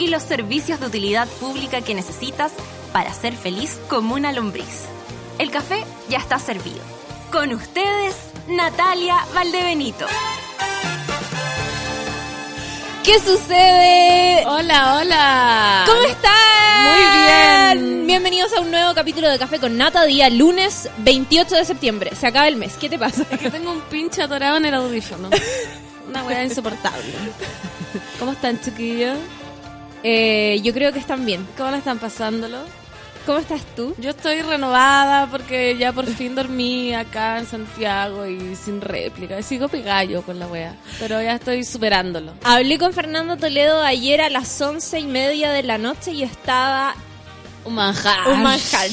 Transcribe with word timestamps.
y 0.00 0.08
los 0.08 0.22
servicios 0.22 0.80
de 0.80 0.86
utilidad 0.86 1.28
pública 1.28 1.82
que 1.82 1.94
necesitas 1.94 2.52
para 2.90 3.12
ser 3.12 3.34
feliz 3.34 3.78
como 3.88 4.14
una 4.14 4.32
lombriz. 4.32 4.86
El 5.38 5.50
café 5.50 5.84
ya 6.08 6.16
está 6.16 6.38
servido. 6.38 6.80
Con 7.30 7.52
ustedes, 7.52 8.16
Natalia 8.48 9.18
Valdebenito. 9.34 10.06
¿Qué 13.04 13.18
sucede? 13.18 14.42
Hola, 14.46 14.96
hola. 14.96 15.84
¿Cómo 15.86 16.06
están? 16.06 17.76
Muy 17.76 17.84
bien. 17.84 18.06
Bienvenidos 18.06 18.54
a 18.54 18.60
un 18.60 18.70
nuevo 18.70 18.94
capítulo 18.94 19.28
de 19.28 19.38
Café 19.38 19.58
con 19.58 19.76
Nata, 19.76 20.04
día 20.04 20.30
lunes 20.30 20.88
28 20.98 21.56
de 21.56 21.64
septiembre. 21.66 22.12
Se 22.16 22.26
acaba 22.26 22.48
el 22.48 22.56
mes. 22.56 22.76
¿Qué 22.78 22.88
te 22.88 22.98
pasa? 22.98 23.26
Es 23.30 23.38
que 23.38 23.50
tengo 23.50 23.70
un 23.70 23.82
pinche 23.82 24.22
atorado 24.22 24.56
en 24.56 24.64
el 24.64 24.74
audífono. 24.74 25.28
Una 26.08 26.24
weá 26.24 26.42
insoportable. 26.42 27.12
¿Cómo 28.18 28.32
están, 28.32 28.60
chiquillos? 28.60 29.18
Eh, 30.02 30.60
yo 30.62 30.72
creo 30.72 30.92
que 30.92 30.98
están 30.98 31.24
bien. 31.26 31.46
¿Cómo 31.56 31.70
la 31.70 31.78
están 31.78 31.98
pasándolo? 31.98 32.58
¿Cómo 33.26 33.38
estás 33.38 33.60
tú? 33.76 33.94
Yo 33.98 34.10
estoy 34.10 34.40
renovada 34.40 35.26
porque 35.30 35.76
ya 35.76 35.92
por 35.92 36.06
fin 36.06 36.34
dormí 36.34 36.94
acá 36.94 37.38
en 37.38 37.46
Santiago 37.46 38.26
y 38.26 38.56
sin 38.56 38.80
réplica. 38.80 39.40
Sigo 39.42 39.68
pegallo 39.68 40.22
con 40.22 40.38
la 40.38 40.46
wea, 40.46 40.74
pero 40.98 41.20
ya 41.20 41.34
estoy 41.34 41.62
superándolo. 41.64 42.32
Hablé 42.44 42.78
con 42.78 42.94
Fernando 42.94 43.36
Toledo 43.36 43.82
ayer 43.82 44.22
a 44.22 44.30
las 44.30 44.58
once 44.62 44.98
y 44.98 45.04
media 45.04 45.50
de 45.52 45.62
la 45.62 45.76
noche 45.76 46.12
y 46.12 46.22
estaba 46.22 46.94
Un 47.64 47.74
manjar. 47.74 48.26
un 48.28 48.42
manjar. 48.42 48.88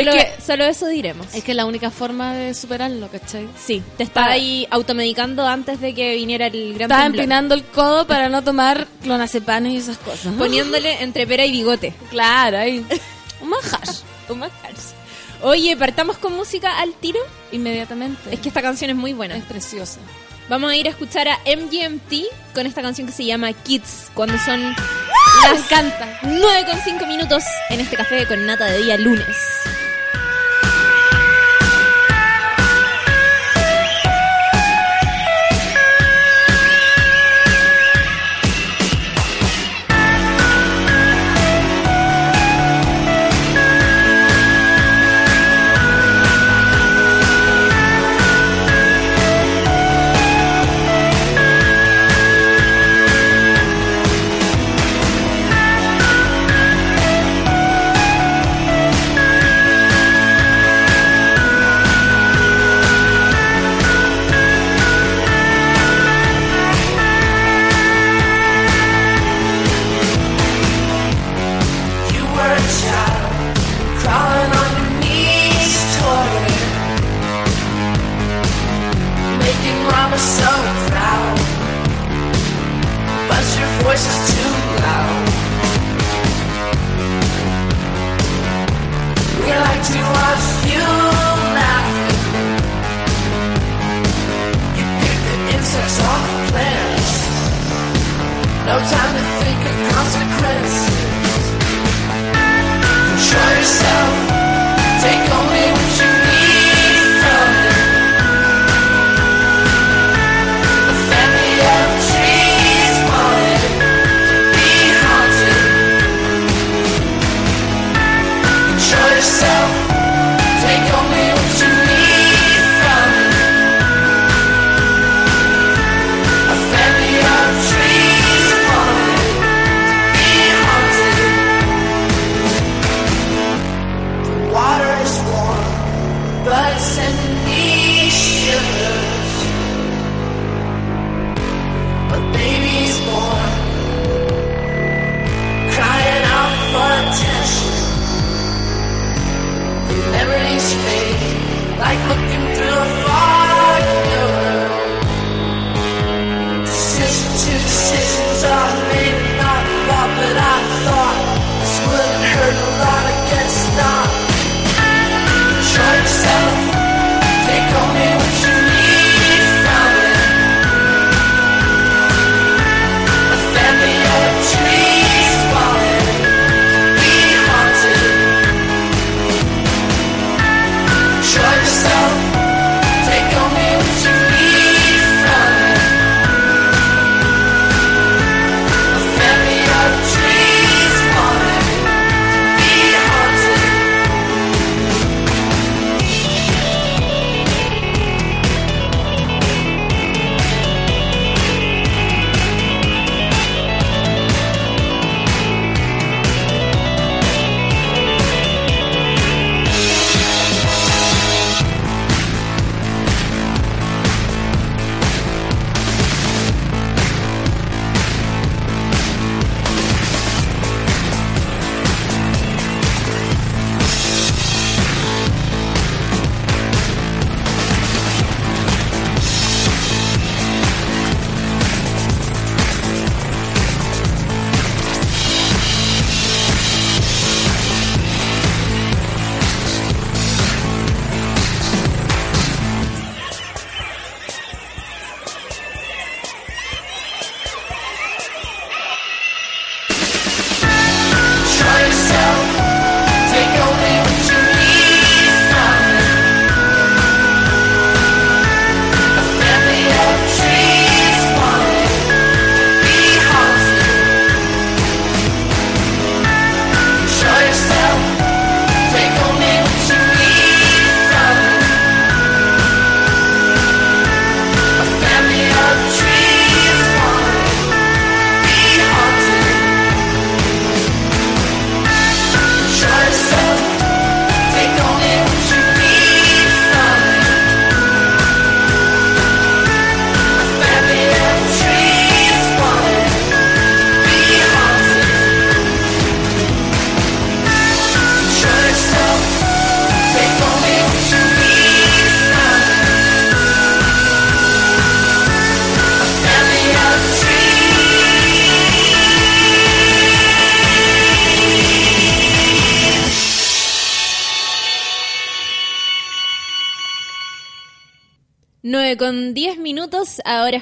Solo, 0.00 0.12
Es 0.12 0.24
que- 0.24 0.42
solo 0.42 0.64
eso 0.64 0.86
diremos. 0.86 1.26
Es 1.34 1.42
que 1.44 1.52
es 1.52 1.56
la 1.56 1.66
única 1.66 1.90
forma 1.90 2.34
de 2.34 2.54
superarlo, 2.54 3.08
¿cachai? 3.08 3.48
Sí, 3.58 3.82
te 3.96 4.02
estaba 4.04 4.28
ahí 4.32 4.66
automedicando 4.70 5.46
antes 5.46 5.80
de 5.80 5.94
que 5.94 6.14
viniera 6.16 6.46
el 6.46 6.74
gran 6.74 6.82
Estaba 6.90 7.02
temblor. 7.04 7.20
empinando 7.22 7.54
el 7.54 7.64
codo 7.64 8.06
para 8.06 8.28
no 8.28 8.42
tomar 8.42 8.86
clonacepanes 9.02 9.72
y 9.72 9.76
esas 9.78 9.98
cosas. 9.98 10.32
Poniéndole 10.38 11.02
entre 11.02 11.26
pera 11.26 11.44
y 11.44 11.52
bigote. 11.52 11.94
Claro, 12.10 12.58
ahí. 12.58 12.84
Un 13.40 13.48
manjar. 13.50 13.80
Un 14.28 14.38
manjar. 14.40 14.72
Oye, 15.42 15.76
partamos 15.76 16.16
con 16.18 16.34
música 16.34 16.78
al 16.80 16.94
tiro. 16.94 17.20
Inmediatamente. 17.52 18.32
Es 18.32 18.40
que 18.40 18.48
esta 18.48 18.62
canción 18.62 18.90
es 18.90 18.96
muy 18.96 19.12
buena. 19.12 19.36
es 19.36 19.44
preciosa. 19.44 20.00
Vamos 20.48 20.70
a 20.70 20.76
ir 20.76 20.86
a 20.86 20.90
escuchar 20.90 21.28
a 21.28 21.38
MGMT 21.44 22.24
con 22.54 22.66
esta 22.66 22.80
canción 22.80 23.06
que 23.06 23.12
se 23.12 23.24
llama 23.24 23.52
Kids, 23.52 24.10
cuando 24.14 24.38
son 24.38 24.60
Me 24.62 25.48
las 25.52 25.60
encanta. 25.64 26.20
9,5 26.22 27.06
minutos 27.08 27.42
en 27.68 27.80
este 27.80 27.96
café 27.96 28.26
con 28.26 28.46
nata 28.46 28.64
de 28.66 28.82
día 28.84 28.96
lunes. 28.96 29.26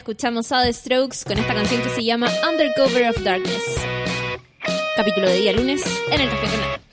Escuchamos 0.05 0.53
a 0.53 0.63
The 0.63 0.71
Strokes 0.75 1.25
con 1.25 1.39
esta 1.39 1.55
canción 1.55 1.81
que 1.81 1.89
se 1.89 2.05
llama 2.05 2.29
Undercover 2.47 3.09
of 3.09 3.25
Darkness. 3.25 3.63
Capítulo 4.97 5.27
de 5.27 5.37
día 5.37 5.55
lunes 5.55 5.83
en 6.11 6.21
el 6.21 6.29
Café 6.29 6.47
Canal. 6.47 6.84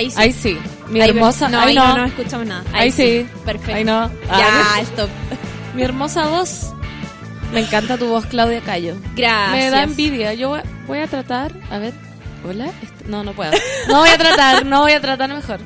Ahí 0.00 0.10
sí. 0.10 0.16
Ahí 0.18 0.32
sí. 0.32 0.58
Mi 0.88 1.00
Ahí 1.00 1.10
hermosa. 1.10 1.48
No, 1.48 1.60
ahí 1.60 1.74
no. 1.74 1.88
no, 1.88 1.98
no 1.98 2.04
escuchamos 2.06 2.46
nada. 2.46 2.64
Ahí 2.72 2.90
sí. 2.90 3.26
Perfecto. 3.44 3.74
Ahí 3.74 3.84
no. 3.84 4.10
Ya, 4.28 4.48
Ah, 4.74 4.80
stop. 4.80 5.08
Mi 5.74 5.82
hermosa 5.82 6.26
voz. 6.28 6.72
Me 7.52 7.60
encanta 7.60 7.98
tu 7.98 8.06
voz, 8.08 8.24
Claudia 8.26 8.60
Cayo. 8.60 8.94
Gracias. 9.14 9.52
Me 9.52 9.70
da 9.70 9.82
envidia. 9.82 10.34
Yo 10.34 10.48
voy, 10.50 10.60
voy 10.86 10.98
a 11.00 11.06
tratar. 11.06 11.52
A 11.70 11.78
ver. 11.78 11.92
Hola. 12.48 12.70
No, 13.06 13.22
no 13.24 13.32
puedo. 13.34 13.52
No 13.88 13.98
voy 13.98 14.08
a 14.08 14.16
tratar. 14.18 14.64
No 14.66 14.80
voy 14.80 14.92
a 14.92 15.00
tratar 15.00 15.28
mejor. 15.34 15.60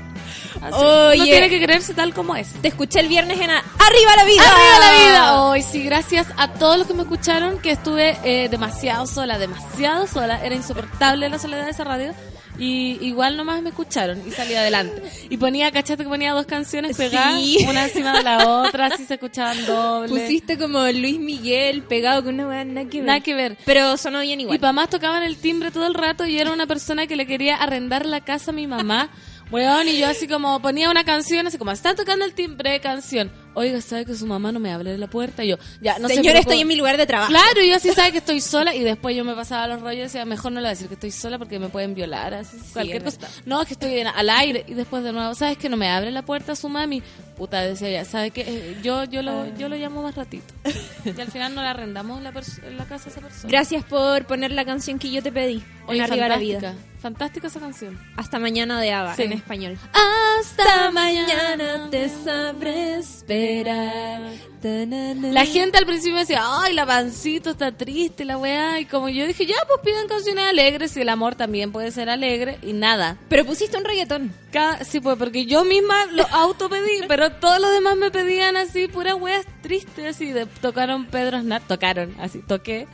Así. 0.64 0.76
Oye. 0.76 1.14
Uno 1.16 1.24
tiene 1.24 1.50
que 1.50 1.60
creerse 1.62 1.94
tal 1.94 2.14
como 2.14 2.34
es. 2.36 2.52
Te 2.60 2.68
escuché 2.68 3.00
el 3.00 3.08
viernes 3.08 3.40
en 3.40 3.50
a- 3.50 3.58
¡Arriba 3.58 4.16
la 4.16 4.24
vida! 4.24 4.42
¡Arriba 4.42 4.78
la 4.80 4.92
vida! 5.06 5.42
Hoy 5.44 5.62
sí, 5.62 5.82
gracias 5.82 6.26
a 6.36 6.48
todos 6.54 6.78
los 6.78 6.86
que 6.86 6.94
me 6.94 7.02
escucharon, 7.02 7.58
que 7.58 7.70
estuve 7.72 8.16
eh, 8.24 8.48
demasiado 8.48 9.06
sola, 9.06 9.38
demasiado 9.38 10.06
sola. 10.06 10.44
Era 10.44 10.54
insoportable 10.54 11.28
la 11.28 11.38
soledad 11.38 11.64
de 11.64 11.70
esa 11.70 11.84
radio. 11.84 12.14
Y 12.56 12.98
igual 13.04 13.36
nomás 13.36 13.60
me 13.62 13.70
escucharon 13.70 14.22
y 14.24 14.30
salí 14.30 14.54
adelante. 14.54 15.02
Y 15.28 15.36
ponía, 15.38 15.72
cachate 15.72 16.04
que 16.04 16.08
ponía 16.08 16.32
dos 16.34 16.46
canciones 16.46 16.96
pegadas, 16.96 17.34
Sí. 17.40 17.58
una 17.68 17.82
encima 17.86 18.16
de 18.16 18.22
la 18.22 18.46
otra, 18.46 18.86
así 18.86 19.04
se 19.06 19.14
escuchaban 19.14 19.66
doble. 19.66 20.08
Pusiste 20.08 20.56
como 20.56 20.86
Luis 20.92 21.18
Miguel 21.18 21.82
pegado 21.82 22.22
con 22.22 22.34
una 22.34 22.46
weá 22.46 22.64
nada 22.64 22.88
que 22.88 22.98
ver. 22.98 23.06
Nada 23.06 23.20
que 23.20 23.34
ver. 23.34 23.58
Pero 23.64 23.96
sonó 23.96 24.20
bien 24.20 24.38
igual. 24.40 24.54
Y 24.56 24.60
para 24.60 24.72
más 24.72 24.88
tocaban 24.88 25.24
el 25.24 25.36
timbre 25.36 25.72
todo 25.72 25.88
el 25.88 25.94
rato 25.94 26.26
y 26.26 26.38
era 26.38 26.52
una 26.52 26.68
persona 26.68 27.08
que 27.08 27.16
le 27.16 27.26
quería 27.26 27.56
arrendar 27.56 28.06
la 28.06 28.20
casa 28.20 28.52
a 28.52 28.54
mi 28.54 28.68
mamá. 28.68 29.08
Weón, 29.54 29.86
y 29.86 29.98
yo 29.98 30.08
así 30.08 30.26
como 30.26 30.60
ponía 30.60 30.90
una 30.90 31.04
canción, 31.04 31.46
así 31.46 31.58
como, 31.58 31.70
está 31.70 31.94
tocando 31.94 32.24
el 32.24 32.34
timbre, 32.34 32.80
canción. 32.80 33.30
Oiga, 33.54 33.80
¿sabe 33.80 34.04
que 34.04 34.14
su 34.14 34.26
mamá 34.26 34.52
no 34.52 34.60
me 34.60 34.72
abre 34.72 34.92
de 34.92 34.98
la 34.98 35.06
puerta? 35.06 35.44
Y 35.44 35.48
yo, 35.48 35.56
ya, 35.80 35.98
no 35.98 36.08
sé. 36.08 36.20
Pero 36.22 36.38
estoy 36.38 36.60
en 36.60 36.68
mi 36.68 36.76
lugar 36.76 36.96
de 36.96 37.06
trabajo. 37.06 37.30
Claro, 37.30 37.62
y 37.62 37.70
yo 37.70 37.76
así 37.76 37.90
sabe 37.94 38.12
que 38.12 38.18
estoy 38.18 38.40
sola 38.40 38.74
y 38.74 38.82
después 38.82 39.16
yo 39.16 39.24
me 39.24 39.34
pasaba 39.34 39.66
los 39.68 39.80
rollos 39.80 39.98
y 39.98 40.02
decía, 40.02 40.24
mejor 40.24 40.52
no 40.52 40.60
le 40.60 40.64
voy 40.64 40.68
a 40.68 40.70
decir 40.70 40.88
que 40.88 40.94
estoy 40.94 41.10
sola 41.10 41.38
porque 41.38 41.58
me 41.58 41.68
pueden 41.68 41.94
violar, 41.94 42.34
así, 42.34 42.56
cualquier 42.72 43.06
es 43.06 43.14
cosa. 43.16 43.28
No, 43.46 43.62
es 43.62 43.68
que 43.68 43.74
estoy 43.74 43.98
en- 43.98 44.06
al 44.08 44.30
aire 44.30 44.64
y 44.68 44.74
después 44.74 45.02
de 45.04 45.12
nuevo, 45.12 45.34
¿sabes 45.34 45.56
que 45.58 45.68
no 45.68 45.76
me 45.76 45.88
abre 45.88 46.10
la 46.10 46.22
puerta 46.22 46.54
su 46.56 46.68
mami? 46.68 47.02
Puta, 47.36 47.62
decía 47.62 47.90
ya, 47.90 48.04
¿sabe 48.04 48.30
que 48.30 48.42
eh, 48.42 48.76
yo 48.82 49.02
yo 49.04 49.20
lo 49.20 49.52
yo 49.56 49.68
lo 49.68 49.74
llamo 49.74 50.02
más 50.04 50.14
ratito. 50.14 50.54
y 51.04 51.20
al 51.20 51.30
final 51.32 51.52
no 51.54 51.62
le 51.62 51.68
arrendamos 51.68 52.22
la, 52.22 52.30
la 52.30 52.84
casa 52.84 53.08
a 53.08 53.12
esa 53.12 53.20
persona. 53.20 53.48
Gracias 53.50 53.84
por 53.84 54.24
poner 54.26 54.52
la 54.52 54.64
canción 54.64 55.00
que 55.00 55.10
yo 55.10 55.20
te 55.22 55.32
pedí. 55.32 55.62
En 55.88 56.00
Arriba 56.00 56.28
la 56.28 56.36
vida. 56.38 56.74
fantástica 57.00 57.48
esa 57.48 57.58
canción. 57.60 57.98
Hasta 58.16 58.38
mañana 58.38 58.80
de 58.80 58.92
Ava 58.92 59.16
Sí. 59.16 59.22
en 59.24 59.32
español. 59.32 59.76
Hasta 59.92 60.90
mañana 60.92 61.88
te 61.90 62.08
sabré 62.08 62.98
esperar. 62.98 63.43
La 64.62 65.44
gente 65.44 65.76
al 65.76 65.84
principio 65.84 66.14
me 66.14 66.20
decía, 66.20 66.42
ay, 66.42 66.72
la 66.72 66.86
pancito 66.86 67.50
está 67.50 67.72
triste, 67.72 68.24
la 68.24 68.38
weá. 68.38 68.80
Y 68.80 68.86
como 68.86 69.08
yo 69.10 69.26
dije, 69.26 69.44
ya, 69.44 69.56
pues 69.66 69.80
pidan 69.84 70.08
canciones 70.08 70.44
alegres 70.44 70.96
y 70.96 71.02
el 71.02 71.08
amor 71.10 71.34
también 71.34 71.70
puede 71.70 71.90
ser 71.90 72.08
alegre. 72.08 72.58
Y 72.62 72.72
nada. 72.72 73.18
Pero 73.28 73.44
pusiste 73.44 73.76
un 73.76 73.84
reggaetón. 73.84 74.32
Sí, 74.88 75.00
pues 75.00 75.18
porque 75.18 75.46
yo 75.46 75.64
misma 75.64 76.06
lo 76.12 76.24
autopedí, 76.28 77.02
pero 77.08 77.32
todos 77.32 77.60
los 77.60 77.72
demás 77.72 77.96
me 77.96 78.10
pedían 78.10 78.56
así, 78.56 78.86
puras 78.86 79.14
weas 79.14 79.44
tristes, 79.62 80.16
así. 80.16 80.32
De, 80.32 80.46
tocaron 80.46 81.06
Pedro 81.06 81.38
Aznar, 81.38 81.62
tocaron, 81.66 82.14
así, 82.20 82.40
toqué 82.40 82.86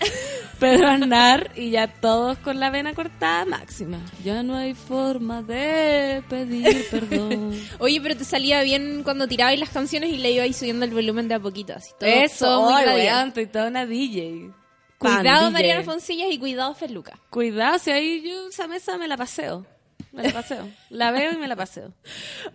Pedro 0.60 0.88
Aznar 0.88 1.52
y 1.56 1.70
ya 1.70 1.88
todos 1.88 2.36
con 2.38 2.60
la 2.60 2.68
vena 2.68 2.92
cortada 2.92 3.46
máxima. 3.46 3.98
Ya 4.22 4.42
no 4.42 4.56
hay 4.56 4.74
forma 4.74 5.42
de 5.42 6.22
pedir 6.28 6.86
perdón. 6.90 7.58
Oye, 7.78 7.98
pero 8.02 8.14
te 8.14 8.24
salía 8.24 8.62
bien 8.62 9.02
cuando 9.02 9.26
tirabas 9.26 9.58
las 9.58 9.70
canciones 9.70 10.10
y 10.10 10.18
le 10.18 10.32
ibais 10.32 10.54
subiendo 10.54 10.84
el 10.84 10.92
volumen 10.92 11.28
de 11.28 11.34
a 11.34 11.40
poquito. 11.40 11.72
Así, 11.72 11.92
todo, 11.98 12.10
Eso, 12.10 12.44
todo 12.44 12.70
muy 12.72 12.84
weón, 12.84 13.28
estoy 13.28 13.46
toda 13.46 13.68
una 13.68 13.86
DJ. 13.86 14.50
Cuidado 14.98 15.46
DJ. 15.46 15.50
Mariana 15.50 15.82
Foncillas 15.82 16.28
y 16.30 16.38
cuidado 16.38 16.74
Feluca. 16.74 17.18
Cuidado, 17.30 17.78
si 17.78 17.90
ahí 17.90 18.22
yo 18.22 18.48
esa 18.48 18.68
mesa 18.68 18.98
me 18.98 19.08
la 19.08 19.16
paseo. 19.16 19.64
Me 20.12 20.24
la 20.24 20.32
paseo. 20.32 20.68
La 20.90 21.10
veo 21.10 21.32
y 21.32 21.36
me 21.38 21.48
la 21.48 21.56
paseo. 21.56 21.94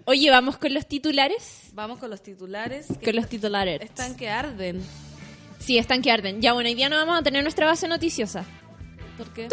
Oye, 0.06 0.30
vamos 0.30 0.58
con 0.58 0.74
los 0.76 0.86
titulares. 0.88 1.70
Vamos 1.74 1.98
con 1.98 2.12
los 2.12 2.22
titulares. 2.22 2.86
que 3.00 3.06
Con 3.06 3.16
los 3.16 3.28
titulares. 3.28 3.82
Están 3.82 4.16
que 4.16 4.30
arden. 4.30 4.84
Sí, 5.66 5.80
están 5.80 6.04
que 6.04 6.12
arden. 6.12 6.42
Ya, 6.42 6.54
bueno, 6.54 6.70
hoy 6.70 6.76
día 6.76 6.90
no 6.90 6.96
vamos 6.96 7.18
a 7.18 7.24
tener 7.24 7.42
nuestra 7.42 7.66
base 7.66 7.88
noticiosa. 7.88 8.46
¿Por 9.18 9.34
qué? 9.34 9.48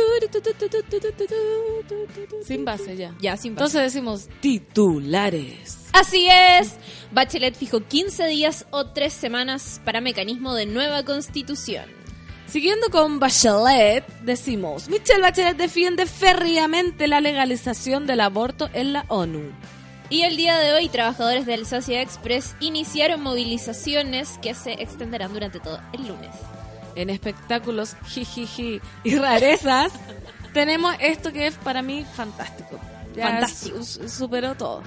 Sin 2.45 2.67
base 2.67 2.97
ya. 2.97 3.15
Ya, 3.19 3.37
sin 3.39 3.55
base. 3.55 3.65
Entonces 3.65 3.95
decimos 3.95 4.29
titulares. 4.41 5.79
Así 5.93 6.29
es. 6.31 6.75
Bachelet 7.13 7.57
fijó 7.57 7.81
15 7.81 8.27
días 8.27 8.67
o 8.73 8.89
3 8.89 9.11
semanas 9.11 9.81
para 9.87 10.03
mecanismo 10.03 10.53
de 10.55 10.67
nueva 10.67 11.03
constitución. 11.03 11.87
Siguiendo 12.47 12.91
con 12.91 13.19
Bachelet, 13.19 14.07
decimos, 14.21 14.91
Michelle 14.91 15.23
Bachelet 15.23 15.57
defiende 15.57 16.05
férreamente 16.05 17.07
la 17.07 17.23
legalización 17.23 18.07
del 18.07 18.21
aborto 18.21 18.69
en 18.75 18.93
la 18.93 19.07
ONU. 19.09 19.53
Y 20.13 20.25
el 20.25 20.37
día 20.37 20.59
de 20.59 20.75
hoy, 20.75 20.91
trabajadores 20.91 21.47
del 21.47 21.65
Sociedad 21.65 22.03
Express 22.03 22.55
iniciaron 22.61 23.23
movilizaciones 23.23 24.37
que 24.43 24.53
se 24.53 24.73
extenderán 24.75 25.33
durante 25.33 25.59
todo 25.59 25.81
el 25.95 26.07
lunes. 26.07 26.29
En 26.97 27.09
espectáculos 27.09 27.97
jijiji 28.09 28.83
y 29.05 29.15
rarezas, 29.17 29.91
tenemos 30.53 30.95
esto 31.01 31.33
que 31.33 31.47
es 31.47 31.55
para 31.55 31.81
mí 31.81 32.05
fantástico. 32.15 32.79
Ya 33.17 33.29
Fantástico. 33.29 33.83
su- 33.83 34.07
superó 34.07 34.55
todo. 34.55 34.83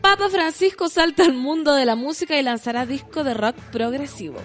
Papa 0.00 0.30
Francisco 0.30 0.88
salta 0.88 1.24
al 1.24 1.34
mundo 1.34 1.74
de 1.74 1.84
la 1.84 1.94
música 1.94 2.38
y 2.38 2.42
lanzará 2.42 2.86
disco 2.86 3.24
de 3.24 3.34
rock 3.34 3.56
progresivo. 3.70 4.38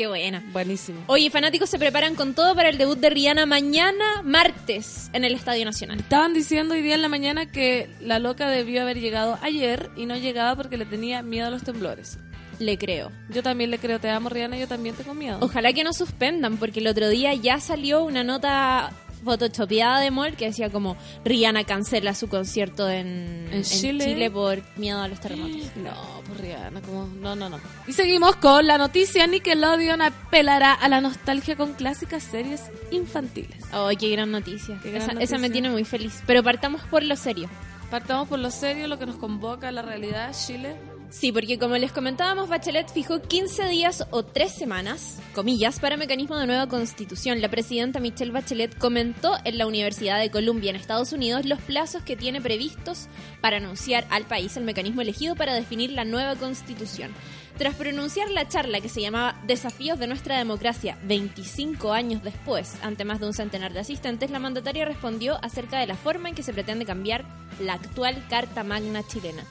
Qué 0.00 0.06
buena. 0.06 0.42
Buenísimo. 0.50 1.02
Oye, 1.08 1.28
fanáticos 1.28 1.68
se 1.68 1.78
preparan 1.78 2.14
con 2.14 2.32
todo 2.32 2.54
para 2.54 2.70
el 2.70 2.78
debut 2.78 2.98
de 2.98 3.10
Rihanna 3.10 3.44
mañana, 3.44 4.22
martes, 4.24 5.10
en 5.12 5.26
el 5.26 5.34
Estadio 5.34 5.66
Nacional. 5.66 6.00
Estaban 6.00 6.32
diciendo 6.32 6.72
hoy 6.72 6.80
día 6.80 6.94
en 6.94 7.02
la 7.02 7.10
mañana 7.10 7.44
que 7.44 7.90
la 8.00 8.18
loca 8.18 8.48
debió 8.48 8.80
haber 8.80 8.98
llegado 8.98 9.38
ayer 9.42 9.90
y 9.98 10.06
no 10.06 10.16
llegaba 10.16 10.56
porque 10.56 10.78
le 10.78 10.86
tenía 10.86 11.20
miedo 11.22 11.48
a 11.48 11.50
los 11.50 11.64
temblores. 11.64 12.16
Le 12.58 12.78
creo. 12.78 13.12
Yo 13.28 13.42
también 13.42 13.70
le 13.70 13.78
creo, 13.78 14.00
te 14.00 14.08
amo 14.08 14.30
Rihanna, 14.30 14.56
yo 14.56 14.66
también 14.66 14.94
tengo 14.94 15.12
miedo. 15.12 15.36
Ojalá 15.42 15.74
que 15.74 15.84
no 15.84 15.92
suspendan, 15.92 16.56
porque 16.56 16.80
el 16.80 16.86
otro 16.86 17.10
día 17.10 17.34
ya 17.34 17.60
salió 17.60 18.02
una 18.02 18.24
nota 18.24 18.92
photoshopeada 19.24 20.00
de 20.00 20.10
Mol 20.10 20.34
que 20.36 20.46
decía 20.46 20.70
como 20.70 20.96
Rihanna 21.24 21.64
cancela 21.64 22.14
su 22.14 22.28
concierto 22.28 22.88
en, 22.88 23.48
¿En 23.52 23.62
Chile? 23.62 24.30
por 24.30 24.62
miedo 24.76 25.00
a 25.00 25.08
los 25.08 25.20
terremotos. 25.20 25.70
No, 25.76 25.92
pues 26.26 26.40
Rihanna, 26.40 26.80
como... 26.82 27.06
No, 27.06 27.34
no, 27.34 27.48
no. 27.48 27.58
Y 27.86 27.92
seguimos 27.92 28.36
con 28.36 28.66
la 28.66 28.78
noticia. 28.78 29.26
Nickelodeon 29.26 30.02
apelará 30.02 30.72
a 30.74 30.88
la 30.88 31.00
nostalgia 31.00 31.56
con 31.56 31.72
clásicas 31.74 32.22
series 32.22 32.62
infantiles. 32.90 33.64
Ay, 33.72 33.96
qué 33.96 34.10
gran 34.10 34.30
noticia. 34.30 34.78
Qué 34.82 34.90
gran 34.90 35.02
esa, 35.02 35.12
noticia. 35.14 35.36
esa 35.36 35.38
me 35.38 35.50
tiene 35.50 35.70
muy 35.70 35.84
feliz. 35.84 36.22
Pero 36.26 36.42
partamos 36.42 36.82
por 36.82 37.02
lo 37.02 37.16
serio. 37.16 37.48
Partamos 37.90 38.28
por 38.28 38.38
lo 38.38 38.50
serio, 38.50 38.86
lo 38.88 38.98
que 38.98 39.06
nos 39.06 39.16
convoca 39.16 39.68
a 39.68 39.72
la 39.72 39.82
realidad, 39.82 40.32
Chile. 40.32 40.76
Sí, 41.10 41.32
porque 41.32 41.58
como 41.58 41.76
les 41.76 41.90
comentábamos, 41.90 42.48
Bachelet 42.48 42.88
fijó 42.88 43.20
15 43.20 43.68
días 43.68 44.06
o 44.12 44.22
3 44.22 44.52
semanas, 44.52 45.18
comillas, 45.34 45.80
para 45.80 45.96
mecanismo 45.96 46.38
de 46.38 46.46
nueva 46.46 46.68
constitución. 46.68 47.40
La 47.40 47.50
presidenta 47.50 47.98
Michelle 47.98 48.30
Bachelet 48.30 48.78
comentó 48.78 49.36
en 49.44 49.58
la 49.58 49.66
Universidad 49.66 50.20
de 50.20 50.30
Columbia 50.30 50.70
en 50.70 50.76
Estados 50.76 51.12
Unidos 51.12 51.46
los 51.46 51.60
plazos 51.60 52.04
que 52.04 52.16
tiene 52.16 52.40
previstos 52.40 53.08
para 53.40 53.56
anunciar 53.56 54.06
al 54.10 54.24
país 54.24 54.56
el 54.56 54.62
mecanismo 54.62 55.02
elegido 55.02 55.34
para 55.34 55.52
definir 55.52 55.90
la 55.90 56.04
nueva 56.04 56.36
constitución. 56.36 57.12
Tras 57.58 57.74
pronunciar 57.74 58.30
la 58.30 58.46
charla 58.46 58.80
que 58.80 58.88
se 58.88 59.00
llamaba 59.00 59.36
Desafíos 59.48 59.98
de 59.98 60.06
nuestra 60.06 60.38
democracia 60.38 60.96
25 61.02 61.92
años 61.92 62.22
después, 62.22 62.76
ante 62.82 63.04
más 63.04 63.18
de 63.18 63.26
un 63.26 63.34
centenar 63.34 63.72
de 63.72 63.80
asistentes, 63.80 64.30
la 64.30 64.38
mandataria 64.38 64.84
respondió 64.84 65.38
acerca 65.42 65.80
de 65.80 65.88
la 65.88 65.96
forma 65.96 66.28
en 66.28 66.36
que 66.36 66.44
se 66.44 66.52
pretende 66.52 66.86
cambiar 66.86 67.24
la 67.58 67.74
actual 67.74 68.24
Carta 68.30 68.62
Magna 68.62 69.04
chilena. 69.04 69.42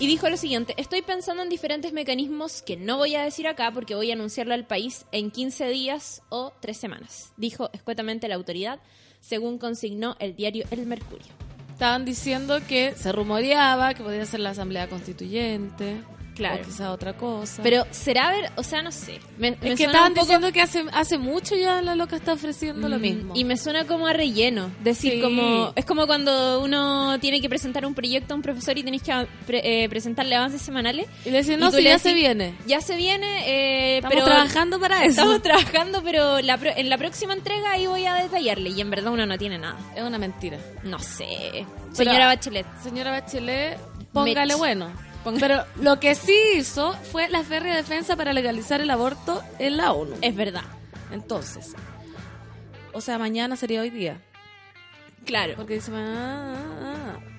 Y 0.00 0.06
dijo 0.06 0.30
lo 0.30 0.38
siguiente, 0.38 0.72
estoy 0.78 1.02
pensando 1.02 1.42
en 1.42 1.50
diferentes 1.50 1.92
mecanismos 1.92 2.62
que 2.62 2.78
no 2.78 2.96
voy 2.96 3.16
a 3.16 3.22
decir 3.22 3.46
acá 3.46 3.70
porque 3.70 3.94
voy 3.94 4.10
a 4.10 4.14
anunciarlo 4.14 4.54
al 4.54 4.66
país 4.66 5.04
en 5.12 5.30
15 5.30 5.68
días 5.68 6.22
o 6.30 6.54
3 6.60 6.74
semanas, 6.74 7.34
dijo 7.36 7.68
escuetamente 7.74 8.26
la 8.26 8.36
autoridad, 8.36 8.80
según 9.20 9.58
consignó 9.58 10.16
el 10.18 10.34
diario 10.34 10.64
El 10.70 10.86
Mercurio. 10.86 11.26
Estaban 11.72 12.06
diciendo 12.06 12.60
que 12.66 12.94
se 12.96 13.12
rumoreaba 13.12 13.92
que 13.92 14.02
podía 14.02 14.24
ser 14.24 14.40
la 14.40 14.50
Asamblea 14.50 14.88
Constituyente. 14.88 16.00
Claro. 16.40 16.62
O 16.62 16.66
quizá 16.66 16.92
otra 16.92 17.12
cosa. 17.14 17.62
Pero 17.62 17.84
será 17.90 18.30
ver, 18.30 18.50
o 18.56 18.62
sea, 18.62 18.82
no 18.82 18.90
sé. 18.92 19.20
Me, 19.38 19.50
me 19.52 19.56
es 19.56 19.60
que 19.60 19.76
suena 19.76 19.92
estaban 19.92 20.08
un 20.08 20.14
poco- 20.14 20.26
diciendo 20.26 20.52
que 20.52 20.60
hace, 20.62 20.84
hace 20.92 21.18
mucho 21.18 21.54
ya 21.54 21.80
la 21.82 21.94
loca 21.94 22.16
está 22.16 22.32
ofreciendo 22.32 22.88
lo 22.88 22.98
Mm, 22.98 23.02
mismo. 23.02 23.32
Y 23.36 23.44
me 23.44 23.56
suena 23.56 23.86
como 23.86 24.06
a 24.06 24.12
relleno. 24.12 24.70
Decir 24.82 25.12
Sí. 25.14 25.20
como. 25.20 25.72
Es 25.76 25.84
como 25.84 26.06
cuando 26.06 26.60
uno 26.62 27.18
tiene 27.20 27.40
que 27.40 27.48
presentar 27.48 27.84
un 27.86 27.94
proyecto 27.94 28.34
a 28.34 28.36
un 28.36 28.42
profesor 28.42 28.76
y 28.78 28.82
tenés 28.82 29.02
que 29.02 29.26
pre- 29.46 29.84
eh, 29.84 29.88
presentarle 29.88 30.34
avances 30.34 30.62
semanales. 30.62 31.06
Y 31.24 31.30
le 31.30 31.40
y 31.40 31.56
no, 31.56 31.70
si 31.70 31.76
le 31.78 31.84
ya 31.84 31.90
decís, 31.90 32.02
se 32.02 32.14
viene. 32.14 32.54
Ya 32.66 32.80
se 32.80 32.96
viene, 32.96 33.48
eh, 33.48 33.96
Estamos 33.96 34.14
pero. 34.14 34.26
trabajando 34.26 34.80
para 34.80 35.00
eso. 35.04 35.10
Estamos 35.10 35.42
trabajando, 35.42 36.02
pero 36.02 36.40
la 36.40 36.56
pro- 36.58 36.72
en 36.76 36.88
la 36.88 36.98
próxima 36.98 37.34
entrega 37.34 37.72
ahí 37.72 37.86
voy 37.86 38.06
a 38.06 38.14
detallarle. 38.14 38.70
Y 38.70 38.80
en 38.80 38.90
verdad 38.90 39.12
uno 39.12 39.26
no 39.26 39.36
tiene 39.38 39.58
nada. 39.58 39.76
Es 39.94 40.02
una 40.02 40.18
mentira. 40.18 40.58
No 40.84 40.98
sé. 40.98 41.26
Pero- 41.96 42.10
Señora 42.12 42.26
Bachelet. 42.26 42.66
Señora 42.82 43.10
Bachelet, 43.10 43.78
póngale 44.12 44.46
Mech. 44.54 44.56
bueno. 44.58 45.09
Pero 45.38 45.64
lo 45.76 46.00
que 46.00 46.14
sí 46.14 46.36
hizo 46.56 46.92
fue 46.94 47.28
la 47.28 47.42
férrea 47.44 47.76
defensa 47.76 48.16
para 48.16 48.32
legalizar 48.32 48.80
el 48.80 48.90
aborto 48.90 49.42
en 49.58 49.76
la 49.76 49.92
ONU. 49.92 50.16
Es 50.22 50.34
verdad. 50.34 50.64
Entonces, 51.12 51.74
o 52.92 53.00
sea, 53.00 53.18
mañana 53.18 53.56
sería 53.56 53.80
hoy 53.80 53.90
día. 53.90 54.20
Claro. 55.24 55.54
Porque 55.56 55.74
dice, 55.74 55.92
ah, 55.94 56.54
ah, 56.82 57.16
ah. 57.16 57.29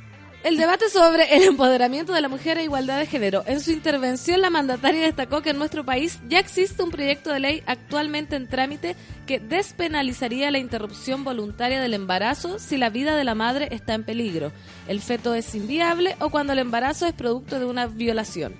El 0.43 0.57
debate 0.57 0.89
sobre 0.89 1.35
el 1.35 1.43
empoderamiento 1.43 2.13
de 2.13 2.21
la 2.21 2.27
mujer 2.27 2.57
e 2.57 2.63
igualdad 2.63 2.97
de 2.97 3.05
género. 3.05 3.43
En 3.45 3.61
su 3.61 3.69
intervención, 3.69 4.41
la 4.41 4.49
mandataria 4.49 5.05
destacó 5.05 5.43
que 5.43 5.51
en 5.51 5.59
nuestro 5.59 5.85
país 5.85 6.19
ya 6.27 6.39
existe 6.39 6.81
un 6.81 6.89
proyecto 6.89 7.31
de 7.31 7.39
ley 7.39 7.63
actualmente 7.67 8.35
en 8.37 8.49
trámite 8.49 8.95
que 9.27 9.39
despenalizaría 9.39 10.49
la 10.49 10.57
interrupción 10.57 11.23
voluntaria 11.23 11.79
del 11.79 11.93
embarazo 11.93 12.57
si 12.57 12.77
la 12.77 12.89
vida 12.89 13.15
de 13.15 13.23
la 13.23 13.35
madre 13.35 13.67
está 13.69 13.93
en 13.93 14.03
peligro, 14.03 14.51
el 14.87 14.99
feto 14.99 15.35
es 15.35 15.53
inviable 15.53 16.15
o 16.19 16.31
cuando 16.31 16.53
el 16.53 16.59
embarazo 16.59 17.05
es 17.05 17.13
producto 17.13 17.59
de 17.59 17.65
una 17.65 17.85
violación. 17.85 18.55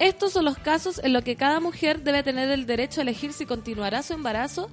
Estos 0.00 0.32
son 0.32 0.44
los 0.44 0.58
casos 0.58 1.00
en 1.02 1.14
los 1.14 1.24
que 1.24 1.36
cada 1.36 1.60
mujer 1.60 2.02
debe 2.02 2.22
tener 2.22 2.50
el 2.50 2.66
derecho 2.66 3.00
a 3.00 3.04
elegir 3.04 3.32
si 3.32 3.46
continuará 3.46 4.02
su 4.02 4.12
embarazo 4.12 4.68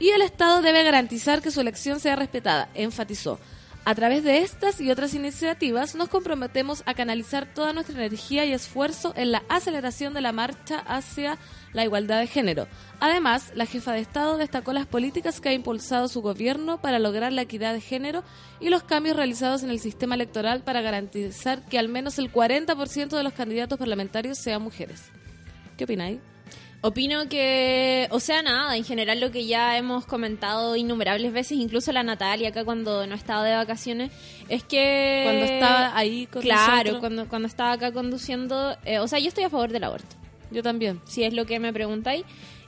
y 0.00 0.08
el 0.08 0.22
Estado 0.22 0.60
debe 0.60 0.82
garantizar 0.82 1.40
que 1.40 1.52
su 1.52 1.60
elección 1.60 2.00
sea 2.00 2.16
respetada, 2.16 2.68
enfatizó. 2.74 3.38
A 3.86 3.94
través 3.94 4.24
de 4.24 4.38
estas 4.38 4.80
y 4.80 4.90
otras 4.90 5.12
iniciativas 5.12 5.94
nos 5.94 6.08
comprometemos 6.08 6.82
a 6.86 6.94
canalizar 6.94 7.52
toda 7.52 7.74
nuestra 7.74 7.94
energía 7.94 8.46
y 8.46 8.54
esfuerzo 8.54 9.12
en 9.14 9.30
la 9.30 9.42
aceleración 9.50 10.14
de 10.14 10.22
la 10.22 10.32
marcha 10.32 10.78
hacia 10.78 11.36
la 11.74 11.84
igualdad 11.84 12.20
de 12.20 12.26
género. 12.26 12.66
Además, 12.98 13.52
la 13.54 13.66
jefa 13.66 13.92
de 13.92 14.00
Estado 14.00 14.38
destacó 14.38 14.72
las 14.72 14.86
políticas 14.86 15.38
que 15.38 15.50
ha 15.50 15.52
impulsado 15.52 16.08
su 16.08 16.22
gobierno 16.22 16.80
para 16.80 16.98
lograr 16.98 17.34
la 17.34 17.42
equidad 17.42 17.74
de 17.74 17.82
género 17.82 18.24
y 18.58 18.70
los 18.70 18.84
cambios 18.84 19.18
realizados 19.18 19.62
en 19.62 19.68
el 19.68 19.80
sistema 19.80 20.14
electoral 20.14 20.62
para 20.62 20.80
garantizar 20.80 21.60
que 21.66 21.78
al 21.78 21.90
menos 21.90 22.18
el 22.18 22.32
40% 22.32 23.08
de 23.14 23.22
los 23.22 23.34
candidatos 23.34 23.78
parlamentarios 23.78 24.38
sean 24.38 24.62
mujeres. 24.62 25.10
¿Qué 25.76 25.84
opináis? 25.84 26.20
Opino 26.86 27.30
que, 27.30 28.08
o 28.10 28.20
sea, 28.20 28.42
nada, 28.42 28.76
en 28.76 28.84
general 28.84 29.18
lo 29.18 29.30
que 29.30 29.46
ya 29.46 29.78
hemos 29.78 30.04
comentado 30.04 30.76
innumerables 30.76 31.32
veces, 31.32 31.56
incluso 31.56 31.92
la 31.92 32.02
Natalia 32.02 32.50
acá 32.50 32.62
cuando 32.62 33.06
no 33.06 33.14
estaba 33.14 33.42
de 33.42 33.54
vacaciones, 33.54 34.10
es 34.50 34.64
que... 34.64 35.22
Cuando 35.24 35.46
estaba 35.46 35.96
ahí 35.96 36.26
con 36.26 36.42
Claro, 36.42 36.74
nosotros. 36.74 37.00
cuando, 37.00 37.28
cuando 37.30 37.48
estaba 37.48 37.72
acá 37.72 37.90
conduciendo, 37.90 38.76
eh, 38.84 38.98
o 38.98 39.08
sea, 39.08 39.18
yo 39.18 39.28
estoy 39.28 39.44
a 39.44 39.48
favor 39.48 39.72
del 39.72 39.82
aborto, 39.82 40.14
Yo 40.50 40.62
también. 40.62 41.00
si 41.06 41.24
es 41.24 41.32
lo 41.32 41.46
que 41.46 41.58
me 41.58 41.72
preguntáis. 41.72 42.26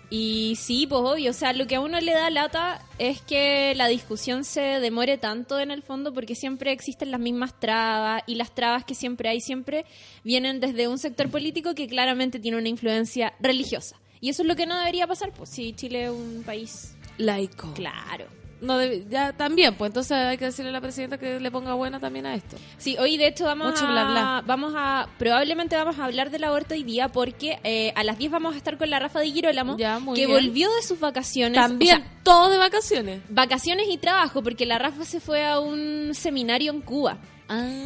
Y 0.09 0.55
sí, 0.57 0.87
pues 0.87 1.03
obvio, 1.03 1.33
o 1.33 1.35
sea, 1.35 1.53
lo 1.53 1.67
que 1.67 1.75
a 1.75 1.81
uno 1.81 2.01
le 2.01 2.13
da 2.13 2.31
lata 2.31 2.81
es 2.99 3.21
que 3.21 3.75
la 3.77 3.87
discusión 3.87 4.45
se 4.45 4.81
demore 4.81 5.19
tanto 5.19 5.61
en 5.61 5.71
el 5.71 5.83
fondo 5.83 6.15
porque 6.15 6.35
siempre 6.35 6.73
existen 6.73 7.11
las 7.11 7.21
mismas 7.21 7.61
trabas 7.61 8.23
y 8.27 8.37
las 8.37 8.55
trabas 8.55 8.87
que 8.87 8.95
siempre 8.95 9.29
hay 9.29 9.43
siempre 9.43 9.85
vienen 10.25 10.59
desde 10.61 10.89
un 10.89 10.99
sector 10.99 11.29
político 11.29 11.75
que 11.75 11.87
claramente 11.87 12.39
tiene 12.39 12.57
una 12.57 12.71
influencia 12.71 13.35
religiosa. 13.41 13.97
Y 14.21 14.31
eso 14.31 14.43
es 14.43 14.49
lo 14.49 14.57
que 14.57 14.67
no 14.67 14.77
debería 14.79 15.07
pasar, 15.07 15.31
pues 15.33 15.51
si 15.51 15.73
Chile 15.75 16.05
es 16.05 16.11
un 16.11 16.43
país 16.45 16.97
Laico. 17.19 17.73
claro. 17.75 18.27
No 18.59 18.83
ya 18.83 19.35
también, 19.35 19.75
pues 19.75 19.91
entonces 19.91 20.13
hay 20.13 20.39
que 20.39 20.47
decirle 20.47 20.71
a 20.71 20.73
la 20.73 20.81
presidenta 20.81 21.19
que 21.19 21.39
le 21.39 21.51
ponga 21.51 21.75
buena 21.75 22.01
también 22.01 22.25
a 22.25 22.35
esto. 22.35 22.57
Sí, 22.79 22.97
hoy 22.99 23.19
de 23.19 23.27
hecho 23.27 23.45
vamos 23.45 23.67
Mucho 23.67 23.87
a, 23.87 23.91
bla, 23.93 24.05
bla. 24.05 24.43
vamos 24.47 24.73
a, 24.75 25.09
probablemente 25.19 25.77
vamos 25.77 25.99
a 25.99 26.07
hablar 26.07 26.31
del 26.31 26.43
aborto 26.43 26.73
hoy 26.73 26.83
día 26.83 27.09
porque 27.09 27.59
eh, 27.65 27.93
a 27.97 28.03
las 28.03 28.17
10 28.17 28.31
vamos 28.33 28.55
a 28.55 28.57
estar 28.57 28.79
con 28.79 28.89
la 28.89 28.99
Rafa 28.99 29.21
de 29.21 29.31
Girolamo, 29.31 29.77
Ya, 29.77 30.01
que 30.15 30.27
bien. 30.27 30.31
volvió 30.31 30.71
de 30.75 30.83
sus 30.83 30.99
vacaciones. 30.99 31.61
También, 31.61 31.97
o 31.97 31.99
sea, 32.05 32.11
todos 32.23 32.51
de 32.51 32.57
vacaciones. 32.57 33.21
vacaciones 33.29 33.89
y 33.91 33.99
trabajo, 33.99 34.43
porque 34.43 34.65
la 34.65 34.79
Rafa 34.79 35.05
se 35.05 35.21
fue 35.21 35.45
a 35.45 35.61
un 35.61 36.13
seminario 36.15 36.73
en 36.73 36.81
Cuba. 36.81 37.19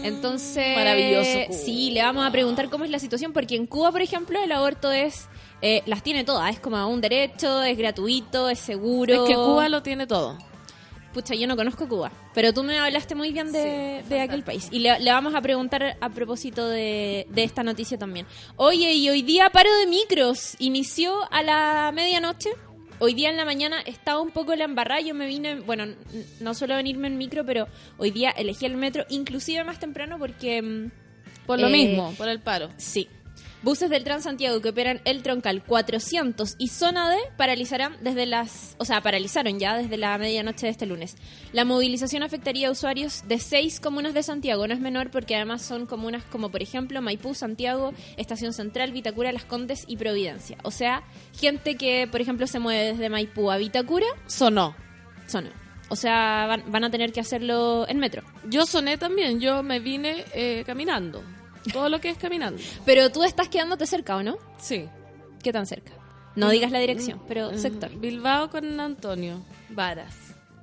Entonces, 0.05 0.77
Maravilloso, 0.77 1.47
Cuba. 1.49 1.59
Sí, 1.59 1.91
le 1.91 2.03
vamos 2.03 2.25
a 2.25 2.31
preguntar 2.31 2.71
cómo 2.71 2.85
es 2.85 2.91
la 2.93 3.01
situación, 3.01 3.33
porque 3.33 3.57
en 3.57 3.67
Cuba, 3.67 3.91
por 3.91 4.03
ejemplo, 4.03 4.41
el 4.43 4.53
aborto 4.53 4.93
es, 4.93 5.29
eh, 5.63 5.83
las 5.87 6.03
tiene 6.03 6.25
todas, 6.25 6.51
es 6.55 6.61
como 6.61 6.85
un 6.89 7.01
derecho, 7.01 7.63
es 7.63 7.77
gratuito, 7.77 8.49
es 8.49 8.59
seguro. 8.59 9.13
Es 9.25 9.29
que 9.29 9.35
Cuba 9.35 9.69
lo 9.69 9.83
tiene 9.83 10.07
todo. 10.07 10.37
Pucha, 11.13 11.35
yo 11.35 11.49
no 11.49 11.57
conozco 11.57 11.89
Cuba, 11.89 12.13
pero 12.35 12.53
tú 12.55 12.63
me 12.63 12.79
hablaste 12.79 13.17
muy 13.17 13.33
bien 13.33 13.51
de, 13.51 14.05
de 14.09 14.21
aquel 14.21 14.45
país. 14.45 14.69
Y 14.71 14.79
le, 14.79 15.01
le 15.01 15.11
vamos 15.11 15.35
a 15.35 15.41
preguntar 15.41 15.97
a 16.01 16.09
propósito 16.11 16.69
de, 16.69 17.27
de 17.31 17.43
esta 17.43 17.65
noticia 17.65 17.99
también. 17.99 18.27
Oye, 18.55 18.93
y 18.95 19.09
hoy 19.09 19.23
día 19.23 19.51
paro 19.51 19.75
de 19.81 19.87
micros. 19.89 20.55
Inició 20.61 21.13
a 21.33 21.43
la 21.43 21.91
medianoche. 21.93 22.51
Hoy 23.01 23.15
día 23.15 23.29
en 23.31 23.37
la 23.37 23.45
mañana 23.45 23.81
estaba 23.81 24.21
un 24.21 24.31
poco 24.31 24.55
la 24.55 24.65
embarrada. 24.67 25.01
Yo 25.01 25.15
me 25.15 25.27
vine, 25.27 25.57
bueno, 25.61 25.85
no 26.39 26.55
suelo 26.55 26.77
venirme 26.77 27.09
en 27.09 27.19
micro, 27.19 27.45
pero 27.45 27.67
hoy 27.99 28.13
día 28.13 28.31
elegí 28.31 28.67
el 28.67 28.77
metro, 28.77 29.05
inclusive 29.09 29.65
más 29.65 29.81
temprano 29.81 30.17
porque... 30.17 30.63
mm, 30.63 30.91
Por 31.45 31.59
lo 31.59 31.67
Eh, 31.67 31.71
mismo, 31.73 32.15
por 32.17 32.29
el 32.29 32.39
paro. 32.39 32.69
Sí. 32.77 33.09
Buses 33.63 33.91
del 33.91 34.05
Transantiago 34.05 34.63
que 34.63 34.71
operan 34.71 35.03
el 35.05 35.23
Troncal 35.23 35.63
400 35.63 36.57
y 36.59 36.69
Zona 36.69 37.11
D 37.11 37.17
paralizarán 37.37 37.99
desde 38.01 38.25
las, 38.25 38.75
o 38.79 38.87
sea, 38.87 39.03
paralizaron 39.03 39.59
ya 39.59 39.77
desde 39.77 39.99
la 39.99 40.17
medianoche 40.17 40.65
de 40.65 40.73
este 40.73 40.87
lunes. 40.87 41.17
La 41.53 41.67
movilización 41.67 42.23
afectaría 42.23 42.69
a 42.69 42.71
usuarios 42.71 43.23
de 43.29 43.39
seis 43.39 43.79
comunas 43.79 44.15
de 44.15 44.23
Santiago, 44.23 44.67
no 44.67 44.73
es 44.73 44.81
menor 44.81 45.11
porque 45.11 45.37
además 45.37 45.61
son 45.61 45.85
comunas 45.85 46.25
como 46.25 46.51
por 46.51 46.63
ejemplo 46.63 47.03
Maipú, 47.03 47.35
Santiago, 47.35 47.93
Estación 48.17 48.55
Central, 48.55 48.93
Vitacura, 48.93 49.31
Las 49.31 49.45
Condes 49.45 49.85
y 49.87 49.99
Providencia. 49.99 50.57
O 50.63 50.71
sea, 50.71 51.03
gente 51.39 51.75
que 51.77 52.09
por 52.11 52.23
ejemplo 52.23 52.47
se 52.47 52.61
mueve 52.61 52.93
desde 52.93 53.11
Maipú 53.11 53.51
a 53.51 53.59
Vitacura, 53.59 54.07
Sonó. 54.27 54.75
Zona. 55.29 55.51
O 55.91 55.97
sea, 55.97 56.47
van, 56.49 56.65
van 56.69 56.85
a 56.85 56.91
tener 56.91 57.13
que 57.13 57.21
hacerlo 57.21 57.87
en 57.89 57.99
metro. 57.99 58.23
Yo 58.49 58.65
soné 58.65 58.97
también, 58.97 59.39
yo 59.39 59.63
me 59.63 59.81
vine 59.81 60.25
eh, 60.33 60.63
caminando. 60.65 61.23
Todo 61.73 61.89
lo 61.89 62.01
que 62.01 62.11
es 62.11 62.19
caminando. 62.19 62.61
Pero 62.85 63.11
tú 63.11 63.23
estás 63.25 63.49
quedándote 63.49 63.87
cerca, 63.87 64.17
¿o 64.17 64.23
no? 64.23 64.39
Sí. 64.59 64.87
¿Qué 65.43 65.53
tan 65.53 65.67
cerca? 65.67 65.93
No 66.37 66.49
digas 66.51 66.71
la 66.71 66.79
dirección, 66.79 67.21
pero 67.29 67.51
Mm, 67.53 67.59
sector. 67.59 67.91
Bilbao 67.99 68.51
con 68.51 68.79
Antonio. 68.81 69.43
Varas. 69.71 70.15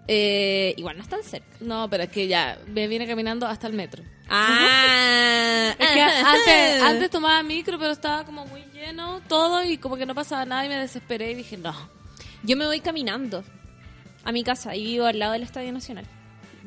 Eh, 0.07 0.73
igual 0.77 0.95
no 0.97 1.03
están 1.03 1.21
cerca. 1.23 1.47
No, 1.60 1.89
pero 1.89 2.03
es 2.03 2.10
que 2.10 2.27
ya 2.27 2.57
me 2.67 2.88
vine 2.88 3.05
caminando 3.05 3.45
hasta 3.45 3.67
el 3.67 3.73
metro. 3.73 4.03
Ah, 4.29 5.75
Es 5.77 5.88
que 5.91 6.01
antes, 6.25 6.81
antes 6.83 7.10
tomaba 7.10 7.43
micro, 7.43 7.77
pero 7.77 7.91
estaba 7.91 8.23
como 8.25 8.45
muy 8.45 8.63
lleno 8.73 9.21
todo 9.27 9.63
y 9.63 9.77
como 9.77 9.97
que 9.97 10.05
no 10.05 10.15
pasaba 10.15 10.45
nada 10.45 10.65
y 10.65 10.69
me 10.69 10.77
desesperé 10.77 11.31
y 11.31 11.36
dije, 11.36 11.57
no. 11.57 11.73
Yo 12.43 12.55
me 12.55 12.65
voy 12.65 12.79
caminando 12.79 13.43
a 14.23 14.31
mi 14.31 14.43
casa 14.43 14.75
y 14.75 14.83
vivo 14.86 15.05
al 15.05 15.19
lado 15.19 15.33
del 15.33 15.43
Estadio 15.43 15.71
Nacional. 15.73 16.05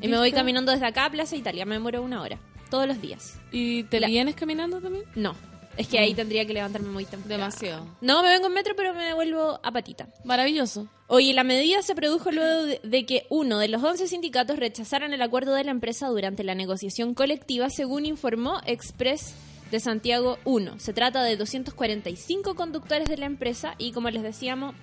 Y 0.03 0.09
me 0.09 0.17
voy 0.19 0.33
caminando 0.33 0.73
desde 0.73 0.87
acá 0.87 1.07
a 1.07 1.11
Plaza 1.11 1.37
Italia. 1.37 1.65
Me 1.67 1.75
demoro 1.75 2.03
una 2.03 2.23
hora. 2.23 2.39
Todos 2.71 2.87
los 2.87 3.01
días. 3.01 3.39
¿Y 3.53 3.83
te 3.85 4.01
La- 4.01 4.07
vienes 4.07 4.35
caminando 4.37 4.81
también? 4.81 5.05
No. 5.15 5.35
Es 5.77 5.87
que 5.89 5.99
ahí 5.99 6.15
tendría 6.15 6.45
que 6.47 6.53
levantarme 6.53 6.89
muy 6.91 7.05
temprano. 7.05 7.29
Demasiado. 7.45 7.87
No, 8.01 8.23
me 8.23 8.29
vengo 8.29 8.49
en 8.49 8.53
metro, 8.55 8.75
pero 8.77 8.93
me 8.93 9.05
devuelvo 9.05 9.61
a 9.63 9.73
patita. 9.73 10.09
Maravilloso. 10.25 10.89
Oye, 11.07 11.33
la 11.33 11.45
medida 11.45 11.81
se 11.83 11.95
produjo 11.95 12.31
luego 12.33 12.65
de, 12.65 12.81
de 12.83 13.07
que 13.07 13.27
uno 13.31 13.59
de 13.59 13.69
los 13.69 13.83
11 13.83 14.09
sindicatos 14.09 14.59
rechazaran 14.59 15.13
el 15.15 15.23
acuerdo 15.23 15.55
de 15.55 15.65
la 15.65 15.71
empresa 15.71 16.09
durante 16.09 16.45
la 16.45 16.55
negociación 16.55 17.15
colectiva, 17.15 17.71
según 17.71 18.05
informó 18.05 18.61
Express 18.67 19.35
de 19.71 19.81
Santiago 19.81 20.39
1. 20.45 20.81
Se 20.81 20.93
trata 20.93 21.23
de 21.23 21.37
245 21.37 22.55
conductores 22.57 23.09
de 23.09 23.17
la 23.17 23.27
empresa 23.27 23.75
y, 23.79 23.93
como 23.93 24.11
les 24.11 24.23
decíamos, 24.23 24.75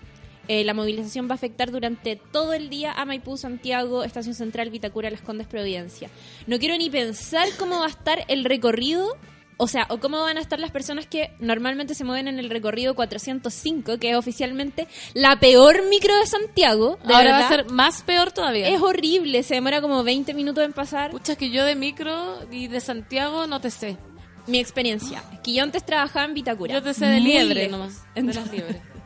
eh, 0.48 0.64
la 0.64 0.74
movilización 0.74 1.28
va 1.28 1.32
a 1.32 1.36
afectar 1.36 1.72
durante 1.72 2.16
todo 2.16 2.54
el 2.54 2.70
día 2.70 2.92
a 2.92 3.06
Maipú, 3.06 3.38
Santiago, 3.38 4.04
Estación 4.04 4.36
Central, 4.36 4.70
Vitacura, 4.70 5.10
Las 5.10 5.22
Condes, 5.22 5.48
Providencia. 5.48 6.10
No 6.46 6.60
quiero 6.60 6.78
ni 6.78 6.90
pensar 6.90 7.48
cómo 7.58 7.80
va 7.80 7.86
a 7.86 7.90
estar 7.90 8.26
el 8.28 8.46
recorrido 8.46 9.18
o 9.58 9.68
sea, 9.68 9.88
o 9.90 10.00
cómo 10.00 10.22
van 10.22 10.38
a 10.38 10.40
estar 10.40 10.60
las 10.60 10.72
personas 10.72 11.08
que 11.08 11.32
normalmente 11.40 11.96
se 11.96 12.04
mueven 12.04 12.28
en 12.28 12.38
el 12.38 12.50
recorrido 12.50 12.96
405, 12.96 13.98
que 13.98 14.12
es 14.12 14.16
oficialmente 14.16 14.88
la 15.14 15.40
peor 15.40 15.84
micro 15.90 16.16
de 16.16 16.28
Santiago. 16.28 17.00
De 17.04 17.14
Ahora 17.14 17.32
va 17.32 17.40
a 17.40 17.50
ser 17.50 17.72
más 17.72 18.04
peor 18.04 18.32
todavía. 18.32 18.70
Es 18.70 18.80
horrible, 18.80 19.42
se 19.42 19.56
demora 19.56 19.82
como 19.82 20.04
20 20.04 20.34
minutos 20.36 20.64
en 20.64 20.74
pasar. 20.74 21.12
Pucha, 21.12 21.36
que 21.36 21.50
yo 21.50 21.66
de 21.66 21.76
micro 21.76 22.40
y 22.52 22.68
de 22.68 22.80
Santiago 22.80 23.48
no 23.48 23.60
te 23.60 23.72
sé. 23.72 23.98
Mi 24.46 24.60
experiencia, 24.60 25.24
es 25.34 25.40
que 25.40 25.54
yo 25.54 25.64
antes 25.64 25.84
trabajaba 25.86 26.26
en 26.26 26.34
Vitacura. 26.34 26.74
Yo 26.74 26.82
te 26.82 26.94
sé 26.94 27.06
de 27.08 27.20
liebre 27.20 27.68
nomás. 27.68 28.04
De 28.16 28.22
las 28.34 28.50
liebres. 28.52 28.78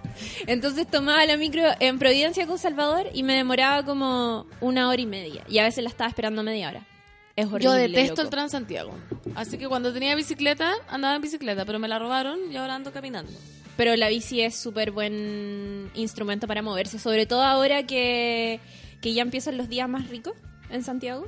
entonces 0.47 0.87
tomaba 0.87 1.25
la 1.25 1.37
micro 1.37 1.63
en 1.79 1.99
Providencia 1.99 2.47
con 2.47 2.57
Salvador 2.57 3.07
y 3.13 3.23
me 3.23 3.35
demoraba 3.35 3.83
como 3.83 4.45
una 4.59 4.89
hora 4.89 5.01
y 5.01 5.05
media. 5.05 5.43
Y 5.47 5.59
a 5.59 5.63
veces 5.63 5.83
la 5.83 5.89
estaba 5.89 6.09
esperando 6.09 6.43
media 6.43 6.69
hora. 6.69 6.87
Es 7.35 7.45
horrible. 7.47 7.63
Yo 7.63 7.73
detesto 7.73 8.11
loco. 8.11 8.21
el 8.21 8.29
Transantiago. 8.29 8.93
Así 9.35 9.57
que 9.57 9.67
cuando 9.67 9.93
tenía 9.93 10.15
bicicleta, 10.15 10.73
andaba 10.89 11.15
en 11.15 11.21
bicicleta, 11.21 11.65
pero 11.65 11.79
me 11.79 11.87
la 11.87 11.99
robaron 11.99 12.51
y 12.51 12.57
ahora 12.57 12.75
ando 12.75 12.91
caminando. 12.91 13.31
Pero 13.77 13.95
la 13.95 14.09
bici 14.09 14.41
es 14.41 14.55
súper 14.55 14.91
buen 14.91 15.89
instrumento 15.95 16.47
para 16.47 16.61
moverse, 16.61 16.99
sobre 16.99 17.25
todo 17.25 17.43
ahora 17.43 17.83
que, 17.87 18.59
que 19.01 19.13
ya 19.13 19.21
empiezan 19.21 19.57
los 19.57 19.69
días 19.69 19.87
más 19.87 20.09
ricos 20.09 20.33
en 20.69 20.83
Santiago. 20.83 21.27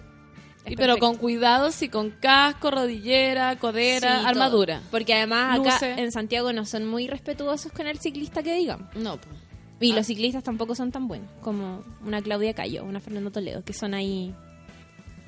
Y 0.66 0.76
pero 0.78 0.98
con 0.98 1.16
cuidados 1.18 1.82
y 1.82 1.90
con 1.90 2.12
casco, 2.12 2.72
rodillera, 2.72 3.58
codera, 3.58 4.12
Sí, 4.12 4.18
todo. 4.20 4.28
armadura. 4.30 4.82
Porque 4.92 5.14
además 5.14 5.60
acá 5.60 5.90
en 5.98 6.12
Santiago 6.12 6.54
no 6.54 6.66
son 6.66 6.86
muy 6.88 7.08
respetuosos 7.08 7.72
con 7.72 7.86
el 7.88 8.00
ciclista 8.00 8.42
que 8.44 8.54
digamos. 8.56 8.88
No, 8.96 9.18
pues. 9.18 9.36
Y 9.82 9.92
Ah. 9.92 9.96
los 9.96 10.08
ciclistas 10.08 10.44
tampoco 10.44 10.76
son 10.76 10.92
tan 10.92 11.08
buenos 11.10 11.30
como 11.42 11.84
una 12.06 12.22
Claudia 12.22 12.54
Cayo, 12.54 12.86
una 12.86 13.02
Fernando 13.02 13.32
Toledo, 13.32 13.64
que 13.66 13.74
son 13.74 13.94
ahí 13.94 14.34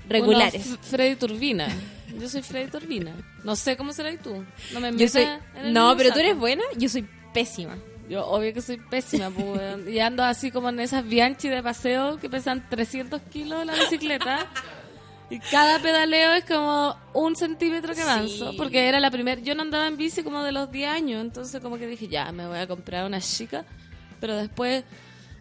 regulares. 0.08 0.65
Uno, 0.67 0.78
Freddy 0.82 1.15
Turbina. 1.15 1.67
Yo 2.19 2.30
soy 2.30 2.41
Freddy 2.41 2.69
Turbina. 2.71 3.12
No 3.43 3.56
sé 3.56 3.76
cómo 3.76 3.91
serás 3.91 4.21
tú. 4.21 4.43
No 4.74 4.80
me 4.80 4.91
Yo 4.91 4.98
metas 4.98 5.12
soy... 5.12 5.24
en 5.24 5.65
el 5.67 5.74
No, 5.74 5.93
pero 5.98 6.10
tú 6.10 6.15
saco. 6.15 6.28
eres 6.28 6.38
buena, 6.39 6.63
yo 6.78 6.88
soy 6.88 7.06
pésima. 7.34 7.76
Yo 8.08 8.26
obvio 8.28 8.54
que 8.54 8.62
soy 8.62 8.78
pésima, 8.78 9.32
pues. 9.32 9.88
Y 9.89 10.00
ando 10.00 10.24
así 10.24 10.52
como 10.52 10.69
en 10.69 10.80
esas 10.80 11.04
Bianchi 11.06 11.50
de 11.50 11.63
paseo 11.63 12.17
que 12.19 12.30
pesan 12.30 12.63
300 12.69 13.19
kilos 13.34 13.65
la 13.65 13.74
bicicleta. 13.74 14.48
Y 15.30 15.40
cada 15.40 15.80
pedaleo 15.80 16.34
es 16.34 16.46
como 16.46 16.96
un 17.14 17.36
centímetro 17.36 17.96
que 17.96 18.02
avanzo. 18.02 18.52
Sí. 18.52 18.58
Porque 18.58 18.88
era 18.88 19.00
la 19.00 19.10
primera... 19.10 19.42
Yo 19.42 19.56
no 19.56 19.64
andaba 19.64 19.88
en 19.88 19.98
bici 19.98 20.22
como 20.24 20.44
de 20.44 20.52
los 20.52 20.72
10 20.72 20.90
años. 20.90 21.22
Entonces 21.22 21.60
como 21.62 21.78
que 21.78 21.88
dije, 21.88 22.08
ya, 22.08 22.32
me 22.32 22.48
voy 22.48 22.60
a 22.60 22.68
comprar 22.68 23.06
una 23.06 23.20
chica. 23.20 23.66
Pero 24.20 24.36
después... 24.36 24.84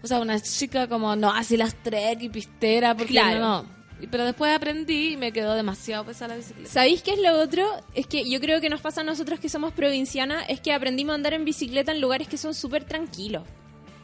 O 0.02 0.06
sea, 0.06 0.20
una 0.20 0.38
chica 0.40 0.86
como, 0.86 1.16
no, 1.16 1.30
así 1.32 1.56
las 1.56 1.74
trek 1.82 2.22
y 2.22 2.28
pistera. 2.28 2.94
Porque 2.94 3.12
Claro. 3.12 3.40
no, 3.40 3.66
Pero 4.10 4.24
después 4.26 4.54
aprendí 4.54 5.12
y 5.12 5.16
me 5.16 5.32
quedó 5.32 5.54
demasiado 5.54 6.04
pesada 6.04 6.28
la 6.28 6.36
bicicleta. 6.36 6.68
¿Sabéis 6.70 7.02
qué 7.02 7.12
es 7.12 7.18
lo 7.20 7.40
otro? 7.40 7.66
Es 7.94 8.06
que 8.06 8.28
yo 8.28 8.38
creo 8.40 8.60
que 8.60 8.68
nos 8.68 8.80
pasa 8.82 9.00
a 9.00 9.04
nosotros 9.04 9.40
que 9.40 9.48
somos 9.48 9.72
provincianas, 9.72 10.44
es 10.48 10.60
que 10.60 10.72
aprendimos 10.74 11.12
a 11.12 11.14
andar 11.16 11.32
en 11.32 11.44
bicicleta 11.46 11.92
en 11.92 12.00
lugares 12.02 12.28
que 12.28 12.36
son 12.36 12.52
súper 12.54 12.84
tranquilos. 12.84 13.44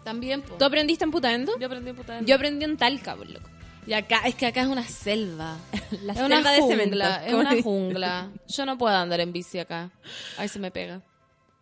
También, 0.04 0.40
po. 0.40 0.54
¿Tú 0.54 0.64
aprendiste 0.64 1.04
en 1.04 1.10
Putaendo? 1.10 1.52
Yo 1.58 1.66
aprendí 1.66 1.90
en 1.90 1.96
puta 1.96 2.20
Yo 2.22 2.34
aprendí 2.34 2.64
en 2.64 2.76
Talca, 2.78 3.14
por 3.14 3.28
loco. 3.28 3.48
Y 3.86 3.92
acá, 3.94 4.20
es 4.26 4.34
que 4.34 4.46
acá 4.46 4.62
es 4.62 4.66
una 4.68 4.86
selva. 4.86 5.56
La 6.02 6.12
es 6.12 6.20
una 6.20 6.36
selva 6.36 6.50
de 6.52 6.58
cemento. 6.62 6.82
jungla, 6.96 7.26
es 7.26 7.34
una 7.34 7.50
dice. 7.50 7.62
jungla. 7.62 8.30
Yo 8.48 8.66
no 8.66 8.78
puedo 8.78 8.94
andar 8.94 9.20
en 9.20 9.32
bici 9.32 9.58
acá. 9.58 9.90
Ahí 10.38 10.48
se 10.48 10.58
me 10.58 10.70
pega. 10.70 11.00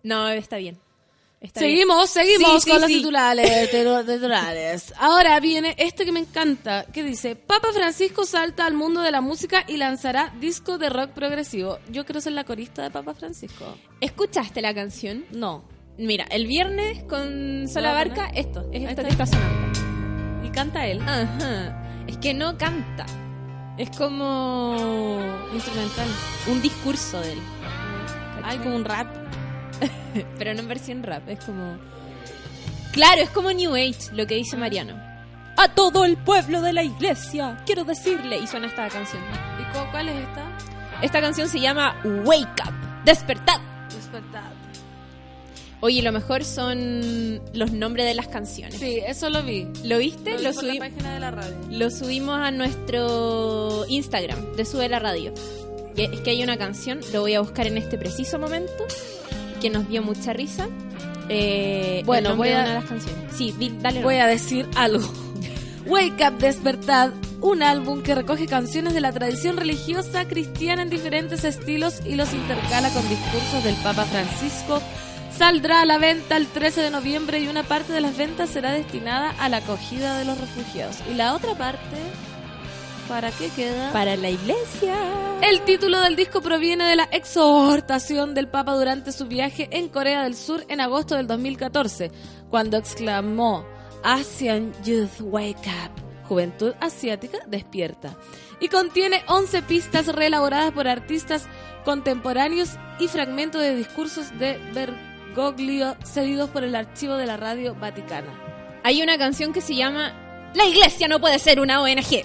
No, 0.03 0.29
está 0.29 0.57
bien. 0.57 0.79
Está 1.41 1.61
bien. 1.61 1.71
Seguimos, 1.77 2.11
seguimos 2.11 2.51
Sí, 2.55 2.61
sí, 2.63 2.71
con 2.71 2.81
los 2.81 2.91
sí. 2.91 2.97
titulares, 2.97 3.71
titulares. 4.07 4.93
Ahora 4.99 5.39
viene 5.39 5.77
este 5.79 6.05
que 6.05 6.11
me 6.11 6.19
encanta, 6.21 6.85
que 6.93 7.05
dice, 7.05 7.37
Papa 7.37 7.69
Francisco 7.73 8.25
salta 8.25 8.67
al 8.67 8.75
mundo 8.75 9.03
de 9.03 9.13
la 9.13 9.21
música 9.21 9.65
y 9.69 9.77
lanzará 9.77 10.35
disco 10.41 10.79
de 10.79 10.91
rock 10.91 11.11
progresivo. 11.11 11.79
Yo 11.91 12.05
quiero 12.05 12.21
ser 12.21 12.33
la 12.33 12.43
corista 12.43 12.83
de 12.83 12.91
Papa 12.91 13.15
Francisco. 13.15 13.65
¿Escuchaste 14.01 14.61
la 14.63 14.75
canción? 14.75 15.25
No. 15.31 15.63
Mira, 15.97 16.25
el 16.31 16.47
viernes 16.49 17.05
con 17.05 17.69
Sola 17.69 17.93
¿Voy 17.93 18.01
a 18.01 18.05
Barca, 18.05 18.31
esto, 18.35 18.69
es 18.73 18.83
está. 18.89 19.03
que 19.05 19.11
está 19.11 19.27
sonando. 19.27 19.79
Y 20.45 20.51
canta 20.51 20.87
él. 20.89 21.01
Ajá. 21.03 21.85
Que 22.21 22.35
no 22.35 22.57
canta. 22.59 23.07
Es 23.77 23.91
como 23.97 25.21
Instrumental. 25.55 26.09
un 26.49 26.61
discurso 26.61 27.21
de 27.21 27.33
él. 27.35 27.39
Hay 28.43 28.59
como 28.59 28.75
un 28.77 28.85
rap. 28.85 29.07
Pero 30.39 30.55
no 30.55 30.61
en 30.61 30.69
versión 30.69 31.03
rap, 31.03 31.29
es 31.29 31.45
como... 31.45 31.77
Claro, 32.93 33.23
es 33.23 33.31
como 33.31 33.53
New 33.53 33.75
Age, 33.75 34.11
lo 34.13 34.27
que 34.27 34.35
dice 34.35 34.57
Mariano. 34.57 34.95
A 35.57 35.69
todo 35.69 36.05
el 36.05 36.17
pueblo 36.17 36.61
de 36.63 36.73
la 36.73 36.83
iglesia, 36.83 37.63
quiero 37.67 37.85
decirle. 37.85 38.39
Y 38.39 38.47
suena 38.47 38.67
esta 38.67 38.89
canción. 38.89 39.23
¿Y 39.61 39.73
cu- 39.73 39.87
cuál 39.93 40.09
es 40.09 40.17
esta? 40.29 40.45
Esta 41.03 41.21
canción 41.21 41.49
se 41.49 41.61
llama 41.61 41.95
Wake 42.25 42.63
Up, 42.67 42.73
despertad. 43.05 43.61
Despertad. 43.95 44.43
Oye, 45.81 46.03
lo 46.03 46.11
mejor 46.13 46.45
son 46.45 47.41
los 47.53 47.71
nombres 47.73 48.07
de 48.07 48.15
las 48.15 48.27
canciones. 48.29 48.75
Sí, 48.81 48.99
eso 49.07 49.31
lo 49.31 49.43
vi. 49.45 49.69
¿Lo 49.85 49.99
viste? 49.99 50.33
Lo 50.33 50.39
vi 50.39 50.45
Lo, 50.45 50.53
por 50.55 50.65
la 50.65 50.75
página 50.79 51.15
de 51.15 51.21
la 51.21 51.31
radio. 51.31 51.55
lo 51.71 51.91
subimos 51.91 52.37
a 52.39 52.51
nuestro 52.51 53.85
Instagram 53.89 54.57
de 54.57 54.65
Sube 54.65 54.89
la 54.89 54.99
Radio. 54.99 55.33
Es 55.97 56.21
que 56.21 56.31
hay 56.31 56.43
una 56.43 56.57
canción, 56.57 57.01
lo 57.13 57.21
voy 57.23 57.35
a 57.35 57.41
buscar 57.41 57.67
en 57.67 57.77
este 57.79 57.97
preciso 57.99 58.39
momento, 58.39 58.85
que 59.61 59.71
nos 59.71 59.89
dio 59.89 60.03
mucha 60.03 60.33
risa. 60.33 60.69
Eh, 61.29 62.03
Bueno, 62.07 62.35
voy 62.37 62.49
a- 62.49 62.57
de 62.59 62.63
una 62.63 62.69
de 62.69 62.75
las 62.81 62.85
canciones. 62.85 63.25
Sí, 63.37 63.55
dale. 63.81 64.03
Voy 64.03 64.17
a 64.17 64.27
decir 64.27 64.67
algo. 64.77 65.09
Wake 65.87 66.23
Up 66.29 66.39
Despertad, 66.39 67.11
un 67.41 67.63
álbum 67.63 68.03
que 68.03 68.15
recoge 68.15 68.47
canciones 68.47 68.95
de 68.95 69.01
la 69.01 69.13
tradición 69.13 69.57
religiosa 69.57 70.27
cristiana 70.27 70.83
en 70.83 70.91
diferentes 70.91 71.45
estilos 71.45 72.01
y 72.05 72.15
los 72.15 72.33
intercala 72.33 72.91
con 72.91 73.09
discursos 73.09 73.63
del 73.65 73.75
Papa 73.77 74.05
Francisco. 74.05 74.83
Saldrá 75.39 75.83
a 75.83 75.85
la 75.85 75.99
venta 75.99 76.37
el 76.37 76.49
13 76.49 76.81
de 76.83 76.91
noviembre 76.91 77.39
y 77.39 77.47
una 77.47 77.63
parte 77.63 77.93
de 77.93 78.01
las 78.01 78.17
ventas 78.17 78.51
será 78.51 78.73
destinada 78.73 79.31
a 79.39 79.49
la 79.49 79.59
acogida 79.59 80.19
de 80.19 80.25
los 80.25 80.37
refugiados. 80.37 80.97
Y 81.09 81.15
la 81.15 81.33
otra 81.33 81.55
parte, 81.55 81.97
¿para 83.09 83.31
qué 83.31 83.49
queda? 83.51 83.93
Para 83.93 84.17
la 84.17 84.31
iglesia. 84.31 84.97
El 85.41 85.61
título 85.61 86.01
del 86.01 86.17
disco 86.17 86.41
proviene 86.41 86.89
de 86.89 86.97
la 86.97 87.05
exhortación 87.13 88.35
del 88.35 88.49
Papa 88.49 88.75
durante 88.75 89.13
su 89.13 89.27
viaje 89.27 89.69
en 89.71 89.89
Corea 89.89 90.25
del 90.25 90.35
Sur 90.35 90.65
en 90.69 90.81
agosto 90.81 91.15
del 91.15 91.29
2014, 91.29 92.11
cuando 92.51 92.77
exclamó 92.77 93.65
Asian 94.03 94.73
Youth 94.83 95.21
Wake 95.21 95.69
Up, 95.69 96.27
Juventud 96.27 96.75
Asiática 96.81 97.39
despierta, 97.47 98.17
y 98.59 98.67
contiene 98.67 99.23
11 99.29 99.63
pistas 99.63 100.09
reelaboradas 100.09 100.73
por 100.73 100.89
artistas 100.89 101.47
contemporáneos 101.85 102.71
y 102.99 103.07
fragmentos 103.07 103.63
de 103.63 103.77
discursos 103.77 104.37
de 104.41 104.59
Bergoglio 105.39 105.97
cedidos 106.03 106.51
por 106.51 106.65
el 106.65 106.75
archivo 106.75 107.15
de 107.15 107.25
la 107.25 107.37
radio 107.37 107.73
Vaticana. 107.77 108.27
Hay 108.83 109.03
una 109.03 109.17
canción 109.19 109.53
que 109.53 109.61
se 109.61 109.77
llama 109.77 110.51
La 110.57 110.67
iglesia 110.67 111.07
no 111.07 111.21
puede 111.21 111.39
ser 111.39 111.61
una 111.61 111.81
ONG. 111.81 112.25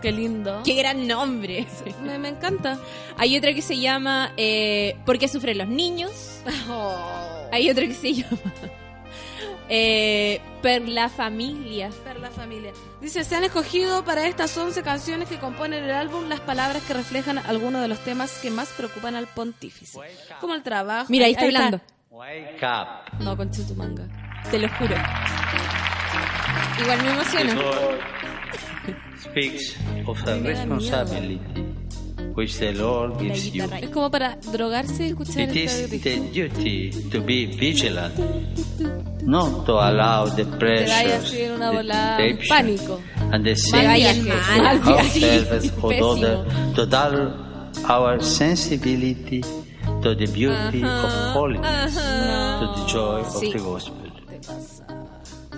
Qué 0.00 0.10
lindo. 0.10 0.62
Qué 0.64 0.72
gran 0.74 1.06
nombre. 1.06 1.66
Me, 2.02 2.18
me 2.18 2.28
encanta. 2.28 2.78
Hay 3.18 3.36
otra 3.36 3.52
que 3.52 3.60
se 3.60 3.78
llama 3.78 4.32
eh, 4.38 4.96
¿Por 5.04 5.18
qué 5.18 5.28
sufren 5.28 5.58
los 5.58 5.68
niños? 5.68 6.40
Hay 7.52 7.68
otra 7.68 7.86
que 7.86 7.92
se 7.92 8.14
llama 8.14 8.40
eh, 9.68 10.40
Per 10.62 10.88
la 10.88 11.10
familia. 11.10 11.90
Per 12.04 12.18
la 12.20 12.30
familia. 12.30 12.72
Dice, 13.02 13.22
se 13.22 13.36
han 13.36 13.44
escogido 13.44 14.02
para 14.02 14.26
estas 14.26 14.56
11 14.56 14.82
canciones 14.82 15.28
que 15.28 15.38
componen 15.38 15.84
el 15.84 15.90
álbum 15.90 16.26
las 16.30 16.40
palabras 16.40 16.82
que 16.84 16.94
reflejan 16.94 17.36
algunos 17.36 17.82
de 17.82 17.88
los 17.88 17.98
temas 17.98 18.38
que 18.38 18.50
más 18.50 18.70
preocupan 18.70 19.14
al 19.14 19.26
pontífice. 19.26 19.98
Como 20.40 20.54
el 20.54 20.62
trabajo. 20.62 21.08
Mira, 21.10 21.26
ahí 21.26 21.32
está 21.32 21.44
hablando. 21.44 21.82
Wake 22.16 22.62
up. 22.62 23.20
No, 23.20 23.36
con 23.36 23.50
manga. 23.76 24.08
Te 24.50 24.58
lo 24.58 24.68
juro. 24.70 24.96
Igual 26.80 27.02
me. 27.02 27.54
Lord 27.54 28.00
speaks 29.18 29.76
of 30.06 30.24
the 30.24 30.40
responsibility 30.40 31.38
which 32.34 32.58
the 32.58 32.72
Lord 32.72 33.18
gives 33.20 33.52
you. 33.52 33.64
Es 33.64 33.90
como 33.90 34.10
para 34.10 34.36
drogarse 34.50 35.04
y 35.04 35.08
escuchar 35.08 35.42
It 35.50 35.56
is 35.56 35.90
the 35.90 36.20
duty 36.32 36.90
to 37.10 37.20
be 37.20 37.44
vigilant, 37.54 38.14
not 39.22 39.66
to 39.66 39.72
allow 39.78 40.24
the 40.24 40.46
pressures, 40.58 41.30
the 41.32 42.38
pánico. 42.48 42.98
and 43.30 43.44
the 43.44 43.54
sins 43.56 44.26
of 44.26 45.02
Sí, 45.12 45.20
service 45.20 45.70
or 45.82 45.90
pésimo. 45.92 46.12
other 46.12 46.74
to 46.76 46.86
dull 46.86 47.34
our 47.90 48.18
sensibility 48.22 49.42
to 50.06 50.14
the 50.14 50.26
beauty 50.26 50.82
of 50.84 51.10
holiness, 51.34 51.94
to 51.94 52.66
the 52.76 52.86
joy 52.86 53.22
Sí. 53.24 53.46
of 53.48 53.52
the 53.54 53.58
gospel. 53.58 53.96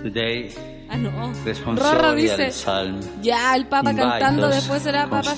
Today, 0.01 0.49
Ah, 0.89 0.97
no. 0.97 1.11
Rorro 1.11 1.33
responsorial 1.45 2.15
dice, 2.15 2.51
psalm 2.51 2.99
ya, 3.21 3.55
el 3.55 3.67
Papa 3.67 3.93
cantando, 3.93 4.47
después 4.47 4.81
será 4.81 5.07
Papa 5.07 5.35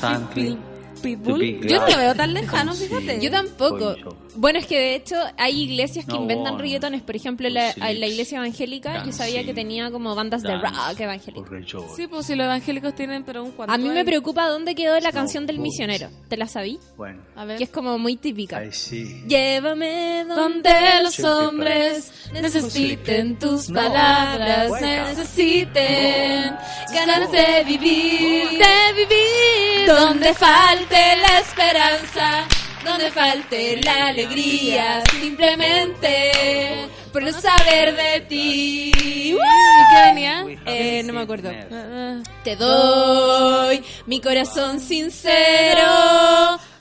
Pitbull. 1.01 1.59
Yo 1.67 1.79
no 1.81 1.87
lo 1.89 1.97
veo 1.97 2.15
tan 2.15 2.33
lejano, 2.33 2.73
fíjate. 2.73 3.19
Yo 3.19 3.29
tampoco. 3.31 3.95
Bueno, 4.35 4.59
es 4.59 4.65
que 4.65 4.77
de 4.79 4.95
hecho 4.95 5.15
hay 5.37 5.61
iglesias 5.61 6.05
que 6.05 6.13
No 6.13 6.21
inventan 6.21 6.53
one 6.53 6.63
reggaetones. 6.63 7.01
Por 7.01 7.15
ejemplo, 7.15 7.49
la, 7.49 7.73
la 7.77 7.91
iglesia 8.07 8.37
evangélica, 8.37 8.97
yo 8.99 9.03
can 9.03 9.13
sabía 9.13 9.43
que 9.43 9.53
tenía 9.53 9.91
como 9.91 10.15
bandas 10.15 10.41
de 10.41 10.49
dance, 10.49 10.67
rock 10.89 10.99
evangélico. 10.99 11.41
or 11.41 11.49
rejoice. 11.51 11.95
Sí, 11.95 12.07
pues 12.07 12.25
si 12.25 12.35
los 12.35 12.45
evangélicos 12.45 12.95
tienen, 12.95 13.23
pero 13.23 13.43
un 13.43 13.51
cuanto 13.51 13.73
A 13.73 13.77
mí 13.77 13.89
me 13.89 14.05
preocupa 14.05 14.47
dónde 14.47 14.75
quedó 14.75 14.99
la 14.99 15.09
No, 15.09 15.13
canción 15.13 15.45
del 15.45 15.59
misionero. 15.59 16.09
¿Te 16.27 16.37
la 16.37 16.47
sabí? 16.47 16.79
Bueno, 16.97 17.21
A 17.35 17.45
ver. 17.45 17.57
Que 17.57 17.65
es 17.65 17.69
como 17.69 17.97
muy 17.97 18.15
típica. 18.15 18.63
I 18.63 18.71
see. 18.71 19.23
Llévame 19.27 20.25
Donde 20.27 20.71
los 21.03 21.19
hombres 21.21 22.11
necesiten 22.31 23.37
tus 23.39 23.67
palabras, 23.71 24.71
necesiten 24.81 26.55
ganas 26.93 27.31
de 27.31 27.63
vivir, 27.65 28.49
de 28.49 28.93
vivir, 28.95 29.87
donde 29.87 30.33
falte 30.33 30.95
la 31.17 31.39
esperanza, 31.39 32.45
donde 32.83 33.11
falte 33.11 33.81
la 33.83 34.07
alegría, 34.07 35.03
simplemente 35.19 36.87
por 37.11 37.23
no 37.23 37.31
saber 37.31 37.95
de 37.95 38.21
ti. 38.21 38.91
¿Y 38.95 39.31
qué 39.33 40.05
venía? 40.07 40.45
Eh, 40.65 41.03
no 41.03 41.13
me 41.13 41.21
acuerdo. 41.21 41.51
Ah, 41.71 42.21
Te 42.43 42.55
doy 42.55 43.83
mi 44.05 44.19
corazón 44.21 44.79
sincero 44.79 45.87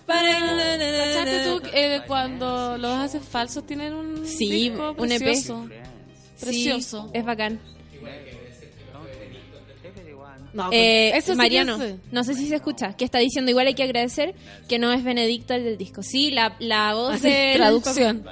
para... 0.07 0.31
¿Cachaste 0.41 1.45
tú 1.47 1.61
eh, 1.73 2.03
cuando 2.07 2.77
los 2.79 2.93
haces 2.99 3.23
falsos 3.29 3.67
tienen 3.67 3.95
un 3.95 4.27
Sí, 4.27 4.49
disco 4.51 4.95
un 4.97 5.13
EP. 5.13 5.19
precioso? 5.23 5.69
Sí, 6.37 6.45
Precioso. 6.47 7.11
es 7.13 7.25
bacán. 7.25 7.61
No, 10.53 10.69
Eh, 10.73 11.11
eso 11.11 11.27
sí 11.27 11.33
que 11.33 11.37
Mariano, 11.37 11.79
sé. 11.79 11.97
no 12.11 12.25
sé 12.25 12.35
si 12.35 12.49
se 12.49 12.57
escucha, 12.57 12.97
que 12.97 13.05
está 13.05 13.19
diciendo 13.19 13.51
igual 13.51 13.69
hay 13.69 13.75
que 13.75 13.85
agradecer 13.85 14.35
que 14.69 14.79
no 14.79 14.93
es 14.93 15.05
Benedicto 15.05 15.55
el 15.55 15.65
del 15.65 15.79
disco. 15.79 16.03
Sí, 16.03 16.31
la, 16.31 16.57
la 16.59 16.95
voz 16.95 17.15
Así, 17.15 17.29
de 17.29 17.53
traducción. 17.57 18.25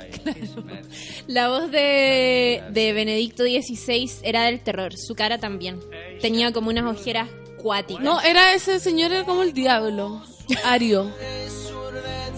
La 1.29 1.49
voz 1.49 1.71
de, 1.71 2.63
de 2.71 2.93
Benedicto 2.93 3.45
XVI 3.45 4.11
era 4.23 4.45
del 4.45 4.61
terror, 4.61 4.93
su 4.97 5.15
cara 5.15 5.39
también. 5.39 5.79
Tenía 6.21 6.53
como 6.53 6.71
unas 6.71 6.85
ojeras 6.99 7.29
cuáticas. 7.59 8.03
No, 8.03 8.21
era 8.23 8.55
ese 8.55 8.81
señor, 8.81 9.13
era 9.13 9.25
como 9.25 9.43
el 9.43 9.53
diablo. 9.53 10.23
Ario. 10.65 11.13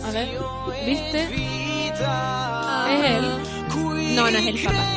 A 0.05 0.11
ver, 0.11 0.29
¿viste? 0.85 1.23
Es 1.23 3.05
él. 3.05 4.15
no, 4.17 4.31
no 4.31 4.39
es 4.39 4.47
el 4.47 4.59
papá. 4.65 4.97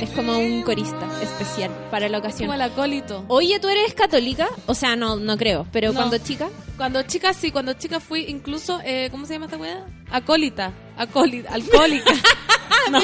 Es 0.00 0.10
como 0.10 0.38
un 0.38 0.62
corista 0.62 1.06
especial 1.22 1.70
para 1.90 2.08
la 2.08 2.18
ocasión. 2.18 2.48
Como 2.48 2.54
el 2.54 2.62
acólito. 2.62 3.24
Oye, 3.28 3.58
¿tú 3.58 3.68
eres 3.68 3.94
católica? 3.94 4.48
O 4.66 4.74
sea, 4.74 4.94
no, 4.96 5.16
no 5.16 5.36
creo, 5.36 5.66
pero 5.72 5.88
No. 5.88 5.94
cuando 6.00 6.18
chica. 6.18 6.48
Cuando 6.76 7.02
chica, 7.02 7.32
sí, 7.34 7.50
cuando 7.50 7.72
chica 7.72 7.98
fui 7.98 8.24
incluso, 8.28 8.80
eh, 8.84 9.08
¿cómo 9.10 9.26
se 9.26 9.32
llama 9.34 9.46
esta 9.46 9.56
weá? 9.58 9.84
Acólita. 10.10 10.72
Acólita. 10.96 11.52
Alcohólica. 11.52 12.12
no, 12.92 13.00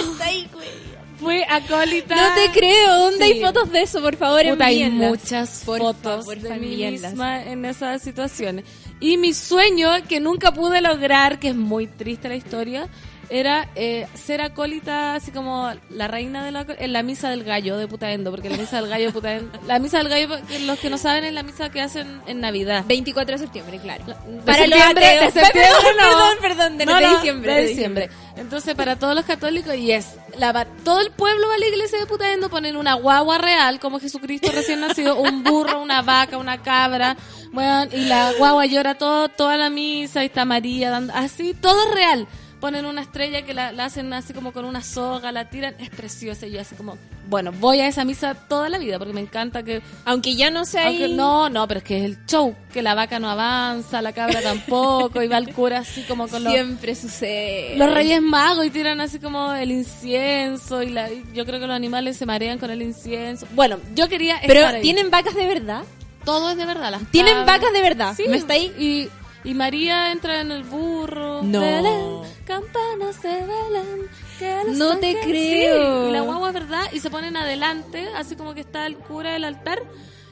fui 1.19 1.43
acólita. 1.49 2.15
No 2.15 2.35
te 2.35 2.51
creo, 2.59 2.99
¿dónde 2.99 3.27
Sí. 3.27 3.33
hay 3.33 3.41
fotos 3.43 3.71
de 3.73 3.83
eso? 3.83 4.01
Por 4.01 4.17
favor, 4.17 4.43
Puta, 4.49 4.67
hay 4.67 4.89
muchas 4.91 5.63
Por 5.65 5.79
fotos 5.79 6.25
favor, 6.25 6.39
de 6.39 6.59
mí 6.59 6.77
misma 6.77 7.43
en 7.43 7.65
esas 7.65 8.03
situaciones. 8.03 8.65
Y 9.01 9.17
mi 9.17 9.35
sueño, 9.35 9.91
que 10.09 10.21
nunca 10.21 10.53
pude 10.53 10.81
lograr, 10.81 11.39
que 11.41 11.49
es 11.49 11.57
muy 11.57 11.87
triste 11.89 12.29
la 12.29 12.37
historia, 12.37 12.89
era 13.31 13.69
eh, 13.75 14.07
ser 14.15 14.41
acólita, 14.41 15.15
así 15.15 15.31
como 15.31 15.71
la 15.91 16.09
reina 16.09 16.45
de 16.45 16.51
la, 16.51 16.67
en 16.79 16.93
la 16.93 17.03
misa 17.03 17.31
del 17.31 17.45
gallo 17.45 17.77
de 17.77 17.89
Putaendo, 17.89 18.31
porque 18.31 18.49
la 18.51 18.57
misa 18.57 18.81
del 18.81 18.89
gallo 18.91 19.07
de 19.07 19.13
Putaendo, 19.13 19.59
la 19.67 19.79
misa 19.79 19.99
del 19.99 20.09
gallo, 20.09 20.29
los 20.67 20.79
que 20.79 20.91
no 20.91 20.99
saben, 20.99 21.25
es 21.25 21.33
la 21.33 21.43
misa 21.43 21.71
que 21.71 21.81
hacen 21.81 22.21
en 22.27 22.41
Navidad. 22.41 22.85
24 22.87 23.35
de 23.35 23.39
septiembre, 23.39 23.79
claro. 23.81 24.05
De 24.07 24.15
Para 24.43 24.67
los 24.67 24.79
septiembre, 24.79 25.07
ateos. 25.07 25.35
de 25.35 25.41
septiembre, 25.41 25.71
Perdón, 25.83 25.97
no. 25.97 26.03
perdón, 26.05 26.37
perdón, 26.41 26.79
de, 26.79 26.87
No, 26.87 26.95
de 26.97 27.01
no, 27.03 27.15
diciembre. 27.15 27.55
de 27.55 27.67
diciembre. 27.67 28.11
Entonces, 28.37 28.75
para 28.75 28.97
todos 28.97 29.15
los 29.15 29.25
católicos, 29.25 29.75
y 29.77 29.93
es 29.93 30.17
la, 30.39 30.65
todo 30.85 31.01
el 31.01 31.13
pueblo 31.13 31.47
va 31.49 31.55
a 31.55 31.59
la 31.59 31.67
iglesia 31.67 31.99
de 32.01 32.07
Putaendo, 32.07 32.51
ponen 32.51 32.77
una 32.77 32.95
guagua 32.95 33.39
real, 33.39 33.79
como 33.79 34.01
Jesucristo 34.01 34.51
recién 34.53 34.81
nacido, 34.81 35.17
un 35.21 35.45
burro, 35.45 35.81
una 35.81 36.03
vaca, 36.03 36.37
una 36.39 36.61
cabra, 36.61 37.17
bueno, 37.53 37.85
y 37.93 38.07
la 38.07 38.33
guagua 38.33 38.67
llora 38.67 38.97
todo, 38.97 39.29
toda 39.29 39.57
la 39.57 39.71
misa, 39.71 40.25
y 40.25 40.27
está 40.27 40.45
María, 40.45 40.91
dando, 40.91 41.13
así, 41.15 41.55
todo 41.55 41.81
es 41.89 41.95
real. 41.95 42.27
Ponen 42.65 42.87
una 42.87 43.03
estrella 43.03 43.43
que 43.43 43.53
la, 43.53 43.73
la 43.73 43.85
hacen 43.85 44.11
así 44.15 44.33
como 44.33 44.51
con 44.55 44.65
una 44.65 44.83
soga, 44.83 45.31
la 45.33 45.51
tiran, 45.51 45.75
es 45.79 45.91
preciosa, 45.91 46.47
y 46.47 46.53
yo 46.53 46.63
así 46.63 46.75
como, 46.75 46.97
bueno, 47.29 47.53
voy 47.53 47.81
a 47.81 47.87
esa 47.89 48.07
misa 48.07 48.33
toda 48.33 48.71
la 48.71 48.79
vida, 48.79 48.99
porque 48.99 49.13
me 49.13 49.21
encanta 49.21 49.63
que 49.63 49.83
Aunque 50.07 50.35
ya 50.35 50.51
no 50.51 50.63
ahí... 50.79 51.03
aunque 51.03 51.09
no, 51.09 51.51
no, 51.51 51.69
pero 51.69 51.79
es 51.81 51.85
que 51.85 51.99
es 51.99 52.05
el 52.05 52.25
show, 52.25 52.57
que 52.73 52.81
la 52.81 52.95
vaca 52.95 53.19
no 53.21 53.29
avanza, 53.29 54.01
la 54.01 54.15
cabra 54.15 54.41
tampoco, 54.41 55.23
y 55.23 55.29
va 55.29 55.37
el 55.37 55.53
cura 55.53 55.81
así 55.81 56.05
como 56.05 56.27
con 56.27 56.43
los, 56.43 56.55
Siempre 56.55 56.95
sucede. 56.95 57.77
los 57.77 57.93
reyes 57.93 58.23
magos 58.23 58.65
y 58.65 58.71
tiran 58.71 58.99
así 59.03 59.19
como 59.19 59.53
el 59.53 59.71
incienso, 59.71 60.83
y, 60.83 60.89
la, 60.89 61.11
y 61.13 61.23
yo 61.35 61.45
creo 61.45 61.61
que 61.61 61.67
los 61.67 61.77
animales 61.77 62.17
se 62.17 62.25
marean 62.25 62.59
con 62.59 62.71
el 62.71 62.81
incienso. 62.81 63.47
Bueno, 63.55 63.77
yo 63.95 64.09
quería 64.09 64.41
Pero 64.47 64.61
estar 64.61 64.77
ahí. 64.77 64.81
¿tienen 64.81 65.11
vacas 65.11 65.35
de 65.35 65.47
verdad? 65.47 65.83
Todo 66.25 66.53
es 66.53 66.57
de 66.57 66.65
verdad, 66.65 66.91
las 66.93 67.03
¿Tienen 67.11 67.35
cabras. 67.35 67.59
vacas 67.59 67.73
de 67.75 67.83
verdad? 67.83 68.15
Sí, 68.17 68.25
¿Me 68.27 68.39
está 68.39 68.55
ahí? 68.55 68.73
y, 68.79 69.11
y 69.45 69.55
María 69.55 70.11
entra 70.11 70.41
en 70.41 70.51
el 70.51 70.65
burro. 70.65 71.43
No. 71.43 71.61
Belén, 71.61 72.35
campanas 72.47 73.23
de 73.23 73.29
Belén. 73.29 74.09
que 74.39 74.63
los 74.67 74.77
No 74.77 74.97
te 74.99 75.19
creo. 75.21 76.05
Sí, 76.05 76.09
y 76.11 76.13
la 76.13 76.21
guagua 76.23 76.49
es 76.49 76.55
verdad, 76.55 76.83
y 76.93 77.01
se 77.01 77.11
ponen 77.11 77.37
adelante, 77.37 78.09
así 78.17 78.35
como 78.37 78.55
que 78.55 78.61
está 78.63 78.87
el 78.87 78.97
cura 78.97 79.33
del 79.33 79.45
altar, 79.45 79.79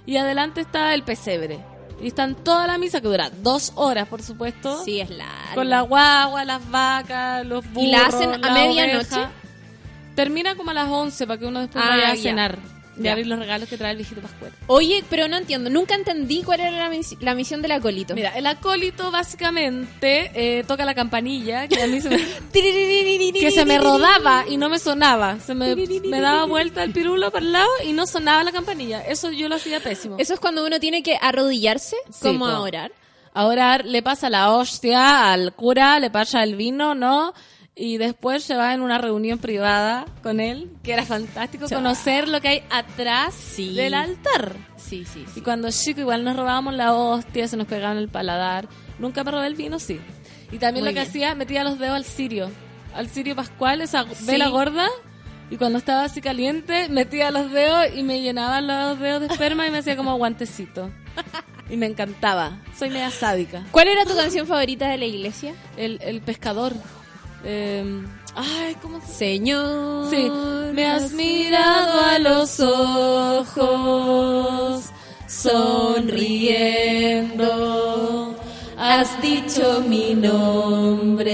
y 0.07 0.17
adelante 0.17 0.61
está 0.63 0.95
el 0.95 1.03
pesebre. 1.05 1.61
Y 2.01 2.09
están 2.09 2.35
toda 2.35 2.67
la 2.67 2.79
misa 2.79 3.01
que 3.01 3.07
dura 3.07 3.31
dos 3.43 3.73
horas, 3.77 4.09
por 4.09 4.23
supuesto. 4.23 4.83
Sí, 4.85 5.01
es 5.01 5.09
larga. 5.11 5.55
Con 5.55 5.71
la 5.71 5.83
guagua, 5.83 6.45
las 6.45 6.69
vacas, 6.69 7.47
los 7.47 7.65
burros. 7.71 7.85
¿Y 7.85 7.91
la 7.93 8.07
hacen 8.07 8.45
a 8.45 8.51
medianoche? 8.53 9.21
Termina 10.17 10.57
como 10.57 10.73
a 10.73 10.75
las 10.75 10.89
11 10.89 11.27
para 11.29 11.39
que 11.39 11.47
uno 11.47 11.61
después 11.61 11.83
Ah, 11.87 11.91
vaya 11.91 12.11
a 12.11 12.15
ya. 12.17 12.23
cenar. 12.23 12.59
Ya. 12.97 13.13
abrir 13.13 13.27
los 13.27 13.39
regalos 13.39 13.69
que 13.69 13.79
trae 13.79 13.93
el 13.93 13.97
viejito 13.97 14.21
Pascual. 14.21 14.53
Oye, 14.67 15.03
pero 15.09 15.27
no 15.29 15.37
entiendo. 15.39 15.71
Nunca 15.71 15.95
entendí 15.95 16.43
cuál 16.43 16.61
era 16.61 16.71
la, 16.73 16.89
mis- 16.91 17.17
la 17.21 17.35
misión 17.35 17.63
del 17.63 17.73
acólito. 17.73 18.15
Mira, 18.15 18.37
el 18.37 18.47
acólito 18.47 19.11
básicamente 19.11 20.31
eh, 20.35 20.65
toca 20.65 20.85
la 20.85 20.95
campanilla 20.95 21.69
que 21.69 21.83
a 21.83 21.87
mí 21.87 22.01
se 22.01 22.11
me, 22.11 22.19
que 22.53 23.51
se 23.51 23.65
me 23.65 23.79
rodaba 23.79 24.45
y 24.49 24.57
no 24.57 24.69
me 24.69 24.79
sonaba. 24.79 25.39
Se 25.41 25.55
me, 25.55 25.75
me 25.75 26.21
daba 26.21 26.45
vuelta 26.47 26.83
el 26.85 26.93
pirulo 26.93 27.31
para 27.31 27.45
el 27.45 27.53
lado 27.53 27.71
y 27.85 27.93
no 27.93 28.07
sonaba 28.07 28.45
la 28.45 28.53
campanilla. 28.53 29.01
Eso 29.03 29.31
yo 29.31 29.49
lo 29.49 29.57
hacía 29.57 29.81
pésimo. 29.81 30.17
Eso 30.19 30.35
es 30.35 30.41
cuando 30.41 30.65
uno 30.65 30.79
tiene 30.81 31.03
que 31.03 31.17
arrodillarse, 31.21 31.97
Sí, 32.11 32.21
como 32.23 32.45
po. 32.47 32.51
a 32.51 32.61
orar. 32.61 32.93
Ahora 33.35 33.79
le 33.79 34.03
pasa 34.03 34.29
la 34.29 34.53
hostia 34.53 35.33
al 35.33 35.55
cura, 35.55 35.99
le 35.99 36.11
pasa 36.11 36.43
el 36.43 36.55
vino, 36.55 36.95
¿no? 36.95 37.33
Y 37.75 37.97
después 37.97 38.45
se 38.45 38.55
va 38.55 38.75
en 38.75 38.83
una 38.83 38.99
reunión 38.99 39.39
privada 39.39 40.05
con 40.23 40.41
él, 40.41 40.71
que 40.83 40.93
era 40.93 41.07
fantástico 41.07 41.67
conocer 41.69 42.29
lo 42.29 42.41
que 42.43 42.49
hay 42.49 42.63
atrás 42.71 43.33
Sí. 43.35 43.75
del 43.75 43.95
altar. 43.95 44.55
Sí, 44.77 45.07
sí, 45.07 45.25
Y 45.37 45.41
cuando 45.41 45.71
chico 45.71 46.01
igual 46.01 46.23
nos 46.23 46.37
robábamos 46.37 46.75
la 46.75 46.93
hostia, 46.93 47.49
se 47.49 47.57
nos 47.57 47.67
pegaban 47.67 47.97
el 47.97 48.09
paladar. 48.09 48.69
Nunca 48.99 49.25
me 49.25 49.31
robé 49.31 49.47
el 49.47 49.55
vino, 49.55 49.79
sí. 49.79 49.99
Y 50.51 50.59
también 50.59 50.85
Muy 50.85 50.93
lo 50.93 50.95
que 50.95 51.01
bien. 51.01 51.09
hacía, 51.09 51.35
metía 51.35 51.65
los 51.65 51.79
dedos 51.79 51.97
al 51.97 52.05
cirio. 52.05 52.51
Al 52.95 53.09
cirio 53.09 53.35
pascual, 53.35 53.81
esa 53.81 54.05
vela 54.27 54.49
gorda. 54.49 54.87
Y 55.51 55.57
cuando 55.57 55.79
estaba 55.79 56.05
así 56.05 56.21
caliente, 56.21 56.91
metía 56.91 57.31
los 57.31 57.51
dedos 57.51 57.87
y 57.97 58.03
me 58.03 58.21
llenaban 58.21 58.67
los 58.67 58.99
dedos 59.01 59.21
de 59.23 59.29
esperma 59.29 59.67
y 59.67 59.71
me 59.71 59.79
hacía 59.79 59.97
como 59.97 60.15
guantecito. 60.19 60.91
Y 61.71 61.79
me 61.79 61.87
encantaba. 61.87 62.59
Soy 62.79 62.91
media 62.91 63.11
sádica. 63.11 63.63
¿Cuál 63.71 63.89
era 63.89 64.05
tu 64.05 64.15
canción 64.15 64.47
favorita 64.47 64.89
de 64.89 64.99
la 64.99 65.07
iglesia? 65.07 65.55
El, 65.79 65.99
el 66.03 66.21
pescador. 66.21 66.75
Eh, 67.45 67.85
ay, 68.35 68.77
¿cómo 68.81 69.01
se 69.01 69.07
Señor. 69.15 70.09
Sí, 70.11 70.31
me 70.73 70.87
has 70.87 71.13
mirado 71.13 72.01
a 72.01 72.19
los 72.19 72.61
ojos, 72.61 73.65
sonriendo, 75.27 75.97
has 78.79 79.21
dicho 79.21 79.83
mi 79.87 80.15
nombre. 80.15 81.33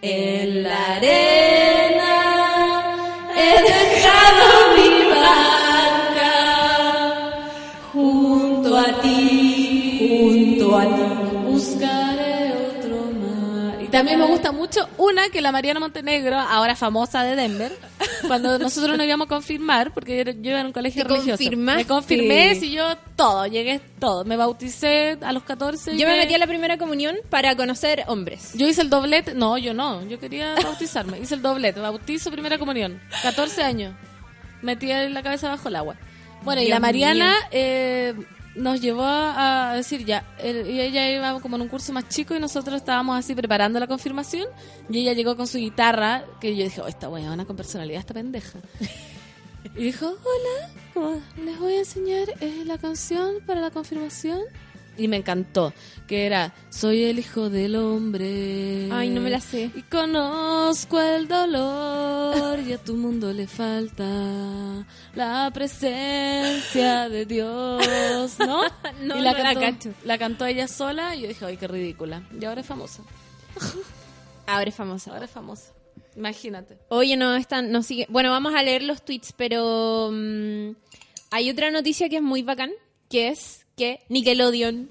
En 0.00 0.62
la 0.62 0.94
arena 0.96 2.14
he 3.36 3.62
dejado 3.62 4.67
Y 13.98 14.00
también 14.00 14.18
me 14.20 14.26
gusta 14.26 14.52
mucho 14.52 14.88
una 14.96 15.28
que 15.30 15.40
la 15.40 15.50
Mariana 15.50 15.80
Montenegro, 15.80 16.38
ahora 16.38 16.76
famosa 16.76 17.24
de 17.24 17.34
Denver, 17.34 17.72
cuando 18.26 18.58
nosotros 18.60 18.96
nos 18.96 19.06
íbamos 19.06 19.26
a 19.26 19.28
confirmar, 19.28 19.92
porque 19.92 20.24
yo, 20.24 20.32
yo 20.32 20.50
iba 20.50 20.60
en 20.60 20.66
un 20.66 20.72
colegio 20.72 21.02
¿Te 21.02 21.08
religioso. 21.08 21.38
confirmaste? 21.38 21.82
Me 21.82 21.86
confirmé, 21.88 22.54
si 22.54 22.70
yo 22.70 22.96
todo, 23.16 23.46
llegué 23.46 23.80
todo. 23.98 24.24
Me 24.24 24.36
bauticé 24.36 25.18
a 25.20 25.32
los 25.32 25.42
14. 25.42 25.94
y 25.94 25.98
Yo 25.98 26.06
me 26.06 26.16
metí 26.16 26.34
a 26.34 26.38
la 26.38 26.46
primera 26.46 26.78
comunión 26.78 27.16
para 27.28 27.56
conocer 27.56 28.04
hombres. 28.06 28.52
Yo 28.54 28.68
hice 28.68 28.82
el 28.82 28.90
doblete, 28.90 29.34
no, 29.34 29.58
yo 29.58 29.74
no, 29.74 30.06
yo 30.06 30.20
quería 30.20 30.54
bautizarme, 30.62 31.18
hice 31.18 31.34
el 31.34 31.42
doblete, 31.42 31.80
bautizo, 31.80 32.30
primera 32.30 32.58
comunión, 32.58 33.00
14 33.22 33.62
años, 33.64 33.94
metí 34.62 34.86
la 34.88 35.22
cabeza 35.22 35.48
bajo 35.48 35.68
el 35.68 35.76
agua. 35.76 35.96
Bueno, 36.42 36.62
y 36.62 36.68
la 36.68 36.78
Mariana 36.78 37.34
eh, 37.50 38.14
nos 38.58 38.80
llevó 38.80 39.04
a 39.04 39.72
decir 39.74 40.04
ya, 40.04 40.24
y 40.42 40.80
ella 40.80 41.10
iba 41.10 41.40
como 41.40 41.56
en 41.56 41.62
un 41.62 41.68
curso 41.68 41.92
más 41.92 42.08
chico 42.08 42.34
y 42.34 42.40
nosotros 42.40 42.76
estábamos 42.76 43.18
así 43.18 43.34
preparando 43.34 43.78
la 43.80 43.86
confirmación 43.86 44.46
y 44.90 44.98
ella 44.98 45.12
llegó 45.12 45.36
con 45.36 45.46
su 45.46 45.58
guitarra, 45.58 46.24
que 46.40 46.56
yo 46.56 46.64
dije, 46.64 46.80
oh, 46.80 46.88
esta 46.88 47.08
buena 47.08 47.44
con 47.44 47.56
personalidad, 47.56 48.00
esta 48.00 48.14
pendeja. 48.14 48.58
Y 49.76 49.84
dijo, 49.84 50.06
hola, 50.06 50.70
como, 50.94 51.22
les 51.44 51.58
voy 51.58 51.74
a 51.74 51.78
enseñar 51.80 52.28
eh, 52.40 52.62
la 52.64 52.78
canción 52.78 53.36
para 53.46 53.60
la 53.60 53.70
confirmación. 53.70 54.40
Y 54.98 55.06
me 55.06 55.16
encantó, 55.18 55.72
que 56.08 56.26
era, 56.26 56.52
soy 56.70 57.04
el 57.04 57.20
hijo 57.20 57.48
del 57.50 57.76
hombre. 57.76 58.88
Ay, 58.90 59.10
no 59.10 59.20
me 59.20 59.30
la 59.30 59.40
sé. 59.40 59.70
Y 59.76 59.82
conozco 59.82 61.00
el 61.00 61.28
dolor 61.28 62.58
y 62.58 62.72
a 62.72 62.78
tu 62.78 62.96
mundo 62.96 63.32
le 63.32 63.46
falta 63.46 64.84
la 65.14 65.50
presencia 65.54 67.08
de 67.08 67.24
Dios, 67.26 68.38
¿no? 68.40 68.62
No, 69.02 69.16
y 69.16 69.20
la, 69.20 69.32
no 69.32 69.38
la 69.38 69.54
cantó, 69.54 69.60
cacho. 69.60 69.90
la 70.04 70.18
cantó 70.18 70.44
ella 70.46 70.66
sola 70.66 71.14
y 71.14 71.22
yo 71.22 71.28
dije, 71.28 71.44
ay, 71.44 71.56
qué 71.56 71.68
ridícula. 71.68 72.26
Y 72.38 72.44
ahora 72.44 72.60
es 72.62 72.66
famosa, 72.66 73.02
Ahora 74.46 74.68
es 74.68 74.74
famosa. 74.74 75.12
ahora 75.12 75.26
es 75.26 75.30
famosa. 75.30 75.72
Imagínate. 76.16 76.78
Oye, 76.88 77.16
no, 77.16 77.36
están, 77.36 77.70
no 77.70 77.82
sigue. 77.84 78.06
Bueno, 78.08 78.30
vamos 78.30 78.52
a 78.54 78.62
leer 78.64 78.82
los 78.82 79.04
tweets, 79.04 79.32
pero 79.36 80.10
mm, 80.12 80.70
hay 81.30 81.50
otra 81.50 81.70
noticia 81.70 82.08
que 82.08 82.16
es 82.16 82.22
muy 82.22 82.42
bacán, 82.42 82.72
que 83.08 83.28
es 83.28 83.66
que 83.78 84.00
Nickelodeon. 84.10 84.90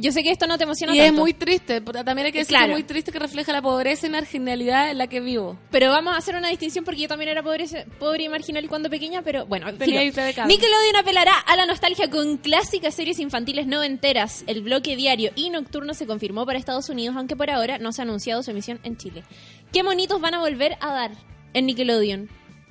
Yo 0.00 0.12
sé 0.12 0.22
que 0.22 0.30
esto 0.30 0.46
no 0.46 0.58
te 0.58 0.62
emociona 0.62 0.94
Y 0.94 1.00
es 1.00 1.06
tanto, 1.06 1.22
muy 1.22 1.34
triste, 1.34 1.80
también 1.80 2.26
hay 2.26 2.30
que 2.30 2.38
decir 2.38 2.50
Claro. 2.54 2.66
que 2.66 2.70
es 2.70 2.76
muy 2.76 2.82
triste 2.84 3.10
que 3.10 3.18
refleja 3.18 3.50
la 3.50 3.60
pobreza 3.60 4.06
y 4.06 4.10
marginalidad 4.10 4.92
en 4.92 4.98
la 4.98 5.08
que 5.08 5.18
vivo. 5.18 5.58
pero 5.72 5.90
vamos 5.90 6.14
a 6.14 6.18
hacer 6.18 6.36
una 6.36 6.50
distinción 6.50 6.84
porque 6.84 7.00
yo 7.00 7.08
también 7.08 7.30
era 7.30 7.42
pobre, 7.42 7.64
pobre 7.98 8.22
y 8.22 8.28
marginal 8.28 8.68
cuando 8.68 8.88
pequeña, 8.90 9.22
pero 9.22 9.44
bueno, 9.46 9.66
Tenía 9.74 9.98
de. 10.02 10.06
Nickelodeon 10.06 10.96
apelará 11.00 11.32
a 11.36 11.56
la 11.56 11.66
nostalgia 11.66 12.08
con 12.10 12.36
clásicas 12.36 12.94
series 12.94 13.18
infantiles 13.18 13.66
no 13.66 13.82
enteras. 13.82 14.44
El 14.46 14.62
bloque 14.62 14.94
diario 14.94 15.32
y 15.34 15.50
nocturno 15.50 15.94
se 15.94 16.06
confirmó 16.06 16.46
para 16.46 16.60
Estados 16.60 16.88
Unidos, 16.88 17.16
aunque 17.16 17.34
por 17.34 17.50
ahora 17.50 17.78
no 17.78 17.90
se 17.90 18.00
ha 18.00 18.04
anunciado 18.04 18.44
su 18.44 18.52
emisión 18.52 18.78
en 18.84 18.96
Chile. 18.98 19.24
¿Qué 19.72 19.82
monitos 19.82 20.20
van 20.20 20.34
a 20.34 20.38
volver 20.38 20.76
a 20.80 20.92
dar 20.92 21.10
en 21.54 21.66
Nickelodeon? 21.66 22.28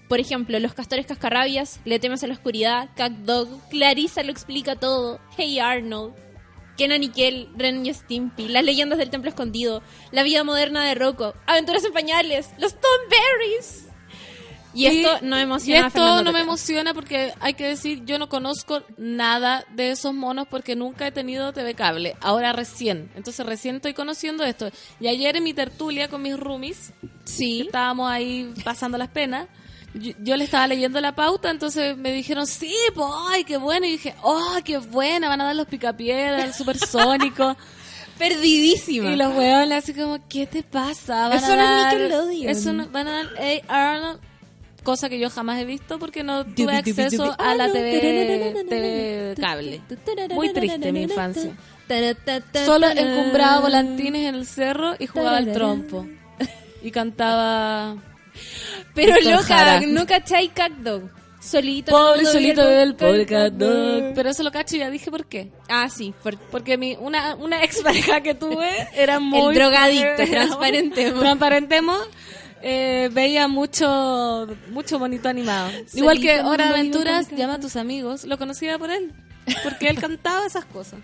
Por 0.08 0.20
ejemplo, 0.20 0.60
Los 0.60 0.74
Castores 0.74 1.06
Cascarrabias, 1.06 1.80
Le 1.86 2.00
temes 2.00 2.24
a 2.24 2.28
la 2.28 2.34
oscuridad, 2.34 2.90
Cat 2.96 3.12
Dog, 3.12 3.48
Clarissa 3.70 4.24
lo 4.24 4.32
explica 4.32 4.76
todo, 4.76 5.20
Hey 5.38 5.60
Arnold, 5.60 6.14
Kenan 6.78 7.04
y 7.04 7.10
Kel, 7.10 7.50
Ren 7.58 7.86
y 7.86 7.94
Stimpy, 7.94 8.48
Las 8.48 8.64
leyendas 8.64 9.00
del 9.00 9.10
templo 9.10 9.30
escondido, 9.30 9.82
La 10.12 10.24
vida 10.24 10.44
moderna 10.44 10.86
de 10.86 10.96
Rocco, 10.96 11.34
Aventuras 11.46 11.84
en 11.84 11.92
pañales, 11.94 12.50
Los 12.58 12.74
Tom 12.74 13.02
Berries. 13.10 13.84
Y, 14.74 14.86
esto 14.86 15.26
no 15.26 15.38
emociona 15.38 15.86
Y 15.86 15.88
esto 15.88 16.22
no 16.22 16.32
me 16.32 16.42
emociona 16.42 16.94
porque 16.94 17.34
hay 17.40 17.56
que 17.56 17.66
decir, 17.66 18.06
yo 18.06 18.20
no 18.20 18.30
conozco 18.30 18.84
nada 18.98 19.66
de 19.74 19.90
esos 19.90 20.14
monos 20.14 20.48
porque 20.48 20.76
nunca 20.76 21.08
he 21.08 21.12
tenido 21.12 21.52
TV 21.52 21.74
cable. 21.74 22.16
Ahora 22.22 22.54
recién. 22.54 23.10
Entonces 23.16 23.44
recién 23.44 23.78
estoy 23.78 23.96
conociendo 23.96 24.44
esto. 24.44 24.70
Y 25.00 25.08
ayer 25.08 25.36
en 25.36 25.44
mi 25.46 25.54
tertulia 25.56 26.10
con 26.10 26.22
mis 26.22 26.40
roomies, 26.40 26.94
Sí. 27.24 27.62
estábamos 27.62 28.12
ahí 28.12 28.54
pasando 28.64 29.00
las 29.00 29.10
penas. 29.10 29.48
Yo, 30.00 30.14
yo 30.20 30.36
le 30.36 30.44
estaba 30.44 30.68
leyendo 30.68 31.00
la 31.02 31.16
pauta, 31.16 31.50
entonces 31.50 31.98
me 31.98 32.12
dijeron, 32.12 32.48
sí, 32.48 32.74
pues, 32.96 33.08
ay, 33.30 33.44
qué 33.44 33.58
bueno. 33.58 33.86
Y 33.86 33.92
dije, 33.92 34.16
oh, 34.24 34.56
qué 34.64 34.78
buena, 34.78 35.30
van 35.30 35.42
a 35.42 35.46
dar 35.46 35.56
los 35.56 35.68
picapiedras, 35.68 36.46
el 36.46 36.54
supersónico. 36.54 37.56
Perdidísima. 38.18 39.12
Y 39.12 39.16
los 39.16 39.36
huevones 39.36 39.84
así 39.84 39.94
como, 39.94 40.18
¿qué 40.28 40.48
te 40.48 40.64
pasa? 40.64 41.28
Van 41.30 41.38
Eso 41.38 41.54
a 41.54 41.56
no 41.56 41.64
es 41.64 42.12
dar-. 42.12 42.50
Eso 42.50 42.74
no, 42.74 42.88
van 42.90 43.08
a 43.08 43.12
dar 43.12 43.28
Hey 43.38 43.62
Arnold, 43.68 44.20
cosa 44.84 45.08
que 45.08 45.20
yo 45.20 45.30
jamás 45.30 45.60
he 45.60 45.66
visto 45.66 46.00
porque 46.00 46.24
no 46.24 46.44
tuve 46.46 46.78
acceso 46.78 47.36
a 47.38 47.54
la 47.56 47.66
Ah. 47.66 47.72
TV, 47.72 48.66
TV 48.68 49.36
cable. 49.40 49.82
Muy 50.34 50.52
triste 50.52 50.92
mi 50.92 51.04
infancia. 51.04 51.52
Solo 52.66 52.88
encumbraba 52.90 53.60
volantines 53.62 54.26
en 54.28 54.36
el 54.36 54.46
cerro 54.48 54.96
y 54.98 55.08
jugaba 55.08 55.38
al 55.38 55.54
trompo. 55.54 56.08
Y 56.82 56.92
cantaba... 56.92 57.98
Pero 58.94 59.14
Víctor 59.16 59.34
loca, 59.34 59.46
Jara. 59.48 59.82
no 59.88 60.06
cachai 60.06 60.50
Cat 60.50 60.72
Dog. 60.74 61.10
Solito. 61.40 61.92
Pobre 61.92 62.26
solito 62.26 62.66
del 62.66 62.96
pobre 62.96 63.26
Cat 63.26 63.52
cat 63.52 63.54
dog. 63.54 64.14
Pero 64.16 64.30
eso 64.30 64.44
lo 64.44 64.52
cacho 64.52 64.76
y 64.76 64.80
ya 64.80 64.90
dije 64.90 65.10
por 65.12 65.28
qué. 65.28 65.52
Ah, 65.70 65.88
sí. 65.90 66.14
por- 66.24 66.38
Porque 66.38 66.78
mi, 66.78 66.98
una, 67.00 67.36
una 67.36 67.64
ex 67.64 67.82
pareja 67.82 68.22
que 68.22 68.34
tuve 68.36 68.68
era 68.94 69.20
muy... 69.20 69.54
drogadicto, 69.54 70.24
transparentemos. 70.30 71.20
Transparentemos. 71.22 72.00
eh, 72.64 73.10
veía 73.14 73.48
mucho 73.48 74.48
mucho 74.72 75.00
bonito 75.00 75.30
animado. 75.30 75.70
Igual 75.94 76.20
que 76.20 76.32
Solito 76.32 76.50
Hora 76.50 76.66
de 76.66 76.74
Aventuras, 76.74 77.30
llama 77.32 77.54
a 77.56 77.60
tus 77.60 77.76
amigos. 77.78 78.26
Lo 78.26 78.38
conocía 78.38 78.78
por 78.78 78.90
él. 78.90 79.14
Porque 79.64 79.88
él 79.88 80.00
cantaba 80.02 80.46
esas 80.48 80.66
cosas. 80.66 81.00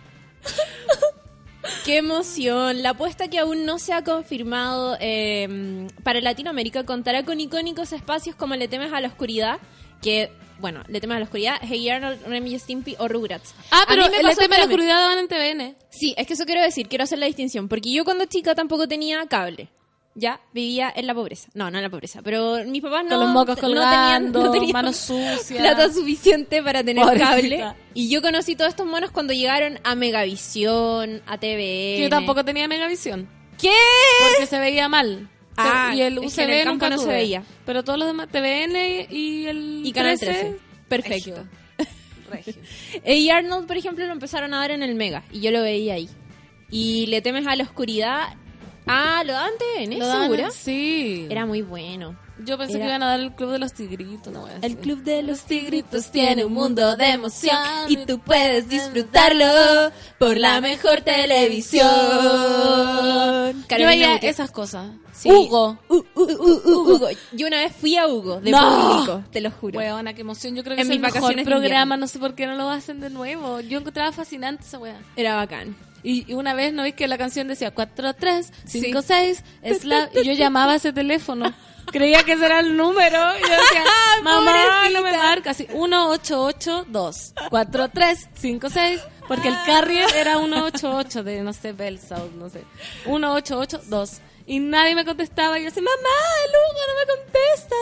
Qué 1.86 1.98
emoción. 1.98 2.82
La 2.84 2.92
apuesta 2.92 3.28
que 3.30 3.40
aún 3.40 3.66
no 3.66 3.80
se 3.80 3.94
ha 3.94 4.04
confirmado 4.04 4.98
eh, 5.00 5.88
para 6.04 6.20
Latinoamérica 6.22 6.84
contará 6.86 7.24
con 7.24 7.40
icónicos 7.40 7.94
espacios 7.94 8.36
como 8.36 8.56
Le 8.56 8.68
temes 8.68 8.92
a 8.92 9.00
la 9.00 9.08
oscuridad, 9.08 9.60
que, 10.02 10.32
bueno, 10.60 10.84
Le 10.88 11.00
temes 11.00 11.16
a 11.16 11.20
la 11.20 11.26
oscuridad, 11.26 11.56
Hey 11.62 11.90
Arnold, 11.90 12.26
Remy 12.28 12.60
Stimpy 12.60 12.96
o 13.00 13.08
Rugrats. 13.08 13.54
Ah, 13.72 13.84
A 13.84 13.86
pero 13.88 14.04
mí 14.04 14.10
me 14.12 14.18
el 14.18 14.24
pasó, 14.24 14.42
tema 14.42 14.56
de 14.56 14.60
la 14.62 14.66
oscuridad 14.66 14.96
daban 15.00 15.20
en 15.20 15.28
TVN. 15.28 15.76
Sí, 15.90 16.14
es 16.18 16.28
que 16.28 16.34
eso 16.34 16.46
quiero 16.46 16.62
decir, 16.62 16.88
quiero 16.90 17.04
hacer 17.06 17.20
la 17.20 17.28
distinción, 17.28 17.68
porque 17.70 17.92
yo 17.94 18.04
cuando 18.04 18.26
chica 18.26 18.56
tampoco 18.56 18.88
tenía 18.88 19.26
cable. 19.28 19.70
Ya 20.16 20.40
vivía 20.54 20.94
en 20.96 21.08
la 21.08 21.16
pobreza. 21.16 21.50
No, 21.56 21.72
no 21.72 21.78
en 21.80 21.84
la 21.84 21.90
pobreza, 21.90 22.22
pero 22.22 22.64
mis 22.66 22.84
papás 22.84 23.04
no, 23.06 23.10
Con 23.12 23.20
los 23.22 23.30
mocos 23.30 23.56
no 23.64 23.70
tenían, 23.70 24.32
no 24.32 24.52
tenían 24.52 24.72
manos 24.72 24.96
sucias. 25.08 25.60
plata 25.60 25.92
suficiente 25.92 26.62
para 26.62 26.84
tener 26.84 27.04
Pobrecita. 27.04 27.30
cable. 27.30 27.66
Y 27.96 28.10
yo 28.10 28.22
conocí 28.22 28.56
todos 28.56 28.70
estos 28.70 28.86
monos 28.86 29.10
cuando 29.12 29.34
llegaron 29.34 29.80
a 29.84 29.96
Megavisión, 29.96 31.22
a 31.26 31.38
TVN. 31.40 31.58
Que 31.58 32.00
yo 32.04 32.10
tampoco 32.10 32.46
tenía 32.46 32.68
Megavisión. 32.68 33.28
¿Qué? 33.60 33.72
Porque 34.30 34.46
se 34.46 34.60
veía 34.60 34.88
mal. 34.88 35.30
Ah, 35.58 35.94
y 35.96 36.02
el 36.02 36.18
es 36.18 36.36
que 36.36 36.42
UCB 36.42 36.42
en 36.44 36.50
el 36.50 36.64
campo 36.66 36.86
nunca 36.86 36.90
no 36.90 36.98
se 37.02 37.08
veía. 37.10 37.44
Pero 37.66 37.84
todos 37.84 37.98
los 38.00 38.08
demás, 38.08 38.28
TVN 38.30 39.08
y 39.12 39.46
el 39.48 39.82
Y 39.86 39.92
Canal 39.94 40.20
13, 40.20 40.40
13. 40.42 40.58
Perfecto. 40.88 41.44
regio. 42.30 42.54
Y 43.06 43.30
Arnold, 43.30 43.68
por 43.68 43.78
ejemplo, 43.78 44.06
lo 44.06 44.12
empezaron 44.12 44.54
a 44.54 44.60
dar 44.60 44.72
en 44.72 44.84
el 44.84 44.96
Mega. 44.96 45.24
Y 45.32 45.40
yo 45.42 45.52
lo 45.52 45.62
veía 45.62 45.94
ahí. 45.96 46.10
Y 46.70 47.06
le 47.08 47.22
temes 47.22 47.46
a 47.48 47.56
la 47.56 47.64
oscuridad. 47.64 48.36
Ah, 48.86 49.24
lo 49.26 49.34
daban 49.34 49.54
en 49.78 50.00
Lo 50.00 50.08
daban-. 50.08 50.52
Sí. 50.52 51.28
Era 51.30 51.46
muy 51.46 51.62
bueno. 51.62 52.16
Yo 52.46 52.58
pensé 52.58 52.74
Era- 52.78 52.86
que 52.86 52.90
iban 52.90 53.04
a 53.04 53.08
dar 53.10 53.20
el 53.20 53.32
club 53.34 53.52
de 53.52 53.60
los 53.60 53.74
tigritos, 53.74 54.34
no 54.34 54.42
voy 54.42 54.50
a 54.50 54.56
El 54.56 54.62
decir. 54.62 54.80
Club 54.80 55.04
de 55.04 55.22
los 55.24 55.42
Tigritos 55.42 56.12
tiene 56.12 56.44
un 56.44 56.54
mundo 56.54 56.96
de 56.98 57.10
emoción 57.12 57.56
y 57.88 57.96
tú 57.98 58.20
puedes 58.20 58.68
disfrutarlo 58.68 59.46
por 60.18 60.36
la 60.38 60.60
mejor 60.60 61.02
televisión. 61.02 61.86
Yo 63.62 63.68
Carolina 63.68 63.90
veía 63.90 64.16
esas 64.18 64.52
cosas. 64.52 64.92
Sí. 65.12 65.30
Hugo. 65.30 65.78
Uh, 65.90 65.96
uh, 65.96 66.04
uh, 66.16 66.24
uh, 66.24 66.92
Hugo. 66.94 67.08
Yo 67.34 67.48
una 67.48 67.58
vez 67.60 67.74
fui 67.76 67.96
a 67.98 68.08
Hugo, 68.08 68.42
de 68.42 68.52
No. 68.52 68.60
público, 68.96 69.24
te 69.32 69.40
lo 69.40 69.52
juro. 69.52 69.78
Weona, 69.80 70.14
qué 70.14 70.22
emoción. 70.22 70.56
Yo 70.56 70.64
creo 70.64 70.76
que 70.76 70.82
En 70.82 70.88
es 70.88 70.94
el 70.94 71.00
mejor 71.00 71.22
vacaciones 71.22 71.46
de 71.46 71.52
programa. 71.52 71.98
No 71.98 72.08
sé 72.08 72.20
por 72.20 72.34
qué 72.36 72.48
no 72.48 72.56
lo 72.56 72.70
hacen 72.70 73.00
de 73.00 73.10
nuevo. 73.12 73.60
Yo 73.62 73.78
encontraba 73.80 74.12
fascinante 74.12 74.64
esa 74.64 74.80
wea. 74.80 75.00
Era 75.16 75.36
bacán. 75.36 75.76
Y, 76.04 76.30
y 76.30 76.34
una 76.34 76.54
vez, 76.54 76.74
¿no 76.74 76.84
ves 76.84 76.94
que 76.94 77.08
la 77.08 77.18
canción 77.18 77.48
decía 77.48 77.72
4, 77.72 78.14
3, 78.14 78.52
5, 78.66 79.02
Sí. 79.02 79.08
6? 79.08 79.44
Es 79.62 79.86
la... 79.86 80.10
Y 80.14 80.24
yo 80.26 80.34
llamaba 80.34 80.74
a 80.74 80.76
ese 80.76 80.92
teléfono. 80.94 81.54
Creía 81.92 82.24
que 82.24 82.34
ese 82.34 82.46
era 82.46 82.60
el 82.60 82.76
número. 82.78 83.18
Y 83.38 83.42
yo 83.42 83.50
decía, 83.50 83.84
mamá, 84.24 84.90
no 84.92 85.02
me 85.02 85.18
marca. 85.18 85.52
Así, 85.52 85.68
1882, 85.74 87.34
4, 87.50 87.90
3, 87.90 88.30
5, 88.34 88.70
6. 88.70 89.02
Porque 89.28 89.48
el 89.48 89.56
carrier 89.66 90.10
era 90.16 90.38
188 90.38 91.24
de, 91.24 91.42
no 91.42 91.54
sé, 91.54 91.72
Bell 91.72 92.00
South, 92.00 92.32
no 92.36 92.50
sé. 92.50 92.64
1882. 93.06 94.20
Y 94.46 94.60
nadie 94.60 94.96
me 94.96 95.06
contestaba. 95.06 95.58
Y 95.58 95.64
yo 95.64 95.70
decía, 95.70 95.84
mamá, 95.84 96.18
el 96.46 96.52
Hugo 96.52 96.82
no 96.88 96.96
me 97.00 97.24
contesta. 97.24 97.76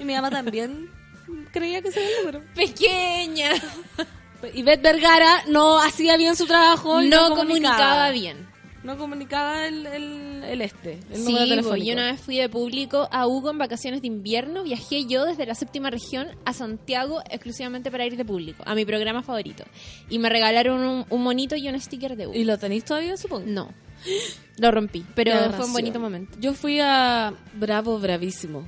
Y 0.00 0.04
mi 0.04 0.14
mamá 0.14 0.30
también 0.30 0.90
creía 1.52 1.80
que 1.80 1.88
ese 1.88 2.00
era 2.00 2.10
el 2.10 2.16
número. 2.26 2.44
Pequeña. 2.54 3.50
Y 4.54 4.62
Beth 4.62 4.82
Vergara 4.82 5.42
no 5.48 5.80
hacía 5.80 6.16
bien 6.16 6.36
su 6.36 6.46
trabajo. 6.46 7.02
y 7.02 7.08
No 7.08 7.34
comunicaba 7.34 8.10
bien. 8.10 8.46
No 8.84 8.96
comunicaba 8.96 9.66
el, 9.66 9.86
el, 9.86 10.44
el 10.44 10.62
este, 10.62 11.00
el 11.10 11.16
Sí, 11.16 11.36
pues, 11.62 11.84
yo 11.84 11.92
una 11.92 12.12
vez 12.12 12.20
fui 12.20 12.36
de 12.36 12.48
público 12.48 13.08
a 13.10 13.26
Hugo 13.26 13.50
en 13.50 13.58
vacaciones 13.58 14.00
de 14.02 14.06
invierno. 14.06 14.62
Viajé 14.62 15.04
yo 15.04 15.24
desde 15.24 15.44
la 15.46 15.54
séptima 15.56 15.90
región 15.90 16.28
a 16.44 16.52
Santiago 16.52 17.20
exclusivamente 17.28 17.90
para 17.90 18.06
ir 18.06 18.16
de 18.16 18.24
público, 18.24 18.62
a 18.64 18.74
mi 18.76 18.84
programa 18.84 19.22
favorito. 19.22 19.64
Y 20.08 20.18
me 20.20 20.28
regalaron 20.28 20.80
un, 20.80 21.04
un 21.10 21.22
monito 21.22 21.56
y 21.56 21.68
un 21.68 21.78
sticker 21.78 22.16
de 22.16 22.28
Hugo. 22.28 22.36
¿Y 22.36 22.44
lo 22.44 22.56
tenéis 22.56 22.84
todavía, 22.84 23.16
supongo? 23.16 23.46
No, 23.48 23.68
lo 24.58 24.70
rompí, 24.70 25.04
pero 25.14 25.52
fue 25.52 25.66
un 25.66 25.72
bonito 25.72 25.98
momento. 25.98 26.38
Yo 26.40 26.54
fui 26.54 26.78
a 26.80 27.34
Bravo 27.54 27.98
Bravísimo. 27.98 28.64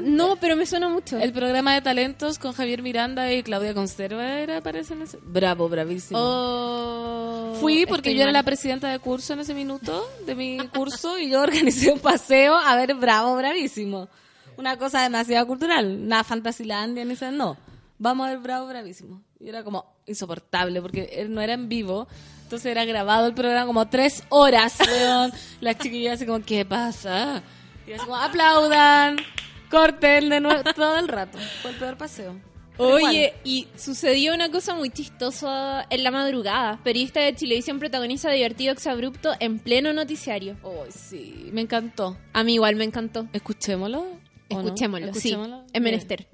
No, 0.00 0.36
pero 0.36 0.56
me 0.56 0.66
suena 0.66 0.88
mucho. 0.88 1.18
El 1.18 1.32
programa 1.32 1.74
de 1.74 1.82
talentos 1.82 2.38
con 2.38 2.52
Javier 2.52 2.82
Miranda 2.82 3.32
y 3.32 3.42
Claudia 3.42 3.74
Conserva 3.74 4.38
era, 4.40 4.60
parece 4.60 4.94
en 4.94 5.02
ese. 5.02 5.18
Bravo, 5.22 5.68
bravísimo. 5.68 6.18
Oh, 6.20 7.56
Fui 7.60 7.86
porque 7.86 8.14
yo 8.14 8.22
era 8.22 8.32
la 8.32 8.42
presidenta 8.42 8.90
de 8.90 8.98
curso 8.98 9.32
en 9.32 9.40
ese 9.40 9.54
minuto, 9.54 10.08
de 10.26 10.34
mi 10.34 10.58
curso, 10.68 11.18
y 11.18 11.30
yo 11.30 11.42
organicé 11.42 11.92
un 11.92 12.00
paseo 12.00 12.56
a 12.56 12.76
ver 12.76 12.94
Bravo 12.94 13.36
Bravísimo. 13.36 14.08
Una 14.56 14.76
cosa 14.76 15.02
demasiado 15.02 15.46
cultural, 15.46 16.06
nada 16.06 16.24
Fantasilandia 16.24 17.04
ni 17.04 17.14
no. 17.32 17.56
Vamos 17.98 18.26
a 18.26 18.30
ver 18.30 18.38
Bravo 18.38 18.66
Bravísimo. 18.66 19.22
Y 19.40 19.48
era 19.48 19.64
como 19.64 19.84
insoportable 20.06 20.80
porque 20.80 21.10
él 21.14 21.32
no 21.32 21.40
era 21.40 21.54
en 21.54 21.68
vivo, 21.68 22.08
entonces 22.52 22.70
era 22.70 22.84
grabado 22.84 23.26
el 23.28 23.32
programa 23.32 23.64
como 23.64 23.88
tres 23.88 24.24
horas, 24.28 24.76
weón. 24.86 25.32
Las 25.62 25.78
chiquillas 25.78 26.16
así 26.16 26.26
como, 26.26 26.44
¿qué 26.44 26.66
pasa? 26.66 27.42
Y 27.86 27.92
así 27.92 28.04
como, 28.04 28.14
aplaudan, 28.18 29.16
corten 29.70 30.28
de 30.28 30.38
nuevo, 30.40 30.62
todo 30.74 30.98
el 30.98 31.08
rato. 31.08 31.38
Fue 31.62 31.70
el 31.70 31.78
peor 31.78 31.96
paseo. 31.96 32.38
Oye, 32.76 33.32
y 33.42 33.68
sucedió 33.74 34.34
una 34.34 34.50
cosa 34.50 34.74
muy 34.74 34.90
chistosa 34.90 35.86
en 35.88 36.04
la 36.04 36.10
madrugada. 36.10 36.78
Periodista 36.84 37.20
de 37.20 37.34
Chilevisión 37.34 37.78
protagoniza 37.78 38.30
divertido 38.30 38.70
exabrupto 38.72 39.32
en 39.40 39.58
pleno 39.58 39.94
noticiario. 39.94 40.58
Ay, 40.62 40.90
sí, 40.90 41.48
me 41.52 41.62
encantó. 41.62 42.18
A 42.34 42.44
mí 42.44 42.52
igual 42.54 42.76
me 42.76 42.84
encantó. 42.84 43.28
Escuchémoslo. 43.32 44.00
¿o 44.00 44.04
no? 44.04 44.60
Escuchémoslo, 44.60 45.06
Escuchémoslo. 45.06 45.56
sí, 45.60 45.66
en 45.72 45.82
Bien. 45.82 45.94
menester. 45.94 46.28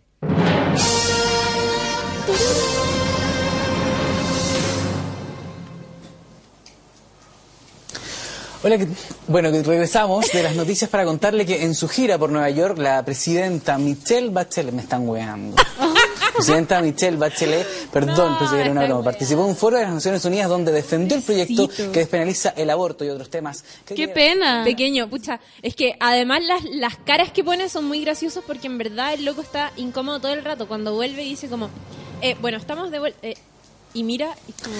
Hola, 8.62 8.76
¿qué- 8.76 8.88
bueno, 9.28 9.50
regresamos 9.50 10.32
de 10.32 10.42
las 10.42 10.56
noticias 10.56 10.90
para 10.90 11.04
contarle 11.04 11.46
que 11.46 11.62
en 11.62 11.76
su 11.76 11.86
gira 11.88 12.18
por 12.18 12.30
Nueva 12.30 12.50
York, 12.50 12.76
la 12.78 13.04
presidenta 13.04 13.78
Michelle 13.78 14.30
Bachelet, 14.30 14.74
me 14.74 14.82
están 14.82 15.08
weando. 15.08 15.56
presidenta 16.34 16.80
Michelle 16.82 17.16
Bachelet, 17.16 17.64
perdón, 17.92 18.36
pensé 18.38 18.56
que 18.56 18.60
era 18.62 18.70
una 18.72 18.84
broma, 18.84 19.04
participó 19.04 19.42
en 19.44 19.50
un 19.50 19.56
foro 19.56 19.76
de 19.76 19.84
las 19.84 19.92
Naciones 19.92 20.24
Unidas 20.24 20.48
donde 20.48 20.72
defendió 20.72 21.16
el 21.16 21.22
proyecto 21.22 21.68
que 21.68 22.00
despenaliza 22.00 22.48
el 22.56 22.68
aborto 22.70 23.04
y 23.04 23.10
otros 23.10 23.30
temas. 23.30 23.64
Qué 23.86 24.08
pena. 24.08 24.62
Pequeño, 24.64 25.08
pucha. 25.08 25.38
Es 25.62 25.76
que 25.76 25.94
además 26.00 26.40
las, 26.42 26.64
las 26.64 26.96
caras 26.96 27.30
que 27.30 27.44
pone 27.44 27.68
son 27.68 27.84
muy 27.84 28.00
graciosas 28.04 28.42
porque 28.44 28.66
en 28.66 28.76
verdad 28.78 29.14
el 29.14 29.24
loco 29.24 29.40
está 29.40 29.72
incómodo 29.76 30.18
todo 30.18 30.32
el 30.32 30.44
rato. 30.44 30.66
Cuando 30.66 30.94
vuelve 30.94 31.22
y 31.22 31.30
dice 31.30 31.48
como, 31.48 31.70
eh, 32.22 32.36
bueno, 32.40 32.58
estamos 32.58 32.90
de 32.90 32.98
vuelta. 32.98 33.18
y 33.94 34.02
mira, 34.02 34.34
y 34.48 34.52
como, 34.62 34.74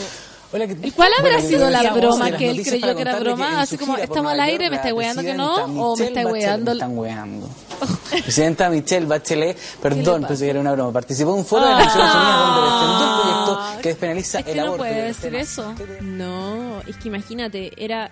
Hola, 0.51 0.67
¿qué- 0.67 0.79
¿Y 0.83 0.91
cuál 0.93 1.13
habrá 1.19 1.33
Bueno, 1.35 1.49
sido 1.49 1.69
la 1.71 1.93
broma 1.93 2.31
que 2.33 2.51
él 2.51 2.63
creyó 2.63 2.95
que 2.97 3.03
era 3.03 3.19
broma? 3.21 3.61
Así 3.61 3.77
como, 3.77 3.97
¿estamos 3.99 4.33
al 4.33 4.41
aire? 4.41 4.71
¿Me 4.71 4.77
estáis 4.77 4.95
la 4.95 4.99
weando 4.99 5.23
que 5.23 5.35
no? 5.35 5.55
¿O 5.55 5.97
me 5.97 6.05
Bachelet, 6.11 6.33
weando? 6.33 6.71
Me 6.71 6.77
están 6.77 6.99
weando. 6.99 7.49
Presidenta 8.25 8.71
Michelle 8.71 9.07
Bachelet, 9.07 9.57
perdón, 9.83 10.25
pensé 10.27 10.45
que 10.47 10.51
era 10.51 10.61
una 10.61 10.73
broma, 10.73 10.93
participó 10.93 11.33
en 11.33 11.39
un 11.41 11.45
foro 11.45 11.67
de 11.67 11.73
Naciones 11.75 12.15
Unidas 12.15 12.39
donde 12.39 12.71
defendió 12.71 13.07
el 13.07 13.21
proyecto 13.21 13.83
que 13.83 13.89
despenaliza 13.91 14.39
Es 14.41 14.45
que 14.47 14.51
el 14.53 14.57
no 14.57 14.63
aborto. 14.65 14.79
puede 14.79 14.95
y 14.97 15.01
otros 15.03 15.17
decir 15.23 15.35
eso. 15.35 15.75
no, 16.01 16.81
es 16.87 16.97
que 16.97 17.09
imagínate, 17.09 17.73
era 17.77 18.11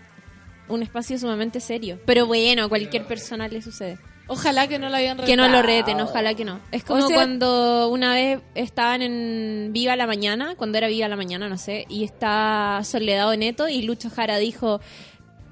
un 0.68 0.82
espacio 0.82 1.18
sumamente 1.18 1.59
serio. 1.61 1.99
Pero 2.05 2.26
bueno, 2.26 2.64
a 2.64 2.68
cualquier 2.68 3.07
persona 3.07 3.49
le 3.49 3.62
sucede. 3.62 3.99
Ojalá 4.29 4.66
que 4.66 4.79
no 4.79 4.89
lo 4.89 4.97
hayan 4.97 5.16
Que 5.18 5.37
no 5.37 5.45
lo 5.49 5.62
retado. 5.62 5.66
reten, 5.87 6.01
ojalá 6.01 6.35
que 6.35 6.45
no. 6.45 6.61
Es 6.72 6.83
como 6.85 7.05
O 7.05 7.07
sea- 7.09 7.16
cuando 7.16 7.89
una 7.89 8.12
vez 8.14 8.41
estaban 8.55 9.03
en 9.03 9.70
Viva 9.72 9.95
la 9.95 10.07
Mañana, 10.07 10.55
cuando 10.57 10.79
era 10.79 10.89
Viva 10.89 11.07
la 11.09 11.16
Mañana, 11.16 11.49
no 11.49 11.59
sé, 11.59 11.87
y 11.89 12.03
está 12.05 12.81
Soledad 12.85 13.29
Oneto 13.29 13.68
y 13.68 13.83
Lucho 13.83 14.11
Jara 14.11 14.39
dijo, 14.39 14.81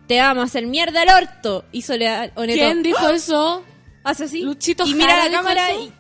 te 0.09 0.19
vamos 0.21 0.45
hacer 0.47 0.67
mierda 0.67 1.03
el 1.05 1.11
orto. 1.11 1.65
Y 1.71 1.83
Soledad 1.83 2.33
Oneto 2.35 2.59
¿Quién 2.59 2.83
dijo 2.83 3.09
eso? 3.11 3.63
hace 4.03 4.25
así 4.25 4.43
Luchito 4.43 4.85
y 4.87 4.95
mira 4.95 5.11
Jara 5.11 5.23
la 5.25 5.29
dijo 5.31 5.43
cámara 5.43 5.73
y, 5.75 5.93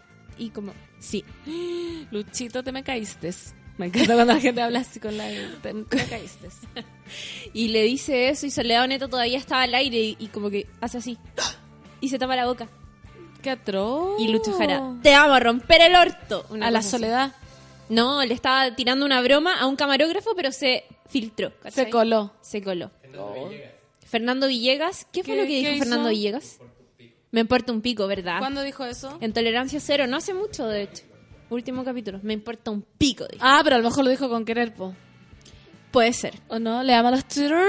y 0.46 0.50
como, 0.50 0.72
sí. 0.98 1.24
Luchito, 2.10 2.62
te 2.64 2.72
me 2.72 2.82
caíste. 2.82 3.30
Me 3.78 3.86
encanta 3.86 4.14
cuando 4.14 4.34
la 4.34 4.40
gente 4.40 4.62
habla 4.62 4.80
así 4.80 5.00
con 5.00 5.16
la... 5.16 5.26
Te, 5.62 5.72
te 5.74 6.04
caíste. 6.06 6.48
Y 7.52 7.68
le 7.68 7.82
dice 7.82 8.28
eso 8.30 8.46
y 8.46 8.50
Soledad 8.50 8.86
Neto 8.88 9.08
todavía 9.08 9.36
estaba 9.38 9.62
al 9.62 9.74
aire 9.74 9.98
y, 10.00 10.16
y 10.18 10.26
como 10.28 10.48
que 10.50 10.66
hace 10.80 10.98
así. 10.98 11.18
Y 12.04 12.08
se 12.10 12.18
tapa 12.18 12.36
la 12.36 12.44
boca. 12.46 12.68
Qué 13.42 13.50
atroz. 13.50 14.20
Y 14.20 14.28
Lucho 14.28 14.52
Jara, 14.52 14.94
te 15.02 15.14
amo 15.14 15.32
a 15.32 15.40
romper 15.40 15.80
el 15.82 15.94
orto. 15.96 16.44
Una 16.50 16.66
A 16.66 16.70
la 16.70 16.80
así. 16.80 16.90
soledad. 16.90 17.32
No, 17.88 18.22
le 18.24 18.34
estaba 18.34 18.74
tirando 18.76 19.06
una 19.06 19.20
broma 19.22 19.58
a 19.58 19.66
un 19.66 19.76
camarógrafo, 19.76 20.34
pero 20.36 20.52
se 20.52 20.84
filtró. 21.08 21.52
¿cachai? 21.62 21.84
Se 21.86 21.90
coló. 21.90 22.32
Se 22.42 22.62
coló. 22.62 22.90
Fernando 24.06 24.46
Villegas. 24.48 25.06
¿Qué 25.12 25.24
fue 25.24 25.34
¿Qué- 25.34 25.40
lo 25.40 25.46
que 25.46 25.56
dijo 25.56 25.70
hizo? 25.70 25.78
Fernando 25.80 26.10
Villegas? 26.10 26.58
Me 27.30 27.40
importa 27.40 27.72
un 27.72 27.80
pico, 27.80 28.06
¿verdad? 28.06 28.38
¿Cuándo 28.38 28.62
dijo 28.62 28.84
eso? 28.84 29.16
En 29.20 29.32
Tolerancia 29.32 29.80
Cero, 29.80 30.06
no 30.06 30.18
hace 30.18 30.34
mucho, 30.34 30.66
de 30.68 30.82
hecho. 30.82 31.02
Último 31.50 31.84
capítulo. 31.84 32.20
Me 32.22 32.32
importa 32.34 32.70
un 32.70 32.82
pico, 32.82 33.26
dijo. 33.26 33.42
Ah, 33.44 33.60
pero 33.64 33.76
a 33.76 33.78
lo 33.78 33.84
mejor 33.88 34.04
lo 34.04 34.10
dijo 34.10 34.28
con 34.28 34.44
querer, 34.44 34.74
po. 34.74 34.94
Puede 35.90 36.12
ser. 36.12 36.34
¿O 36.48 36.58
no? 36.58 36.82
¿Le 36.82 36.94
ama 36.94 37.08
a 37.08 37.12
los 37.12 37.24
Twitter? 37.26 37.64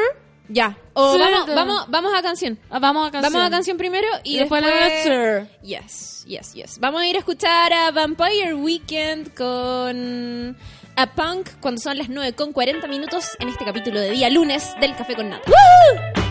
Ya. 0.47 0.77
O 0.93 1.13
Sí, 1.13 1.19
vamos, 1.19 1.47
de- 1.47 1.55
vamos, 1.55 1.85
vamos 1.89 2.13
a 2.15 2.21
canción. 2.21 2.59
Ah, 2.69 2.79
vamos 2.79 3.07
a 3.07 3.11
canción. 3.11 3.33
Vamos 3.33 3.47
a 3.47 3.49
canción 3.51 3.77
primero 3.77 4.07
y, 4.23 4.35
Y 4.35 4.39
después 4.39 4.63
después... 4.63 5.47
Yes, 5.63 6.23
yes, 6.27 6.53
yes. 6.53 6.79
Vamos 6.79 7.01
a 7.01 7.07
ir 7.07 7.15
a 7.15 7.19
escuchar 7.19 7.73
a 7.73 7.91
Vampire 7.91 8.53
Weekend 8.53 9.33
con 9.33 10.57
a 10.97 11.07
Punk 11.13 11.49
cuando 11.59 11.81
son 11.81 11.97
las 11.97 12.07
9 12.09 12.33
con 12.33 12.53
40 12.53 12.87
minutos 12.87 13.31
en 13.39 13.49
este 13.49 13.65
capítulo 13.65 13.99
de 13.99 14.11
día 14.11 14.29
lunes 14.29 14.75
del 14.79 14.95
Café 14.95 15.15
con 15.15 15.29
Nata. 15.29 15.51
Joanna 15.51 16.24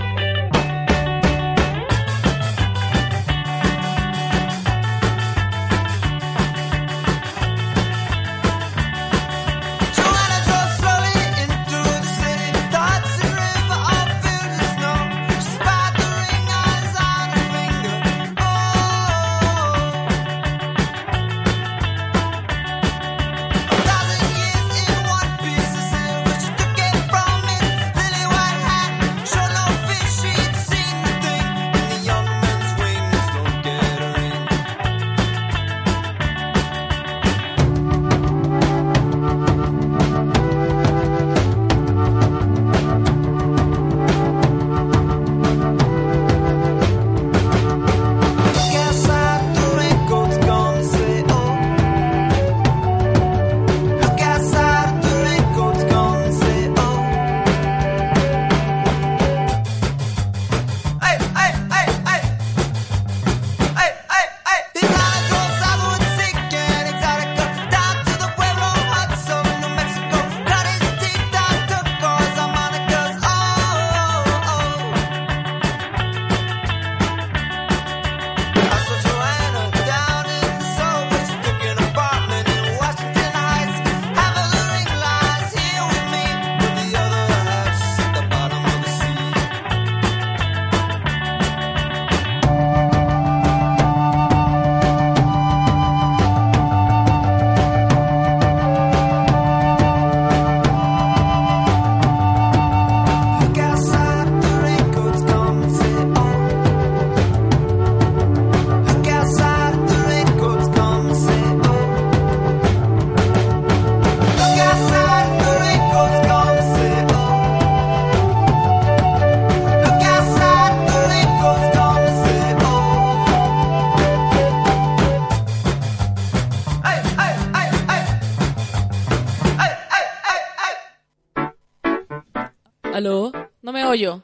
oyo. 133.95 134.23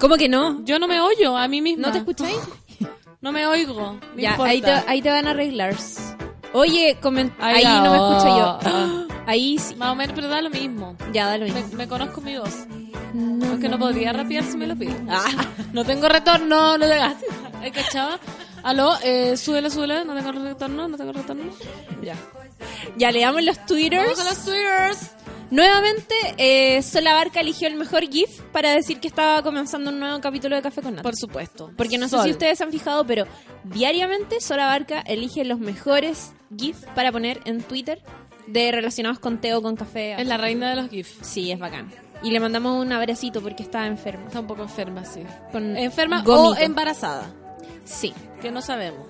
¿Cómo 0.00 0.16
que 0.16 0.28
no? 0.28 0.62
Yo 0.64 0.78
no 0.78 0.86
me 0.86 1.00
oyo 1.00 1.36
a 1.36 1.48
mí 1.48 1.60
misma. 1.60 1.86
¿No 1.88 1.92
te 1.92 1.98
escucháis? 1.98 2.36
No 3.20 3.32
me 3.32 3.44
oigo. 3.48 3.74
No 3.94 4.00
ya, 4.16 4.30
importa. 4.30 4.50
ahí 4.52 4.60
te, 4.62 4.70
ahí 4.70 5.02
te 5.02 5.10
van 5.10 5.26
a 5.26 5.30
arreglar. 5.32 5.74
Oye, 6.52 6.96
comen- 7.02 7.34
Ay, 7.40 7.64
ahí 7.64 7.80
no 7.82 7.90
me 7.90 7.96
escucho 7.96 8.38
yo. 8.38 8.58
ah. 8.62 9.04
Ahí 9.26 9.58
sí. 9.58 9.74
Más 9.74 9.90
o 9.90 9.94
menos, 9.96 10.14
pero 10.14 10.28
da 10.28 10.40
lo 10.40 10.48
mismo. 10.50 10.96
Ya, 11.12 11.26
da 11.26 11.36
lo 11.36 11.44
mismo. 11.44 11.60
Me, 11.72 11.76
me 11.78 11.88
conozco 11.88 12.20
mi 12.22 12.38
voz. 12.38 12.54
Aunque 13.12 13.68
no 13.68 13.76
podría 13.78 14.12
rapear 14.12 14.44
si 14.44 14.56
me 14.56 14.66
lo 14.68 14.76
piden. 14.76 15.08
Ah, 15.10 15.24
no 15.72 15.84
tengo 15.84 16.08
retorno, 16.08 16.78
no 16.78 16.88
tengas. 16.88 17.16
¿Hay 17.60 17.72
cachado? 17.72 18.20
Aló, 18.62 18.94
eh, 19.02 19.36
súbelo, 19.36 19.68
súbelo. 19.68 20.04
No 20.04 20.14
tengo 20.14 20.30
retorno, 20.32 20.86
no 20.88 20.96
tengo 20.96 21.12
retorno. 21.12 21.42
Ya. 22.02 22.14
Ya 22.96 23.10
le 23.10 23.20
damos 23.20 23.42
los 23.42 23.66
twitters. 23.66 24.04
Vamos 24.16 24.20
a 24.20 24.24
los 24.30 24.44
twitters. 24.44 25.10
Nuevamente, 25.50 26.14
eh, 26.38 26.82
Sola 26.82 27.14
Barca 27.14 27.40
eligió 27.40 27.66
el 27.68 27.74
mejor 27.74 28.02
GIF 28.08 28.37
para 28.52 28.72
decir 28.72 29.00
que 29.00 29.08
estaba 29.08 29.42
comenzando 29.42 29.90
un 29.90 29.98
nuevo 30.00 30.20
capítulo 30.20 30.56
de 30.56 30.62
Café 30.62 30.82
con 30.82 30.92
Nata. 30.92 31.02
Por 31.02 31.16
supuesto. 31.16 31.70
Porque 31.76 31.98
no 31.98 32.08
sé 32.08 32.20
si 32.22 32.30
ustedes 32.30 32.60
han 32.60 32.70
fijado, 32.70 33.06
pero 33.06 33.26
diariamente 33.64 34.40
Sola 34.40 34.66
Barca 34.66 35.00
elige 35.00 35.44
los 35.44 35.58
mejores 35.58 36.32
GIF 36.56 36.84
para 36.94 37.12
poner 37.12 37.40
en 37.44 37.62
Twitter 37.62 38.00
de 38.46 38.72
relacionados 38.72 39.18
con 39.18 39.40
té 39.40 39.54
o 39.54 39.62
con 39.62 39.76
café. 39.76 40.20
Es 40.20 40.26
la 40.26 40.36
reina 40.38 40.70
de 40.70 40.76
los 40.76 40.88
GIFs. 40.88 41.18
Sí, 41.26 41.50
es 41.52 41.58
bacán. 41.58 41.90
Y 42.22 42.30
le 42.30 42.40
mandamos 42.40 42.84
un 42.84 42.90
abracito 42.92 43.40
porque 43.42 43.62
está 43.62 43.86
enferma. 43.86 44.26
Está 44.26 44.40
un 44.40 44.46
poco 44.46 44.62
enferma, 44.62 45.04
sí. 45.04 45.20
Con 45.52 45.76
Enferma 45.76 46.24
o 46.26 46.56
embarazada. 46.56 47.30
Sí. 47.84 48.12
Que 48.40 48.50
no 48.50 48.60
sabemos. 48.62 49.06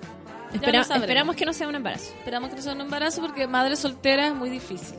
Espera- 0.53 0.81
esperamos 0.81 1.35
que 1.35 1.45
no 1.45 1.53
sea 1.53 1.67
un 1.67 1.75
embarazo. 1.75 2.11
Esperamos 2.17 2.49
que 2.49 2.55
no 2.57 2.61
sea 2.61 2.73
un 2.73 2.81
embarazo 2.81 3.21
porque 3.21 3.47
madre 3.47 3.75
soltera 3.75 4.27
es 4.27 4.35
muy 4.35 4.49
difícil. 4.49 4.97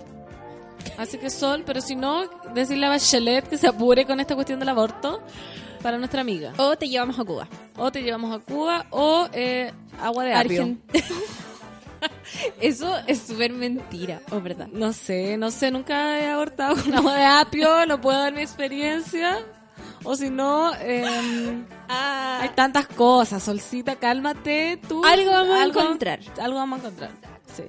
Así 0.98 1.18
que 1.18 1.30
Sol, 1.30 1.62
pero 1.64 1.80
si 1.80 1.96
no, 1.96 2.28
decirle 2.54 2.86
a 2.86 2.90
Bachelet 2.90 3.48
que 3.48 3.56
se 3.56 3.66
apure 3.66 4.04
con 4.06 4.20
esta 4.20 4.34
cuestión 4.34 4.58
del 4.58 4.68
aborto 4.68 5.22
para 5.82 5.98
nuestra 5.98 6.20
amiga. 6.20 6.52
O 6.58 6.76
te 6.76 6.88
llevamos 6.88 7.18
a 7.18 7.24
Cuba. 7.24 7.48
O 7.76 7.90
te 7.90 8.02
llevamos 8.02 8.36
a 8.36 8.38
Cuba 8.40 8.86
o 8.90 9.28
eh, 9.32 9.72
agua 10.00 10.24
de 10.24 10.34
apio. 10.34 10.76
Eso 12.60 12.96
es 13.06 13.20
súper 13.20 13.52
mentira, 13.52 14.20
o 14.30 14.40
verdad. 14.40 14.68
No 14.68 14.92
sé, 14.92 15.36
no 15.36 15.50
sé, 15.50 15.70
nunca 15.70 16.18
he 16.18 16.30
abortado 16.30 16.76
con 16.82 16.94
agua 16.94 17.14
de 17.14 17.24
apio, 17.24 17.86
no 17.86 18.00
puedo 18.00 18.18
dar 18.18 18.32
mi 18.32 18.40
experiencia. 18.40 19.38
O 20.04 20.16
si 20.16 20.30
no, 20.30 20.72
em, 20.76 21.66
hay 21.88 22.48
tantas 22.50 22.86
cosas. 22.86 23.42
Solcita, 23.42 23.96
cálmate 23.96 24.78
tú. 24.88 25.04
Algo 25.04 25.30
vamos 25.30 25.58
a 25.58 25.64
encontrar. 25.64 26.20
Algo 26.40 26.58
vamos 26.58 26.78
a 26.78 26.82
encontrar. 26.82 27.10
Sí. 27.54 27.64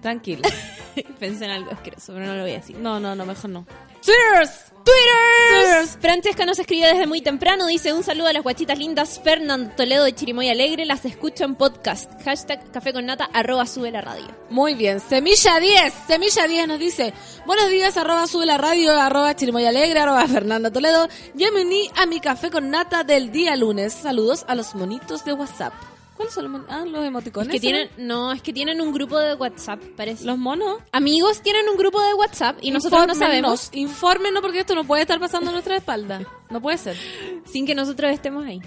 Tranquila. 0.00 0.48
Pensé 1.18 1.44
en 1.44 1.52
algo 1.52 1.70
asqueroso, 1.70 2.12
pero 2.12 2.26
no 2.26 2.34
lo 2.34 2.42
voy 2.42 2.50
a 2.52 2.54
decir. 2.54 2.76
No, 2.76 2.98
no, 2.98 3.14
no, 3.14 3.24
mejor 3.24 3.50
no. 3.50 3.66
Twitters. 4.02 4.72
Twitter. 4.84 6.00
Francesca 6.00 6.44
nos 6.44 6.58
escribe 6.58 6.88
desde 6.88 7.06
muy 7.06 7.20
temprano. 7.20 7.66
Dice 7.68 7.92
un 7.92 8.02
saludo 8.02 8.26
a 8.26 8.32
las 8.32 8.42
guachitas 8.42 8.76
lindas. 8.76 9.20
Fernando 9.22 9.70
Toledo 9.76 10.02
de 10.04 10.12
Chirimoy 10.12 10.48
Alegre. 10.48 10.84
Las 10.84 11.04
escucho 11.04 11.44
en 11.44 11.54
podcast. 11.54 12.10
Hashtag 12.24 12.72
café 12.72 12.92
con 12.92 13.06
nata. 13.06 13.26
Arroba 13.32 13.64
sube 13.66 13.92
la 13.92 14.00
radio. 14.00 14.26
Muy 14.50 14.74
bien. 14.74 14.98
Semilla 14.98 15.60
10. 15.60 15.94
Semilla 16.08 16.48
10 16.48 16.66
nos 16.66 16.78
dice, 16.80 17.14
buenos 17.46 17.70
días, 17.70 17.96
arroba 17.96 18.26
sube 18.26 18.44
la 18.44 18.58
radio, 18.58 18.92
arroba 19.00 19.36
chirimoy 19.36 19.64
alegre, 19.64 20.00
arroba 20.00 20.26
Fernando 20.26 20.72
Toledo. 20.72 21.08
Ya 21.34 21.52
me 21.52 21.62
uní 21.62 21.88
a 21.96 22.06
mi 22.06 22.18
café 22.18 22.50
con 22.50 22.70
nata 22.70 23.04
del 23.04 23.30
día 23.30 23.54
lunes. 23.54 23.92
Saludos 23.92 24.44
a 24.48 24.56
los 24.56 24.74
monitos 24.74 25.24
de 25.24 25.32
WhatsApp. 25.32 25.74
¿Cuáles 26.22 26.34
son 26.34 26.52
los, 26.52 26.62
ah, 26.68 26.84
los 26.86 27.04
emoticones? 27.04 27.50
Que 27.50 27.60
tienen, 27.60 27.90
no, 27.96 28.32
es 28.32 28.42
que 28.42 28.52
tienen 28.52 28.80
un 28.80 28.92
grupo 28.92 29.18
de 29.18 29.34
WhatsApp, 29.34 29.80
parece. 29.96 30.24
los 30.24 30.38
monos. 30.38 30.78
amigos 30.92 31.42
tienen 31.42 31.68
un 31.68 31.76
grupo 31.76 32.00
de 32.00 32.14
WhatsApp 32.14 32.58
y 32.60 32.70
nosotros 32.70 33.06
no 33.06 33.14
sabemos 33.14 33.70
Infórmenos, 33.72 34.40
porque 34.42 34.60
esto 34.60 34.74
no 34.74 34.84
puede 34.84 35.02
estar 35.02 35.18
pasando 35.18 35.50
a 35.50 35.52
nuestra 35.52 35.76
espalda. 35.76 36.20
No 36.50 36.60
puede 36.60 36.78
ser. 36.78 36.96
sin 37.44 37.66
que 37.66 37.74
nosotros 37.74 38.10
estemos 38.12 38.44
ahí. 38.44 38.60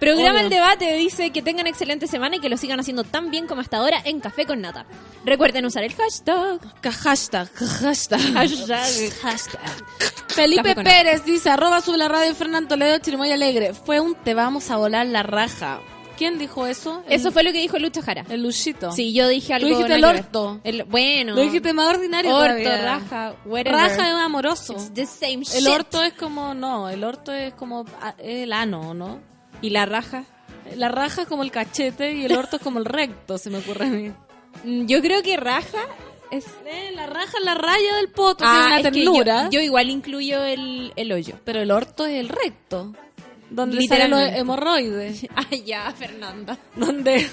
Programa 0.00 0.38
Obvio. 0.38 0.40
el 0.40 0.50
debate, 0.50 0.96
dice 0.96 1.30
que 1.30 1.42
tengan 1.42 1.68
excelente 1.68 2.08
semana 2.08 2.34
y 2.34 2.40
que 2.40 2.48
lo 2.48 2.56
sigan 2.56 2.80
haciendo 2.80 3.04
tan 3.04 3.30
bien 3.30 3.46
como 3.46 3.60
hasta 3.60 3.76
ahora 3.76 3.98
en 4.04 4.18
Café 4.18 4.46
con 4.46 4.60
Nata. 4.60 4.84
Recuerden 5.24 5.64
usar 5.64 5.84
el 5.84 5.94
hashtag. 5.94 6.58
Hashtag, 6.82 7.48
hashtag. 7.54 8.20
Hashtag. 8.34 9.12
hashtag. 9.22 9.60
Felipe 10.26 10.74
Pérez 10.74 11.24
dice, 11.24 11.50
arroba 11.50 11.80
sube 11.80 11.98
la 11.98 12.08
radio 12.08 12.34
Fernando 12.34 12.70
Toledo, 12.70 12.98
Chirimoy 12.98 13.30
Alegre. 13.30 13.74
Fue 13.74 14.00
un 14.00 14.16
te 14.16 14.34
vamos 14.34 14.70
a 14.72 14.76
volar 14.76 15.06
la 15.06 15.22
raja. 15.22 15.80
¿Quién 16.16 16.38
dijo 16.38 16.66
eso? 16.66 17.02
El- 17.06 17.12
Eso 17.14 17.32
fue 17.32 17.42
lo 17.42 17.52
que 17.52 17.58
dijo 17.60 17.78
Lucho 17.78 18.02
Jara. 18.02 18.24
El 18.28 18.42
Luchito. 18.42 18.92
Sí, 18.92 19.12
yo 19.12 19.28
dije 19.28 19.54
algo. 19.54 19.68
dijiste 19.68 19.98
nada 19.98 20.12
el 20.12 20.18
orto. 20.18 20.60
El- 20.64 20.84
bueno. 20.84 21.34
Lo 21.34 21.42
dijiste 21.42 21.72
más 21.72 21.88
ordinario 21.94 22.34
Orto, 22.34 22.46
todavía. 22.48 22.82
raja, 22.82 23.34
whatever. 23.44 23.72
Raja 23.80 24.08
es 24.08 24.14
amoroso. 24.14 24.72
It's 24.74 24.92
the 24.94 25.06
same 25.06 25.34
El 25.54 25.64
shit. 25.64 25.66
orto 25.68 26.02
es 26.02 26.12
como, 26.14 26.54
no, 26.54 26.88
el 26.88 27.02
orto 27.04 27.32
es 27.32 27.54
como 27.54 27.84
ah, 28.00 28.14
el 28.18 28.52
ano, 28.52 28.94
¿no? 28.94 29.20
¿Y 29.60 29.70
la 29.70 29.86
raja? 29.86 30.24
La 30.76 30.88
raja 30.88 31.22
es 31.22 31.28
como 31.28 31.42
el 31.42 31.50
cachete 31.50 32.12
y 32.12 32.24
el 32.24 32.36
orto 32.36 32.56
es 32.56 32.62
como 32.62 32.78
el 32.78 32.84
recto, 32.84 33.36
se 33.38 33.50
me 33.50 33.58
ocurre 33.58 33.86
a 33.86 33.90
mí. 33.90 34.12
Mm, 34.64 34.86
Yo 34.86 35.00
creo 35.00 35.22
que 35.22 35.36
raja 35.36 35.78
es... 36.30 36.46
Eh, 36.66 36.92
la 36.94 37.06
raja 37.06 37.38
es 37.38 37.44
la 37.44 37.54
raya 37.54 37.94
del 37.96 38.08
poto, 38.08 38.44
Ah, 38.46 38.52
tiene 38.52 38.66
una 38.66 38.76
es 38.78 38.82
que 38.84 38.90
ternura. 38.92 39.44
yo, 39.44 39.50
yo 39.50 39.60
igual 39.60 39.90
incluyo 39.90 40.42
el, 40.44 40.92
el 40.96 41.12
hoyo. 41.12 41.34
Pero 41.44 41.60
el 41.60 41.70
orto 41.70 42.06
es 42.06 42.18
el 42.20 42.28
recto. 42.28 42.92
Donde 43.52 43.86
salen 43.86 44.10
los 44.10 44.22
hemorroides. 44.22 45.26
Ah, 45.36 45.44
ya, 45.64 45.92
Fernanda. 45.96 46.58
donde, 46.76 47.28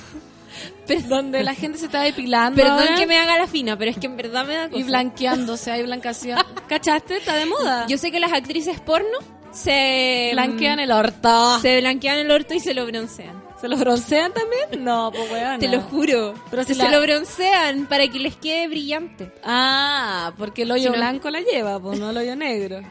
donde 1.07 1.43
la 1.43 1.53
gente 1.55 1.77
se 1.77 1.85
está 1.85 2.01
depilando. 2.01 2.55
Perdón 2.61 2.79
ahora 2.79 2.95
que 2.95 3.05
me 3.05 3.17
haga 3.17 3.37
la 3.37 3.47
fina, 3.47 3.77
pero 3.77 3.91
es 3.91 3.97
que 3.97 4.07
en 4.07 4.17
verdad 4.17 4.45
me 4.45 4.55
da 4.55 4.67
cosa. 4.69 4.79
Y 4.79 4.83
blanqueándose, 4.83 5.71
hay 5.71 5.83
blancación. 5.83 6.39
¿Cachaste? 6.67 7.17
Está 7.17 7.35
de 7.35 7.45
moda. 7.45 7.85
Yo 7.87 7.97
sé 7.97 8.11
que 8.11 8.19
las 8.19 8.33
actrices 8.33 8.79
porno 8.79 9.17
se... 9.51 10.29
Blanquean 10.33 10.79
el 10.79 10.91
orto. 10.91 11.59
Se 11.59 11.79
blanquean 11.79 12.17
el 12.19 12.31
orto 12.31 12.53
y 12.53 12.59
se 12.59 12.73
lo 12.73 12.85
broncean. 12.85 13.43
¿Se 13.61 13.67
los 13.67 13.79
broncean 13.79 14.31
también? 14.33 14.83
No, 14.85 15.11
pues 15.11 15.29
weón. 15.31 15.59
Te 15.59 15.67
lo 15.67 15.81
juro. 15.81 16.33
Pero 16.49 16.63
si 16.63 16.73
se 16.75 16.83
la- 16.83 16.91
lo 16.91 17.01
broncean 17.01 17.87
para 17.87 18.07
que 18.07 18.17
les 18.19 18.35
quede 18.37 18.67
brillante. 18.69 19.33
Ah, 19.43 20.31
porque 20.37 20.61
el 20.61 20.71
hoyo 20.71 20.83
Si 20.83 20.89
no- 20.89 20.95
blanco 20.95 21.29
la 21.29 21.41
lleva, 21.41 21.79
pues 21.79 21.99
no 21.99 22.09
el 22.09 22.17
hoyo 22.17 22.35
negro. 22.35 22.81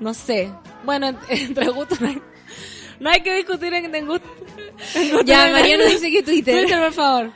No 0.00 0.12
sé. 0.12 0.50
Bueno, 0.84 1.08
en- 1.08 1.18
entre 1.28 1.68
gustos 1.70 2.00
no 2.00 2.08
hay, 2.08 2.22
no 3.00 3.10
hay 3.10 3.20
que 3.20 3.34
discutir 3.36 3.72
en, 3.74 3.94
en 3.94 4.06
gusto. 4.06 4.28
Ya, 5.24 5.48
Mariano 5.50 5.84
dice 5.84 6.10
que 6.10 6.22
Twitter. 6.22 6.60
Twitter, 6.62 6.80
por 6.82 6.92
favor. 6.92 7.32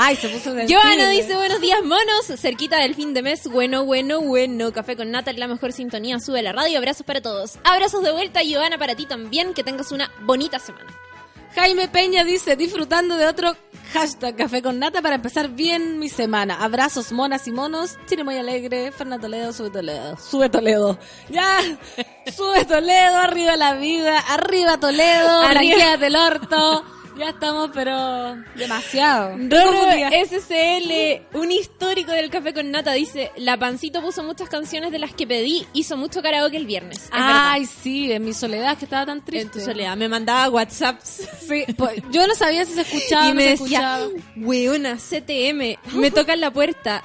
Ay, 0.00 0.14
se 0.14 0.28
puso. 0.28 0.50
Joana 0.68 1.08
dice 1.10 1.34
buenos 1.34 1.60
días 1.60 1.82
monos, 1.82 2.26
cerquita 2.36 2.78
del 2.78 2.94
fin 2.94 3.14
de 3.14 3.22
mes, 3.22 3.48
bueno, 3.48 3.84
bueno, 3.84 4.20
bueno, 4.20 4.72
café 4.72 4.94
con 4.96 5.10
nata, 5.10 5.32
la 5.32 5.48
mejor 5.48 5.72
sintonía, 5.72 6.20
sube 6.20 6.40
la 6.40 6.52
radio, 6.52 6.78
abrazos 6.78 7.04
para 7.04 7.20
todos. 7.20 7.58
Abrazos 7.64 8.04
de 8.04 8.12
vuelta, 8.12 8.40
Joana, 8.48 8.78
para 8.78 8.94
ti 8.94 9.06
también, 9.06 9.54
que 9.54 9.64
tengas 9.64 9.90
una 9.90 10.08
bonita 10.20 10.60
semana. 10.60 10.86
Jaime 11.58 11.88
Peña 11.88 12.22
dice, 12.22 12.54
disfrutando 12.54 13.16
de 13.16 13.26
otro 13.26 13.56
hashtag 13.92 14.36
café 14.36 14.62
con 14.62 14.78
nata 14.78 15.02
para 15.02 15.16
empezar 15.16 15.48
bien 15.48 15.98
mi 15.98 16.08
semana. 16.08 16.62
Abrazos 16.62 17.10
monas 17.10 17.48
y 17.48 17.50
monos. 17.50 17.98
Chile 18.06 18.22
muy 18.22 18.36
alegre. 18.36 18.92
Fernando 18.92 19.22
Toledo, 19.22 19.52
sube 19.52 19.70
Toledo. 19.70 20.16
Sube 20.18 20.48
Toledo. 20.48 20.96
Ya. 21.28 21.58
Sube 22.36 22.64
Toledo, 22.64 23.16
arriba 23.16 23.56
la 23.56 23.74
vida. 23.74 24.20
Arriba 24.20 24.78
Toledo. 24.78 25.40
Arriba. 25.40 25.74
Blanqueate 25.74 26.06
el 26.06 26.14
orto. 26.16 26.84
Ya 27.18 27.30
estamos, 27.30 27.70
pero 27.74 28.36
demasiado. 28.54 29.36
Roro. 29.36 29.78
SCL, 30.24 31.36
un 31.36 31.50
histórico 31.50 32.12
del 32.12 32.30
café 32.30 32.54
con 32.54 32.70
nata, 32.70 32.92
dice, 32.92 33.32
la 33.36 33.56
pancito 33.56 34.00
puso 34.00 34.22
muchas 34.22 34.48
canciones 34.48 34.92
de 34.92 34.98
las 35.00 35.12
que 35.14 35.26
pedí, 35.26 35.66
hizo 35.72 35.96
mucho 35.96 36.22
karaoke 36.22 36.56
el 36.56 36.66
viernes. 36.66 36.98
Es 36.98 37.08
Ay, 37.10 37.66
sí, 37.66 38.12
en 38.12 38.24
mi 38.24 38.32
soledad 38.32 38.78
que 38.78 38.84
estaba 38.84 39.04
tan 39.06 39.24
triste. 39.24 39.46
en 39.46 39.50
tu 39.50 39.60
soledad, 39.60 39.96
me 39.96 40.08
mandaba 40.08 40.48
WhatsApps. 40.48 41.28
Sí, 41.48 41.64
pues, 41.78 42.02
yo 42.10 42.26
no 42.26 42.34
sabía 42.34 42.64
si 42.66 42.74
se 42.74 42.82
escuchaba 42.82 43.24
o 43.26 43.28
y 43.28 43.28
no 43.30 43.34
me 43.36 43.42
se 43.56 43.62
decía, 43.62 43.98
escuchaba. 43.98 44.08
weona, 44.36 44.96
CTM, 44.96 45.78
me 45.98 46.10
tocan 46.10 46.40
la 46.40 46.50
puerta. 46.52 47.02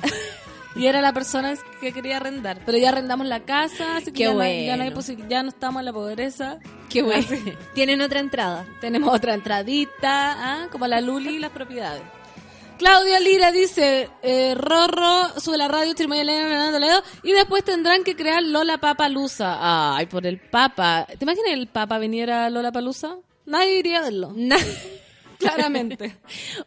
Y 0.76 0.88
era 0.88 1.02
la 1.02 1.14
persona 1.14 1.54
que 1.82 1.94
quería 1.94 2.18
arrendar. 2.18 2.60
Pero 2.66 2.78
ya 2.78 2.90
arrendamos 2.90 3.28
la 3.28 3.42
casa, 3.42 3.98
así 3.98 4.08
que 4.08 4.14
Qué 4.14 4.24
ya, 4.24 4.34
no, 4.34 4.44
ya 4.44 4.78
no 4.78 4.84
hay 4.84 4.92
ya 5.30 5.44
no 5.44 5.50
estamos 5.50 5.80
en 5.82 5.86
la 5.86 5.94
pobreza. 5.94 6.60
Qué 6.90 7.02
bueno. 7.04 7.26
Tienen 7.74 8.02
otra 8.02 8.20
entrada. 8.20 8.66
Tenemos 8.82 9.14
otra 9.14 9.34
entradita, 9.34 10.64
¿ah? 10.64 10.68
como 10.72 10.88
la 10.88 11.02
Luli 11.02 11.36
y 11.36 11.40
las 11.40 11.52
propiedades. 11.52 12.02
Claudia 12.78 13.20
Lira 13.20 13.52
dice, 13.52 14.10
eh, 14.24 14.56
Rorro, 14.56 15.40
sube 15.40 15.58
la 15.58 15.68
radio, 15.68 15.94
Fernando 15.96 17.04
y 17.22 17.32
después 17.32 17.64
tendrán 17.64 18.04
que 18.04 18.16
crear 18.16 18.42
Lola 18.44 18.80
Papa 18.80 19.08
Lusa. 19.10 19.96
Ay, 19.96 20.08
por 20.08 20.26
el 20.26 20.40
Papa. 20.40 21.06
¿Te 21.08 21.24
imaginas 21.24 21.52
el 21.52 21.68
Papa 21.68 21.98
viniera 22.00 22.46
a 22.46 22.50
Lola 22.50 22.72
Palusa? 22.72 23.16
Nadie 23.46 23.78
iría 23.80 24.00
a 24.00 24.04
verlo. 24.04 24.34
Na- 24.36 24.58
Claramente. 25.44 26.18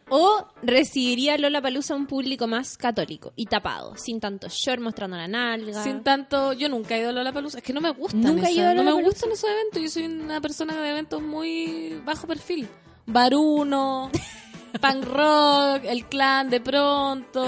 o 0.09 0.45
recibiría 0.61 1.37
Lola 1.37 1.61
Palusa 1.61 1.95
un 1.95 2.07
público 2.07 2.47
más 2.47 2.77
católico 2.77 3.33
y 3.35 3.45
tapado, 3.45 3.95
sin 3.97 4.19
tanto 4.19 4.47
short 4.49 4.81
mostrando 4.81 5.17
la 5.17 5.27
nalga. 5.27 5.83
Sin 5.83 6.03
tanto, 6.03 6.53
yo 6.53 6.69
nunca 6.69 6.95
he 6.95 6.99
ido 6.99 7.09
a 7.09 7.13
Lola 7.13 7.33
Palusa. 7.33 7.57
Es 7.57 7.63
que 7.63 7.73
no 7.73 7.81
me 7.81 7.91
gustan. 7.91 8.21
¿Nunca 8.21 8.47
he 8.47 8.53
ido 8.53 8.69
a 8.69 8.73
No 8.73 8.83
me 8.83 9.03
gustan 9.03 9.31
esos 9.31 9.49
eventos. 9.49 9.81
Yo 9.81 9.89
soy 9.89 10.05
una 10.05 10.41
persona 10.41 10.79
de 10.79 10.89
eventos 10.89 11.21
muy 11.21 12.01
bajo 12.05 12.27
perfil. 12.27 12.67
Baruno, 13.05 14.11
punk 14.79 15.03
rock, 15.05 15.81
el 15.83 16.05
clan 16.05 16.49
de 16.49 16.61
pronto. 16.61 17.45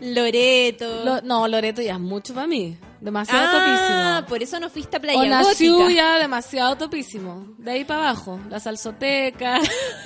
Loreto. 0.00 1.04
Lo- 1.04 1.20
no, 1.22 1.48
Loreto 1.48 1.82
ya 1.82 1.94
es 1.94 2.00
mucho 2.00 2.34
para 2.34 2.46
mí. 2.46 2.76
Demasiado 3.00 3.46
ah, 3.46 3.52
topísimo. 3.52 4.28
por 4.28 4.42
eso 4.42 4.58
no 4.58 4.70
fuiste 4.70 4.96
a 4.96 5.00
Playa 5.00 5.28
nació 5.28 5.76
Gótica. 5.76 6.18
demasiado 6.18 6.76
topísimo. 6.76 7.46
De 7.58 7.72
ahí 7.72 7.84
para 7.84 8.08
abajo. 8.08 8.40
La 8.48 8.58
salsoteca. 8.58 9.60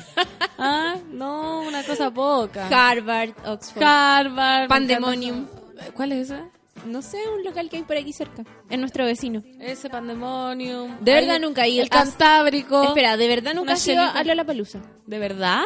ah, 0.59 0.97
no, 1.11 1.61
una 1.61 1.83
cosa 1.85 2.11
poca. 2.11 2.69
Harvard, 2.69 3.31
Oxford. 3.47 3.83
Harvard. 3.83 4.69
Pandemonium. 4.69 5.47
¿Cuál 5.95 6.13
es 6.13 6.31
ese? 6.31 6.43
no 6.87 7.03
sé, 7.03 7.19
un 7.29 7.45
local 7.45 7.69
que 7.69 7.77
hay 7.77 7.83
por 7.83 7.97
aquí 7.97 8.13
cerca. 8.13 8.45
Es 8.69 8.79
nuestro 8.79 9.05
vecino. 9.05 9.43
Ese 9.59 9.89
Pandemonium. 9.91 10.99
De 11.01 11.13
verdad 11.13 11.39
nunca 11.41 11.65
he 11.65 11.71
ido. 11.71 11.83
El 11.83 11.91
Cantábrico. 11.91 12.83
Espera, 12.85 13.17
¿de 13.17 13.29
verdad 13.29 13.55
nunca 13.55 13.75
has 13.75 13.87
ido 13.87 14.03
a 14.03 14.23
Lola 14.25 14.45
Palusa? 14.45 14.81
¿De 15.07 15.19
verdad? 15.19 15.65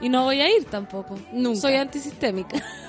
Y 0.00 0.08
no 0.08 0.24
voy 0.24 0.40
a 0.40 0.54
ir 0.54 0.64
tampoco. 0.64 1.18
Nunca. 1.32 1.60
Soy 1.60 1.74
antisistémica. 1.74 2.62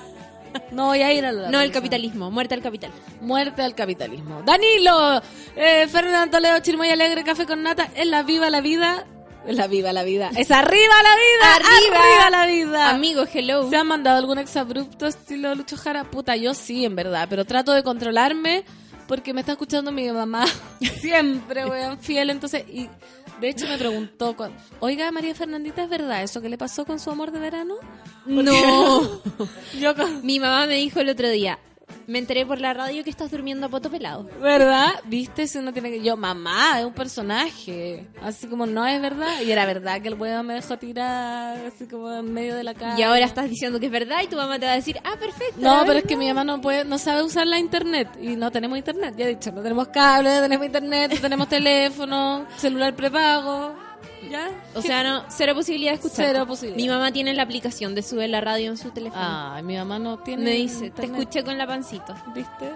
No 0.72 0.86
voy 0.86 1.00
a 1.02 1.12
ir 1.12 1.24
a 1.24 1.30
la 1.30 1.48
No, 1.48 1.60
el 1.60 1.70
capitalismo, 1.70 2.30
muerte 2.30 2.54
al 2.54 2.62
capital. 2.62 2.90
Muerte 3.20 3.62
al 3.62 3.74
capitalismo. 3.76 4.42
Danilo, 4.42 5.22
eh, 5.54 5.86
Fernando 5.88 6.36
Toledo, 6.36 6.58
Chirmoy 6.58 6.90
Alegre, 6.90 7.22
Café 7.22 7.46
con 7.46 7.62
Nata, 7.62 7.88
es 7.94 8.06
la 8.06 8.24
viva 8.24 8.50
la 8.50 8.60
vida. 8.60 9.06
Es 9.46 9.56
la 9.56 9.68
viva 9.68 9.92
la 9.92 10.02
vida. 10.02 10.30
Es 10.36 10.50
arriba 10.50 10.94
la 11.02 11.14
vida. 11.16 11.54
Arriba. 11.54 11.98
Arriba 11.98 12.30
la 12.30 12.46
vida. 12.46 12.90
Amigo, 12.90 13.24
hello. 13.32 13.70
¿Se 13.70 13.76
han 13.76 13.86
mandado 13.86 14.18
algún 14.18 14.38
exabrupto 14.38 15.06
estilo 15.06 15.54
Lucho 15.54 15.76
Jara? 15.76 16.04
Puta, 16.04 16.36
yo 16.36 16.52
sí, 16.52 16.84
en 16.84 16.94
verdad. 16.94 17.26
Pero 17.30 17.44
trato 17.44 17.72
de 17.72 17.82
controlarme 17.82 18.64
porque 19.08 19.32
me 19.32 19.40
está 19.40 19.52
escuchando 19.52 19.90
mi 19.90 20.10
mamá 20.12 20.44
siempre, 21.00 21.66
weón, 21.66 21.98
fiel. 21.98 22.30
Entonces, 22.30 22.64
y 22.68 22.88
de 23.40 23.48
hecho 23.48 23.66
me 23.66 23.78
preguntó, 23.78 24.36
oiga, 24.80 25.10
María 25.10 25.34
Fernandita, 25.34 25.82
¿es 25.84 25.88
verdad 25.88 26.22
eso 26.22 26.40
que 26.40 26.48
le 26.48 26.58
pasó 26.58 26.84
con 26.84 26.98
su 27.00 27.10
amor 27.10 27.30
de 27.32 27.38
verano? 27.40 27.76
No. 28.26 29.20
Yo 29.80 29.94
con- 29.94 30.24
Mi 30.24 30.38
mamá 30.38 30.66
me 30.66 30.74
dijo 30.74 31.00
el 31.00 31.08
otro 31.08 31.28
día, 31.28 31.58
me 32.06 32.18
enteré 32.18 32.44
por 32.46 32.60
la 32.60 32.72
radio 32.74 33.04
que 33.04 33.10
estás 33.10 33.30
durmiendo 33.30 33.66
a 33.66 33.68
poto 33.68 33.90
pelado. 33.90 34.28
¿Verdad? 34.40 34.90
¿Viste? 35.06 35.46
Si 35.46 35.58
uno 35.58 35.72
tiene 35.72 35.90
que... 35.90 36.02
Yo, 36.02 36.16
mamá, 36.16 36.80
es 36.80 36.86
un 36.86 36.92
personaje. 36.92 38.06
Así 38.22 38.46
como, 38.46 38.66
no 38.66 38.86
es 38.86 39.00
verdad. 39.00 39.40
Y 39.44 39.50
era 39.50 39.66
verdad 39.66 40.00
que 40.00 40.08
el 40.08 40.14
weón 40.14 40.46
me 40.46 40.54
dejó 40.54 40.78
tirar 40.78 41.58
así 41.66 41.86
como 41.86 42.12
en 42.12 42.32
medio 42.32 42.54
de 42.54 42.64
la 42.64 42.74
calle. 42.74 43.00
Y 43.00 43.02
ahora 43.02 43.24
estás 43.24 43.48
diciendo 43.48 43.78
que 43.80 43.86
es 43.86 43.92
verdad 43.92 44.18
y 44.22 44.26
tu 44.28 44.36
mamá 44.36 44.58
te 44.58 44.66
va 44.66 44.72
a 44.72 44.76
decir, 44.76 44.98
ah, 45.04 45.16
perfecto. 45.18 45.56
No, 45.60 45.76
la 45.76 45.80
pero 45.80 45.92
es 45.92 45.94
verdad". 45.96 46.08
que 46.08 46.16
mi 46.16 46.28
mamá 46.28 46.44
no 46.44 46.60
puede, 46.60 46.84
no 46.84 46.98
sabe 46.98 47.22
usar 47.22 47.46
la 47.46 47.58
internet 47.58 48.08
y 48.20 48.36
no 48.36 48.50
tenemos 48.50 48.78
internet, 48.78 49.14
ya 49.16 49.24
he 49.26 49.28
dicho, 49.28 49.52
no 49.52 49.62
tenemos 49.62 49.88
cable, 49.88 50.34
no 50.34 50.40
tenemos 50.42 50.66
internet, 50.66 51.12
no 51.14 51.20
tenemos 51.20 51.48
teléfono, 51.90 52.46
celular 52.56 52.94
prepago, 52.94 53.74
¿ya? 54.28 54.50
O 54.74 54.82
sea, 54.82 55.02
no, 55.02 55.24
cero 55.28 55.54
posibilidad 55.54 55.92
de 55.92 55.96
escuchar. 55.96 56.26
Cero 56.26 56.46
posibilidad. 56.46 56.76
Mi 56.76 56.88
mamá 56.88 57.12
tiene 57.12 57.34
la 57.34 57.42
aplicación 57.42 57.94
de 57.94 58.02
subir 58.02 58.28
la 58.28 58.40
radio 58.40 58.70
en 58.70 58.76
su 58.76 58.90
teléfono. 58.90 59.22
Ay, 59.22 59.62
mi 59.62 59.76
mamá 59.76 59.98
no 59.98 60.18
tiene 60.18 60.44
me 60.44 60.50
dice, 60.52 60.90
te 60.90 61.06
escuché 61.06 61.44
con 61.44 61.56
la 61.56 61.66
pancito. 61.66 62.14
¿viste? 62.34 62.70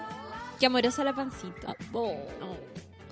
Qué 0.58 0.66
amorosa 0.66 1.04
la 1.04 1.12
pancito. 1.12 1.74
Oh. 1.92 2.14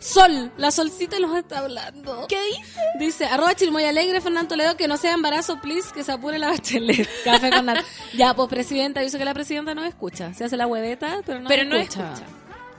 Sol, 0.02 0.50
la 0.56 0.72
solcita 0.72 1.20
nos 1.20 1.36
está 1.36 1.60
hablando. 1.60 2.26
¿Qué 2.28 2.42
dice? 2.46 2.80
Dice, 2.98 3.24
arroba 3.26 3.54
chirmoy 3.54 3.84
alegre, 3.84 4.20
Fernando 4.20 4.48
Toledo, 4.48 4.76
que 4.76 4.88
no 4.88 4.96
sea 4.96 5.14
embarazo, 5.14 5.60
please, 5.60 5.90
que 5.94 6.02
se 6.02 6.10
apure 6.10 6.40
la 6.40 6.48
bachelet. 6.48 7.08
Café 7.24 7.50
con 7.50 7.66
nata. 7.66 7.84
Ya, 8.12 8.34
pues 8.34 8.48
presidenta, 8.48 9.00
yo 9.02 9.08
sé 9.10 9.18
que 9.18 9.24
la 9.24 9.32
presidenta 9.32 9.76
no 9.76 9.84
escucha. 9.84 10.34
Se 10.34 10.44
hace 10.44 10.56
la 10.56 10.66
hueveta, 10.66 11.20
pero 11.24 11.38
no 11.38 11.48
Pero 11.48 11.64
no 11.64 11.76
escucha. 11.76 12.24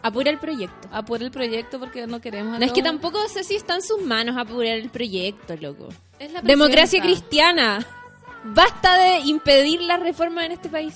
Apura 0.04 0.30
el 0.30 0.38
proyecto. 0.38 0.90
Apura 0.92 1.24
el 1.24 1.32
proyecto 1.32 1.80
porque 1.80 2.06
no 2.06 2.20
queremos. 2.20 2.60
No 2.60 2.66
es 2.66 2.74
que 2.74 2.84
tampoco 2.84 3.26
sé 3.30 3.44
si 3.46 3.56
está 3.56 3.76
en 3.76 3.82
sus 3.82 4.02
manos 4.02 4.36
apurar 4.38 4.78
el 4.78 4.90
proyecto, 4.90 5.56
loco. 5.56 5.90
Es 6.20 6.32
la 6.32 6.42
Democracia 6.42 7.02
cristiana. 7.02 7.88
Basta 8.44 8.98
de 8.98 9.20
impedir 9.20 9.82
la 9.82 9.96
reforma 9.96 10.46
en 10.46 10.52
este 10.52 10.68
país. 10.68 10.94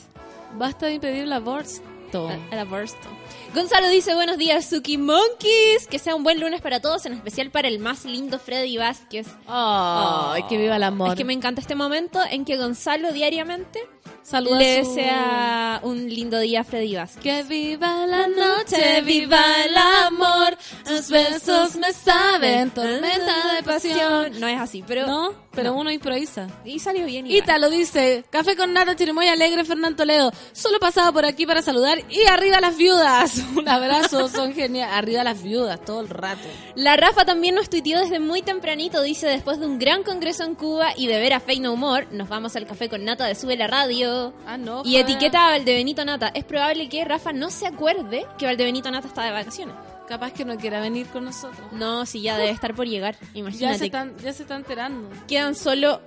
Basta 0.56 0.88
de 0.88 0.96
impedir 0.96 1.24
el 1.24 1.34
aborto. 1.34 2.30
El 2.52 2.60
aborto. 2.60 3.08
Gonzalo 3.54 3.88
dice, 3.90 4.14
buenos 4.14 4.38
días, 4.38 4.66
Suki 4.70 4.98
Monkeys. 4.98 5.88
Que 5.90 5.98
sea 6.00 6.16
un 6.16 6.24
buen 6.24 6.40
lunes 6.40 6.62
para 6.62 6.80
todos, 6.80 7.06
en 7.06 7.14
especial 7.14 7.50
para 7.50 7.68
el 7.68 7.80
más 7.80 8.06
lindo 8.06 8.38
Freddy 8.40 8.78
Vázquez. 8.78 9.28
Ay, 9.48 10.44
que 10.48 10.58
viva 10.58 10.76
el 10.76 10.84
amor. 10.84 11.10
Es 11.10 11.16
que 11.16 11.24
me 11.26 11.34
encanta 11.34 11.62
este 11.62 11.74
momento 11.76 12.20
en 12.30 12.46
que 12.46 12.58
Gonzalo 12.58 13.12
diariamente 13.14 13.80
Saluda 14.24 14.58
le 14.60 14.84
su- 14.84 14.90
desea 14.96 15.80
un 15.84 16.08
lindo 16.10 16.38
día 16.40 16.62
a 16.62 16.64
Freddy 16.66 16.96
Vázquez. 16.96 17.24
Que 17.24 17.44
viva 17.44 18.06
la 18.06 18.28
noche, 18.28 19.02
viva 19.02 19.42
el 19.66 19.76
amor. 20.06 20.58
Tus 20.86 21.10
besos 21.10 21.76
me 21.78 21.92
saben, 21.94 22.70
tormenta 22.72 23.54
de 23.56 23.64
pasión. 23.64 24.40
No 24.40 24.48
es 24.48 24.60
así, 24.60 24.84
pero... 24.86 25.08
No, 25.08 25.34
pero 25.52 25.72
No. 25.72 25.80
uno 25.80 25.92
improvisa. 25.92 26.48
Y 26.66 26.80
salió 26.80 27.06
bien. 27.06 27.26
igual. 27.26 27.42
Ita 27.44 27.58
lo 27.58 27.70
dice, 27.70 28.24
café 28.30 28.56
con 28.56 28.74
nata, 28.74 28.96
chirimoya 28.96 29.32
alegre, 29.32 29.64
Fernando 29.66 29.96
Toledo. 29.98 30.32
Solo 30.52 30.78
pasaba 30.80 31.12
por 31.12 31.26
aquí 31.26 31.46
para 31.48 31.62
saludar 31.62 32.00
y 32.10 32.24
arriba 32.26 32.60
las 32.60 32.76
viudas. 32.78 33.37
Un 33.56 33.68
abrazo, 33.68 34.28
son 34.30 34.54
geniales. 34.54 34.96
Arriba 34.96 35.24
las 35.24 35.42
viudas, 35.44 35.80
todo 35.84 36.02
el 36.02 36.10
rato. 36.10 36.48
La 36.76 36.96
Rafa 36.96 37.26
también 37.26 37.56
nos 37.56 37.70
tuiteó 37.70 38.00
desde 38.00 38.20
muy 38.20 38.42
tempranito, 38.42 39.02
dice, 39.02 39.28
después 39.28 39.60
de 39.60 39.66
un 39.66 39.80
gran 39.80 40.04
congreso 40.04 40.44
en 40.44 40.56
Cuba 40.56 40.90
y 40.96 41.08
de 41.08 41.20
ver 41.20 41.34
a 41.34 41.40
Fey 41.40 41.60
No 41.60 41.76
More, 41.76 42.08
nos 42.12 42.30
vamos 42.30 42.56
al 42.56 42.66
café 42.68 42.90
con 42.90 43.04
Nata 43.06 43.26
de 43.26 43.36
Sube 43.36 43.58
la 43.58 43.68
Radio. 43.68 44.34
Ah, 44.46 44.58
no. 44.58 44.82
Y 44.86 44.98
etiqueta 44.98 45.48
a 45.48 45.50
Valdebenito 45.52 46.04
Nata. 46.06 46.30
Es 46.34 46.44
probable 46.44 46.90
que 46.90 47.04
Rafa 47.06 47.34
no 47.34 47.50
se 47.50 47.68
acuerde 47.68 48.26
que 48.38 48.46
Valdebenito 48.46 48.90
Nata 48.92 49.08
está 49.08 49.24
de 49.24 49.32
vacaciones. 49.32 49.76
Capaz 50.08 50.32
que 50.32 50.46
no 50.46 50.56
quiera 50.58 50.80
venir 50.80 51.08
con 51.08 51.26
nosotros. 51.26 51.72
No, 51.74 52.06
si 52.06 52.22
ya 52.22 52.38
debe 52.38 52.52
estar 52.52 52.74
por 52.74 52.88
llegar, 52.88 53.16
Ya 53.22 53.28
se, 53.34 53.40
imagínate. 53.40 53.86
están, 53.86 54.18
ya 54.18 54.32
se 54.34 54.44
está 54.44 54.56
enterando. 54.56 55.10
Quedan 55.28 55.54
solo 55.54 56.02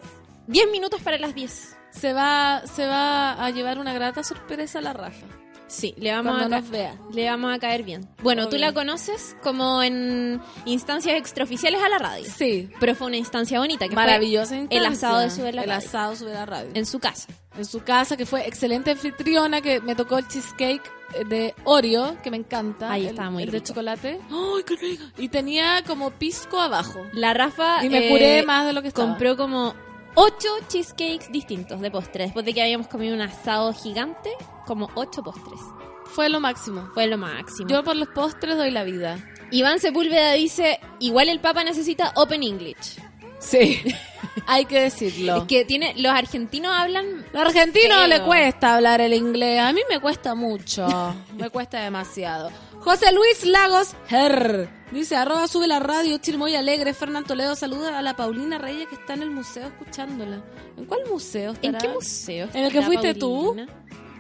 10 0.47 0.71
minutos 0.71 1.03
para 1.03 1.19
las 1.19 1.35
10. 1.35 1.77
Se 1.91 2.13
va, 2.13 2.63
se 2.65 2.87
va 2.87 3.33
a 3.45 3.51
llevar 3.51 3.79
una 3.79 3.93
grata 3.93 4.23
sorpresa 4.25 4.79
a 4.79 4.83
la 4.83 4.93
Rafa. 4.93 5.27
Sí, 5.71 5.95
le 5.99 6.11
vamos, 6.13 6.33
Cuando 6.35 6.47
a 6.47 6.59
ca- 6.59 6.61
nos 6.63 6.71
vea. 6.71 6.95
le 7.13 7.31
vamos 7.31 7.55
a 7.55 7.59
caer 7.61 7.85
bien. 7.85 8.09
Bueno, 8.23 8.49
tú 8.49 8.57
la 8.59 8.73
conoces 8.75 9.37
como 9.43 9.83
en 9.85 10.41
instancias 10.65 11.17
extraoficiales 11.17 11.81
a 11.81 11.89
la 11.89 11.99
radio. 11.99 12.27
Sí. 12.37 12.69
Pero 12.81 12.95
fue 12.97 13.07
una 13.07 13.17
instancia 13.19 13.61
bonita. 13.61 13.85
Que 13.87 13.95
fue 13.95 14.03
Maravillosa 14.03 14.57
El 14.57 14.63
instancia. 14.63 14.91
asado 14.91 15.19
de 15.21 15.31
Sube 15.31 15.53
la 15.53 15.63
El 15.63 15.69
Radio. 15.71 15.89
asado 15.89 16.17
sube 16.17 16.35
la 16.35 16.45
radio. 16.47 16.71
En 16.75 16.87
su 16.87 16.99
casa. 16.99 17.29
en 17.57 17.65
su 17.65 17.81
casa, 17.83 18.17
que 18.17 18.27
fue 18.27 18.47
excelente 18.47 18.91
anfitriona, 18.93 19.61
que 19.61 19.81
me 19.81 19.95
tocó 19.95 20.19
el 20.19 20.27
cheesecake 20.29 20.83
eh, 21.15 21.25
de 21.25 21.55
Oreo, 21.65 22.17
que 22.23 22.31
me 22.31 22.37
encanta. 22.39 22.91
Ahí 22.91 23.03
el- 23.03 23.09
estaba 23.11 23.31
muy 23.31 23.43
El 23.43 23.51
de 23.51 23.59
rico. 23.59 23.67
chocolate. 23.69 24.21
¡Ay, 24.31 24.63
qué 24.67 24.77
rico! 24.77 25.05
Y 25.19 25.29
tenía 25.29 25.83
como 25.87 26.11
pisco 26.13 26.59
abajo. 26.61 27.05
La 27.13 27.33
Rafa 27.35 27.85
Y 27.85 27.89
me 27.91 28.07
eh, 28.07 28.11
curé 28.11 28.43
más 28.45 28.67
de 28.67 28.73
lo 28.73 28.83
que 28.83 28.89
estaba. 28.89 29.09
compró 29.09 29.37
como 29.37 29.75
ocho 30.15 30.49
cheesecakes 30.69 31.31
distintos 31.31 31.81
de 31.81 31.91
postre. 31.91 32.25
Después 32.25 32.45
de 32.45 32.55
que 32.55 32.63
habíamos 32.63 32.89
comido 32.89 33.15
un 33.15 33.23
asado 33.23 33.73
gigante, 33.73 34.31
como 34.67 34.89
ocho 34.95 35.23
postres. 35.23 35.61
Fue 36.05 36.29
lo 36.29 36.41
máximo. 36.41 36.89
Fue 36.95 37.07
lo 37.07 37.19
máximo. 37.19 37.69
Yo 37.69 37.83
por 37.85 37.97
los 37.97 38.09
postres 38.09 38.57
doy 38.57 38.71
la 38.71 38.85
vida. 38.85 39.19
Iván 39.51 39.81
Sepúlveda 39.81 40.33
dice, 40.33 40.79
igual 41.01 41.29
el 41.29 41.41
Papa 41.41 41.65
necesita 41.65 42.13
Open 42.15 42.43
English. 42.43 43.00
Sí. 43.41 43.83
Hay 44.47 44.67
que 44.67 44.83
decirlo. 44.83 45.39
Es 45.39 45.43
que 45.45 45.65
tiene, 45.65 45.95
los 45.97 46.13
argentinos 46.13 46.73
hablan... 46.73 47.25
Los 47.33 47.43
argentinos 47.43 48.07
le 48.09 48.23
cuesta 48.23 48.77
hablar 48.77 49.01
el 49.01 49.15
inglés. 49.15 49.61
A 49.61 49.73
mí 49.73 49.81
me 49.89 49.99
cuesta 49.99 50.35
mucho. 50.35 50.87
me 51.37 51.51
cuesta 51.51 51.81
demasiado. 51.81 52.51
José 52.81 53.13
Luis 53.13 53.45
Lagos 53.45 53.95
Herr. 54.09 54.69
Dice, 54.91 55.15
arroba 55.17 55.47
sube 55.49 55.69
la 55.69 55.79
radio, 55.79 56.19
muy 56.37 56.55
alegre. 56.57 56.95
Fernán 56.95 57.25
Toledo 57.25 57.55
saluda 57.55 57.99
a 57.99 58.03
la 58.03 58.17
Paulina 58.17 58.59
Reyes 58.59 58.89
que 58.89 58.95
está 58.95 59.15
en 59.15 59.23
el 59.23 59.31
museo 59.31 59.69
escuchándola. 59.69 60.43
¿En 60.77 60.85
cuál 60.85 61.01
museo 61.09 61.55
¿En 61.63 61.75
estará? 61.75 61.79
qué 61.79 61.89
museo? 61.89 62.49
¿En 62.53 62.65
el 62.65 62.73
que 62.73 62.83
fuiste 62.83 63.15
tú? 63.15 63.57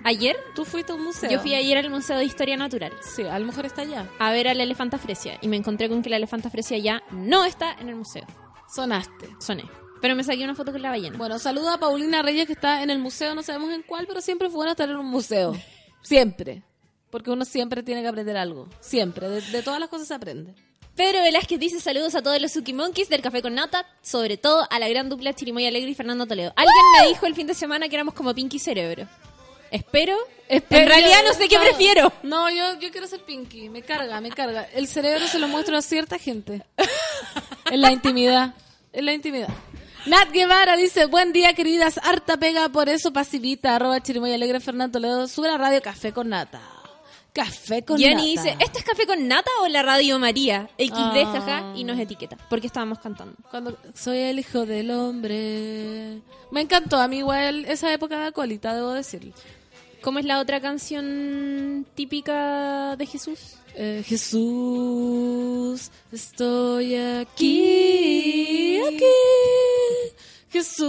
¿Ayer? 0.05 0.37
¿Tú 0.55 0.65
fuiste 0.65 0.93
a 0.93 0.95
un 0.95 1.05
museo? 1.05 1.31
Yo 1.31 1.41
fui 1.41 1.55
ayer 1.55 1.77
al 1.77 1.91
Museo 1.91 2.17
de 2.17 2.25
Historia 2.25 2.57
Natural 2.57 2.91
Sí, 3.03 3.23
a 3.23 3.39
lo 3.39 3.45
mejor 3.45 3.67
está 3.67 3.83
allá. 3.83 4.07
a 4.19 4.33
ver 4.33 4.49
a 4.49 4.55
la 4.55 4.63
elefanta 4.63 4.97
fresia 4.97 5.39
y 5.43 5.49
me 5.49 5.57
encontré 5.57 5.91
con 5.91 6.03
que 6.03 6.09
la 6.09 6.17
elefanta 6.17 6.49
fresia 6.49 6.79
ya 6.79 7.03
no 7.11 7.45
está 7.45 7.77
en 7.79 7.91
el 7.91 7.97
museo. 7.97 8.25
Sonaste. 8.73 9.29
Soné. 9.39 9.65
Pero 10.01 10.17
me 10.17 10.25
saqué 10.25 10.45
una 10.45 10.55
foto 10.55 10.73
con 10.73 10.81
la 10.83 10.91
ballena. 10.91 11.19
Bueno, 11.19 11.39
saluda 11.39 11.75
a 11.75 11.79
Paulina 11.79 12.23
Reyes 12.23 12.47
que 12.47 12.55
está 12.55 12.83
en 12.83 12.91
el 12.91 12.99
museo, 12.99 13.35
no 13.35 13.43
sabemos 13.43 13.71
en 13.73 13.83
cuál, 13.83 14.07
pero 14.07 14.21
siempre 14.21 14.49
fue 14.49 14.57
bueno 14.57 14.71
estar 14.73 14.89
en 14.89 14.97
un 14.97 15.07
museo. 15.07 15.55
Siempre. 16.03 16.63
Porque 17.11 17.31
uno 17.31 17.45
siempre 17.45 17.83
tiene 17.83 18.01
que 18.01 18.09
aprender 18.09 18.37
algo. 18.37 18.69
Siempre. 18.81 19.29
De, 19.29 19.41
de 19.43 19.63
todas 19.63 19.81
las 19.81 19.91
cosas 19.91 20.09
se 20.09 20.15
aprende. 20.15 20.55
Pedro 20.97 21.23
Velázquez 21.23 21.59
dice 21.59 21.81
saludos 21.81 22.15
a 22.15 22.23
todos 22.23 22.41
los 22.41 22.53
Suki 22.53 22.73
Monkeys 22.73 23.09
del 23.09 23.21
Café 23.21 23.43
con 23.43 23.55
Nata, 23.55 23.87
sobre 24.01 24.37
todo 24.37 24.67
a 24.71 24.79
la 24.79 24.89
gran 24.89 25.09
dupla 25.09 25.35
Chirimoy 25.35 25.67
Alegre 25.67 25.91
y 25.91 25.95
Fernando 25.95 26.27
Toledo. 26.27 26.53
Alguien 26.57 26.77
me 27.01 27.09
dijo 27.09 27.27
el 27.27 27.35
fin 27.35 27.47
de 27.47 27.55
semana 27.55 27.89
que 27.89 27.97
éramos 27.97 28.15
como 28.15 28.35
Pinky 28.35 28.59
Cerebro. 28.59 29.07
Espero. 29.71 30.17
Espero- 30.49 30.83
en 30.83 30.89
realidad 30.89 31.19
no 31.27 31.33
sé 31.35 31.49
qué 31.49 31.59
prefiero. 31.59 32.13
No, 32.25 32.51
yo, 32.51 32.79
yo 32.81 32.91
quiero 32.91 33.07
ser 33.07 33.21
Pinky. 33.21 33.69
Me 33.69 33.83
carga, 33.83 34.21
me 34.21 34.31
carga. 34.31 34.65
El 34.75 34.89
cerebro 34.89 35.27
se 35.29 35.39
lo 35.39 35.47
muestro 35.49 35.77
a 35.77 35.83
cierta 35.83 36.19
gente. 36.19 36.63
En 37.71 37.81
la 37.83 37.93
intimidad. 37.93 38.55
En 38.93 39.05
la 39.07 39.13
intimidad. 39.13 39.49
Nat 40.07 40.31
Guevara 40.33 40.77
dice, 40.77 41.07
buen 41.07 41.33
día 41.33 41.53
queridas, 41.55 42.01
harta 42.03 42.37
pega, 42.37 42.69
por 42.69 42.89
eso 42.89 43.13
pasivita, 43.13 43.77
arroba 43.77 44.01
chirimoy 44.03 44.33
alegre 44.33 44.59
Fernando 44.59 44.99
Toledo, 44.99 45.29
sube 45.29 45.47
la 45.47 45.57
radio 45.59 45.81
Café 45.81 46.13
con 46.13 46.31
Nata. 46.31 46.61
Café 47.33 47.85
con 47.85 47.97
Gianni 47.97 48.35
Nata. 48.35 48.43
dice, 48.51 48.57
¿esto 48.65 48.79
es 48.81 48.85
Café 48.85 49.07
con 49.07 49.29
Nata 49.29 49.51
o 49.63 49.69
la 49.69 49.83
Radio 49.85 50.19
María? 50.19 50.69
XD, 50.79 51.23
Ah. 51.23 51.31
jaja, 51.33 51.73
y 51.77 51.85
nos 51.85 51.97
etiqueta, 51.99 52.37
porque 52.49 52.67
estábamos 52.67 52.99
cantando. 52.99 53.37
Cuando 53.53 53.79
soy 53.95 54.19
el 54.19 54.41
hijo 54.41 54.67
del 54.67 54.91
hombre. 54.91 56.23
Me 56.51 56.63
encantó, 56.63 56.97
a 56.99 57.07
mí 57.07 57.19
igual 57.19 57.67
esa 57.67 57.93
época 57.93 58.19
de 58.19 58.27
acolita, 58.29 58.75
debo 58.75 58.93
decirlo. 58.95 59.33
¿Cómo 60.03 60.19
es 60.19 60.25
la 60.25 60.41
otra 60.41 60.61
canción 60.61 61.87
típica 61.95 62.97
de 62.97 63.05
Jesús? 63.07 63.57
Eh, 63.75 64.03
Jesús, 64.07 65.91
estoy 66.11 66.97
aquí, 66.97 68.81
aquí. 68.81 69.05
Jesús, 70.51 70.89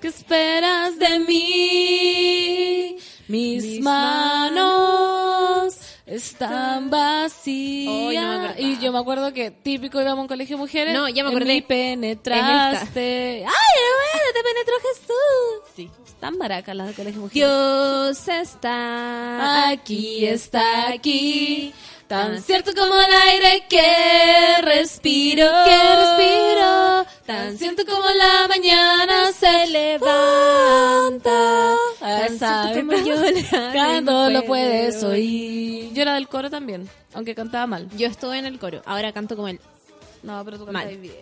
¿qué 0.00 0.08
esperas 0.08 0.98
de 0.98 1.20
mí? 1.20 2.96
Mis, 3.28 3.64
Mis 3.64 3.80
manos 3.80 5.76
están 6.06 6.90
vacías. 6.90 7.92
No 7.92 8.12
y 8.58 8.78
yo 8.78 8.90
me 8.92 8.98
acuerdo 8.98 9.32
que 9.32 9.50
típico 9.50 10.00
íbamos 10.00 10.18
a 10.18 10.22
un 10.22 10.28
colegio 10.28 10.56
de 10.56 10.60
mujeres. 10.62 10.94
No, 10.94 11.08
ya 11.08 11.22
me 11.24 11.30
acordé. 11.30 11.54
mí 11.54 11.62
penetraste. 11.62 13.44
¡Ay, 13.44 13.44
bueno, 13.44 14.28
te 14.34 14.42
penetró 14.42 14.74
Jesús! 14.80 15.62
Sí. 15.76 15.90
Están 16.22 16.38
maracas 16.38 16.76
las 16.76 16.86
de 16.86 16.92
colegio 16.92 17.20
mujeres. 17.20 17.34
Dios 17.34 18.28
está 18.28 19.70
Aquí 19.70 20.24
está 20.24 20.90
aquí, 20.90 21.74
tan 22.06 22.40
cierto 22.40 22.70
como 22.76 22.94
el 22.94 23.12
aire 23.28 23.64
que 23.68 24.62
respiro, 24.62 25.50
que 25.64 25.96
respiro, 25.96 27.06
tan 27.26 27.58
cierto 27.58 27.84
como 27.84 28.08
la 28.08 28.46
mañana 28.46 29.32
se 29.32 29.66
levanta. 29.66 31.74
Tan 31.98 32.38
cierto 32.38 32.86
como 32.86 33.04
yo 33.04 33.16
la 33.50 33.72
Cuando 33.72 34.30
lo 34.30 34.44
puedes 34.44 35.02
oír. 35.02 35.92
Yo 35.92 36.02
era 36.02 36.14
del 36.14 36.28
coro 36.28 36.50
también, 36.50 36.88
aunque 37.14 37.34
cantaba 37.34 37.66
mal. 37.66 37.88
Yo 37.96 38.06
estuve 38.06 38.38
en 38.38 38.46
el 38.46 38.60
coro, 38.60 38.80
ahora 38.86 39.12
canto 39.12 39.34
como 39.34 39.48
él. 39.48 39.58
No, 40.22 40.44
pero 40.44 40.56
tú 40.56 40.66
Mal. 40.70 40.84
cantas 40.84 41.00
bien. 41.00 41.16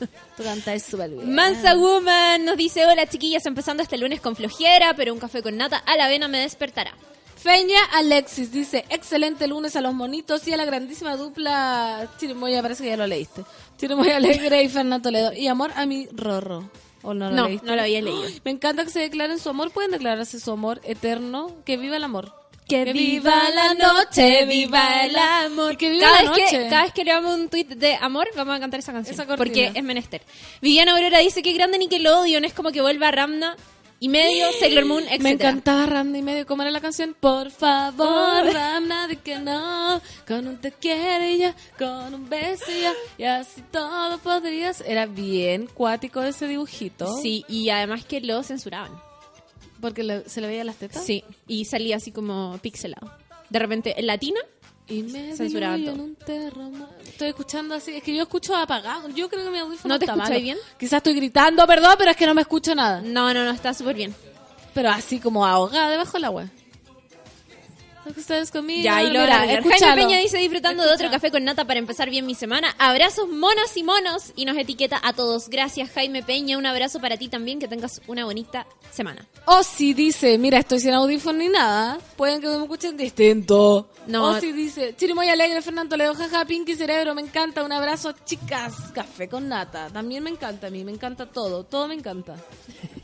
Da. 0.06 0.06
Tú 0.36 0.42
cantas 0.42 0.82
súper 0.82 1.10
bien. 1.10 1.34
Mansa 1.34 1.74
Woman 1.76 2.44
nos 2.44 2.56
dice, 2.56 2.86
hola 2.86 3.06
chiquillas, 3.06 3.44
empezando 3.46 3.82
este 3.82 3.98
lunes 3.98 4.20
con 4.20 4.34
flojera, 4.36 4.94
pero 4.94 5.12
un 5.12 5.20
café 5.20 5.42
con 5.42 5.56
nata 5.56 5.76
a 5.78 5.96
la 5.96 6.06
avena 6.06 6.26
me 6.28 6.38
despertará. 6.38 6.92
Feña 7.36 7.78
Alexis 7.94 8.52
dice, 8.52 8.84
excelente 8.90 9.46
lunes 9.46 9.74
a 9.76 9.80
los 9.80 9.94
monitos 9.94 10.46
y 10.46 10.52
a 10.52 10.58
la 10.58 10.64
grandísima 10.66 11.16
dupla 11.16 12.06
Chirimoya, 12.18 12.60
parece 12.60 12.82
que 12.84 12.90
ya 12.90 12.96
lo 12.98 13.06
leíste. 13.06 13.44
Chirimoya 13.78 14.16
Alegre 14.16 14.62
y 14.62 14.68
Fernando 14.68 15.04
Toledo. 15.04 15.32
Y 15.32 15.46
amor 15.46 15.70
a 15.74 15.86
mi 15.86 16.06
Rorro. 16.12 16.70
¿O 17.02 17.14
no 17.14 17.30
lo 17.30 17.36
No, 17.36 17.48
leíste? 17.48 17.66
no 17.66 17.76
lo 17.76 17.80
había 17.82 18.02
leído. 18.02 18.22
Me 18.44 18.50
encanta 18.50 18.84
que 18.84 18.90
se 18.90 19.00
declaren 19.00 19.38
su 19.38 19.48
amor. 19.48 19.70
Pueden 19.70 19.90
declararse 19.90 20.38
su 20.38 20.50
amor 20.50 20.82
eterno. 20.84 21.50
Que 21.64 21.78
viva 21.78 21.96
el 21.96 22.04
amor. 22.04 22.34
Que 22.70 22.92
viva 22.92 23.50
la 23.50 23.74
noche, 23.74 24.46
viva 24.46 25.04
el 25.04 25.16
amor. 25.16 25.76
Que 25.76 25.90
viva 25.90 26.06
cada 26.06 26.22
la 26.22 26.30
vez 26.30 26.40
noche. 26.40 26.58
Que, 26.58 26.68
cada 26.68 26.82
vez 26.84 26.92
que 26.92 27.04
leamos 27.04 27.34
un 27.34 27.48
tweet 27.48 27.64
de 27.64 27.96
amor, 27.96 28.28
vamos 28.36 28.56
a 28.56 28.60
cantar 28.60 28.78
esa 28.78 28.92
canción. 28.92 29.12
Esa 29.12 29.36
porque 29.36 29.72
es 29.74 29.82
menester. 29.82 30.22
Viviana 30.62 30.92
Aurora 30.92 31.18
dice 31.18 31.42
que 31.42 31.52
grande 31.52 31.78
Nickelodeon 31.78 32.44
es 32.44 32.52
como 32.52 32.70
que 32.70 32.80
vuelva 32.80 33.10
Ramna 33.10 33.56
y 33.98 34.08
medio, 34.08 34.46
Sailor 34.60 34.84
Moon, 34.84 35.02
etc. 35.08 35.20
Me 35.20 35.30
encantaba 35.30 35.86
Ramna 35.86 36.18
y 36.18 36.22
medio. 36.22 36.46
¿Cómo 36.46 36.62
era 36.62 36.70
la 36.70 36.80
canción? 36.80 37.16
Por 37.18 37.50
favor, 37.50 38.52
Ramna, 38.52 39.08
de 39.08 39.16
que 39.16 39.38
no. 39.38 40.00
Con 40.28 40.46
un 40.46 40.58
te 40.58 40.70
quiero 40.70 41.24
y 41.24 41.38
ya, 41.38 41.56
con 41.76 42.14
un 42.14 42.28
beso 42.28 42.70
y 42.70 42.82
ya. 42.82 42.94
Y 43.18 43.24
así 43.24 43.62
todo 43.72 44.18
podrías. 44.18 44.80
Era 44.86 45.06
bien 45.06 45.66
cuático 45.66 46.22
ese 46.22 46.46
dibujito. 46.46 47.20
Sí, 47.20 47.44
y 47.48 47.68
además 47.70 48.04
que 48.04 48.20
lo 48.20 48.44
censuraban. 48.44 49.09
Porque 49.80 50.02
le- 50.02 50.28
se 50.28 50.40
le 50.40 50.46
veía 50.46 50.64
las 50.64 50.76
tetas. 50.76 51.04
Sí, 51.04 51.24
y 51.46 51.64
salía 51.64 51.96
así 51.96 52.12
como 52.12 52.58
pixelado. 52.62 53.10
De 53.48 53.58
repente, 53.58 53.98
en 53.98 54.06
latina, 54.06 54.40
Y 54.88 55.04
me 55.04 55.36
Censuraba 55.36 55.76
diluyo 55.76 55.92
todo. 56.24 56.36
en 56.48 56.72
un. 56.72 56.86
Estoy 57.06 57.28
escuchando 57.28 57.76
así. 57.76 57.92
Es 57.94 58.02
que 58.02 58.12
yo 58.14 58.22
escucho 58.22 58.56
apagado. 58.56 59.08
Yo 59.10 59.28
creo 59.28 59.44
que 59.44 59.50
mi 59.50 59.58
audífono 59.58 59.94
¿No 59.94 59.98
te 60.00 60.04
está 60.04 60.16
malo. 60.16 60.40
bien? 60.40 60.58
Quizás 60.80 60.96
estoy 60.96 61.14
gritando, 61.14 61.64
perdón, 61.64 61.94
pero 61.96 62.10
es 62.10 62.16
que 62.16 62.26
no 62.26 62.34
me 62.34 62.40
escucho 62.40 62.74
nada. 62.74 63.00
no, 63.00 63.32
no, 63.32 63.44
no, 63.44 63.50
está 63.52 63.72
súper 63.72 63.94
bien. 63.94 64.12
Pero 64.74 64.90
así 64.90 65.20
como 65.20 65.46
ahogada 65.46 65.90
debajo 65.90 66.12
del 66.14 66.24
agua. 66.24 66.46
Ustedes 68.16 68.50
conmigo. 68.50 68.82
Ya, 68.82 69.02
y 69.02 69.12
Jaime. 69.12 70.02
Peña 70.02 70.18
dice 70.18 70.38
disfrutando 70.38 70.84
de 70.84 70.92
otro 70.92 71.10
café 71.10 71.30
con 71.30 71.44
nata 71.44 71.64
para 71.64 71.78
empezar 71.78 72.10
bien 72.10 72.26
mi 72.26 72.34
semana. 72.34 72.74
Abrazos 72.78 73.28
monos 73.28 73.76
y 73.76 73.82
monos 73.82 74.32
y 74.36 74.44
nos 74.44 74.56
etiqueta 74.56 75.00
a 75.02 75.12
todos. 75.12 75.48
Gracias 75.48 75.90
Jaime 75.90 76.22
Peña, 76.22 76.58
un 76.58 76.66
abrazo 76.66 77.00
para 77.00 77.16
ti 77.16 77.28
también, 77.28 77.58
que 77.58 77.68
tengas 77.68 78.00
una 78.06 78.24
bonita 78.24 78.66
semana. 78.90 79.26
O 79.46 79.62
si 79.62 79.94
dice, 79.94 80.38
mira, 80.38 80.58
estoy 80.58 80.80
sin 80.80 80.92
audífono 80.92 81.38
ni 81.38 81.48
nada, 81.48 81.98
pueden 82.16 82.40
que 82.40 82.48
me 82.48 82.62
escuchen 82.62 82.96
distinto. 82.96 83.88
No. 84.06 84.28
O 84.28 84.40
si 84.40 84.52
dice, 84.52 84.94
Chirimoy 84.96 85.28
Alegre, 85.28 85.62
Fernando 85.62 85.90
Toledo, 85.90 86.14
jaja, 86.14 86.44
Pinky 86.44 86.74
Cerebro, 86.74 87.14
me 87.14 87.22
encanta, 87.22 87.62
un 87.62 87.72
abrazo, 87.72 88.12
chicas, 88.24 88.74
café 88.94 89.28
con 89.28 89.48
nata. 89.48 89.88
También 89.92 90.22
me 90.22 90.30
encanta 90.30 90.68
a 90.68 90.70
mí, 90.70 90.84
me 90.84 90.92
encanta 90.92 91.26
todo, 91.26 91.64
todo 91.64 91.88
me 91.88 91.94
encanta. 91.94 92.36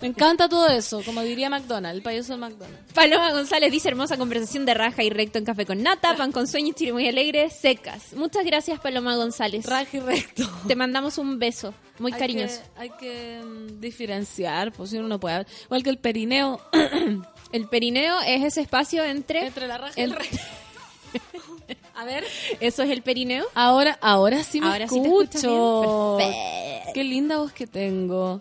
Me 0.01 0.09
encanta 0.09 0.49
todo 0.49 0.69
eso, 0.69 1.03
como 1.05 1.23
diría 1.23 1.49
McDonald's, 1.49 1.97
el 1.97 2.03
payaso 2.03 2.35
de 2.35 2.39
McDonald's. 2.39 2.93
Paloma 2.93 3.33
González 3.33 3.73
dice 3.73 3.89
hermosa 3.89 4.17
conversación 4.17 4.67
de 4.67 4.75
raja 4.75 4.96
y 5.03 5.11
recto 5.11 5.39
en 5.39 5.45
café 5.45 5.65
con 5.67 5.83
nata, 5.83 6.17
pan 6.17 6.33
con 6.33 6.47
sueños, 6.47 6.77
muy 6.93 7.07
alegre, 7.09 7.51
secas. 7.51 8.13
Muchas 8.15 8.45
gracias 8.45 8.81
Paloma 8.81 9.17
González. 9.17 9.67
Raja 9.67 9.97
y 9.97 10.01
recto. 10.01 10.49
Te 10.67 10.77
mandamos 10.77 11.19
un 11.19 11.39
beso, 11.39 11.73
muy 11.99 12.13
Hay 12.13 12.19
cariñoso. 12.19 12.61
que- 12.75 12.81
Hay 12.81 12.91
que, 12.99 13.41
mm, 13.45 13.81
diferenciar, 13.81 14.73
pues 14.73 14.91
si 14.91 14.99
uno 14.99 15.09
no 15.09 15.21
puede. 15.21 15.47
Igual 15.65 15.83
que 15.83 15.91
el 15.91 15.99
perineo. 15.99 16.61
El 17.53 17.69
perineo 17.69 18.21
es 18.27 18.43
ese 18.43 18.61
espacio 18.61 19.05
entre... 19.05 19.47
Entre 19.47 19.69
la 19.69 19.79
raja 19.79 19.93
y 19.97 20.01
el 20.03 20.11
recto. 20.11 20.37
A 21.95 22.05
ver. 22.05 22.25
Eso 22.61 22.83
es 22.83 22.91
el 22.91 23.03
perineo. 23.03 23.47
Ahora, 23.55 23.97
ahora 24.03 24.43
sí 24.45 24.61
me 24.61 24.67
Ahora 24.67 24.87
sí 24.89 25.01
te 25.01 25.07
escucho. 25.09 26.17
Perfecto. 26.19 26.91
Qué 26.93 27.05
linda 27.05 27.39
voz 27.39 27.53
que 27.53 27.67
tengo. 27.67 28.41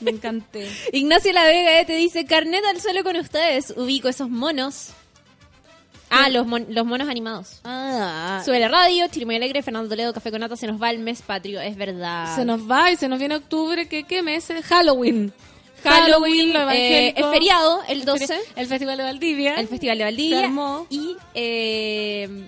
Me 0.00 0.12
encanté. 0.12 0.68
Ignacio 0.92 1.32
La 1.32 1.44
Vega 1.44 1.80
eh, 1.80 1.84
te 1.84 1.94
dice, 1.96 2.24
carnet 2.24 2.64
al 2.64 2.80
suelo 2.80 3.02
con 3.04 3.16
ustedes, 3.16 3.74
ubico 3.76 4.08
esos 4.08 4.30
monos. 4.30 4.90
Ah, 6.16 6.28
los, 6.28 6.46
mon- 6.46 6.66
los 6.68 6.84
monos 6.86 7.08
animados. 7.08 7.60
Ah, 7.64 8.42
Sube 8.44 8.58
la 8.60 8.68
radio, 8.68 9.06
Chiri 9.08 9.24
muy 9.26 9.36
alegre, 9.36 9.62
Fernando 9.62 9.88
Toledo, 9.88 10.12
Café 10.12 10.30
con 10.30 10.40
Nata, 10.40 10.56
se 10.56 10.66
nos 10.66 10.80
va 10.80 10.90
el 10.90 10.98
mes 10.98 11.22
patrio, 11.22 11.60
es 11.60 11.76
verdad. 11.76 12.34
se 12.36 12.44
nos 12.44 12.70
va 12.70 12.90
y 12.92 12.96
se 12.96 13.08
nos 13.08 13.18
viene 13.18 13.36
octubre. 13.36 13.86
¿Qué, 13.88 14.04
qué 14.04 14.22
mes? 14.22 14.48
es? 14.50 14.64
Halloween. 14.66 15.32
Halloween, 15.82 16.52
lo 16.54 16.70
eh, 16.70 17.08
es 17.14 17.26
feriado, 17.26 17.82
el 17.88 18.04
12, 18.06 18.34
El 18.56 18.66
Festival 18.66 18.96
de 18.96 19.02
Valdivia. 19.04 19.54
el 19.56 19.68
Festival 19.68 19.98
de 19.98 20.02
Se 20.04 20.10
Valdivia. 20.10 20.44
armó. 20.44 20.86
Y 20.88 21.14
eh, 21.34 22.46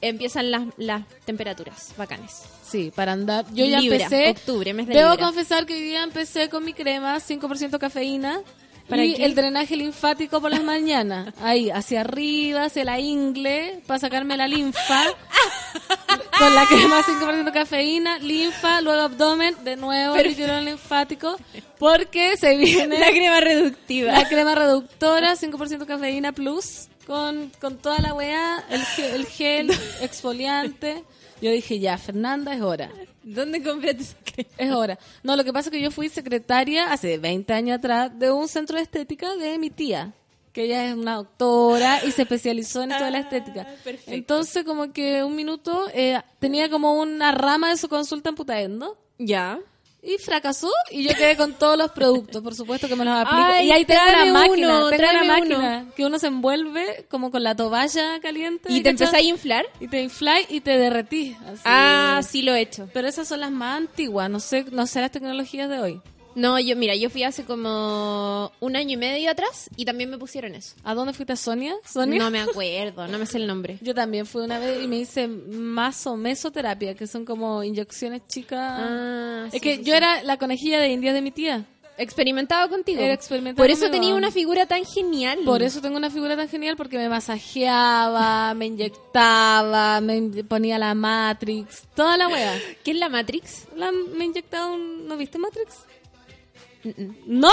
empiezan 0.00 0.50
las, 0.50 0.62
las 0.76 1.02
temperaturas 1.24 1.92
bacanes. 1.96 2.42
Sí, 2.64 2.92
para 2.94 3.12
andar. 3.12 3.44
Yo 3.52 3.64
ya 3.64 3.80
Libra, 3.80 4.04
empecé. 4.04 4.30
octubre, 4.30 4.72
mes 4.74 4.86
de 4.86 4.94
Debo 4.94 5.10
Libra. 5.12 5.26
confesar 5.26 5.66
que 5.66 5.74
hoy 5.74 5.82
día 5.82 6.02
empecé 6.02 6.48
con 6.48 6.64
mi 6.64 6.72
crema, 6.74 7.16
5% 7.18 7.78
cafeína. 7.78 8.40
¿Para 8.88 9.04
y 9.04 9.14
qué? 9.14 9.24
el 9.24 9.34
drenaje 9.34 9.76
linfático 9.76 10.40
por 10.40 10.50
las 10.50 10.62
mañanas. 10.62 11.34
Ahí, 11.40 11.70
hacia 11.70 12.02
arriba, 12.02 12.64
hacia 12.64 12.84
la 12.84 13.00
ingle, 13.00 13.80
para 13.86 13.98
sacarme 13.98 14.36
la 14.36 14.46
linfa. 14.48 15.02
con 16.38 16.54
la 16.54 16.66
crema 16.66 17.02
5% 17.02 17.52
cafeína, 17.52 18.18
linfa, 18.18 18.80
luego 18.80 19.02
abdomen, 19.02 19.54
de 19.64 19.76
nuevo 19.76 20.16
el 20.16 20.28
líquido 20.28 20.60
linfático. 20.60 21.36
Porque 21.78 22.36
se 22.36 22.56
viene 22.56 22.98
La 22.98 23.10
crema 23.10 23.40
reductiva. 23.40 24.12
la 24.12 24.28
crema 24.28 24.54
reductora, 24.54 25.34
5% 25.34 25.86
cafeína 25.86 26.32
plus, 26.32 26.88
con, 27.06 27.50
con 27.60 27.78
toda 27.78 27.98
la 27.98 28.14
weá, 28.14 28.64
el, 28.70 28.82
el 29.14 29.26
gel 29.26 29.70
exfoliante. 30.00 31.04
Yo 31.40 31.50
dije, 31.50 31.78
ya, 31.78 31.98
Fernanda, 31.98 32.54
es 32.54 32.62
hora. 32.62 32.90
¿Dónde 33.22 33.62
compraste 33.62 34.02
esa 34.02 34.16
crema? 34.24 34.50
Es 34.56 34.70
hora. 34.72 34.98
No, 35.22 35.36
lo 35.36 35.44
que 35.44 35.52
pasa 35.52 35.68
es 35.68 35.72
que 35.72 35.82
yo 35.82 35.90
fui 35.90 36.08
secretaria 36.08 36.92
hace 36.92 37.18
20 37.18 37.52
años 37.52 37.78
atrás 37.78 38.16
de 38.18 38.30
un 38.30 38.48
centro 38.48 38.76
de 38.76 38.82
estética 38.82 39.34
de 39.36 39.58
mi 39.58 39.70
tía, 39.70 40.12
que 40.52 40.64
ella 40.64 40.88
es 40.88 40.94
una 40.94 41.16
doctora 41.16 42.04
y 42.04 42.12
se 42.12 42.22
especializó 42.22 42.82
en 42.82 42.90
toda 42.90 43.10
la 43.10 43.18
estética. 43.18 43.64
perfecto. 43.84 44.12
Entonces, 44.12 44.64
como 44.64 44.92
que 44.92 45.22
un 45.24 45.36
minuto 45.36 45.86
eh, 45.92 46.20
tenía 46.38 46.70
como 46.70 46.94
una 46.94 47.32
rama 47.32 47.70
de 47.70 47.76
su 47.76 47.88
consulta 47.88 48.30
en 48.30 48.34
Putaendo. 48.36 48.96
Ya. 49.18 49.58
Y 50.06 50.18
fracasó 50.18 50.70
y 50.92 51.02
yo 51.02 51.14
quedé 51.16 51.36
con 51.36 51.54
todos 51.54 51.76
los 51.76 51.90
productos, 51.90 52.40
por 52.40 52.54
supuesto 52.54 52.86
que 52.86 52.94
me 52.94 53.04
los 53.04 53.12
aplico. 53.12 53.42
Ay, 53.42 53.66
y 53.66 53.72
ahí 53.72 53.84
tengo 53.84 54.00
una 54.08 54.32
máquina, 54.32 54.68
uno, 54.68 54.88
tengo 54.88 54.88
una 54.88 54.96
tráeme 54.96 55.26
máquina 55.26 55.86
que 55.96 56.06
uno 56.06 56.18
se 56.20 56.28
envuelve 56.28 57.06
como 57.10 57.32
con 57.32 57.42
la 57.42 57.56
toalla 57.56 58.20
caliente. 58.20 58.72
¿Y 58.72 58.82
te 58.82 58.90
empezás 58.90 59.14
a 59.14 59.20
inflar? 59.20 59.66
Y 59.80 59.88
te 59.88 60.00
infláis 60.00 60.46
y 60.48 60.60
te 60.60 60.78
derretís. 60.78 61.36
así. 61.48 61.62
Ah, 61.64 62.20
sí 62.22 62.42
lo 62.42 62.54
he 62.54 62.60
hecho. 62.60 62.88
Pero 62.92 63.08
esas 63.08 63.26
son 63.26 63.40
las 63.40 63.50
más 63.50 63.78
antiguas, 63.78 64.30
no 64.30 64.38
sé, 64.38 64.64
no 64.70 64.86
sé 64.86 65.00
las 65.00 65.10
tecnologías 65.10 65.68
de 65.68 65.80
hoy. 65.80 66.00
No, 66.36 66.60
yo, 66.60 66.76
mira, 66.76 66.94
yo 66.94 67.08
fui 67.10 67.22
hace 67.22 67.44
como 67.44 68.52
un 68.60 68.76
año 68.76 68.92
y 68.92 68.96
medio 68.98 69.30
atrás 69.30 69.70
y 69.76 69.86
también 69.86 70.10
me 70.10 70.18
pusieron 70.18 70.54
eso. 70.54 70.76
¿A 70.84 70.94
dónde 70.94 71.14
fuiste, 71.14 71.34
Sonia? 71.34 71.74
¿Sonia? 71.84 72.18
No 72.18 72.30
me 72.30 72.40
acuerdo, 72.42 73.08
no 73.08 73.18
me 73.18 73.24
sé 73.26 73.38
el 73.38 73.46
nombre. 73.46 73.78
Yo 73.80 73.94
también 73.94 74.26
fui 74.26 74.42
una 74.42 74.58
vez 74.58 74.84
y 74.84 74.86
me 74.86 74.98
hice 74.98 75.26
maso, 75.28 76.14
mesoterapia, 76.16 76.94
que 76.94 77.06
son 77.06 77.24
como 77.24 77.64
inyecciones 77.64 78.20
chicas. 78.28 78.60
Ah, 78.60 79.44
es 79.46 79.52
sí, 79.54 79.60
que 79.60 79.76
sí, 79.76 79.82
yo 79.82 79.92
sí. 79.92 79.96
era 79.96 80.22
la 80.24 80.36
conejilla 80.36 80.78
de 80.78 80.88
indias 80.90 81.14
de 81.14 81.22
mi 81.22 81.30
tía. 81.30 81.64
Experimentado 81.98 82.68
contigo. 82.68 83.00
Era 83.00 83.14
experimentado 83.14 83.64
Por 83.64 83.70
eso 83.70 83.86
conmigo. 83.86 83.92
tenía 84.02 84.14
una 84.14 84.30
figura 84.30 84.66
tan 84.66 84.84
genial. 84.84 85.38
Por 85.46 85.62
eso 85.62 85.80
tengo 85.80 85.96
una 85.96 86.10
figura 86.10 86.36
tan 86.36 86.46
genial, 86.50 86.76
porque 86.76 86.98
me 86.98 87.08
masajeaba, 87.08 88.52
me 88.52 88.66
inyectaba, 88.66 90.00
me 90.02 90.20
ponía 90.44 90.78
la 90.78 90.94
Matrix, 90.94 91.84
toda 91.94 92.18
la 92.18 92.28
wea. 92.28 92.52
¿Qué 92.84 92.90
es 92.90 92.98
la 92.98 93.08
Matrix? 93.08 93.64
La- 93.76 93.92
me 93.92 94.26
inyectaba 94.26 94.66
un... 94.66 95.08
¿No 95.08 95.16
viste 95.16 95.38
Matrix? 95.38 95.74
¿No? 97.26 97.52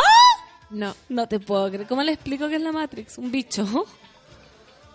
No. 0.70 0.96
No 1.10 1.28
te 1.28 1.40
puedo 1.40 1.68
creer. 1.70 1.88
¿Cómo 1.88 2.04
le 2.04 2.14
explico 2.14 2.48
qué 2.50 2.56
es 2.56 2.62
la 2.62 2.72
Matrix? 2.72 3.18
Un 3.18 3.32
bicho. 3.32 3.86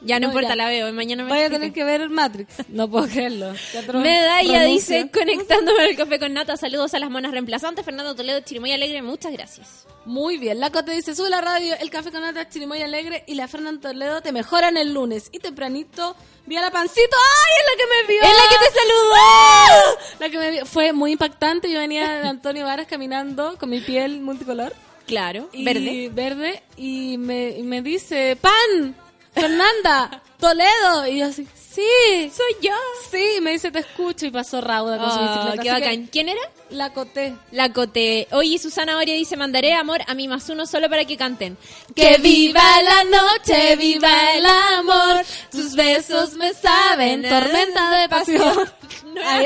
Ya 0.00 0.20
no, 0.20 0.28
No, 0.28 0.32
importa, 0.32 0.50
ya. 0.50 0.56
la 0.56 0.68
veo. 0.68 0.92
Mañana 0.92 1.24
me 1.24 1.28
Voy 1.30 1.38
a 1.38 1.42
explico. 1.46 1.60
tener 1.60 1.72
que 1.74 1.84
ver 1.84 2.08
Matrix. 2.08 2.54
No 2.68 2.88
puedo 2.88 3.08
creerlo. 3.08 3.52
Medalla 3.94 4.62
dice, 4.64 5.10
conectándome 5.12 5.82
al 5.82 5.96
café 5.96 6.18
con 6.18 6.32
nata, 6.32 6.56
saludos 6.56 6.94
a 6.94 6.98
las 6.98 7.10
monas 7.10 7.32
reemplazantes, 7.32 7.84
Fernando 7.84 8.14
Toledo, 8.14 8.40
Chirimoy 8.40 8.72
Alegre, 8.72 9.02
muchas 9.02 9.32
gracias. 9.32 9.86
Muy 10.04 10.38
bien. 10.38 10.60
La 10.60 10.70
Cote 10.70 10.92
dice, 10.92 11.14
sube 11.14 11.28
la 11.28 11.40
radio, 11.40 11.74
el 11.80 11.90
café 11.90 12.10
con 12.10 12.22
nata, 12.22 12.48
chirimoy 12.48 12.80
alegre 12.80 13.24
y 13.26 13.34
la 13.34 13.46
Fernanda 13.48 13.90
Toledo 13.90 14.22
te 14.22 14.32
mejoran 14.32 14.76
el 14.76 14.94
lunes. 14.94 15.28
Y 15.32 15.38
tempranito 15.38 16.16
vi 16.46 16.56
a 16.56 16.62
la 16.62 16.70
pancito. 16.70 17.16
¡Ay, 17.16 17.54
es 17.58 17.66
la 17.66 17.76
que 17.76 17.90
me 17.90 18.14
vio! 18.14 18.22
¡Es 18.22 18.36
la 18.36 18.48
que 18.48 18.64
te 18.64 18.78
saludó! 18.80 19.98
La 20.20 20.30
que 20.30 20.38
me 20.38 20.50
vio. 20.52 20.66
Fue 20.66 20.92
muy 20.92 21.12
impactante. 21.12 21.70
Yo 21.70 21.80
venía 21.80 22.08
de 22.22 22.28
Antonio 22.28 22.64
Varas 22.64 22.86
caminando 22.86 23.56
con 23.58 23.68
mi 23.68 23.80
piel 23.80 24.20
multicolor. 24.20 24.74
Claro, 25.06 25.48
y 25.52 25.64
verde. 25.64 26.10
verde 26.12 26.62
y 26.76 27.16
me, 27.18 27.50
y 27.50 27.62
me 27.62 27.80
dice 27.82 28.36
pan 28.40 28.94
Fernanda 29.40 30.22
Toledo 30.38 31.06
y 31.06 31.18
yo 31.18 31.26
así 31.26 31.46
sí 31.54 32.30
Soy 32.34 32.56
yo. 32.62 32.74
sí 33.10 33.38
me 33.40 33.52
dice 33.52 33.70
te 33.70 33.80
escucho 33.80 34.26
y 34.26 34.30
pasó 34.30 34.60
rauda 34.60 34.98
con 34.98 35.10
su 35.10 35.18
Oh, 35.18 35.22
bicicleta 35.22 35.62
qué 35.62 35.70
bacán. 35.70 36.04
que 36.04 36.10
¿Quién 36.10 36.28
era? 36.30 36.40
la 36.70 36.92
coté 36.92 37.34
La 37.50 37.72
Cote. 37.72 38.28
Oye, 38.32 38.58
Susana 38.58 38.98
Oria 38.98 39.14
dice, 39.14 39.38
mandaré 39.38 39.72
amor 39.72 40.00
a 40.06 40.14
mi 40.14 40.28
más 40.28 40.48
uno 40.50 40.66
solo 40.66 40.90
para 40.90 41.04
que 41.06 41.16
canten. 41.16 41.56
que 41.96 42.18
viva 42.18 42.62
la 42.82 43.04
noche 43.04 43.74
viva 43.76 44.34
el 44.34 44.44
amor 44.44 45.24
tus 45.50 45.74
besos 45.74 46.34
me 46.34 46.52
saben 46.52 47.22
tormenta 47.28 47.90
de 48.00 48.08
pasión 48.08 48.70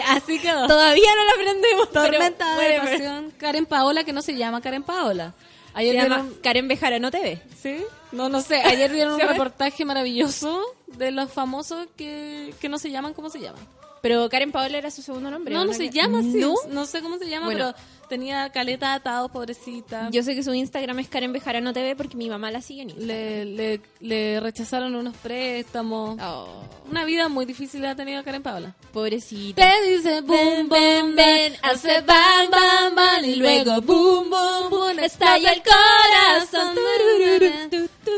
así 0.08 0.38
quedó 0.40 0.66
Todavía 0.66 1.10
no 1.16 1.24
la 1.24 1.32
aprendemos. 1.32 1.88
pero 1.92 2.10
tormenta 2.10 2.56
de 2.56 2.78
pasión 2.80 3.30
Karen 3.38 3.66
Paola 3.66 4.04
que 4.04 4.12
no 4.12 4.20
se 4.22 4.34
llama 4.36 4.60
Karen 4.60 4.82
Paola 4.82 5.32
Se 5.72 5.78
ayer 5.80 5.94
llama 5.94 6.16
dieron 6.22 6.34
Karen 6.42 6.68
Bejara, 6.68 6.98
¿no 6.98 7.10
te 7.10 7.20
ve? 7.20 7.42
¿Sí? 7.60 7.84
No, 8.12 8.28
no 8.28 8.40
sé. 8.42 8.56
Ayer 8.56 8.92
dieron 8.92 9.14
un 9.14 9.20
¿Se 9.20 9.26
reportaje 9.26 9.84
maravilloso 9.84 10.60
de 10.86 11.10
los 11.10 11.30
famosos 11.32 11.86
que, 11.96 12.54
que 12.60 12.68
no 12.68 12.78
se 12.78 12.90
llaman 12.90 13.14
como 13.14 13.30
se 13.30 13.40
llaman. 13.40 13.60
Pero 14.02 14.28
Karen 14.28 14.50
Paola 14.52 14.78
era 14.78 14.90
su 14.90 15.00
segundo 15.00 15.30
nombre. 15.30 15.54
No, 15.54 15.64
no 15.64 15.70
¿o 15.70 15.74
se 15.74 15.88
llama 15.90 16.18
así. 16.18 16.34
¿No? 16.38 16.54
No 16.70 16.86
sé 16.86 17.00
cómo 17.02 17.18
se 17.18 17.28
llama, 17.28 17.46
Bueno. 17.46 17.72
pero 17.74 17.86
tenía 18.12 18.50
caleta 18.50 18.92
atados, 18.92 19.30
pobrecita. 19.30 20.10
Yo 20.10 20.22
sé 20.22 20.34
que 20.34 20.42
su 20.42 20.52
Instagram 20.52 20.98
es 20.98 21.08
Karen 21.08 21.32
Bejara, 21.32 21.62
no 21.62 21.72
te 21.72 21.82
ve 21.82 21.96
porque 21.96 22.14
mi 22.14 22.28
mamá 22.28 22.50
la 22.50 22.60
sigue 22.60 22.82
en 22.82 22.90
Instagram. 22.90 23.08
le, 23.16 23.44
le, 23.46 23.80
le 24.00 24.38
rechazaron 24.40 24.94
unos 24.94 25.16
préstamos. 25.16 26.18
Oh, 26.20 26.62
Una 26.90 27.06
vida 27.06 27.30
muy 27.30 27.46
difícil 27.46 27.82
ha 27.86 27.96
tenido 27.96 28.22
Karen 28.22 28.42
Paola. 28.42 28.74
pobrecita. 28.92 29.62
Te 29.62 29.88
dice 29.90 30.20
boom, 30.20 30.68
boom, 30.68 31.16
ven, 31.16 31.54
hace 31.62 32.02
bam, 32.02 32.50
bam, 32.50 32.94
bam, 32.94 33.24
y 33.24 33.36
luego 33.36 33.80
boom, 33.80 34.28
boom, 34.28 34.68
boom, 34.68 34.98
estalla 34.98 35.50
el 35.54 35.62
corazón. 35.62 36.76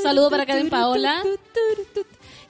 Saludo 0.03 0.29
para 0.29 0.45
Karen 0.45 0.71
Paola. 0.71 1.23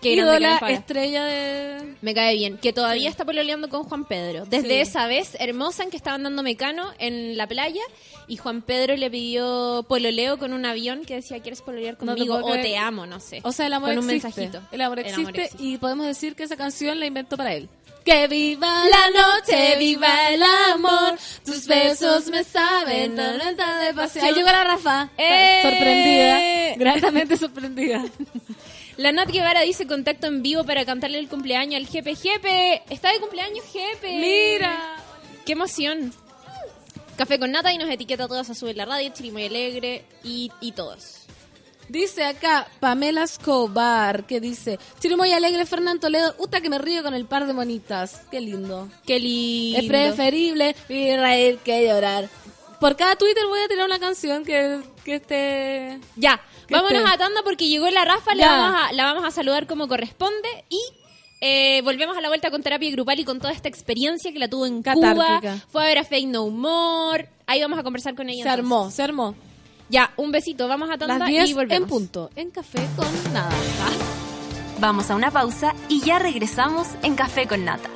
Qué 0.04 0.12
ídola, 0.14 0.58
estrella 0.68 1.24
de... 1.24 1.94
Me 2.00 2.14
cae 2.14 2.34
bien. 2.34 2.58
Que 2.58 2.72
todavía 2.72 3.08
está 3.08 3.24
pololeando 3.24 3.68
con 3.68 3.84
Juan 3.84 4.04
Pedro. 4.04 4.44
Desde 4.46 4.68
Sí. 4.68 4.74
esa 4.90 5.06
vez 5.06 5.36
hermosa 5.40 5.82
en 5.82 5.90
que 5.90 5.96
estaban 5.96 6.22
dando 6.22 6.42
mecano 6.42 6.92
en 6.98 7.36
la 7.36 7.46
playa 7.46 7.82
y 8.28 8.36
Juan 8.36 8.62
Pedro 8.62 8.96
le 8.96 9.10
pidió 9.10 9.84
pololeo 9.88 10.38
con 10.38 10.52
un 10.52 10.64
avión 10.66 11.04
que 11.04 11.14
decía, 11.16 11.40
¿quieres 11.40 11.62
pololear 11.62 11.94
No 12.00 12.14
te 12.14 12.26
conmigo? 12.26 12.36
o 12.46 12.52
te 12.52 12.76
amo, 12.76 13.06
no 13.06 13.18
sé. 13.20 13.40
O 13.42 13.52
sea, 13.52 13.66
el 13.66 13.72
amor 13.72 13.94
Con 13.94 14.04
un 14.04 14.10
existe. 14.10 14.40
mensajito. 14.42 14.68
El 14.72 14.80
amor 14.82 14.98
El 15.00 15.06
existe, 15.06 15.22
amor 15.30 15.40
existe. 15.40 15.62
y 15.64 15.78
podemos 15.78 16.06
decir 16.06 16.34
que 16.36 16.42
esa 16.44 16.56
canción 16.56 17.00
la 17.00 17.06
inventó 17.06 17.36
para 17.36 17.54
él. 17.54 17.68
Que 18.04 18.28
viva 18.28 18.82
la 18.84 19.18
noche, 19.18 19.76
viva 19.78 20.28
el 20.28 20.42
amor, 20.42 21.18
tus 21.42 21.66
besos 21.66 22.26
me 22.28 22.44
saben, 22.44 23.14
no 23.14 23.22
de 23.32 23.94
pasión. 23.94 24.26
Ahí 24.26 24.34
llegó 24.34 24.48
la 24.48 24.62
Rafa, 24.64 25.08
¡Eh! 25.16 25.60
sorprendida, 25.62 26.76
gratamente 26.76 27.36
sorprendida. 27.38 28.04
La 28.96 29.10
Nat 29.10 29.28
Guevara 29.30 29.62
dice 29.62 29.86
contacto 29.86 30.28
en 30.28 30.42
vivo 30.42 30.64
para 30.64 30.84
cantarle 30.84 31.18
el 31.18 31.28
cumpleaños 31.28 31.76
al 31.76 31.88
Jepe. 31.88 32.14
Jepe, 32.14 32.82
está 32.90 33.10
de 33.12 33.18
cumpleaños 33.18 33.64
Jepe. 33.72 34.18
Mira. 34.18 34.96
Qué 35.44 35.52
emoción. 35.52 36.12
Café 37.16 37.38
con 37.38 37.50
nata 37.50 37.72
y 37.72 37.78
nos 37.78 37.90
etiqueta 37.90 38.24
a 38.24 38.28
todos 38.28 38.50
a 38.50 38.54
subir 38.54 38.76
la 38.76 38.84
radio, 38.84 39.10
Chirimoy 39.12 39.46
Alegre 39.46 40.04
y, 40.22 40.50
y 40.60 40.72
todos. 40.72 41.22
Dice 41.88 42.24
acá 42.24 42.66
Pamela 42.80 43.24
Escobar, 43.24 44.26
que 44.26 44.40
dice, 44.40 44.78
Chirimoy 45.00 45.32
Alegre, 45.32 45.66
Fernán 45.66 46.00
Toledo, 46.00 46.34
uta 46.38 46.60
que 46.60 46.70
me 46.70 46.78
río 46.78 47.02
con 47.02 47.14
el 47.14 47.26
par 47.26 47.46
de 47.46 47.52
monitas. 47.52 48.22
Qué 48.30 48.40
lindo. 48.40 48.88
Qué 49.06 49.18
lindo. 49.18 49.80
Es 49.80 49.86
preferible 49.86 50.74
reír 50.88 51.58
que 51.58 51.86
llorar. 51.86 52.28
Por 52.80 52.96
cada 52.96 53.16
Twitter 53.16 53.44
voy 53.48 53.60
a 53.60 53.68
tirar 53.68 53.86
una 53.86 53.98
canción 53.98 54.44
que, 54.44 54.80
que 55.04 55.16
esté... 55.16 56.00
Ya, 56.16 56.36
¿Qué 56.36 56.53
vámonos 56.70 57.10
a 57.10 57.18
tanda 57.18 57.42
porque 57.44 57.68
llegó 57.68 57.88
la 57.90 58.04
Rafa, 58.04 58.34
la 58.34 58.46
vamos, 58.48 58.80
a, 58.82 58.92
la 58.92 59.04
vamos 59.04 59.24
a 59.24 59.30
saludar 59.30 59.66
como 59.66 59.88
corresponde 59.88 60.48
y 60.68 60.80
eh, 61.40 61.82
volvemos 61.82 62.16
a 62.16 62.20
la 62.20 62.28
vuelta 62.28 62.50
con 62.50 62.62
terapia 62.62 62.90
grupal 62.90 63.18
y 63.20 63.24
con 63.24 63.38
toda 63.38 63.52
esta 63.52 63.68
experiencia 63.68 64.32
que 64.32 64.38
la 64.38 64.48
tuvo 64.48 64.66
en 64.66 64.82
Catártica. 64.82 65.40
Cuba. 65.40 65.56
Fue 65.68 65.82
a 65.82 65.86
ver 65.86 65.98
a 65.98 66.04
Fake 66.04 66.28
No 66.28 66.48
More. 66.48 67.28
Ahí 67.46 67.60
vamos 67.60 67.78
a 67.78 67.82
conversar 67.82 68.14
con 68.14 68.28
ella. 68.28 68.44
Se 68.44 68.48
entonces. 68.48 68.58
armó, 68.60 68.90
se 68.90 69.02
armó. 69.02 69.34
Ya, 69.90 70.12
un 70.16 70.32
besito, 70.32 70.66
vamos 70.66 70.88
a 70.90 70.96
tanda 70.96 71.18
Las 71.18 71.28
y 71.28 71.32
10 71.32 71.54
volvemos. 71.54 71.82
en 71.82 71.86
punto, 71.88 72.30
en 72.36 72.50
café 72.50 72.86
con 72.96 73.32
nada. 73.34 73.52
Vamos 74.80 75.10
a 75.10 75.14
una 75.14 75.30
pausa 75.30 75.74
y 75.88 76.00
ya 76.00 76.18
regresamos 76.18 76.88
en 77.02 77.14
Café 77.14 77.46
con 77.46 77.64
Nata. 77.64 77.88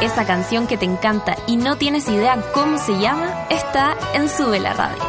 Esa 0.00 0.26
canción 0.26 0.66
que 0.66 0.76
te 0.76 0.84
encanta 0.84 1.36
y 1.46 1.56
no 1.56 1.76
tienes 1.76 2.08
idea 2.08 2.36
cómo 2.52 2.78
se 2.78 2.98
llama 2.98 3.46
está 3.50 3.96
en 4.14 4.28
Sube 4.28 4.60
la 4.60 4.74
Radio. 4.74 5.02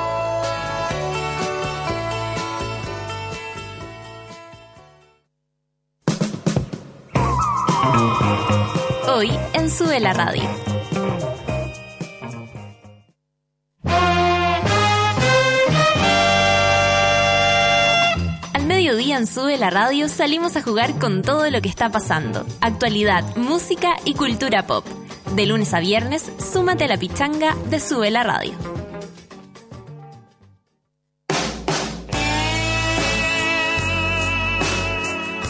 Hoy 9.07 9.31
en 9.53 9.69
Sube 9.69 9.99
la 9.99 10.13
Radio. 10.13 10.43
Mediodía 18.95 19.17
en 19.17 19.27
Sube 19.27 19.57
la 19.57 19.69
Radio 19.69 20.07
salimos 20.07 20.55
a 20.55 20.61
jugar 20.61 20.97
con 20.97 21.21
todo 21.21 21.49
lo 21.51 21.61
que 21.61 21.67
está 21.67 21.91
pasando. 21.91 22.45
Actualidad, 22.61 23.35
música 23.35 23.97
y 24.05 24.13
cultura 24.13 24.65
pop. 24.67 24.85
De 25.35 25.45
lunes 25.45 25.73
a 25.73 25.81
viernes, 25.81 26.31
súmate 26.39 26.85
a 26.85 26.87
la 26.87 26.95
pichanga 26.95 27.57
de 27.69 27.81
Sube 27.81 28.09
la 28.09 28.23
Radio. 28.23 28.53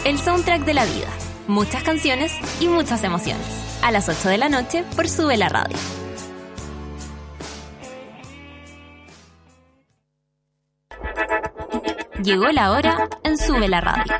El 0.06 0.18
soundtrack 0.18 0.66
de 0.66 0.74
la 0.74 0.86
vida. 0.86 1.10
Muchas 1.48 1.84
canciones 1.84 2.32
y 2.60 2.68
muchas 2.68 3.04
emociones. 3.04 3.46
A 3.84 3.92
las 3.92 4.10
8 4.10 4.28
de 4.28 4.40
la 4.40 4.50
noche 4.50 4.84
por 4.96 5.08
Sube 5.08 5.38
la 5.38 5.50
Radio. 5.50 5.78
Llegó 12.26 12.48
la 12.48 12.72
hora 12.72 13.08
en 13.24 13.38
Sube 13.38 13.70
la 13.70 13.82
Radio. 13.82 14.12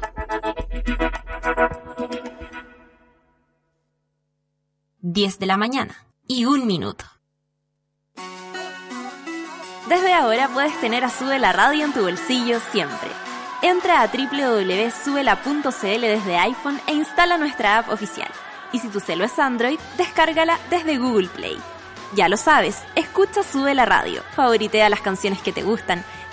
Diez 5.00 5.40
de 5.40 5.48
la 5.48 5.58
mañana 5.58 6.06
y 6.28 6.46
un 6.46 6.68
minuto. 6.68 7.06
Desde 9.90 10.14
ahora 10.14 10.50
puedes 10.50 10.80
tener 10.80 11.04
a 11.04 11.10
Sube 11.10 11.40
la 11.40 11.52
Radio 11.52 11.84
en 11.84 11.94
tu 11.94 12.04
bolsillo 12.04 12.60
siempre. 12.72 13.10
Entra 13.64 14.04
a 14.04 14.08
www.subela.cl 14.08 16.02
desde 16.02 16.38
iPhone 16.38 16.80
e 16.86 16.94
instala 16.94 17.40
nuestra 17.40 17.80
app 17.80 17.90
oficial. 17.90 18.30
Y 18.72 18.78
si 18.78 18.90
tu 18.90 19.00
celo 19.00 19.24
es 19.26 19.40
Android, 19.40 19.80
descárgala 19.98 20.60
desde 20.70 21.00
Google 21.00 21.30
Play. 21.30 21.58
Ya 22.14 22.30
lo 22.30 22.38
sabes, 22.38 22.84
escucha 22.94 23.42
Sube 23.42 23.74
la 23.74 23.86
Radio, 23.86 24.22
favoritea 24.36 24.90
las 24.90 25.02
canciones 25.02 25.42
que 25.42 25.52
te 25.52 25.64
gustan, 25.64 26.06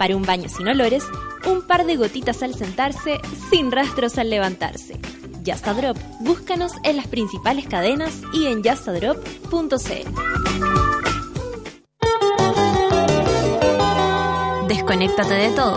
Para 0.00 0.16
un 0.16 0.22
baño 0.22 0.48
sin 0.48 0.66
olores, 0.66 1.04
un 1.46 1.60
par 1.60 1.84
de 1.84 1.96
gotitas 1.96 2.42
al 2.42 2.54
sentarse, 2.54 3.20
sin 3.50 3.70
rastros 3.70 4.16
al 4.16 4.30
levantarse. 4.30 4.98
Just 5.44 5.66
Drop, 5.66 5.98
búscanos 6.20 6.72
en 6.84 6.96
las 6.96 7.06
principales 7.06 7.66
cadenas 7.66 8.22
y 8.32 8.46
en 8.46 8.62
justadrop.cl. 8.64 9.76
Desconéctate 14.68 15.34
de 15.34 15.50
todo, 15.50 15.76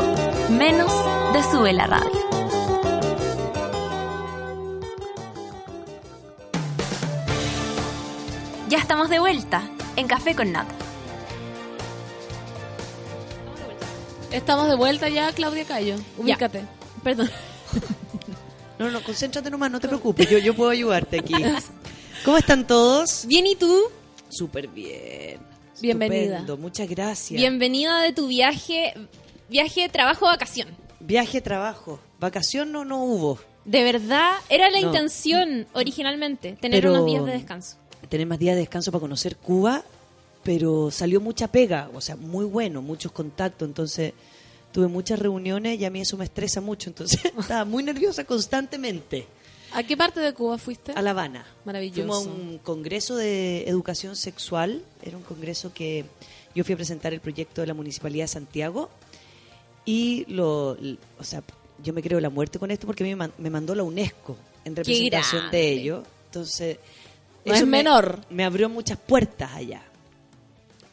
menos 0.51 0.93
de 1.33 1.43
Sube 1.43 1.73
la 1.73 1.87
Radio. 1.87 2.21
Ya 8.69 8.77
estamos 8.77 9.09
de 9.09 9.19
vuelta 9.19 9.63
en 9.97 10.07
Café 10.07 10.33
con 10.33 10.53
Nata. 10.53 10.92
Estamos 14.33 14.67
de 14.67 14.75
vuelta 14.75 15.07
ya, 15.09 15.31
Claudia 15.31 15.63
Cayo. 15.63 15.95
Ubícate. 16.17 16.63
Perdón. 17.03 17.29
No, 18.79 18.89
no, 18.89 19.03
concéntrate 19.03 19.51
nomás, 19.51 19.69
no 19.71 19.79
te 19.79 19.87
preocupes, 19.87 20.27
yo, 20.29 20.39
yo 20.39 20.55
puedo 20.55 20.71
ayudarte 20.71 21.19
aquí. 21.19 21.35
¿Cómo 22.25 22.37
están 22.37 22.65
todos? 22.65 23.25
Bien, 23.27 23.45
¿y 23.45 23.55
tú? 23.55 23.71
Súper 24.29 24.67
bien. 24.67 25.37
Bienvenida. 25.79 26.23
Estupendo, 26.39 26.57
Muchas 26.57 26.89
gracias. 26.89 27.39
Bienvenida 27.39 28.01
de 28.01 28.13
tu 28.13 28.27
viaje, 28.27 28.93
viaje, 29.47 29.87
trabajo, 29.89 30.25
vacación. 30.25 30.69
Viaje, 30.99 31.39
trabajo. 31.39 31.99
Vacación 32.19 32.71
no, 32.71 32.83
no 32.83 33.03
hubo. 33.03 33.39
De 33.63 33.83
verdad, 33.83 34.33
era 34.49 34.69
la 34.71 34.81
No. 34.81 34.87
intención 34.87 35.67
originalmente, 35.73 36.57
tener 36.59 36.81
Pero- 36.81 36.93
unos 36.95 37.05
días 37.05 37.25
de 37.25 37.31
descanso. 37.33 37.77
Tener 38.09 38.25
más 38.25 38.39
días 38.39 38.55
de 38.55 38.61
descanso 38.61 38.91
para 38.91 39.01
conocer 39.01 39.37
Cuba, 39.37 39.83
pero 40.43 40.91
salió 40.91 41.21
mucha 41.21 41.47
pega, 41.47 41.89
o 41.93 42.01
sea, 42.01 42.15
muy 42.15 42.45
bueno, 42.45 42.81
muchos 42.81 43.11
contactos, 43.11 43.67
entonces 43.67 44.13
tuve 44.71 44.87
muchas 44.87 45.19
reuniones 45.19 45.79
y 45.79 45.85
a 45.85 45.89
mí 45.89 46.01
eso 46.01 46.17
me 46.17 46.25
estresa 46.25 46.59
mucho, 46.61 46.89
entonces 46.89 47.19
estaba 47.39 47.63
muy 47.65 47.83
nerviosa 47.83 48.23
constantemente. 48.25 49.25
¿A 49.75 49.81
qué 49.83 49.97
parte 49.97 50.19
de 50.19 50.33
Cuba 50.33 50.57
fuiste? 50.59 50.91
A 50.91 51.01
La 51.01 51.11
Habana. 51.11 51.45
Maravilloso. 51.65 52.01
Fuimos 52.23 52.27
a 52.27 52.29
un 52.29 52.57
congreso 52.59 53.15
de 53.15 53.63
educación 53.67 54.15
sexual. 54.15 54.83
Era 55.01 55.17
un 55.17 55.23
congreso 55.23 55.73
que 55.73 56.05
yo 56.53 56.63
fui 56.63 56.73
a 56.73 56.75
presentar 56.75 57.11
el 57.11 57.21
proyecto 57.21 57.61
de 57.61 57.67
la 57.67 57.73
Municipalidad 57.73 58.25
de 58.25 58.27
Santiago. 58.27 58.91
Y 59.85 60.25
lo, 60.31 60.77
o 61.19 61.23
sea, 61.23 61.41
yo 61.83 61.91
me 61.91 62.03
creo 62.03 62.19
la 62.19 62.29
muerte 62.29 62.59
con 62.59 62.69
esto 62.69 62.85
porque 62.85 63.03
a 63.03 63.05
mí 63.05 63.09
me, 63.11 63.15
man- 63.15 63.33
me 63.39 63.49
mandó 63.49 63.73
la 63.73 63.81
UNESCO 63.81 64.37
en 64.63 64.75
representación 64.75 65.49
de 65.49 65.71
ello. 65.71 66.03
Entonces, 66.27 66.77
No 67.43 67.53
es 67.55 67.61
me- 67.61 67.65
menor. 67.65 68.19
Me 68.29 68.43
abrió 68.45 68.69
muchas 68.69 68.99
puertas 68.99 69.51
allá. 69.53 69.81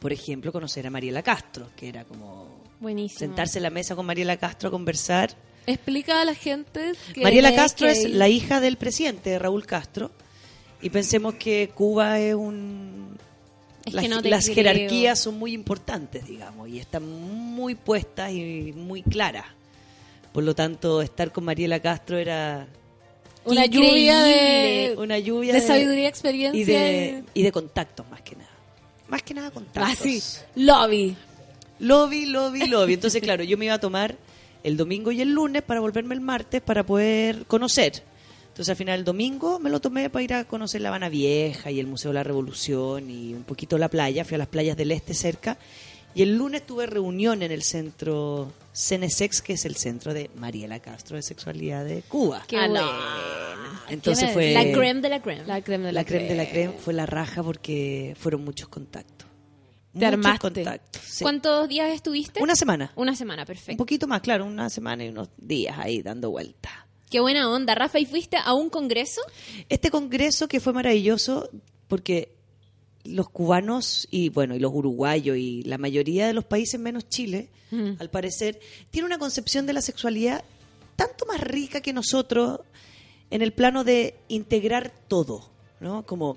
Por 0.01 0.13
ejemplo, 0.13 0.51
conocer 0.53 0.87
a 0.87 0.91
Mariela 0.91 1.23
Castro, 1.23 1.69
que 1.77 1.89
era 1.89 2.05
como 2.05 2.49
Buenísimo. 2.81 3.19
sentarse 3.19 3.59
en 3.59 3.63
la 3.65 3.71
mesa 3.71 3.95
con 3.95 4.07
Mariela 4.07 4.37
Castro 4.39 4.69
a 4.69 4.73
conversar. 4.73 5.37
Explica 5.67 6.23
a 6.23 6.25
la 6.25 6.35
gente 6.35 6.93
que... 7.15 7.21
Mariela 7.23 7.55
Castro 7.55 7.87
que- 7.87 7.93
es 7.93 8.11
la 8.11 8.29
hija 8.29 8.61
del 8.61 8.77
presidente, 8.77 9.31
de 9.31 9.39
Raúl 9.39 9.67
Castro, 9.67 10.11
y 10.83 10.89
pensemos 10.91 11.35
que 11.35 11.71
Cuba 11.75 12.19
es 12.19 12.35
un... 12.35 13.19
Es 13.85 13.95
las 13.95 14.03
que 14.03 14.09
no 14.09 14.21
te 14.23 14.29
las 14.31 14.45
creo. 14.45 14.55
jerarquías 14.57 15.19
son 15.19 15.39
muy 15.39 15.53
importantes, 15.53 16.27
digamos, 16.27 16.69
y 16.69 16.79
están 16.79 17.03
muy 17.09 17.75
puestas 17.75 18.31
y 18.33 18.73
muy 18.75 19.03
claras. 19.03 19.47
Por 20.33 20.45
lo 20.45 20.55
tanto, 20.55 21.03
estar 21.03 21.33
con 21.33 21.45
Mariela 21.45 21.81
Castro 21.81 22.17
era 22.19 22.67
Una 23.45 23.67
lluvia 23.67 24.23
de, 24.23 24.31
increíble. 24.31 24.97
Una 25.03 25.19
lluvia 25.19 25.53
de 25.55 25.61
de- 25.61 25.67
sabiduría, 25.67 26.09
experiencia. 26.09 26.61
y 26.61 26.65
de, 26.65 27.25
y 27.35 27.43
de 27.43 27.53
contactos 27.53 28.09
más 28.11 28.21
que 28.23 28.37
nada. 28.37 28.50
Más 29.11 29.23
que 29.25 29.35
nada 29.35 29.51
contactos. 29.51 30.01
Así, 30.01 30.23
lobby. 30.55 31.17
Lobby, 31.81 32.27
lobby, 32.27 32.69
lobby. 32.69 32.95
Entonces, 32.95 33.21
claro, 33.21 33.43
yo 33.43 33.59
me 33.59 33.65
iba 33.65 33.75
a 33.75 33.81
tomar 33.81 34.17
el 34.63 34.77
domingo 34.77 35.11
y 35.11 35.21
el 35.21 35.33
lunes 35.33 35.63
para 35.63 35.81
volverme 35.81 36.15
el 36.15 36.21
martes 36.21 36.63
para 36.63 36.85
poder 36.87 37.45
conocer. 37.47 38.05
Entonces, 38.49 38.69
al 38.69 38.77
final, 38.77 39.01
el 39.01 39.05
domingo 39.05 39.59
me 39.59 39.69
lo 39.69 39.81
tomé 39.81 40.11
para 40.11 40.23
ir 40.23 40.35
a 40.35 40.45
conocer 40.45 40.81
La 40.81 40.91
Habana 40.91 41.09
Vieja 41.09 41.73
y 41.73 41.81
el 41.81 41.89
Museo 41.89 42.11
de 42.11 42.15
la 42.15 42.23
Revolución 42.23 43.11
y 43.11 43.35
un 43.35 43.43
poquito 43.43 43.79
la 43.79 43.89
playa. 43.89 44.25
Fui 44.25 44.37
a 44.37 44.39
las 44.39 44.49
playas 44.49 44.77
del 44.77 44.93
este 44.93 45.13
cerca. 45.13 45.59
Y 46.15 46.23
el 46.23 46.37
lunes 46.37 46.65
tuve 46.65 46.87
reunión 46.87 47.43
en 47.43 47.51
el 47.51 47.63
centro 47.63 48.53
Cenesex, 48.81 49.43
que 49.43 49.53
es 49.55 49.64
el 49.64 49.76
centro 49.76 50.14
de 50.14 50.31
Mariela 50.37 50.81
Castro 50.81 51.16
de 51.16 51.22
Sexualidad 51.22 51.85
de 51.85 52.03
Cuba. 52.03 52.43
Qué 52.47 52.57
Ah, 52.57 52.66
no. 52.68 52.74
buena. 52.74 53.83
Entonces 53.89 54.33
fue... 54.33 54.53
La 54.53 54.62
creme 54.72 55.01
de 55.01 55.09
la 55.09 55.20
creme. 55.22 55.45
La 55.47 55.62
creme 55.62 55.87
de 55.87 55.93
la, 55.93 56.01
la 56.01 56.07
creme 56.07 56.28
de 56.28 56.35
la 56.35 56.49
creme. 56.49 56.74
fue 56.78 56.95
la 56.95 57.07
raja 57.07 57.43
porque 57.43 58.14
fueron 58.18 58.45
muchos 58.45 58.68
contactos. 58.68 59.26
Te 59.93 59.99
muchos 59.99 60.12
armaste. 60.12 60.39
contactos. 60.41 61.03
sí. 61.05 61.24
¿Cuántos 61.24 61.68
días 61.68 61.91
estuviste? 61.93 62.41
Una 62.43 62.55
semana. 62.55 62.93
Una 62.95 63.16
semana, 63.16 63.43
Un 63.43 63.47
perfecto. 63.47 63.76
poquito 63.76 64.07
más, 64.07 64.20
claro, 64.20 64.45
una 64.47 64.70
semana 64.70 65.05
y 65.05 65.09
unos 65.09 65.28
días 65.37 65.76
ahí 65.78 66.01
dando 66.03 66.31
vuelta. 66.31 66.87
Qué 67.11 67.18
buena 67.18 67.51
onda, 67.51 67.74
Rafa. 67.74 67.99
¿Y 67.99 68.07
fuiste 68.07 68.37
a 68.37 68.55
un 68.55 68.70
congreso? 68.70 69.20
Este 69.68 69.91
congreso 69.91 70.47
que 70.47 70.61
fue 70.61 70.72
maravilloso 70.72 71.51
porque 71.89 72.37
los 73.05 73.29
cubanos 73.31 74.07
y 74.11 74.29
bueno, 74.29 74.55
y 74.55 74.59
los 74.59 74.73
uruguayos 74.73 75.37
y 75.37 75.63
la 75.63 75.79
mayoría 75.79 76.27
de 76.27 76.33
los 76.33 76.45
países 76.45 76.79
menos 76.79 77.09
Chile, 77.09 77.49
al 77.99 78.11
parecer, 78.11 78.59
tiene 78.91 79.07
una 79.07 79.19
concepción 79.19 79.65
de 79.67 79.73
la 79.73 79.81
sexualidad 79.81 80.45
tanto 80.97 81.25
más 81.27 81.41
rica 81.41 81.81
que 81.81 81.93
nosotros 81.93 82.61
en 83.31 83.43
el 83.43 83.53
plano 83.53 83.85
de 83.85 84.17
integrar 84.29 84.93
todo, 85.09 85.49
¿no? 85.79 86.05
Como 86.05 86.37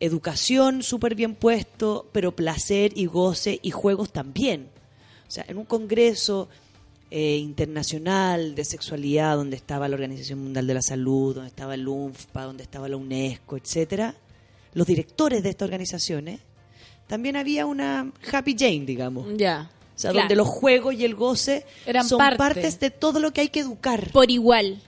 educación 0.00 0.82
súper 0.82 1.14
bien 1.14 1.34
puesto, 1.34 2.08
pero 2.12 2.34
placer 2.34 2.92
y 2.96 3.06
goce 3.06 3.60
y 3.62 3.70
juegos 3.70 4.12
también. 4.12 4.68
O 5.26 5.30
sea, 5.30 5.44
en 5.48 5.58
un 5.58 5.64
congreso 5.64 6.48
eh, 7.10 7.36
internacional 7.36 8.54
de 8.54 8.64
sexualidad 8.64 9.36
donde 9.36 9.56
estaba 9.56 9.88
la 9.88 9.94
Organización 9.94 10.40
Mundial 10.40 10.66
de 10.66 10.74
la 10.74 10.82
Salud, 10.82 11.36
donde 11.36 11.48
estaba 11.48 11.74
el 11.74 11.86
UNFPA, 11.86 12.44
donde 12.44 12.64
estaba 12.64 12.88
la 12.88 12.96
UNESCO, 12.96 13.56
etcétera, 13.56 14.14
los 14.74 14.86
directores 14.86 15.42
de 15.42 15.50
estas 15.50 15.66
organizaciones, 15.66 16.40
también 17.06 17.36
había 17.36 17.66
una 17.66 18.12
Happy 18.32 18.54
Jane, 18.58 18.84
digamos. 18.84 19.26
Ya. 19.36 19.70
O 19.96 19.98
sea, 19.98 20.10
Claro. 20.12 20.24
donde 20.24 20.36
los 20.36 20.46
juegos 20.48 20.94
y 20.94 21.04
el 21.04 21.14
goce 21.14 21.64
Eran 21.86 22.06
son 22.08 22.18
parte. 22.18 22.36
partes 22.38 22.78
de 22.78 22.90
todo 22.90 23.18
lo 23.18 23.32
que 23.32 23.40
hay 23.40 23.48
que 23.48 23.60
educar. 23.60 24.10
Por 24.12 24.30
igual. 24.30 24.80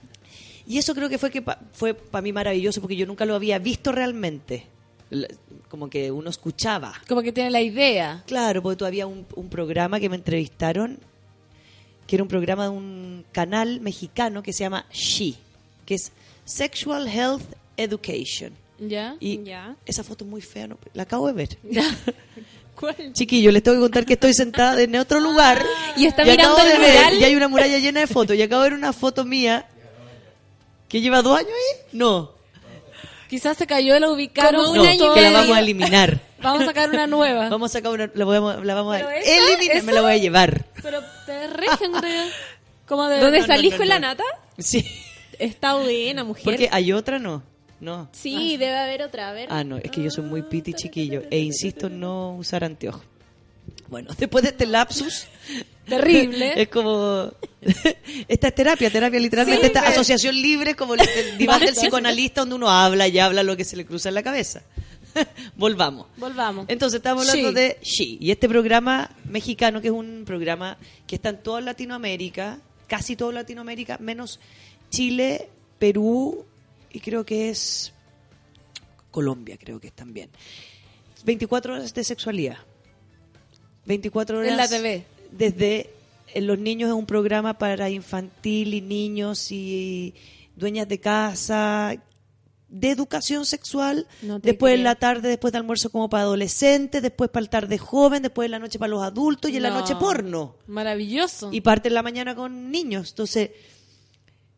Y 0.67 0.77
eso 0.77 0.93
creo 0.95 1.09
que 1.09 1.17
fue 1.17 1.31
que 1.31 1.41
pa- 1.41 1.59
fue 1.73 1.93
para 1.93 2.21
mí 2.21 2.31
maravilloso 2.31 2.79
porque 2.79 2.95
yo 2.95 3.05
nunca 3.05 3.25
lo 3.25 3.35
había 3.35 3.59
visto 3.59 3.91
realmente. 3.91 4.67
Como 5.67 5.89
que 5.89 6.11
uno 6.11 6.29
escuchaba. 6.29 6.93
Como 7.09 7.21
que 7.21 7.33
tiene 7.33 7.49
la 7.49 7.61
idea. 7.61 8.23
Claro, 8.27 8.61
porque 8.61 8.77
todavía 8.77 9.07
un, 9.07 9.25
un 9.35 9.49
programa 9.49 9.99
que 9.99 10.07
me 10.07 10.15
entrevistaron, 10.15 10.97
que 12.07 12.15
era 12.15 12.23
un 12.23 12.29
programa 12.29 12.63
de 12.65 12.69
un 12.69 13.25
canal 13.33 13.81
mexicano 13.81 14.41
que 14.43 14.53
se 14.53 14.59
llama 14.63 14.85
She, 14.93 15.33
que 15.85 15.95
es 15.95 16.11
Sexual 16.45 17.07
Health 17.09 17.43
Education. 17.75 18.53
¿Ya? 18.81 19.15
Y 19.19 19.43
Ya. 19.43 19.75
esa 19.85 20.03
foto 20.03 20.25
es 20.25 20.29
muy 20.29 20.41
fea, 20.41 20.67
¿no? 20.67 20.77
la 20.93 21.03
acabo 21.03 21.27
de 21.27 21.33
ver. 21.33 21.57
¿Cuál? 22.75 22.95
Chiquillo, 23.13 23.51
les 23.51 23.61
tengo 23.61 23.77
que 23.77 23.81
contar 23.81 24.05
que 24.05 24.13
estoy 24.13 24.33
sentada 24.33 24.81
en 24.81 24.95
otro 24.95 25.19
lugar. 25.19 25.63
Y 25.95 26.05
está 26.07 26.23
acabo 26.23 26.35
mirando 26.35 26.61
el 26.63 26.67
de 26.71 26.77
ver, 26.79 26.95
mural. 26.95 27.13
Y 27.19 27.23
hay 27.23 27.35
una 27.35 27.47
muralla 27.47 27.77
llena 27.77 27.99
de 27.99 28.07
fotos. 28.07 28.35
Y 28.35 28.41
acabo 28.41 28.63
de 28.63 28.69
ver 28.71 28.77
una 28.79 28.91
foto 28.91 29.23
mía 29.23 29.67
que 30.89 30.99
lleva 30.99 31.21
dos 31.21 31.37
años 31.37 31.51
ahí. 31.51 31.81
No, 31.93 32.31
Quizás 33.29 33.55
se 33.55 33.65
cayó, 33.67 33.97
la 33.99 34.09
ubicaron. 34.09 34.61
Como 34.61 34.75
no, 34.75 34.81
un 34.81 34.87
año 34.89 35.11
y 35.11 35.13
que 35.13 35.21
la 35.21 35.29
medio. 35.29 35.41
vamos 35.41 35.55
a 35.57 35.59
eliminar. 35.61 36.19
Vamos 36.41 36.63
a 36.63 36.65
sacar 36.65 36.89
una 36.89 37.07
nueva. 37.07 37.47
Vamos 37.49 37.69
a 37.71 37.73
sacar 37.73 37.91
una, 37.93 38.11
la, 38.13 38.25
vamos, 38.25 38.65
la 38.65 38.73
vamos 38.73 38.95
a 38.95 38.97
Pero 38.97 39.09
esa- 39.11 39.31
eliminar, 39.53 39.75
me 39.75 39.79
esa- 39.79 39.91
la 39.93 40.01
voy 40.01 40.11
a 40.11 40.17
llevar. 40.17 40.65
Pero 40.81 40.99
te 41.25 41.47
regen, 41.47 41.91
creo. 41.93 42.25
Como 42.87 43.07
de... 43.07 43.19
¿Dónde 43.19 43.39
no, 43.39 43.47
no, 43.47 43.53
salís 43.53 43.71
no, 43.73 43.77
con 43.77 43.87
no. 43.87 43.93
la 43.93 43.99
nata? 43.99 44.23
Sí, 44.57 44.83
Está 45.39 45.75
buena, 45.75 46.23
mujer. 46.25 46.43
porque 46.43 46.67
hay 46.71 46.91
otra, 46.91 47.19
no. 47.19 47.41
No. 47.81 48.07
Sí, 48.13 48.55
debe 48.57 48.77
haber 48.77 49.01
otra. 49.01 49.29
A 49.29 49.33
ver. 49.33 49.47
Ah, 49.51 49.63
no, 49.65 49.77
es 49.77 49.91
que 49.91 50.01
yo 50.01 50.09
soy 50.09 50.23
muy 50.23 50.43
piti 50.43 50.73
chiquillo 50.73 51.23
e 51.29 51.39
insisto 51.39 51.87
en 51.87 51.99
no 51.99 52.35
usar 52.37 52.63
anteojos. 52.63 53.01
Bueno, 53.89 54.11
después 54.17 54.43
de 54.43 54.51
este 54.51 54.65
lapsus, 54.67 55.25
Terrible. 55.87 56.53
es 56.61 56.67
como 56.69 57.33
esta 58.27 58.47
es 58.47 58.55
terapia, 58.55 58.89
terapia 58.89 59.19
literalmente 59.19 59.61
Sí, 59.61 59.67
esta 59.67 59.81
pero- 59.81 59.91
asociación 59.93 60.39
libre 60.41 60.75
como 60.75 60.93
el, 60.93 61.01
el 61.01 61.37
diván 61.37 61.59
del 61.59 61.73
psicoanalista 61.75 62.41
donde 62.41 62.55
uno 62.55 62.69
habla 62.69 63.07
y 63.07 63.19
habla 63.19 63.43
lo 63.43 63.57
que 63.57 63.65
se 63.65 63.75
le 63.75 63.85
cruza 63.85 64.09
en 64.09 64.15
la 64.15 64.23
cabeza. 64.23 64.61
Volvamos. 65.57 66.07
Volvamos. 66.17 66.65
Entonces 66.69 66.97
estamos 66.99 67.27
hablando 67.29 67.51
de 67.51 67.77
She 67.81 68.17
y 68.21 68.31
este 68.31 68.47
programa 68.47 69.11
mexicano 69.25 69.81
que 69.81 69.87
es 69.87 69.93
un 69.93 70.23
programa 70.25 70.77
que 71.07 71.15
está 71.15 71.29
en 71.29 71.43
toda 71.43 71.59
Latinoamérica, 71.61 72.59
casi 72.87 73.15
toda 73.17 73.33
Latinoamérica, 73.33 73.97
menos 73.97 74.39
Chile, 74.89 75.49
Perú 75.79 76.45
y 76.93 76.99
creo 76.99 77.25
que 77.25 77.49
es 77.49 77.93
Colombia, 79.11 79.57
creo 79.57 79.79
que 79.79 79.87
es 79.87 79.93
también. 79.93 80.29
24 81.25 81.73
horas 81.73 81.93
de 81.93 82.03
sexualidad. 82.03 82.57
24 83.85 84.39
horas 84.39 84.49
En 84.51 84.57
la 84.57 84.67
TV. 84.67 85.05
Desde 85.31 85.89
en 86.33 86.47
Los 86.47 86.59
Niños 86.59 86.89
es 86.89 86.95
un 86.95 87.05
programa 87.05 87.57
para 87.57 87.89
infantil 87.89 88.73
y 88.73 88.81
niños 88.81 89.51
y 89.51 90.13
dueñas 90.55 90.87
de 90.87 90.99
casa 90.99 91.95
de 92.69 92.89
educación 92.89 93.45
sexual, 93.45 94.07
No 94.21 94.39
después 94.39 94.73
en 94.75 94.85
la 94.85 94.95
tarde, 94.95 95.27
después 95.27 95.51
de 95.51 95.57
almuerzo 95.57 95.89
como 95.89 96.09
para 96.09 96.23
adolescentes, 96.23 97.01
después 97.01 97.29
para 97.29 97.43
el 97.43 97.49
tarde 97.49 97.77
joven, 97.77 98.21
después 98.21 98.45
en 98.45 98.51
la 98.51 98.59
noche 98.59 98.79
para 98.79 98.89
los 98.91 99.03
adultos 99.03 99.51
y 99.51 99.57
en 99.57 99.63
la 99.63 99.71
No. 99.71 99.81
noche 99.81 99.97
porno. 99.97 100.55
Maravilloso. 100.67 101.49
Y 101.51 101.59
parte 101.59 101.89
en 101.89 101.95
la 101.95 102.01
mañana 102.01 102.33
con 102.33 102.71
niños. 102.71 103.09
Entonces, 103.09 103.51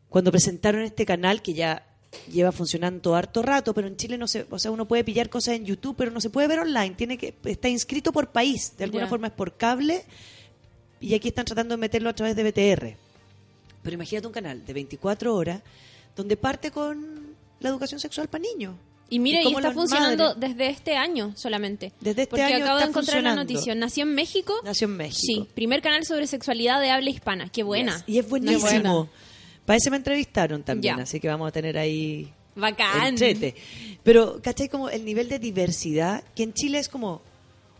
cuando 0.08 0.30
presentaron 0.30 0.82
este 0.82 1.04
canal, 1.04 1.42
que 1.42 1.54
ya 1.54 1.84
lleva 2.30 2.52
funcionando 2.52 3.14
harto 3.14 3.42
rato, 3.42 3.74
pero 3.74 3.88
en 3.88 3.96
Chile 3.96 4.18
no 4.18 4.26
se, 4.26 4.46
o 4.50 4.58
sea, 4.58 4.70
uno 4.70 4.86
puede 4.86 5.04
pillar 5.04 5.28
cosas 5.28 5.54
en 5.54 5.64
YouTube, 5.64 5.94
pero 5.96 6.10
no 6.10 6.20
se 6.20 6.30
puede 6.30 6.48
ver 6.48 6.60
online, 6.60 6.90
tiene 6.90 7.18
que, 7.18 7.34
está 7.44 7.68
inscrito 7.68 8.12
por 8.12 8.28
país, 8.28 8.76
de 8.76 8.84
alguna 8.84 9.06
forma 9.06 9.28
es 9.28 9.32
por 9.32 9.56
cable, 9.56 10.04
y 11.00 11.14
aquí 11.14 11.28
están 11.28 11.44
tratando 11.44 11.74
de 11.74 11.80
meterlo 11.80 12.10
a 12.10 12.14
través 12.14 12.36
de 12.36 12.44
BTR. 12.44 12.96
Pero 13.82 13.94
imagínate 13.94 14.26
un 14.26 14.32
canal 14.32 14.64
de 14.64 14.72
24 14.72 15.34
horas, 15.34 15.60
donde 16.16 16.36
parte 16.36 16.70
con 16.70 17.34
la 17.60 17.68
educación 17.68 18.00
sexual 18.00 18.28
para 18.28 18.42
niños. 18.42 18.74
Y 19.10 19.18
mira, 19.18 19.42
y, 19.42 19.54
está 19.54 19.72
funcionando 19.72 20.34
madres- 20.34 20.40
desde 20.40 20.70
este 20.70 20.96
año 20.96 21.32
solamente. 21.36 21.92
Desde 22.00 22.22
este 22.22 22.30
Porque 22.30 22.42
año 22.44 22.64
acabo 22.64 22.78
de 22.78 22.84
está 22.84 22.90
encontrar 22.90 23.22
la 23.22 23.34
noticia. 23.34 23.74
Nació 23.74 24.04
en 24.04 24.14
México. 24.14 24.54
Nació 24.64 24.86
en 24.86 24.96
México. 24.96 25.20
Sí, 25.20 25.46
primer 25.54 25.82
canal 25.82 26.04
sobre 26.06 26.26
sexualidad 26.26 26.80
de 26.80 26.90
habla 26.90 27.10
hispana. 27.10 27.50
Qué 27.50 27.62
buena. 27.62 27.96
Yes. 27.98 28.04
Y 28.06 28.18
es 28.18 28.28
buenísimo. 28.28 29.08
Para 29.66 29.76
ese 29.78 29.90
me 29.90 29.96
entrevistaron 29.96 30.62
también, 30.62 30.96
Ya. 30.98 31.02
así 31.02 31.20
que 31.20 31.28
vamos 31.28 31.48
a 31.48 31.52
tener 31.52 31.78
ahí 31.78 32.32
Bacán. 32.54 33.16
el. 33.22 33.54
Pero, 34.02 34.40
¿cachai? 34.42 34.68
Como 34.68 34.88
el 34.90 35.04
nivel 35.04 35.28
de 35.28 35.38
diversidad, 35.38 36.22
que 36.34 36.42
en 36.42 36.52
Chile 36.52 36.78
es 36.78 36.88
como, 36.88 37.22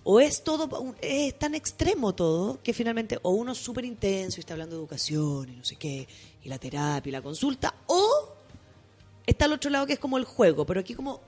o 0.03 0.21
es 0.21 0.43
todo, 0.43 0.95
es 1.01 1.39
tan 1.39 1.55
extremo 1.55 2.15
todo, 2.15 2.61
que 2.63 2.73
finalmente, 2.73 3.19
o 3.23 3.31
uno 3.31 3.53
es 3.53 3.59
súper 3.59 3.85
intenso 3.85 4.39
y 4.39 4.41
está 4.41 4.55
hablando 4.55 4.77
de 4.77 4.81
educación 4.81 5.49
y 5.51 5.57
no 5.57 5.65
sé 5.65 5.77
qué, 5.77 6.07
y 6.43 6.49
la 6.49 6.59
terapia 6.59 7.09
y 7.11 7.13
la 7.13 7.23
consulta, 7.23 7.75
o 7.87 8.33
está 9.27 9.45
al 9.45 9.53
otro 9.53 9.71
lado 9.71 9.87
que 9.87 9.95
es 9.95 9.99
como 9.99 10.19
el 10.19 10.25
juego, 10.25 10.65
pero 10.67 10.81
aquí 10.81 10.95
como 10.95 11.21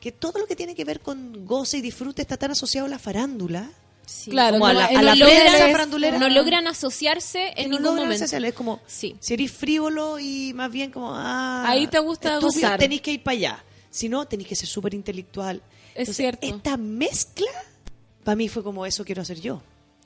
que 0.00 0.12
todo 0.12 0.38
lo 0.38 0.46
que 0.46 0.56
tiene 0.56 0.74
que 0.74 0.84
ver 0.84 1.00
con 1.00 1.46
goce 1.46 1.78
y 1.78 1.80
disfrute 1.80 2.20
está 2.22 2.36
tan 2.36 2.50
asociado 2.50 2.86
a 2.86 2.90
la 2.90 2.98
farándula. 2.98 3.70
Sí. 4.06 4.30
Claro, 4.30 4.54
como 4.54 4.66
a 4.66 4.72
no- 4.74 4.80
la, 4.80 4.90
no 4.90 4.98
a 4.98 5.02
la 5.02 5.14
logran- 5.14 5.40
prensa 5.42 5.70
farandulera. 5.70 6.18
No 6.18 6.28
logran 6.28 6.66
asociarse 6.66 7.52
en 7.56 7.70
no 7.70 7.76
ningún 7.78 7.82
logran 7.84 8.04
momento. 8.04 8.24
hacerlo. 8.24 8.48
Es 8.48 8.54
como, 8.54 8.80
Sí. 8.86 9.16
si 9.20 9.34
eres 9.34 9.50
frívolo 9.52 10.18
y 10.18 10.52
más 10.54 10.70
bien 10.70 10.90
como, 10.90 11.12
ah, 11.14 11.64
Ahí 11.68 11.86
te 11.86 11.98
gusta 11.98 12.38
gozar. 12.38 12.78
tenéis 12.78 13.00
que 13.00 13.12
ir 13.12 13.22
para 13.22 13.36
allá. 13.36 13.64
Si 13.90 14.08
no, 14.08 14.26
tenéis 14.26 14.48
que 14.48 14.56
ser 14.56 14.68
súper 14.68 14.92
intelectual. 14.94 15.62
Es 15.94 16.14
cierto. 16.16 16.46
Esta 16.46 16.76
mezcla, 16.76 17.46
para 18.24 18.36
mí 18.36 18.48
fue 18.48 18.62
como 18.62 18.84
eso 18.86 19.04
quiero 19.04 19.22
hacer 19.22 19.40
yo. 19.40 19.62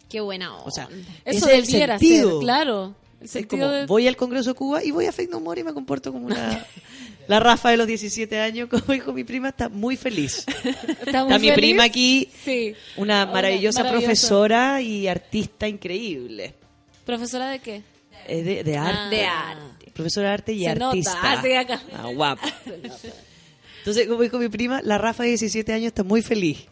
Qué 0.08 0.20
buena 0.20 0.54
onda. 0.54 0.66
O 0.66 0.70
sea, 0.70 0.84
Eso 1.24 1.46
ese 1.46 1.58
es 1.58 1.64
el 1.64 1.66
sentido. 1.66 2.30
ser, 2.32 2.38
claro. 2.40 2.94
El 3.20 3.28
Es 3.32 3.46
como, 3.46 3.66
de- 3.68 3.86
voy 3.86 4.06
al 4.06 4.16
Congreso 4.16 4.50
de 4.50 4.54
Cuba 4.54 4.84
y 4.84 4.90
voy 4.92 5.06
a 5.06 5.12
Fake 5.12 5.30
No 5.30 5.40
More 5.40 5.60
y 5.60 5.64
me 5.64 5.74
comporto 5.74 6.12
como 6.12 6.26
una... 6.26 6.64
La 7.28 7.38
Rafa 7.40 7.70
de 7.70 7.76
los 7.76 7.86
17 7.86 8.40
años, 8.40 8.68
como 8.70 8.92
dijo 8.92 9.12
mi 9.12 9.22
prima, 9.24 9.50
está 9.50 9.68
muy 9.68 9.96
feliz. 9.96 10.44
Está 11.06 11.24
muy 11.24 11.34
Está 11.34 11.38
mi 11.38 11.48
feliz. 11.48 11.54
prima 11.54 11.84
aquí, 11.84 12.28
Sí. 12.44 12.74
una 12.96 13.24
maravillosa, 13.26 13.88
profesora 13.88 14.80
y 14.82 15.06
artista 15.06 15.68
increíble. 15.68 16.54
¿Profesora 17.04 17.50
de 17.50 17.58
qué? 17.60 17.82
Es 18.26 18.44
de, 18.44 18.64
de 18.64 18.76
arte. 18.76 18.98
Ah. 19.00 19.08
de 19.10 19.24
arte. 19.24 19.90
Profesora 19.92 20.28
de 20.28 20.34
arte 20.34 20.52
y 20.52 20.64
Se 20.64 20.74
nota. 20.74 20.88
artista. 20.88 21.18
Ah, 21.22 21.40
sí, 21.42 21.52
acá. 21.52 21.82
Ah, 21.94 22.08
guapa. 22.14 22.48
Entonces, 23.78 24.06
como 24.06 24.22
dijo 24.22 24.38
mi 24.38 24.48
prima, 24.48 24.80
la 24.82 24.98
Rafa 24.98 25.22
de 25.22 25.30
17 25.30 25.72
años 25.72 25.86
está 25.88 26.02
muy 26.04 26.22
feliz. 26.22 26.66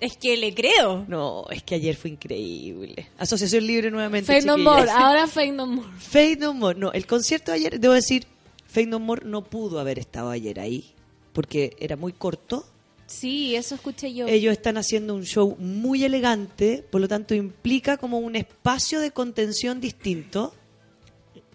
Es 0.00 0.16
que 0.16 0.36
le 0.36 0.54
creo. 0.54 1.04
No, 1.08 1.44
es 1.50 1.62
que 1.62 1.76
ayer 1.76 1.94
fue 1.96 2.10
increíble. 2.10 3.08
Asociación 3.18 3.66
Libre 3.66 3.90
nuevamente. 3.90 4.26
Fake 4.32 4.44
no 4.46 4.58
more. 4.58 4.90
Ahora 4.90 5.26
fake 5.26 5.52
no 5.54 5.66
more. 5.66 5.88
Fake 5.98 6.38
No 6.40 6.52
More. 6.54 6.78
No, 6.78 6.92
el 6.92 7.06
concierto 7.06 7.52
de 7.52 7.58
ayer, 7.58 7.80
debo 7.80 7.94
decir, 7.94 8.26
Faith 8.74 8.88
No 8.88 8.98
More 8.98 9.24
no 9.24 9.44
pudo 9.44 9.78
haber 9.78 9.98
estado 10.00 10.30
ayer 10.30 10.58
ahí 10.58 10.92
porque 11.32 11.76
era 11.78 11.96
muy 11.96 12.12
corto. 12.12 12.66
Sí, 13.06 13.54
eso 13.54 13.76
escuché 13.76 14.12
yo. 14.12 14.26
Ellos 14.26 14.52
están 14.52 14.76
haciendo 14.78 15.14
un 15.14 15.24
show 15.24 15.56
muy 15.60 16.02
elegante, 16.04 16.84
por 16.90 17.00
lo 17.00 17.06
tanto 17.06 17.34
implica 17.34 17.96
como 17.98 18.18
un 18.18 18.34
espacio 18.34 18.98
de 18.98 19.12
contención 19.12 19.80
distinto 19.80 20.52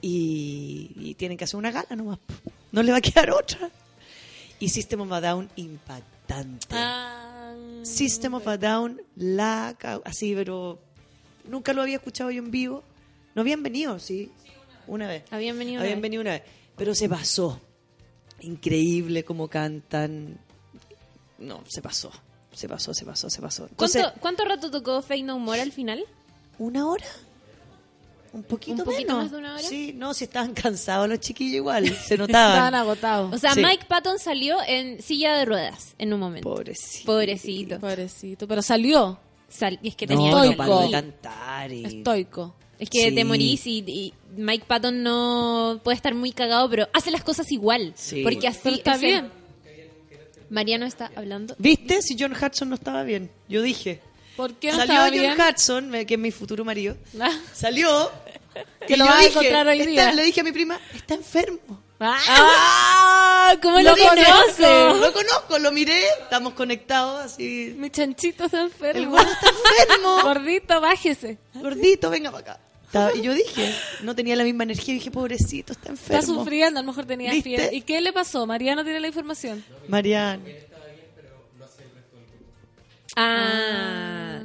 y, 0.01 0.91
y 0.95 1.15
tienen 1.15 1.38
que 1.38 1.43
hacer 1.43 1.57
una 1.57 1.72
gala 1.72 1.95
nomás. 1.95 2.20
No 2.72 2.84
le 2.84 2.91
va 2.91 2.99
a 2.99 3.01
quedar 3.01 3.32
otra. 3.32 3.70
Y 4.59 4.70
System 4.70 5.01
of 5.01 5.11
a 5.11 5.22
Down 5.22 5.49
impactante. 5.55 6.67
Ah, 6.72 7.53
System 7.84 8.36
of 8.36 8.47
a 8.47 8.57
Down, 8.57 9.01
la 9.15 9.76
así, 10.05 10.34
pero 10.36 10.80
nunca 11.47 11.74
lo 11.74 11.82
había 11.82 11.95
escuchado 11.97 12.32
yo 12.32 12.39
en 12.43 12.51
vivo. 12.51 12.84
No 13.36 13.41
habían 13.41 13.63
venido, 13.63 13.99
sí, 13.99 14.32
una 14.88 15.07
vez. 15.07 15.24
Habían 15.32 15.57
venido 15.57 15.76
una 15.76 15.84
Habían 15.84 15.97
vez. 15.97 16.01
venido 16.03 16.22
una 16.22 16.32
vez, 16.32 16.43
pero 16.80 16.96
se 16.96 17.08
pasó. 17.08 17.60
Increíble 18.42 19.24
cómo 19.24 19.48
cantan. 19.50 20.40
No, 21.38 21.62
se 21.68 21.82
pasó. 21.82 22.12
Se 22.54 22.68
pasó, 22.68 22.94
se 22.94 23.06
pasó, 23.06 23.30
se 23.30 23.42
pasó. 23.42 23.68
Entonces, 23.70 24.02
¿Cuánto, 24.02 24.20
¿Cuánto 24.22 24.46
rato 24.46 24.72
tocó 24.72 25.02
Fake 25.02 25.24
No 25.24 25.38
More 25.40 25.62
al 25.62 25.72
final? 25.72 26.04
¿Una 26.58 26.88
hora? 26.88 27.06
Un 28.32 28.44
poquito, 28.44 28.78
¿Un 28.78 28.84
poquito 28.86 29.08
menos. 29.14 29.24
más 29.24 29.32
de 29.32 29.38
una 29.38 29.54
hora? 29.56 29.64
Sí, 29.64 29.94
no, 29.96 30.14
si 30.14 30.26
estaban 30.26 30.54
cansados 30.54 31.08
los 31.10 31.20
chiquillos 31.20 31.56
igual, 31.58 31.86
se 31.86 32.14
Estaban 32.16 32.28
notaban. 32.28 32.76
agotados. 32.76 33.34
O 33.34 33.38
sea, 33.38 33.54
Sí. 33.54 33.62
Mike 33.64 33.86
Patton 33.88 34.20
salió 34.20 34.58
en 34.68 35.02
silla 35.02 35.36
de 35.36 35.46
ruedas 35.46 35.96
en 35.98 36.14
un 36.14 36.20
momento. 36.20 36.50
Pobrecito. 36.50 37.06
Pobrecito. 37.06 37.80
Pobrecito, 37.80 38.48
pero 38.48 38.62
salió 38.62 39.20
Sal- 39.50 39.80
y 39.82 39.88
es 39.90 39.96
que 39.96 40.06
No, 40.06 40.14
tenía 40.16 40.32
no 40.32 40.44
Estoico. 40.44 40.58
paró 40.58 40.80
de 40.82 40.92
cantar 40.92 41.72
y... 41.74 41.86
estoico. 41.86 42.56
Es 42.80 42.90
que 42.90 43.10
Sí. 43.10 43.16
te 43.16 43.24
morís 43.26 43.68
y, 43.68 43.84
y 43.88 44.14
Mike 44.38 44.64
Patton 44.68 45.04
no 45.04 45.82
puede 45.84 45.96
estar 45.98 46.16
muy 46.16 46.32
cagado, 46.32 46.70
pero 46.70 46.88
hace 46.94 47.12
las 47.12 47.24
cosas 47.24 47.52
igual. 47.52 47.94
Sí. 47.96 48.24
Porque 48.24 48.48
así 48.48 48.60
Pero 48.64 48.76
está 48.78 48.92
es 48.96 49.04
el- 49.04 49.06
bien. 49.06 49.32
Mariano 50.50 50.86
está 50.88 51.12
hablando. 51.16 51.56
¿Viste? 51.60 52.02
Si 52.02 52.16
John 52.18 52.34
Hudson 52.34 52.70
no 52.70 52.76
estaba 52.76 53.04
bien. 53.04 53.30
Yo 53.48 53.62
dije. 53.62 54.00
¿Por 54.36 54.54
qué 54.56 54.72
no 54.72 54.78
Salió 54.78 54.94
estaba 54.94 55.10
John 55.10 55.20
bien? 55.20 55.38
Hudson, 55.40 55.92
que 56.08 56.14
es 56.14 56.20
mi 56.20 56.32
futuro 56.32 56.64
marido. 56.66 56.96
Ah. 57.20 57.38
Salió. 57.54 58.10
Que 58.88 58.94
y 58.94 58.98
lo 58.98 59.06
vas 59.06 59.16
a 59.16 59.18
dije, 59.20 59.30
encontrar 59.32 59.68
hoy 59.68 59.80
"Está-" 59.82 59.90
día. 59.92 60.12
Le 60.14 60.24
dije 60.24 60.42
a 60.42 60.44
mi 60.44 60.52
prima, 60.52 60.80
está 60.96 61.14
enfermo. 61.16 61.60
¡Ah! 62.00 63.56
¿Cómo 63.62 63.80
lo, 63.82 63.96
Lo 63.96 63.98
conoce? 63.98 65.00
Lo 65.00 65.12
conozco, 65.14 65.60
lo 65.60 65.72
miré, 65.72 66.02
estamos 66.24 66.54
conectados 66.54 67.22
así. 67.26 67.76
Mi 67.78 67.90
chanchito 67.90 68.46
está 68.46 68.60
El 68.62 68.66
enfermo. 68.68 69.12
gordo 69.12 69.30
está 69.32 69.48
enfermo. 69.50 70.20
Gordito, 70.24 70.82
bájese. 70.82 71.38
Gordito, 71.56 72.10
venga 72.10 72.32
para 72.32 72.54
acá. 72.54 72.60
Estaba- 72.90 73.16
y 73.16 73.22
yo 73.22 73.34
dije, 73.36 73.72
no 74.02 74.16
tenía 74.16 74.36
la 74.36 74.44
misma 74.44 74.64
energía, 74.64 74.96
dije, 74.96 75.12
pobrecito, 75.12 75.74
está 75.74 75.94
Está 75.94 76.16
enfermo. 76.18 76.42
sufriendo, 76.42 76.80
a 76.80 76.84
lo 76.84 76.88
mejor 76.88 77.06
tenía 77.06 77.32
¿Viste? 77.32 77.50
fiebre. 77.50 77.70
¿Y 77.76 77.82
qué 77.82 78.02
le 78.02 78.12
pasó? 78.12 78.48
Mariano 78.48 78.84
tiene 78.84 79.00
la 79.00 79.08
información. 79.08 79.64
Mariano. 79.88 80.42
Ah. 83.16 84.42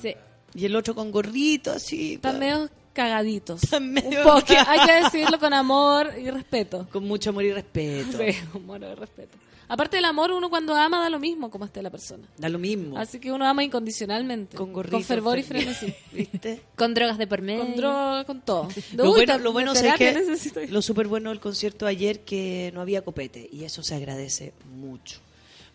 Sí. 0.00 0.14
Y 0.54 0.64
el 0.64 0.76
otro 0.76 0.94
con 0.94 1.10
gorrito, 1.10 1.72
así. 1.72 2.14
Están 2.14 2.38
medio 2.38 2.68
cagaditos. 2.92 3.62
Están 3.62 3.92
medio- 3.92 4.18
Un 4.20 4.24
poco, 4.24 4.54
hay 4.66 4.86
que 4.86 4.92
decirlo 5.04 5.38
con 5.38 5.52
amor 5.54 6.12
y 6.18 6.30
respeto. 6.30 6.88
Con 6.90 7.04
mucho 7.06 7.30
amor 7.30 7.44
y 7.44 7.52
respeto. 7.52 8.18
Sí, 8.18 8.36
amor 8.54 8.80
y 8.82 8.94
respeto. 8.94 9.36
Aparte 9.68 9.96
del 9.98 10.06
amor, 10.06 10.32
uno 10.32 10.48
cuando 10.48 10.74
ama 10.74 10.98
da 11.00 11.10
lo 11.10 11.18
mismo 11.18 11.50
como 11.50 11.66
esté 11.66 11.82
la 11.82 11.90
persona. 11.90 12.26
Da 12.38 12.48
lo 12.48 12.58
mismo. 12.58 12.96
Así 12.98 13.20
que 13.20 13.30
uno 13.30 13.46
ama 13.46 13.62
incondicionalmente. 13.62 14.56
Con 14.56 14.72
gorrito. 14.72 14.96
Con 14.96 15.04
fervor 15.04 15.38
y 15.38 15.42
frenesí. 15.42 15.92
¿Viste? 16.12 16.62
Con 16.74 16.94
drogas 16.94 17.18
de 17.18 17.26
por 17.26 17.42
medio. 17.42 17.60
Con 17.66 17.76
droga, 17.76 18.24
con 18.24 18.40
todo. 18.40 18.68
Lo 18.94 19.04
Uy, 19.10 19.10
bueno, 19.26 19.38
lo 19.38 19.52
bueno 19.52 19.72
es 19.72 19.82
que 19.98 20.12
necesito 20.12 20.60
lo 20.68 20.80
súper 20.80 21.06
bueno 21.06 21.28
del 21.30 21.40
concierto 21.40 21.84
de 21.84 21.90
ayer 21.90 22.20
que 22.20 22.70
no 22.74 22.80
había 22.80 23.02
copete 23.02 23.48
y 23.52 23.64
eso 23.64 23.82
se 23.82 23.94
agradece 23.94 24.54
mucho. 24.74 25.18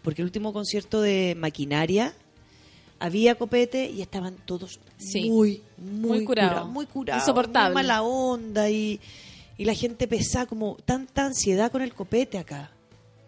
Porque 0.01 0.21
el 0.21 0.25
último 0.25 0.53
concierto 0.53 0.99
de 0.99 1.35
Maquinaria 1.37 2.13
había 2.99 3.35
copete 3.35 3.89
y 3.89 4.01
estaban 4.01 4.35
todos 4.45 4.79
Sí. 4.97 5.29
muy, 5.29 5.61
muy, 5.77 6.09
Muy 6.19 6.25
curado. 6.25 6.49
curados, 6.51 6.69
muy 6.71 6.85
curados, 6.87 7.23
Insoportable. 7.23 7.73
muy 7.73 7.83
mala 7.83 8.01
onda 8.01 8.69
y, 8.69 8.99
y 9.57 9.65
la 9.65 9.73
gente 9.73 10.07
pesada 10.07 10.45
como 10.45 10.77
tanta 10.85 11.25
ansiedad 11.25 11.71
con 11.71 11.81
el 11.81 11.93
copete 11.93 12.37
acá. 12.37 12.71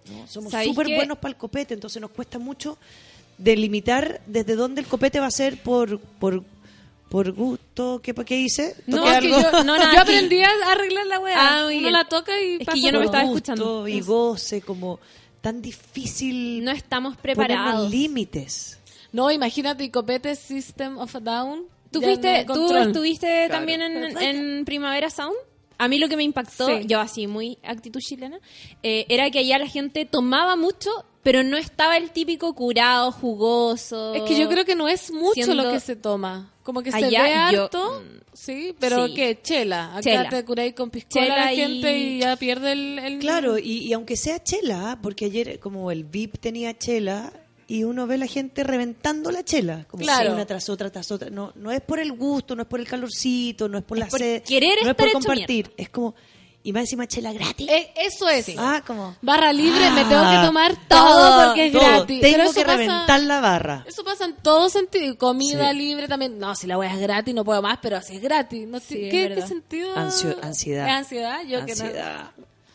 ¿No? 0.10 0.28
Somos 0.28 0.52
¿Sabéis 0.52 0.72
súper 0.72 0.94
buenos 0.96 1.18
para 1.18 1.32
el 1.32 1.38
copete, 1.38 1.74
entonces 1.74 2.02
nos 2.02 2.12
cuesta 2.12 2.40
mucho 2.40 2.78
delimitar 3.38 4.22
desde 4.26 4.56
dónde 4.56 4.82
el 4.82 4.88
copete 4.88 5.20
va 5.20 5.28
a 5.28 5.32
ser 5.32 5.62
por 5.62 6.00
por 6.00 6.44
por 7.10 7.32
gusto, 7.32 8.02
¿qué, 8.02 8.14
qué 8.14 8.36
hice? 8.40 8.76
No, 8.88 8.98
¿Toqué 8.98 9.12
Es 9.12 9.20
que 9.20 9.28
algo? 9.36 9.42
yo, 9.52 9.64
No, 9.64 9.78
nada, 9.78 9.94
yo 9.94 10.02
aprendí 10.02 10.42
a 10.42 10.50
arreglar 10.72 11.06
la 11.06 11.20
wea. 11.20 11.36
Ah, 11.38 11.68
Uno 11.68 11.90
la 11.92 12.06
toca 12.10 12.32
y 12.42 12.58
Es 12.60 12.68
que 12.68 12.82
yo 12.82 12.92
no 12.92 13.00
me 13.00 13.06
estaba 13.06 13.24
gusto 13.26 13.54
escuchando. 13.54 13.88
y 13.88 14.02
goce, 14.02 14.62
como 14.62 15.00
tan 15.40 15.62
difícil 15.62 16.64
No 16.64 16.72
estamos 16.72 17.16
preparados. 17.16 17.90
límites. 17.92 18.80
No, 19.12 19.30
imagínate, 19.32 19.90
copete 19.92 20.36
System 20.36 20.98
of 20.98 21.16
a 21.16 21.20
Down. 21.20 21.66
¿Tú, 21.92 22.02
fuiste, 22.02 22.44
no 22.44 22.54
¿tú 22.56 22.60
control. 22.62 22.88
estuviste 22.88 23.48
también 23.50 23.82
en, 23.84 24.18
en 24.18 24.66
Primavera 24.66 25.10
Sound? 25.10 25.36
A 25.78 25.88
mí 25.88 25.98
lo 26.00 26.08
que 26.08 26.16
me 26.18 26.24
impactó, 26.24 26.68
Sí. 26.68 26.86
yo 26.88 27.00
así 27.00 27.28
muy 27.28 27.58
actitud 27.64 28.00
chilena, 28.00 28.40
eh, 28.84 29.06
era 29.10 29.30
que 29.32 29.40
allá 29.40 29.58
la 29.60 29.68
gente 29.68 30.06
tomaba 30.06 30.56
mucho, 30.56 30.90
pero 31.24 31.44
no 31.44 31.58
estaba 31.58 31.98
el 31.98 32.12
típico 32.12 32.54
curado, 32.56 33.12
jugoso. 33.12 34.14
Es 34.14 34.22
que 34.24 34.40
yo 34.40 34.48
creo 34.50 34.64
que 34.66 34.76
no 34.76 34.88
es 34.88 35.12
mucho 35.12 35.34
Siendo- 35.34 35.56
lo 35.64 35.72
que 35.72 35.80
se 35.80 35.96
toma. 35.96 36.52
Como 36.64 36.82
que 36.82 36.92
se 36.92 37.02
ve 37.02 37.12
yo- 37.12 37.20
harto, 37.22 38.04
sí, 38.34 38.74
pero 38.80 39.08
sí. 39.08 39.14
¿qué? 39.14 39.40
Chela. 39.42 39.92
Acá 39.92 40.02
Chela. 40.02 40.30
te 40.30 40.44
curáis 40.46 40.74
con 40.74 40.90
piscola 40.90 41.26
Chela 41.26 41.36
la 41.46 41.54
y- 41.54 41.58
gente 41.58 41.98
y... 42.00 42.20
ya 42.20 42.36
pierde 42.38 42.72
el... 42.72 43.00
el- 43.00 43.20
Claro, 43.20 43.58
y, 43.60 43.80
y 43.84 43.94
aunque 43.94 44.16
sea 44.16 44.42
chela, 44.42 44.98
porque 45.02 45.26
ayer 45.26 45.60
como 45.60 45.92
el 45.92 46.04
VIP 46.06 46.38
tenía 46.40 46.76
chela 46.78 47.32
y 47.68 47.84
uno 47.84 48.06
ve 48.08 48.18
la 48.18 48.28
gente 48.28 48.64
reventando 48.64 49.32
la 49.32 49.44
chela, 49.44 49.86
como 49.90 50.04
Claro. 50.04 50.34
una 50.34 50.46
tras 50.46 50.70
otra, 50.70 50.92
tras 50.92 51.12
otra. 51.12 51.30
No, 51.30 51.52
no 51.56 51.72
es 51.72 51.82
por 51.82 52.00
el 52.00 52.12
gusto, 52.12 52.56
no 52.56 52.62
es 52.62 52.68
por 52.68 52.80
el 52.80 52.88
calorcito, 52.88 53.68
no 53.68 53.78
es 53.80 53.84
por 53.84 53.98
la 53.98 54.08
por 54.08 54.20
sed, 54.20 54.44
querer 54.44 54.78
no 54.84 54.90
es 54.92 54.96
por 54.96 55.12
compartir. 55.12 55.72
Es 55.76 55.90
como, 55.90 56.14
y 56.62 56.72
más 56.74 56.82
encima 56.82 57.08
chela 57.08 57.32
gratis. 57.34 57.68
Eh, 57.70 57.92
eso 57.96 58.28
es. 58.30 58.48
Ah, 58.58 58.84
como... 58.86 59.16
Barra 59.22 59.54
libre, 59.54 59.80
me 59.92 60.02
Ah, 60.02 60.06
tengo 60.10 60.30
que 60.42 60.48
tomar 60.48 60.88
todo, 60.88 61.46
porque 61.48 61.66
es 61.68 61.72
todo. 61.74 61.82
gratis. 61.84 62.22
Tengo 62.22 62.38
Pero 62.38 62.54
que 62.54 62.62
pasa- 62.62 62.78
reventar 62.78 63.20
la 63.22 63.40
barra. 63.40 63.86
Eso 63.88 64.04
pasa 64.04 64.26
en 64.26 64.36
todo 64.38 64.70
sentido. 64.70 65.16
Comida 65.18 65.72
Sí. 65.72 65.78
libre 65.78 66.08
también. 66.08 66.40
No, 66.40 66.56
si 66.56 66.66
la 66.68 66.78
wea 66.80 66.92
es 66.94 67.00
gratis, 67.00 67.34
no 67.36 67.46
puedo 67.46 67.62
más, 67.62 67.78
pero 67.82 68.02
si 68.02 68.16
es 68.16 68.22
gratis. 68.22 68.68
No, 68.68 68.80
Sí, 68.80 68.96
¿qué, 68.96 69.06
es 69.08 69.12
¿qué 69.12 69.30
verdad. 69.30 69.48
sentido? 69.48 69.96
Ansio- 69.96 70.38
ansiedad. 70.42 70.88
¿Es 70.88 70.94
ansiedad? 70.94 71.42
Yo 71.48 71.66
que 71.66 71.76
no. 71.76 71.86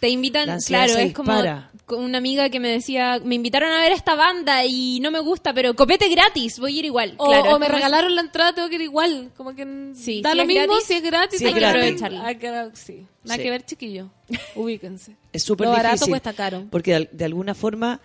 Te 0.01 0.09
invitan, 0.09 0.59
claro, 0.67 0.93
se 0.95 1.03
es 1.05 1.13
como 1.13 1.31
dispara. 1.33 1.71
con 1.85 2.03
una 2.03 2.19
amiga 2.19 2.49
que 2.49 2.59
me 2.59 2.69
decía, 2.69 3.21
me 3.23 3.35
invitaron 3.35 3.71
a 3.71 3.81
ver 3.83 3.93
a 3.93 3.95
esta 3.95 4.15
banda 4.15 4.65
y 4.65 4.99
no 5.01 5.11
me 5.11 5.21
gusta, 5.21 5.53
pero 5.53 5.75
copete 5.75 6.09
gratis, 6.09 6.59
voy 6.59 6.77
a 6.77 6.79
ir 6.79 6.85
igual. 6.87 7.15
O, 7.19 7.27
claro, 7.27 7.51
o 7.51 7.55
es 7.55 7.61
me 7.61 7.69
regalaron 7.69 8.15
la 8.15 8.23
entrada, 8.23 8.55
tengo 8.55 8.69
que 8.71 8.77
ir 8.77 8.81
igual. 8.81 9.31
Como 9.37 9.55
que 9.55 9.93
Sí, 9.95 10.23
da 10.23 10.31
si 10.31 10.37
lo 10.37 10.43
es 10.43 10.49
mismo 10.49 10.63
gratis, 10.67 10.85
si 10.87 10.95
es 10.95 11.03
gratis. 11.03 11.39
si 11.39 11.47
hay 11.47 11.55
que 11.55 11.67
aprovecharlo. 11.67 12.23
Hay 12.23 12.37
que- 12.37 12.71
sí. 12.75 13.07
Nada 13.25 13.37
Sí. 13.37 13.43
que 13.43 13.51
ver, 13.51 13.65
chiquillo. 13.67 14.09
Ubíquense. 14.55 15.17
Es 15.33 15.43
súper 15.43 15.69
difícil. 15.69 15.85
barato 15.85 16.07
cuesta 16.07 16.33
caro. 16.33 16.67
Porque 16.71 16.95
de, 16.95 17.09
de 17.13 17.25
alguna 17.27 17.55
forma 17.55 18.01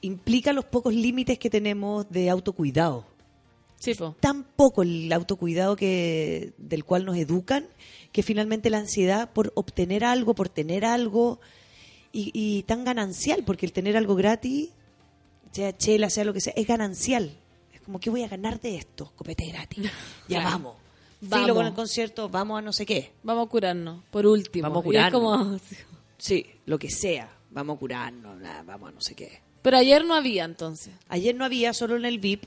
implica 0.00 0.52
los 0.52 0.64
pocos 0.64 0.94
límites 0.94 1.38
que 1.38 1.50
tenemos 1.50 2.08
de 2.10 2.30
autocuidado. 2.30 3.06
Sí, 3.80 3.94
po. 3.94 4.14
Tan 4.20 4.44
poco 4.44 4.82
el 4.82 5.12
autocuidado 5.12 5.74
que 5.74 6.52
del 6.58 6.84
cual 6.84 7.04
nos 7.04 7.16
educan 7.16 7.66
que 8.12 8.22
finalmente 8.22 8.70
la 8.70 8.78
ansiedad 8.78 9.30
por 9.32 9.52
obtener 9.56 10.04
algo, 10.04 10.34
por 10.34 10.48
tener 10.48 10.84
algo 10.84 11.40
y, 12.12 12.30
y 12.34 12.62
tan 12.64 12.84
ganancial, 12.84 13.42
porque 13.44 13.64
el 13.66 13.72
tener 13.72 13.96
algo 13.96 14.14
gratis, 14.14 14.70
sea 15.50 15.76
chela, 15.76 16.10
sea 16.10 16.24
lo 16.24 16.32
que 16.32 16.40
sea, 16.40 16.52
es 16.56 16.66
ganancial. 16.66 17.34
Es 17.72 17.80
como 17.80 17.98
que 18.00 18.10
voy 18.10 18.22
a 18.22 18.28
ganar 18.28 18.60
de 18.60 18.76
esto, 18.76 19.12
copete 19.16 19.46
gratis. 19.46 19.84
Ya 20.28 20.40
Claro. 20.40 20.50
vamos. 20.50 20.74
Vamos. 21.24 21.44
Filo 21.44 21.54
con 21.54 21.66
el 21.66 21.72
concierto, 21.74 22.28
vamos 22.28 22.58
a 22.58 22.62
no 22.62 22.72
sé 22.72 22.84
qué. 22.84 23.12
Vamos 23.22 23.46
a 23.46 23.50
curarnos, 23.50 24.02
por 24.10 24.26
último. 24.26 24.64
Vamos 24.64 24.78
a 24.78 24.80
es 24.80 24.84
curarnos. 24.86 25.20
como- 25.22 25.60
Sí, 26.18 26.46
lo 26.66 26.78
que 26.78 26.90
sea. 26.90 27.30
Vamos 27.50 27.76
a 27.76 27.78
curarnos, 27.78 28.38
nada, 28.40 28.62
vamos 28.62 28.88
a 28.90 28.92
no 28.92 29.00
sé 29.00 29.14
qué. 29.14 29.40
Pero 29.62 29.76
ayer 29.76 30.04
no 30.04 30.14
había, 30.14 30.44
entonces. 30.44 30.92
Ayer 31.08 31.34
no 31.34 31.44
había, 31.44 31.72
solo 31.72 31.96
en 31.96 32.04
el 32.04 32.18
VIP. 32.18 32.44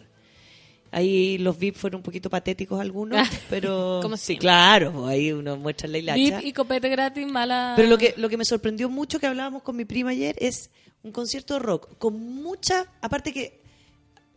Ahí 0.96 1.38
los 1.40 1.60
VIP 1.60 1.76
fueron 1.76 2.00
un 2.00 2.04
poquito 2.04 2.30
patéticos 2.30 2.80
algunos, 2.80 3.28
pero... 3.50 4.00
Como 4.02 4.16
sí, 4.16 4.38
claro, 4.38 5.06
ahí 5.08 5.34
uno 5.34 5.58
muestra 5.58 5.90
la 5.90 5.98
hilacha. 5.98 6.16
VIP 6.16 6.46
y 6.46 6.54
copete 6.54 6.88
gratis, 6.88 7.30
mala. 7.30 7.74
Pero 7.76 7.90
lo 7.90 7.98
que, 7.98 8.14
lo 8.16 8.30
que 8.30 8.38
me 8.38 8.46
sorprendió 8.46 8.90
mucho 8.90 9.20
que 9.20 9.28
hablábamos 9.28 9.62
con 9.62 9.76
mi 9.76 9.84
prima 9.84 10.12
ayer 10.12 10.38
es 10.40 10.70
un 11.04 11.12
concierto 11.12 11.56
de 11.56 11.60
rock 11.60 11.98
con 11.98 12.18
mucha... 12.18 12.86
Aparte 13.02 13.34
que 13.34 13.60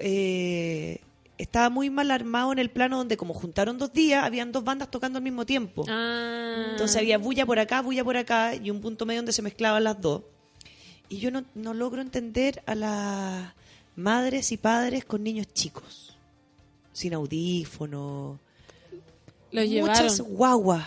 eh, 0.00 1.00
estaba 1.38 1.70
muy 1.70 1.90
mal 1.90 2.10
armado 2.10 2.50
en 2.50 2.58
el 2.58 2.70
plano 2.70 2.98
donde 2.98 3.16
como 3.16 3.34
juntaron 3.34 3.78
dos 3.78 3.92
días, 3.92 4.24
habían 4.24 4.50
dos 4.50 4.64
bandas 4.64 4.90
tocando 4.90 5.18
al 5.18 5.22
mismo 5.22 5.46
tiempo. 5.46 5.84
Ah. 5.88 6.70
Entonces 6.72 6.96
había 6.96 7.18
bulla 7.18 7.46
por 7.46 7.60
acá, 7.60 7.82
bulla 7.82 8.02
por 8.02 8.16
acá 8.16 8.56
y 8.56 8.72
un 8.72 8.80
punto 8.80 9.06
medio 9.06 9.20
donde 9.20 9.32
se 9.32 9.42
mezclaban 9.42 9.84
las 9.84 10.00
dos. 10.00 10.22
Y 11.08 11.18
yo 11.18 11.30
no, 11.30 11.44
no 11.54 11.72
logro 11.72 12.02
entender 12.02 12.64
a 12.66 12.74
las 12.74 13.52
madres 13.94 14.50
y 14.50 14.56
padres 14.56 15.04
con 15.04 15.22
niños 15.22 15.46
chicos, 15.54 16.07
sin 16.98 17.14
audífono. 17.14 18.38
Los 19.52 19.64
llevaron. 19.68 20.02
Muchas 20.04 20.20
guaguas 20.20 20.84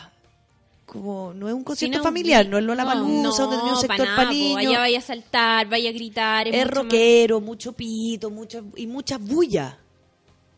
como 0.85 1.33
no 1.33 1.47
es 1.47 1.53
un 1.53 1.63
concierto 1.63 1.99
no, 1.99 2.03
familiar, 2.03 2.45
no 2.49 2.57
es 2.57 2.65
Lola 2.65 2.83
Palusa, 2.83 3.43
donde 3.43 3.57
tenía 3.57 3.73
un 3.73 3.79
sector 3.79 4.07
para. 4.13 4.29
Allá 4.29 4.79
vaya 4.79 4.99
a 4.99 5.01
saltar, 5.01 5.69
vaya 5.69 5.89
a 5.89 5.93
gritar. 5.93 6.47
es 6.49 6.53
mucho 6.53 6.65
más- 6.67 6.75
rockero, 6.83 7.39
mucho 7.39 7.71
pito, 7.71 8.29
mucha, 8.29 8.61
y 8.75 8.87
mucha 8.87 9.17
bulla. 9.17 9.77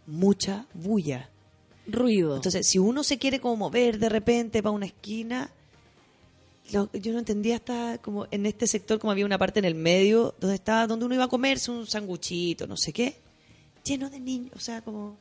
Mucha 0.07 0.65
bulla. 0.73 1.30
Ruido. 1.85 2.35
Entonces, 2.35 2.67
si 2.67 2.80
uno 2.80 3.03
se 3.03 3.17
quiere 3.19 3.39
como 3.39 3.57
mover 3.57 3.99
de 3.99 4.09
repente 4.09 4.63
para 4.63 4.73
una 4.73 4.88
esquina, 4.88 5.51
lo- 6.71 6.89
yo 6.93 7.13
no 7.13 7.19
entendía 7.19 7.57
hasta 7.57 7.99
como 7.99 8.25
en 8.31 8.45
este 8.47 8.65
sector, 8.65 8.97
como 8.97 9.11
había 9.11 9.25
una 9.27 9.38
parte 9.38 9.59
en 9.59 9.65
el 9.65 9.75
medio, 9.75 10.34
donde 10.39 10.55
estaba, 10.55 10.88
donde 10.88 11.05
uno 11.05 11.13
iba 11.13 11.25
a 11.25 11.30
comerse 11.30 11.69
un 11.69 11.85
sanguchito, 11.85 12.65
no 12.65 12.75
sé 12.75 12.91
qué, 12.91 13.17
lleno 13.84 14.09
de 14.09 14.19
niños, 14.19 14.51
o 14.55 14.59
sea, 14.59 14.81
como 14.81 15.15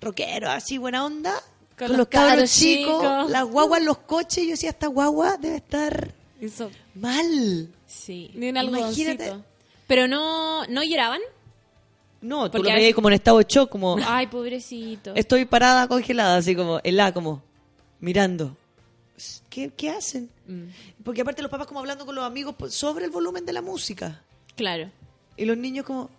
rockeros, 0.00 0.50
así, 0.50 0.78
buena 0.78 1.04
onda, 1.04 1.34
Con 1.78 1.88
con, 1.88 1.96
los 1.96 2.08
cabros 2.08 2.52
chicos, 2.52 3.00
chicos. 3.02 3.30
las 3.30 3.44
guaguas 3.44 3.80
en 3.80 3.86
los 3.86 3.98
coches, 3.98 4.44
yo 4.44 4.50
decía, 4.50 4.70
esta 4.70 4.86
guagua 4.88 5.36
debe 5.36 5.56
estar 5.56 6.12
Hizo- 6.40 6.70
mal. 6.94 7.68
Sí. 7.86 8.30
Ni 8.34 8.48
un 8.50 8.56
Imagínate. 8.56 9.24
algodoncito. 9.24 9.44
Pero 9.86 10.08
no, 10.08 10.66
no 10.66 10.82
lloraban. 10.82 11.20
No, 12.20 12.46
tú 12.50 12.58
Porque 12.58 12.70
lo 12.70 12.74
a 12.74 12.78
veías 12.78 12.94
como 12.94 13.08
en 13.08 13.14
estado 13.14 13.38
de 13.38 13.44
shock, 13.48 13.70
como 13.70 13.96
Ay, 14.04 14.26
pobrecito. 14.26 15.14
estoy 15.14 15.44
parada 15.44 15.86
congelada, 15.86 16.36
así 16.38 16.56
como 16.56 16.80
helada, 16.82 17.12
como 17.12 17.42
mirando. 18.00 18.56
¿Qué, 19.48 19.70
qué 19.76 19.90
hacen? 19.90 20.28
Mm. 20.46 20.64
Porque 21.04 21.20
aparte 21.22 21.40
los 21.42 21.50
papás 21.50 21.66
como 21.66 21.80
hablando 21.80 22.04
con 22.04 22.14
los 22.14 22.24
amigos 22.24 22.54
sobre 22.74 23.04
el 23.04 23.10
volumen 23.10 23.46
de 23.46 23.52
la 23.52 23.62
música. 23.62 24.22
Claro. 24.56 24.90
Y 25.36 25.44
los 25.44 25.56
niños 25.56 25.84
como 25.86 26.10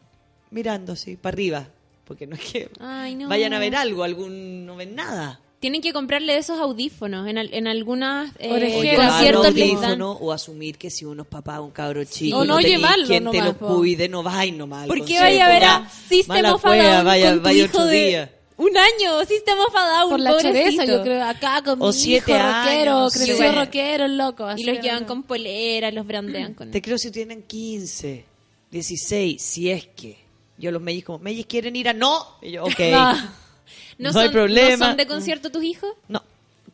mirando 0.52 0.94
así, 0.94 1.16
para 1.18 1.34
arriba. 1.34 1.68
Porque 2.08 2.26
no 2.28 2.36
es 2.36 2.42
que 2.42 2.70
Ay, 2.80 3.16
no. 3.16 3.28
vayan 3.28 3.54
a 3.54 3.60
ver 3.60 3.76
algo, 3.76 4.04
algún 4.04 4.66
no 4.66 4.76
ven 4.76 4.96
nada. 4.96 5.40
Tienen 5.60 5.82
que 5.82 5.92
comprarle 5.92 6.38
esos 6.38 6.60
audífonos 6.60 7.28
en, 7.28 7.40
al- 7.40 7.52
en 7.54 7.68
algunas 7.68 8.32
eh, 8.38 8.52
Orejeras. 8.52 9.12
Conciertos 9.14 9.46
audífono, 9.48 10.12
o 10.12 10.32
asumir 10.32 10.78
que 10.78 10.92
si 10.92 11.04
uno 11.04 11.24
es 11.24 11.28
papá, 11.28 11.60
un 11.62 11.72
cabro 11.72 12.04
chico, 12.04 12.38
O 12.38 12.46
no 12.46 12.58
tenéis 12.58 12.78
llevarlo 12.78 13.08
quien 13.08 13.24
te 13.32 13.38
nomás, 13.40 13.46
lo 13.46 13.58
po. 13.58 13.76
cuide, 13.76 14.08
no 14.08 14.22
vais 14.24 14.54
nomás. 14.56 14.84
al 14.84 14.88
¿Por 14.88 14.98
qué 14.98 15.02
concierto, 15.16 15.24
vaya 15.26 15.46
a 15.46 15.50
ver 15.50 15.64
a 15.66 15.90
System 15.90 16.46
of 16.46 16.64
a 16.66 16.76
Down 16.76 17.06
vaya, 17.06 17.30
con 17.32 17.38
tu 17.40 17.44
vaya 17.44 17.58
hijo 17.64 17.70
otro 17.78 17.86
de 17.88 18.06
día. 18.08 18.32
un 18.58 18.78
año? 18.78 19.26
System 19.26 19.58
of 19.68 19.76
a 19.76 19.88
Down, 19.98 20.10
Por 20.12 20.20
la 20.20 20.38
choreza, 20.42 20.86
yo 20.86 21.02
creo, 21.02 21.24
acá 21.26 21.62
con 21.66 21.82
O 21.82 21.88
mi 21.88 21.94
siete 21.94 22.32
hijo 22.34 22.40
años, 22.40 22.66
rockero, 22.68 23.00
no 23.02 23.10
creció 23.10 23.38
Bueno. 23.38 23.66
rockero, 23.66 24.08
loco. 24.08 24.46
así 24.46 24.62
Y 24.62 24.66
los 24.66 24.80
llevan 24.80 25.06
con 25.06 25.24
polera, 25.24 25.90
los 25.92 26.06
brandean 26.06 26.54
con... 26.54 26.70
Te 26.70 26.84
creo 26.84 27.00
si 27.00 27.10
tienen 27.10 27.42
15, 27.42 28.26
16, 28.70 29.42
si 29.42 29.72
es 29.72 29.88
que. 29.88 30.27
Yo 30.58 30.72
los 30.72 30.82
mellis 30.82 31.04
como, 31.06 31.20
mellis 31.20 31.46
quieren 31.46 31.76
ir 31.76 31.90
a 31.90 31.94
no. 31.94 32.26
Y 32.42 32.52
yo, 32.52 32.64
ok. 32.66 32.80
No. 34.00 34.12
No 34.14 34.20
hay 34.20 34.26
son, 34.28 34.32
problema. 34.32 34.78
¿No 34.78 34.86
son 34.86 34.98
de 34.98 35.08
concierto 35.08 35.52
tus 35.52 35.64
hijos? 35.64 35.92
No, 36.08 36.22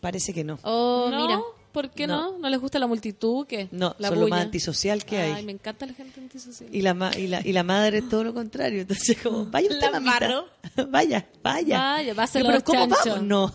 parece 0.01 0.34
que 0.34 0.43
no. 0.43 0.60
Oh, 0.64 1.07
no, 1.10 1.22
mira. 1.26 1.41
¿por 1.72 1.89
qué 1.89 2.05
No. 2.05 2.34
no? 2.34 2.38
no? 2.38 2.49
les 2.49 2.60
gusta 2.60 2.77
la 2.80 2.85
multitud? 2.85 3.47
¿Qué? 3.47 3.69
No, 3.72 3.95
la 3.97 4.10
son 4.10 4.19
lo 4.19 4.27
más 4.27 4.41
antisocial 4.41 5.03
que 5.05 5.18
hay. 5.18 5.31
Ay, 5.31 5.45
me 5.45 5.53
encanta 5.53 5.85
la 5.85 5.93
gente 5.93 6.19
antisocial. 6.19 6.69
Y 6.76 6.81
la, 6.81 6.93
ma- 6.93 7.11
y, 7.18 7.27
la, 7.27 7.39
y 7.43 7.51
la 7.53 7.64
madre 7.64 7.99
es 7.99 8.10
todo 8.10 8.23
lo 8.26 8.34
contrario. 8.34 8.81
Entonces, 8.81 9.18
como, 9.23 9.45
vaya 9.45 9.69
usted, 9.69 9.89
La 9.89 9.99
mamita. 10.01 10.45
Vaya, 10.89 11.26
vaya. 11.41 11.80
Vaya, 11.80 12.14
va 12.14 12.23
a 12.23 12.27
ser 12.27 12.41
Pero 12.43 12.53
los 12.55 12.64
¿cómo 12.64 12.80
chanchos. 12.88 13.05
vamos? 13.05 13.23
No, 13.23 13.53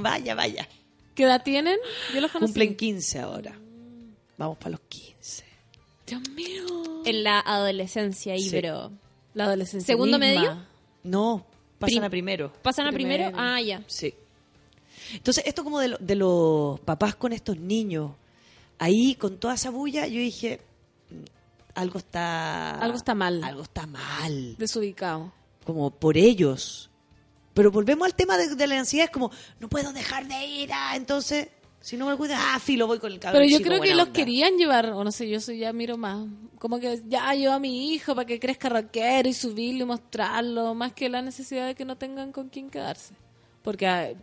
vaya, 0.00 0.34
vaya. 0.34 0.68
¿Qué 1.14 1.22
edad 1.22 1.42
tienen? 1.44 1.78
Yo 2.12 2.20
los 2.20 2.30
conocí. 2.32 2.52
Cumplen 2.52 2.76
15 2.76 3.20
ahora. 3.20 3.56
Vamos 4.36 4.58
para 4.58 4.70
los 4.70 4.80
15. 4.88 5.44
Dios 6.08 6.28
mío. 6.30 7.02
En 7.06 7.22
la 7.22 7.38
adolescencia 7.40 8.32
ahí, 8.34 8.42
Sí. 8.42 8.50
La 9.34 9.44
adolescencia. 9.44 9.86
¿Segundo 9.86 10.18
misma. 10.18 10.40
medio? 10.42 10.66
No, 11.02 11.44
pasan 11.78 11.94
Prim- 11.96 12.04
a 12.04 12.10
primero. 12.10 12.52
¿Pasan 12.62 12.86
a 12.86 12.92
primero? 12.92 13.30
Ah, 13.36 13.60
ya. 13.60 13.82
Sí. 13.86 14.14
Entonces, 15.12 15.44
esto 15.46 15.62
como 15.64 15.80
de, 15.80 15.88
lo- 15.88 15.98
de 15.98 16.14
los 16.14 16.80
papás 16.80 17.14
con 17.16 17.32
estos 17.32 17.58
niños, 17.58 18.12
ahí 18.78 19.14
con 19.16 19.38
toda 19.38 19.54
esa 19.54 19.70
bulla, 19.70 20.06
yo 20.06 20.18
dije, 20.20 20.60
mm, 21.10 21.14
algo 21.74 21.98
está... 21.98 22.78
Algo 22.78 22.96
está 22.96 23.14
mal. 23.14 23.42
Algo 23.44 23.62
está 23.62 23.86
mal. 23.86 24.56
Desubicado. 24.56 25.32
Como 25.64 25.90
por 25.90 26.16
ellos. 26.16 26.90
Pero 27.52 27.70
volvemos 27.70 28.06
al 28.06 28.14
tema 28.14 28.36
de, 28.36 28.54
de 28.54 28.66
la 28.66 28.78
ansiedad, 28.78 29.06
es 29.06 29.10
como, 29.12 29.30
no 29.60 29.68
puedo 29.68 29.92
dejar 29.92 30.26
de 30.26 30.44
ir, 30.44 30.70
ah, 30.72 30.96
entonces, 30.96 31.48
si 31.84 31.98
no 31.98 32.08
me 32.08 32.16
cuidan, 32.16 32.40
ah, 32.40 32.58
filo, 32.58 32.86
voy 32.86 32.98
con 32.98 33.12
el 33.12 33.18
cabrón 33.18 33.42
Pero 33.42 33.50
yo 33.50 33.58
chico, 33.58 33.68
creo 33.68 33.82
que 33.82 33.90
los 33.94 34.06
onda. 34.06 34.12
querían 34.14 34.56
llevar, 34.56 34.86
o 34.86 35.04
no 35.04 35.12
sé, 35.12 35.28
yo 35.28 35.38
soy 35.38 35.58
ya 35.58 35.70
miro 35.74 35.98
más. 35.98 36.26
Como 36.58 36.80
que 36.80 37.02
ya 37.08 37.34
llevo 37.34 37.52
a 37.52 37.58
mi 37.58 37.92
hijo 37.92 38.14
para 38.14 38.24
que 38.26 38.40
crezca 38.40 38.70
rockero 38.70 39.28
y 39.28 39.34
subirlo 39.34 39.82
y 39.82 39.86
mostrarlo, 39.86 40.74
más 40.74 40.94
que 40.94 41.10
la 41.10 41.20
necesidad 41.20 41.66
de 41.66 41.74
que 41.74 41.84
no 41.84 41.98
tengan 41.98 42.32
con 42.32 42.48
quién 42.48 42.70
quedarse. 42.70 43.12
Porque 43.60 43.86
ah, 43.86 44.14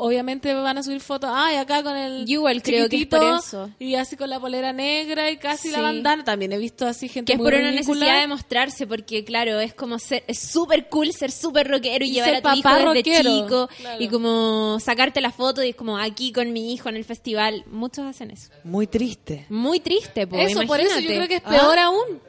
obviamente 0.00 0.52
van 0.54 0.78
a 0.78 0.82
subir 0.82 1.00
fotos, 1.00 1.30
ay, 1.32 1.56
acá 1.56 1.82
con 1.82 1.96
el 1.96 2.26
Yo 2.26 2.34
igual 2.34 2.62
creo 2.62 2.88
que 2.88 3.02
es 3.02 3.06
por 3.06 3.22
eso. 3.38 3.70
y 3.78 3.94
así 3.94 4.16
con 4.16 4.28
la 4.30 4.40
polera 4.40 4.72
negra 4.72 5.30
y 5.30 5.36
casi 5.36 5.70
la 5.70 5.80
bandana. 5.80 6.24
También 6.24 6.52
he 6.52 6.58
visto 6.58 6.86
así 6.86 7.08
gente 7.08 7.30
Que 7.32 7.36
es 7.36 7.38
por 7.38 7.54
una 7.54 7.70
ridícula. 7.70 8.00
necesidad 8.00 8.20
de 8.20 8.26
mostrarse, 8.26 8.86
porque 8.86 9.24
claro, 9.24 9.60
es 9.60 9.74
como 9.74 9.98
ser, 9.98 10.24
es 10.26 10.38
súper 10.38 10.88
cool 10.88 11.12
ser 11.12 11.30
súper 11.30 11.68
rockero 11.68 12.04
y, 12.04 12.08
Y 12.08 12.12
llevar 12.12 12.34
a 12.36 12.42
tu 12.42 12.48
hijo 12.48 12.62
papá 12.62 12.76
desde 12.78 12.86
rockero, 12.94 13.30
chico 13.44 13.68
claro. 13.78 14.02
y 14.02 14.08
como 14.08 14.78
sacarte 14.80 15.20
la 15.20 15.30
foto 15.32 15.62
y 15.62 15.70
es 15.70 15.76
como 15.76 15.98
aquí 15.98 16.32
con 16.32 16.52
mi 16.52 16.72
hijo 16.72 16.88
en 16.88 16.96
el 16.96 17.04
festival. 17.04 17.64
Muchos 17.70 18.04
hacen 18.06 18.30
eso. 18.30 18.50
Muy 18.64 18.86
triste. 18.86 19.46
Muy 19.48 19.80
triste, 19.80 20.26
po, 20.26 20.36
Eso, 20.36 20.62
por 20.66 20.80
eso 20.80 20.98
yo 21.00 21.08
creo 21.08 21.28
que 21.28 21.36
es 21.36 21.42
peor 21.42 21.78
Ah. 21.78 21.84
aún. 21.86 22.20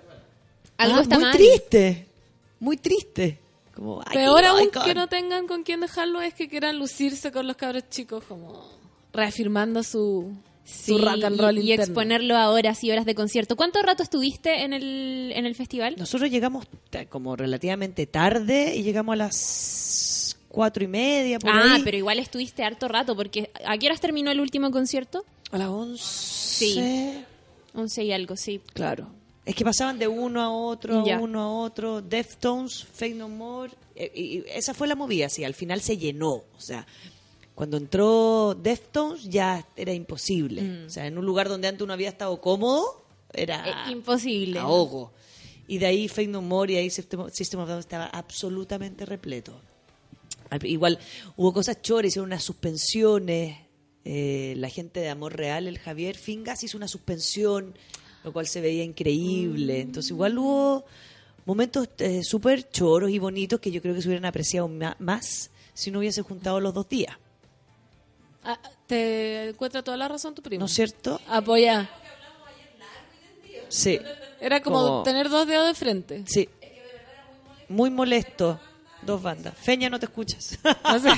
Algo 0.78 0.98
Ah, 0.98 1.02
está 1.02 1.16
muy 1.16 1.26
mal. 1.26 1.36
triste. 1.38 2.08
Muy 2.60 2.78
triste. 2.78 3.40
Como, 3.82 4.04
Peor 4.04 4.46
aún 4.46 4.70
que 4.86 4.94
no 4.94 5.08
tengan 5.08 5.48
con 5.48 5.64
quién 5.64 5.82
dejarlo 5.82 6.22
es 6.22 6.36
que 6.36 6.48
quieran 6.48 6.78
lucirse 6.78 7.32
con 7.32 7.48
los 7.48 7.56
cabros 7.56 7.90
chicos, 7.90 8.24
como 8.26 8.64
reafirmando 9.12 9.82
su, 9.82 10.36
Sí, 10.64 10.92
su 10.92 11.00
rock 11.00 11.24
and 11.24 11.40
roll 11.40 11.58
y, 11.58 11.62
y 11.62 11.72
exponerlo 11.74 12.38
a 12.38 12.52
horas 12.52 12.84
y 12.84 12.92
horas 12.92 13.06
de 13.06 13.16
concierto. 13.16 13.56
¿Cuánto 13.56 13.82
rato 13.82 14.04
estuviste 14.04 14.64
en 14.64 14.74
el, 14.74 15.32
en 15.36 15.48
el 15.48 15.56
festival? 15.56 15.96
Nosotros 15.98 16.30
llegamos 16.30 16.68
como 17.10 17.36
relativamente 17.36 18.06
tarde 18.06 18.76
y 18.76 18.84
llegamos 18.84 19.14
a 19.14 19.16
las 19.16 20.38
cuatro 20.48 20.84
y 20.84 20.88
media, 20.88 21.40
por 21.40 21.50
ah, 21.50 21.74
ahí. 21.74 21.82
pero 21.84 21.98
igual 21.98 22.20
estuviste 22.20 22.64
harto 22.64 22.88
rato, 22.88 23.16
porque 23.16 23.50
¿a 23.66 23.80
qué 23.80 23.88
horas 23.88 24.00
terminó 24.00 24.30
el 24.30 24.40
último 24.40 24.70
concierto? 24.70 25.26
A 25.50 25.58
las 25.58 25.70
once. 25.70 27.26
Once 27.74 28.04
y 28.04 28.12
algo, 28.12 28.36
sí. 28.36 28.62
Claro. 28.74 29.08
Es 29.46 29.56
que 29.56 29.64
pasaban 29.66 29.98
de 29.98 30.08
uno 30.08 30.42
a 30.42 30.52
otro, 30.52 31.00
a 31.00 31.20
uno 31.20 31.42
a 31.42 31.50
otro. 31.64 32.02
Deftones, 32.02 32.84
Fake 32.86 33.16
No 33.16 33.28
More. 33.28 33.72
eh, 33.96 34.12
y 34.14 34.44
esa 34.48 34.74
fue 34.74 34.88
la 34.88 34.96
movida, 34.96 35.30
sí. 35.30 35.44
Al 35.44 35.56
final 35.56 35.82
se 35.82 35.98
llenó. 35.98 36.32
O 36.34 36.60
sea, 36.60 36.86
cuando 37.56 37.78
entró 37.78 38.54
Deftones 38.56 39.24
ya 39.24 39.66
era 39.76 39.94
imposible. 39.94 40.62
Mm. 40.62 40.86
O 40.86 40.90
sea, 40.90 41.08
en 41.08 41.18
un 41.18 41.26
lugar 41.26 41.50
donde 41.50 41.68
antes 41.68 41.82
uno 41.82 41.94
había 41.94 42.10
estado 42.10 42.40
cómodo, 42.40 43.04
era 43.34 43.88
Eh, 43.88 43.92
imposible. 43.92 44.60
ahogo. 44.60 45.12
Y 45.68 45.78
de 45.80 45.86
ahí 45.88 46.08
Fake 46.08 46.30
No 46.30 46.42
More 46.44 46.74
y 46.74 46.78
ahí 46.78 46.90
System 46.92 47.22
of 47.22 47.34
System 47.34 47.62
of 47.62 47.68
Down 47.70 47.80
estaba 47.80 48.06
absolutamente 48.06 49.06
repleto. 49.06 49.60
Al- 50.52 50.66
Igual 50.66 51.00
hubo 51.38 51.52
cosas 51.54 51.82
choras, 51.82 52.10
hicieron 52.10 52.28
unas 52.30 52.44
suspensiones. 52.44 53.58
eh, 54.04 54.56
la 54.58 54.68
gente 54.70 55.00
de 55.00 55.10
Amor 55.10 55.38
Real, 55.38 55.68
el 55.68 55.78
Javier 55.78 56.18
Fingas, 56.18 56.64
hizo 56.64 56.76
una 56.76 56.88
suspensión, 56.88 57.76
lo 58.24 58.32
cual 58.34 58.48
se 58.48 58.62
veía 58.62 58.84
increíble. 58.84 59.82
Entonces, 59.82 60.12
igual 60.12 60.38
hubo 60.38 60.86
momentos 61.46 61.90
eh, 62.00 62.24
súper 62.24 62.70
choros 62.70 63.10
y 63.10 63.20
bonitos 63.20 63.60
que 63.60 63.72
yo 63.72 63.82
creo 63.82 63.96
que 63.96 64.02
se 64.02 64.08
hubieran 64.08 64.26
apreciado 64.26 64.70
más 65.00 65.50
si 65.74 65.90
no 65.92 66.00
hubiese 66.00 66.22
juntado 66.22 66.60
los 66.60 66.74
dos 66.74 66.88
días. 66.90 67.18
Ah, 68.44 68.60
te 68.88 69.50
encuentra 69.50 69.84
toda 69.84 69.98
la 69.98 70.08
razón 70.08 70.34
tu 70.36 70.42
primo. 70.42 70.60
¿No 70.62 70.66
es 70.66 70.74
cierto? 70.74 71.20
Apoya. 71.28 71.90
Sí, 73.70 74.00
Era 74.40 74.62
como, 74.62 74.80
Como- 74.82 75.04
tener 75.04 75.30
dos 75.30 75.48
dedos 75.48 75.68
de 75.68 75.74
frente. 75.76 76.24
sí. 76.28 76.50
Muy 77.70 77.90
molesto. 77.90 78.60
Dos 79.04 79.22
bandas. 79.22 79.54
Feña, 79.62 79.90
no 79.90 80.00
te 80.00 80.06
escuchas. 80.06 80.60
No 80.84 81.00
sé. 81.00 81.10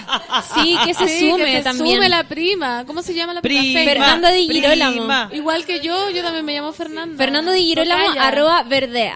Sí, 0.55 0.77
que 0.85 0.93
se 0.93 1.07
Sí, 1.19 1.29
sume 1.29 1.45
que 1.45 1.57
se 1.57 1.63
también. 1.63 1.95
sume 1.97 2.09
la 2.09 2.23
prima. 2.27 2.85
¿Cómo 2.85 3.01
se 3.01 3.13
llama 3.13 3.33
la 3.33 3.41
prima? 3.41 3.61
Prima, 3.61 3.79
Feña. 3.79 3.91
Fernanda 3.91 4.31
Di 4.31 4.47
Girolamo. 4.49 4.91
prima. 4.97 5.29
Igual 5.33 5.65
que 5.65 5.81
yo, 5.81 6.09
yo 6.09 6.21
también 6.21 6.45
me 6.45 6.53
llamo 6.53 6.71
Fernanda. 6.73 7.17
Fernando 7.17 7.51
Di 7.51 7.63
Girolamo, 7.65 8.05
Tocaya. 8.07 8.27
arroba 8.27 8.63
verdea. 8.63 9.15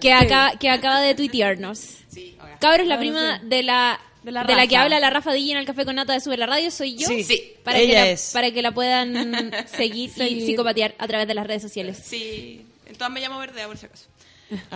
Que, 0.00 0.12
acaba, 0.14 0.52
que 0.58 0.70
acaba 0.70 1.00
de 1.00 1.14
tuitearnos. 1.14 1.96
Cabros, 2.58 2.86
la 2.86 2.98
prima 2.98 3.38
sí. 3.38 3.46
de 3.48 3.62
la, 3.62 4.00
De 4.22 4.26
de 4.26 4.32
la 4.32 4.44
la, 4.44 4.66
que 4.66 4.76
habla 4.76 4.98
la 5.00 5.10
Rafa 5.10 5.32
Dilla 5.32 5.52
en 5.52 5.58
el 5.58 5.66
Café 5.66 5.84
con 5.84 5.94
Nata 5.96 6.12
de 6.14 6.20
Sube 6.20 6.36
la 6.36 6.46
Radio 6.46 6.70
soy 6.70 6.94
yo. 6.96 7.06
Sí. 7.06 7.22
Sí. 7.24 7.52
Para, 7.64 7.78
Ella 7.78 7.88
que 7.88 7.94
la, 8.00 8.10
es. 8.10 8.30
para 8.32 8.50
que 8.50 8.62
la 8.62 8.72
puedan 8.72 9.50
seguir, 9.76 10.08
y 10.10 10.12
Seguir. 10.12 10.46
psicopatear 10.46 10.94
a 10.98 11.06
través 11.06 11.26
de 11.28 11.34
las 11.34 11.46
redes 11.46 11.62
sociales. 11.62 12.00
Sí, 12.02 12.64
entonces 12.86 13.12
me 13.14 13.20
llamo 13.20 13.38
Verdea 13.38 13.66
por 13.66 13.76
si 13.78 13.86
acaso. 13.86 14.06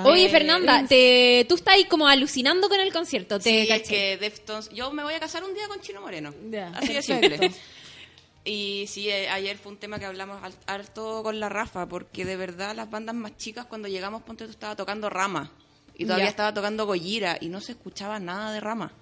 Oye, 0.05 0.29
Fernanda, 0.29 0.85
te, 0.87 1.47
tú 1.49 1.57
estás 1.57 1.75
ahí 1.75 1.85
como 1.85 2.07
alucinando 2.07 2.69
con 2.69 2.81
el 2.81 2.93
concierto. 2.93 3.39
Te 3.39 3.65
Sí, 3.65 3.73
es 3.73 3.89
que 3.89 4.17
Deftones... 4.17 4.71
Yo 4.71 4.93
me 4.93 5.03
voy 5.03 5.15
a 5.15 5.21
casar 5.21 5.45
un 5.45 5.55
día 5.55 5.67
con 5.69 5.81
Chino 5.81 6.01
Moreno. 6.01 6.33
Así 6.75 6.93
de 6.93 7.03
simple. 7.03 7.53
Y 8.45 8.85
sí, 8.89 9.09
eh, 9.09 9.29
ayer 9.31 9.57
fue 9.57 9.73
un 9.73 9.79
tema 9.79 9.99
que 9.99 10.05
hablamos 10.05 10.39
harto 10.67 11.23
con 11.23 11.41
la 11.41 11.49
Rafa, 11.49 11.89
porque 11.89 12.27
de 12.27 12.37
verdad 12.37 12.77
las 12.77 12.91
bandas 12.91 13.15
más 13.15 13.37
chicas 13.39 13.65
cuando 13.65 13.89
llegamos, 13.89 14.23
ponte 14.23 14.45
tú 14.45 14.51
estaba 14.51 14.77
tocando 14.77 15.09
Rama. 15.09 15.51
Y 15.97 16.05
todavía 16.05 16.29
estaba 16.29 16.53
tocando 16.53 16.87
Gojira 16.87 17.39
y 17.41 17.49
no 17.49 17.61
se 17.61 17.73
escuchaba 17.73 18.19
nada 18.19 18.53
de 18.53 18.61
Rama. 18.61 18.93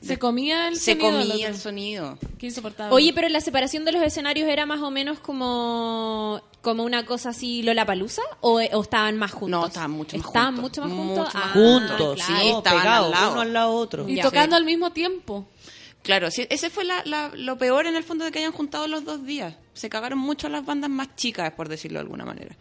Se 0.00 0.18
comía 0.18 0.68
el 0.68 0.76
Se 0.76 0.92
sonido 0.92 1.18
del 1.18 1.28
comía 1.28 1.48
el 1.48 1.56
sonido. 1.56 2.18
Qué 2.38 2.46
insoportable. 2.46 2.94
Oye, 2.94 3.12
pero 3.14 3.28
la 3.28 3.40
separación 3.40 3.84
de 3.84 3.92
los 3.92 4.02
escenarios 4.02 4.48
era 4.48 4.66
más 4.66 4.80
o 4.80 4.90
menos 4.90 5.20
como 5.20 6.42
como 6.62 6.84
una 6.84 7.04
cosa 7.04 7.30
así 7.30 7.62
Lola 7.62 7.84
Palusa 7.84 8.22
o, 8.40 8.52
o 8.60 8.82
estaban 8.82 9.18
más 9.18 9.32
juntos. 9.32 9.60
No, 9.60 9.66
estaban 9.66 9.90
mucho 9.90 10.16
más 10.16 10.26
Estaban 10.26 10.54
juntos. 10.56 10.62
mucho 10.62 10.80
más 10.82 10.90
Mucho 10.90 11.14
juntos. 11.14 11.34
más 11.34 11.44
Ah, 11.44 11.50
Juntos, 11.52 12.14
claro. 12.16 12.40
sí, 12.40 12.48
estaban 12.48 12.80
pegados, 12.80 13.06
al 13.06 13.10
lado. 13.20 13.32
uno 13.32 13.40
al 13.42 13.52
lado 13.52 13.72
otro. 13.74 14.08
y 14.08 14.14
ya. 14.16 14.22
tocando 14.22 14.56
Sí. 14.56 14.60
al 14.60 14.64
mismo 14.64 14.90
tiempo. 14.92 15.46
Claro, 16.02 16.30
sí, 16.32 16.46
ese 16.50 16.70
fue 16.70 16.84
la- 16.84 17.02
la- 17.04 17.30
lo 17.34 17.58
peor 17.58 17.86
en 17.86 17.94
el 17.94 18.02
fondo 18.04 18.24
de 18.24 18.32
que 18.32 18.38
hayan 18.40 18.52
juntado 18.52 18.88
los 18.88 19.04
dos 19.04 19.24
días. 19.24 19.54
Se 19.72 19.88
cagaron 19.90 20.18
mucho 20.18 20.48
las 20.48 20.64
bandas 20.64 20.90
más 20.90 21.14
chicas, 21.14 21.52
por 21.52 21.68
decirlo 21.68 21.98
de 21.98 22.02
alguna 22.04 22.24
manera. 22.24 22.56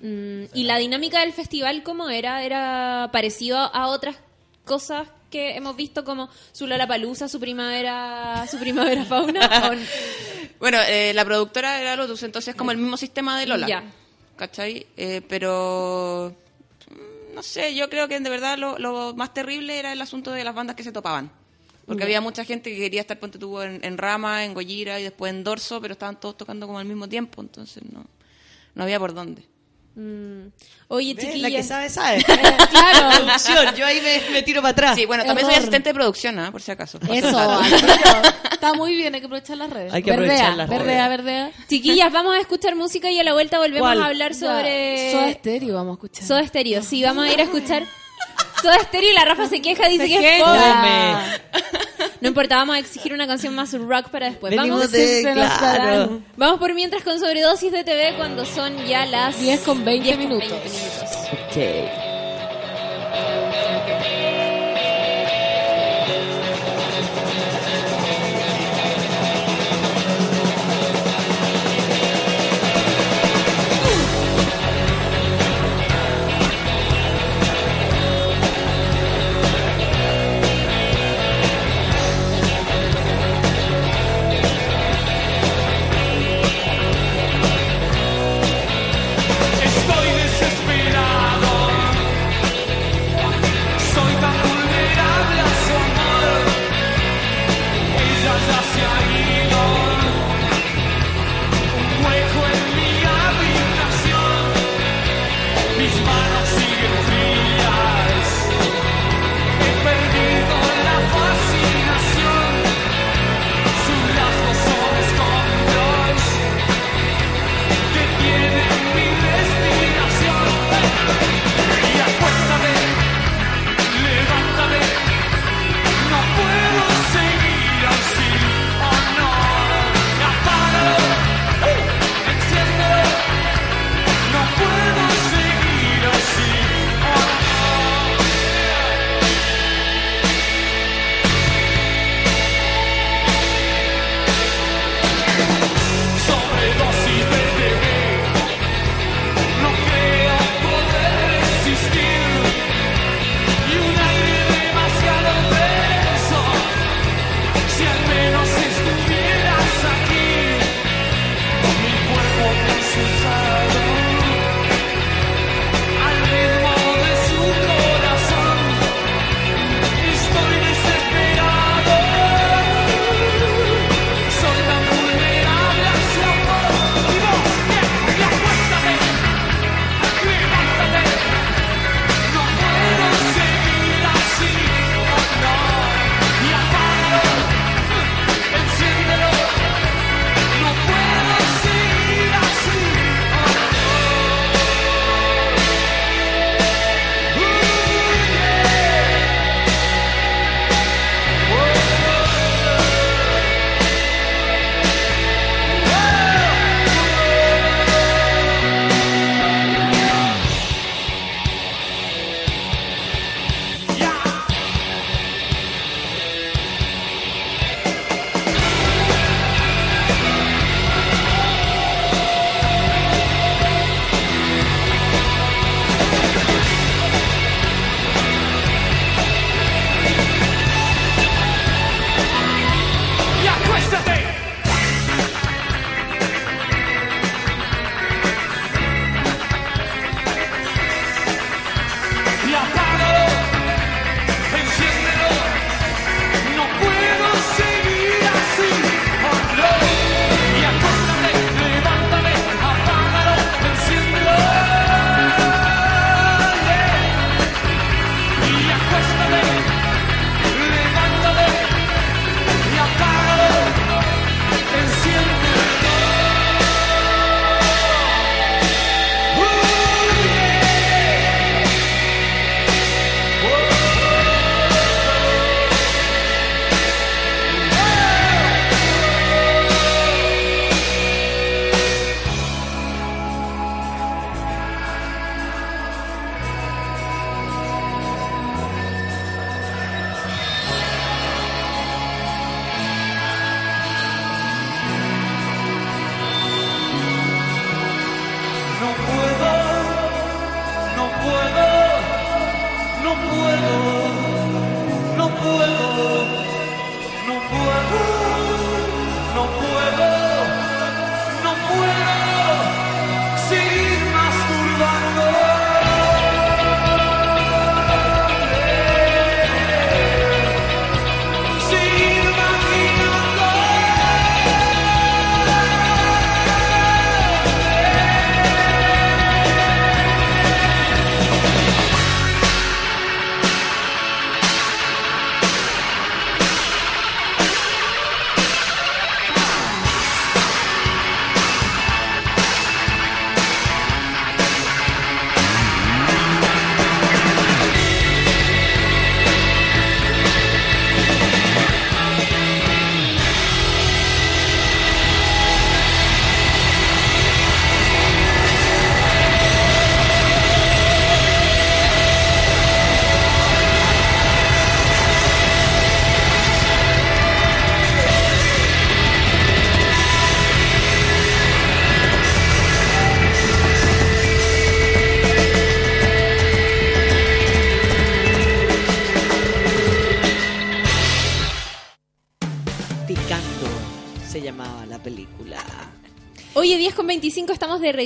Mm, 0.00 0.44
y 0.54 0.64
la 0.64 0.76
dinámica 0.78 1.20
del 1.20 1.32
festival, 1.32 1.82
¿cómo 1.82 2.08
era? 2.10 2.42
¿Era 2.44 3.08
parecido 3.12 3.58
a 3.58 3.88
otras 3.88 4.16
cosas 4.64 5.08
que 5.30 5.56
hemos 5.56 5.76
visto 5.76 6.04
como 6.04 6.28
su 6.52 6.66
Lola 6.66 6.86
Palusa, 6.86 7.28
su 7.28 7.38
primavera, 7.40 8.46
su 8.50 8.58
primavera 8.58 9.04
fauna? 9.08 9.68
¿O 9.68 9.72
n- 9.72 9.86
Bueno, 10.60 10.78
eh, 10.88 11.12
la 11.14 11.24
productora 11.24 11.80
era 11.80 11.96
Lotus, 11.96 12.22
entonces 12.22 12.48
es 12.54 12.56
como 12.56 12.70
el 12.70 12.78
mismo 12.78 12.96
sistema 12.96 13.38
de 13.38 13.46
Lola. 13.46 13.66
Ya. 13.66 13.84
¿Cachai? 14.36 14.86
Eh, 14.96 15.22
pero. 15.28 16.34
mm, 16.90 17.34
No 17.34 17.42
sé, 17.42 17.74
yo 17.74 17.88
creo 17.90 18.06
que 18.08 18.20
de 18.20 18.30
verdad 18.30 18.58
lo, 18.58 18.78
lo 18.78 19.14
más 19.14 19.32
terrible 19.34 19.78
era 19.78 19.92
el 19.92 20.00
asunto 20.00 20.30
de 20.32 20.44
las 20.44 20.54
bandas 20.54 20.76
que 20.76 20.82
se 20.84 20.92
topaban. 20.92 21.30
Porque 21.86 22.02
había 22.02 22.20
mucha 22.20 22.44
gente 22.44 22.70
que 22.70 22.78
quería 22.78 23.00
estar, 23.02 23.16
ponte 23.20 23.38
tú, 23.38 23.60
en, 23.60 23.78
en 23.84 23.96
Rama, 23.96 24.44
en 24.44 24.54
Gojira 24.54 24.98
y 24.98 25.04
después 25.04 25.30
en 25.32 25.44
Dorso, 25.44 25.80
pero 25.80 25.92
estaban 25.92 26.18
todos 26.18 26.36
tocando 26.36 26.66
como 26.66 26.80
al 26.80 26.84
mismo 26.84 27.08
tiempo, 27.08 27.40
entonces 27.40 27.80
no, 27.92 28.04
no 28.74 28.82
había 28.82 28.98
por 28.98 29.14
dónde. 29.14 29.44
Mm. 29.96 30.48
Oye, 30.88 31.14
¿Ves? 31.14 31.24
La 31.24 31.30
que 31.30 31.36
chiquillas. 31.38 31.66
sabe, 31.66 31.88
sabe. 31.88 32.22
claro. 32.70 33.16
Producción, 33.24 33.74
yo 33.74 33.86
ahí 33.86 34.00
me, 34.02 34.30
me 34.30 34.42
tiro 34.42 34.60
para 34.60 34.72
atrás. 34.72 34.94
Sí, 34.94 35.06
bueno, 35.06 35.24
también 35.24 35.46
soy 35.46 35.56
asistente 35.56 35.88
de 35.88 35.94
producción, 35.94 36.38
¿ah? 36.38 36.52
por 36.52 36.60
si 36.60 36.70
acaso. 36.70 36.98
Eso. 37.10 37.60
Está 38.52 38.74
muy 38.74 38.94
bien, 38.94 39.14
hay 39.14 39.20
que 39.20 39.26
aprovechar 39.26 39.56
las 39.56 39.70
redes. 39.70 39.92
Hay 39.94 40.02
que 40.02 40.10
verdea, 40.10 40.50
aprovechar 40.50 40.56
las 40.56 40.68
verdea, 40.68 41.08
redes. 41.08 41.24
verdea. 41.24 41.52
Chiquillas, 41.68 42.12
vamos 42.12 42.34
a 42.36 42.40
escuchar 42.40 42.76
música 42.76 43.10
y 43.10 43.18
a 43.18 43.24
la 43.24 43.32
vuelta 43.32 43.58
volvemos 43.58 43.80
¿Cuál? 43.80 44.02
a 44.02 44.06
hablar 44.06 44.34
sobre 44.34 45.12
Soda 45.12 45.32
Stereo 45.32 45.74
vamos 45.74 45.92
a 45.92 45.94
escuchar. 45.94 46.24
Soda 46.26 46.46
Stereo. 46.46 46.82
Sí, 46.82 47.02
vamos 47.02 47.24
a 47.26 47.32
ir 47.32 47.40
a 47.40 47.44
escuchar 47.44 47.82
Soda 48.62 48.78
Stereo 48.80 49.10
y 49.10 49.14
la 49.14 49.24
Rafa 49.24 49.48
se 49.48 49.60
queja, 49.62 49.88
dice 49.88 50.04
Se 50.06 50.08
que 50.08 50.36
es 50.38 50.42
queja. 50.42 50.46
fome. 50.46 52.06
No 52.20 52.28
importa, 52.28 52.56
vamos 52.56 52.76
a 52.76 52.78
exigir 52.78 53.12
una 53.12 53.26
canción 53.26 53.54
más 53.54 53.72
rock 53.72 54.08
para 54.08 54.26
después. 54.30 54.50
Venimos 54.50 54.78
Vamos, 54.80 54.92
de, 54.92 55.20
claro. 55.58 56.20
vamos 56.36 56.58
por 56.58 56.74
mientras 56.74 57.02
con 57.02 57.18
sobredosis 57.20 57.70
de 57.72 57.84
TV 57.84 58.14
cuando 58.16 58.44
son 58.44 58.86
ya 58.86 59.04
las 59.06 59.38
10 59.38 59.60
con 59.60 59.84
20 59.84 60.02
10 60.04 60.16
con 60.16 60.28
minutos. 60.28 60.48
20 60.50 60.68
minutos. 60.68 61.16
Ok. 61.50 61.56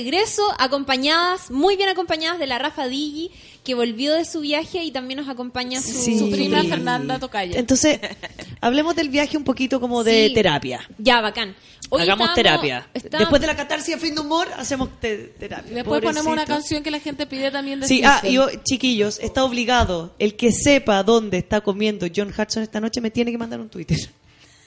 Regreso, 0.03 0.43
acompañadas, 0.57 1.51
muy 1.51 1.75
bien 1.77 1.89
acompañadas 1.89 2.39
de 2.39 2.47
la 2.47 2.57
Rafa 2.57 2.87
Digi, 2.87 3.31
que 3.63 3.75
volvió 3.75 4.13
de 4.13 4.25
su 4.25 4.39
viaje 4.41 4.83
y 4.83 4.91
también 4.91 5.19
nos 5.19 5.29
acompaña 5.29 5.81
su, 5.81 5.91
Sí. 5.91 6.17
Su 6.17 6.31
prima. 6.31 6.63
Fernanda 6.63 7.19
Tocaya. 7.19 7.59
Entonces, 7.59 7.99
hablemos 8.61 8.95
del 8.95 9.09
viaje 9.09 9.37
un 9.37 9.43
poquito 9.43 9.79
como 9.79 10.03
de 10.03 10.27
Sí. 10.29 10.33
terapia. 10.33 10.87
Ya, 10.97 11.21
bacán. 11.21 11.55
Hoy 11.89 12.01
Hagamos 12.03 12.33
terapia. 12.33 12.87
Después 12.93 13.41
de 13.41 13.47
la 13.47 13.55
catarsis 13.55 13.95
de 13.95 13.99
fin 14.01 14.15
de 14.15 14.21
humor, 14.21 14.47
hacemos 14.57 14.89
te- 14.99 15.27
terapia. 15.37 15.73
Después 15.75 16.01
ponemos 16.01 16.25
una 16.25 16.43
Pobrecito. 16.45 16.53
canción 16.53 16.83
que 16.83 16.91
la 16.91 16.99
gente 16.99 17.25
pide 17.27 17.51
también 17.51 17.81
de 17.81 17.87
Sí, 17.87 18.01
ah, 18.05 18.21
y 18.23 18.33
yo, 18.33 18.47
chiquillos, 18.63 19.19
está 19.19 19.43
obligado. 19.43 20.15
El 20.17 20.35
que 20.37 20.51
sepa 20.53 21.03
dónde 21.03 21.37
está 21.37 21.61
comiendo 21.61 22.07
John 22.15 22.29
Hudson 22.35 22.63
esta 22.63 22.79
noche 22.79 23.01
me 23.01 23.11
tiene 23.11 23.31
que 23.31 23.37
mandar 23.37 23.59
un 23.59 23.69
Twitter. 23.69 23.99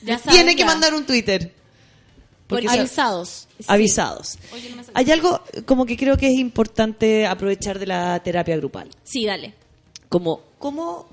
Ya 0.02 0.18
saben, 0.18 0.34
tiene 0.34 0.52
que 0.54 0.60
ya. 0.60 0.66
mandar 0.66 0.92
un 0.94 1.04
Twitter. 1.06 1.54
Porque 2.46 2.64
Porque 2.66 2.68
sa- 2.68 2.80
avisados. 2.80 3.48
avisados. 3.66 4.38
Oye, 4.52 4.70
no. 4.74 4.82
Hay 4.94 5.10
algo 5.10 5.40
como 5.64 5.86
que 5.86 5.96
creo 5.96 6.16
que 6.18 6.26
es 6.28 6.34
importante 6.38 7.26
aprovechar 7.26 7.78
de 7.78 7.86
la 7.86 8.20
terapia 8.22 8.56
grupal. 8.56 8.90
Sí, 9.02 9.24
dale. 9.24 9.54
Como, 10.10 10.42
como 10.58 11.06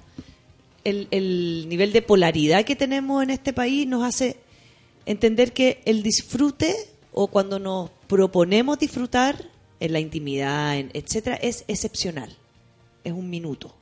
el, 0.84 1.08
el 1.12 1.66
nivel 1.70 1.94
de 1.94 2.02
polaridad 2.02 2.66
que 2.66 2.76
tenemos 2.76 3.24
en 3.24 3.30
este 3.30 3.54
país 3.54 3.88
nos 3.88 4.04
hace 4.04 4.38
entender 5.06 5.54
que 5.54 5.82
el 5.86 6.04
disfrute 6.04 6.76
o 7.14 7.28
cuando 7.28 7.60
nos 7.60 7.90
proponemos 8.08 8.78
disfrutar 8.80 9.50
en 9.80 9.94
la 9.94 10.00
intimidad, 10.00 10.78
en- 10.78 10.92
etcétera, 10.94 11.38
es 11.38 11.64
excepcional. 11.68 12.36
Es 13.04 13.14
un 13.14 13.30
minuto. 13.30 13.74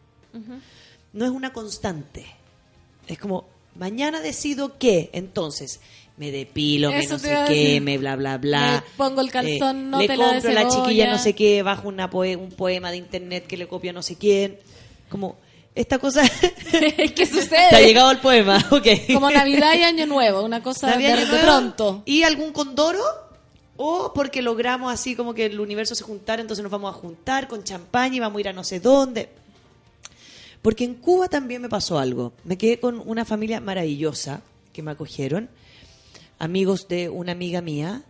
No 1.13 1.25
es 1.25 1.31
una 1.31 1.51
constante. 1.51 2.25
Es 3.07 3.17
como, 3.17 3.45
mañana 3.75 4.21
decido 4.21 4.77
que, 4.77 5.09
entonces, 5.13 5.79
me 6.19 6.31
depilo, 6.31 6.91
me 6.91 7.07
no 7.07 7.17
sé 7.17 7.33
a 7.35 7.45
qué, 7.45 7.79
me 7.81 7.97
bla, 7.97 8.15
bla, 8.17 8.37
bla. 8.37 8.83
Me 8.85 8.95
pongo 8.97 9.21
el 9.21 9.31
calzón, 9.31 9.89
no 9.89 9.99
le 9.99 10.07
te 10.07 10.15
compro 10.17 10.49
a 10.51 10.53
la 10.53 10.67
chiquilla 10.67 11.09
no 11.09 11.17
sé 11.17 11.33
qué, 11.33 11.63
bajo 11.63 11.87
una 11.87 12.09
poe- 12.09 12.35
un 12.35 12.51
poema 12.51 12.91
de 12.91 12.97
internet 12.97 13.47
que 13.47 13.55
le 13.57 13.67
copia 13.67 13.93
no 13.93 14.01
sé 14.03 14.17
quién. 14.17 14.59
Como, 15.09 15.37
esta 15.73 15.97
cosa... 15.97 16.21
¿Qué 16.71 17.09
Te 17.15 17.23
ha 17.23 17.25
sucede? 17.25 17.85
llegado 17.87 18.11
el 18.11 18.17
poema, 18.19 18.57
ok. 18.71 18.85
Como 19.13 19.31
Navidad 19.31 19.73
y 19.75 19.83
Año 19.83 20.05
Nuevo, 20.05 20.43
una 20.43 20.61
cosa 20.61 20.95
de, 20.97 21.25
pronto. 21.41 22.03
¿Y 22.05 22.23
algún 22.23 22.51
condoro? 22.51 22.99
O 23.77 24.11
porque 24.13 24.41
logramos 24.41 24.91
así 24.93 25.15
como 25.15 25.33
que 25.33 25.45
el 25.45 25.57
universo 25.57 25.95
se 25.95 26.03
juntara, 26.03 26.41
entonces 26.41 26.61
nos 26.63 26.71
vamos 26.71 26.93
a 26.93 26.97
juntar 26.97 27.47
con 27.47 27.63
champaña 27.63 28.17
y 28.17 28.19
vamos 28.19 28.37
a 28.37 28.41
ir 28.41 28.49
a 28.49 28.53
no 28.53 28.65
sé 28.65 28.81
dónde. 28.81 29.29
Porque 30.61 30.83
en 30.83 30.95
Cuba 30.95 31.29
también 31.29 31.61
me 31.61 31.69
pasó 31.69 31.97
algo. 31.97 32.33
Me 32.43 32.57
quedé 32.57 32.77
con 32.81 33.01
una 33.05 33.23
familia 33.23 33.61
maravillosa 33.61 34.41
que 34.73 34.83
me 34.83 34.91
acogieron, 34.91 35.49
amigos 36.39 36.87
de 36.87 37.09
una 37.09 37.33
amiga 37.33 37.61
mía, 37.61 38.03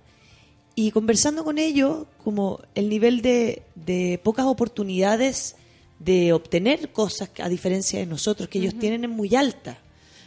y 0.75 0.91
conversando 0.91 1.43
con 1.43 1.57
ellos, 1.57 2.05
como 2.23 2.61
el 2.73 2.87
nivel 2.87 3.21
de, 3.21 3.63
de 3.75 4.19
pocas 4.23 4.45
oportunidades 4.45 5.55
de 5.99 6.31
obtener 6.31 6.93
cosas, 6.93 7.29
a 7.39 7.49
diferencia 7.49 7.99
de 7.99 8.05
nosotros, 8.05 8.47
que 8.47 8.59
ellos 8.59 8.75
tienen 8.79 9.03
es 9.03 9.09
muy 9.09 9.35
alta. 9.35 9.77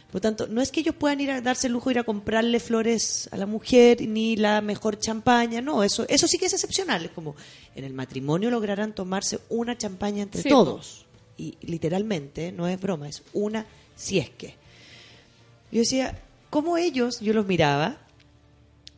Por 0.07 0.15
lo 0.15 0.21
tanto, 0.21 0.47
no 0.47 0.61
es 0.61 0.71
que 0.71 0.81
ellos 0.81 0.93
puedan 0.93 1.19
ir 1.21 1.31
a 1.31 1.41
darse 1.41 1.65
el 1.65 1.73
lujo 1.73 1.89
de 1.89 1.93
ir 1.93 1.99
a 1.99 2.03
comprarle 2.03 2.59
flores 2.59 3.27
a 3.31 3.37
la 3.37 3.47
mujer, 3.47 4.07
ni 4.07 4.35
la 4.35 4.61
mejor 4.61 4.99
champaña, 4.99 5.59
no, 5.59 5.83
eso, 5.83 6.05
eso 6.07 6.27
sí 6.27 6.37
que 6.37 6.45
es 6.45 6.53
excepcional. 6.53 7.05
Es 7.05 7.11
como 7.11 7.35
en 7.73 7.83
el 7.83 7.93
matrimonio 7.93 8.51
lograrán 8.51 8.93
tomarse 8.93 9.39
una 9.49 9.75
champaña 9.75 10.21
entre 10.21 10.43
Sí, 10.43 10.49
todos. 10.49 11.07
Y 11.35 11.57
literalmente, 11.61 12.51
no 12.51 12.67
es 12.67 12.79
broma, 12.79 13.09
es 13.09 13.23
una 13.33 13.65
si 13.95 14.19
es 14.19 14.29
que. 14.29 14.53
Yo 15.71 15.79
decía, 15.79 16.21
¿cómo 16.53 16.77
ellos, 16.77 17.19
yo 17.19 17.33
los 17.33 17.47
miraba, 17.47 17.97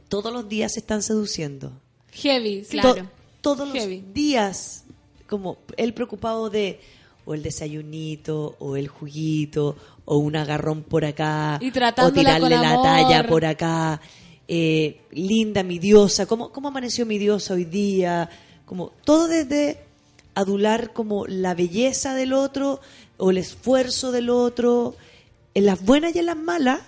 todos 0.10 0.34
los 0.34 0.49
días 0.49 0.73
se 0.73 0.82
están 0.82 1.02
seduciendo? 1.02 1.72
Heavy. 2.11 2.64
To- 2.82 2.98
todos 3.40 3.73
los 3.73 4.14
días, 4.14 4.84
como 5.26 5.57
él 5.77 5.94
preocupado 5.94 6.49
de 6.49 6.82
o 7.26 7.34
el 7.34 7.41
desayunito, 7.41 8.57
o 8.60 8.76
el 8.76 8.90
juguito, 8.90 9.77
o 10.03 10.18
un 10.18 10.36
agarrón 10.36 10.84
por 10.84 11.06
acá, 11.06 11.57
Y 11.61 11.69
o 11.69 12.11
tirarle 12.11 12.49
la 12.49 12.72
amor. 12.72 12.84
talla 12.84 13.26
por 13.26 13.45
acá, 13.45 14.02
eh, 14.49 14.99
linda 15.11 15.64
mi 15.64 15.80
diosa, 15.80 16.26
¿cómo, 16.26 16.52
¿cómo 16.52 16.68
amaneció 16.68 17.06
mi 17.06 17.18
diosa 17.18 17.53
hoy 17.53 17.64
día? 17.64 18.30
Como 18.65 18.91
todo 19.06 19.27
desde 19.30 19.80
adular 20.36 20.91
como 20.91 21.26
la 21.26 21.53
belleza 21.56 22.14
del 22.15 22.34
otro 22.34 22.82
o 23.18 23.32
el 23.32 23.38
esfuerzo 23.38 24.11
del 24.11 24.30
otro, 24.30 24.95
en 25.53 25.65
las 25.65 25.82
buenas 25.86 26.14
y 26.15 26.19
en 26.19 26.26
las 26.26 26.38
malas, 26.38 26.82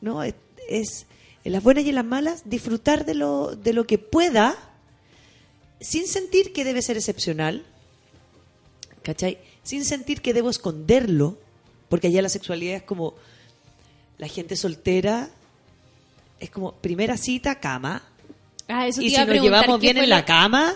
¿no? 0.00 0.22
Es, 0.22 0.34
es 0.68 1.06
en 1.44 1.52
las 1.52 1.62
buenas 1.62 1.84
y 1.84 1.88
en 1.90 1.94
las 1.96 2.04
malas 2.04 2.42
disfrutar 2.44 3.04
de 3.04 3.14
lo, 3.14 3.54
de 3.56 3.72
lo 3.72 3.86
que 3.86 3.98
pueda 3.98 4.56
sin 5.80 6.06
sentir 6.08 6.52
que 6.52 6.64
debe 6.64 6.82
ser 6.82 6.96
excepcional, 6.96 7.64
¿cachai? 9.02 9.38
Sin 9.62 9.84
sentir 9.84 10.20
que 10.20 10.34
debo 10.34 10.50
esconderlo, 10.50 11.38
porque 11.88 12.08
allá 12.08 12.22
la 12.22 12.28
sexualidad 12.28 12.76
es 12.76 12.82
como 12.82 13.14
la 14.18 14.28
gente 14.28 14.56
soltera, 14.56 15.30
es 16.40 16.50
como 16.50 16.72
primera 16.72 17.16
cita, 17.16 17.60
cama, 17.60 18.02
Ah, 18.70 18.86
eso 18.86 19.00
y 19.00 19.08
si 19.08 19.16
nos 19.16 19.28
llevamos 19.40 19.78
¿qué 19.78 19.80
bien 19.80 19.96
en 19.96 20.10
la 20.10 20.26
cama, 20.26 20.74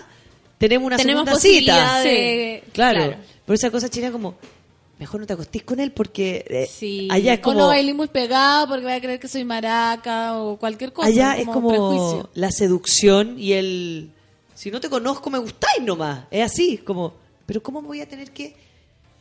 tenemos 0.57 0.87
una 0.87 0.97
Tenemos 0.97 1.25
segunda 1.39 1.39
cita. 1.39 1.99
de- 1.99 2.63
Claro. 2.73 2.97
claro. 3.05 3.17
Pero 3.45 3.53
esa 3.55 3.69
cosa 3.69 3.87
china 3.87 4.11
como, 4.11 4.35
mejor 4.99 5.19
no 5.21 5.27
te 5.27 5.33
acostís 5.33 5.63
con 5.63 5.79
él 5.79 5.91
porque 5.91 6.45
eh, 6.49 6.67
Sí. 6.71 7.07
allá 7.11 7.33
es 7.33 7.39
O 7.39 7.43
como... 7.43 7.59
no 7.59 7.67
bailé 7.67 7.93
muy 7.93 8.07
pegado 8.07 8.67
porque 8.67 8.85
va 8.85 8.95
a 8.95 9.01
creer 9.01 9.19
que 9.19 9.27
soy 9.27 9.43
maraca 9.43 10.37
o 10.41 10.57
cualquier 10.57 10.93
cosa. 10.93 11.07
Allá 11.07 11.37
es 11.37 11.45
como 11.47 11.69
prejuicio. 11.69 12.29
la 12.35 12.51
seducción 12.51 13.37
y 13.39 13.53
el... 13.53 14.11
Si 14.55 14.69
no 14.71 14.79
te 14.79 14.89
conozco, 14.89 15.29
me 15.29 15.39
gustáis 15.39 15.81
nomás. 15.83 16.25
Es 16.31 16.43
así, 16.45 16.77
como... 16.77 17.13
Pero 17.45 17.61
¿cómo 17.61 17.81
voy 17.81 17.99
a 18.01 18.07
tener 18.07 18.31
que 18.31 18.55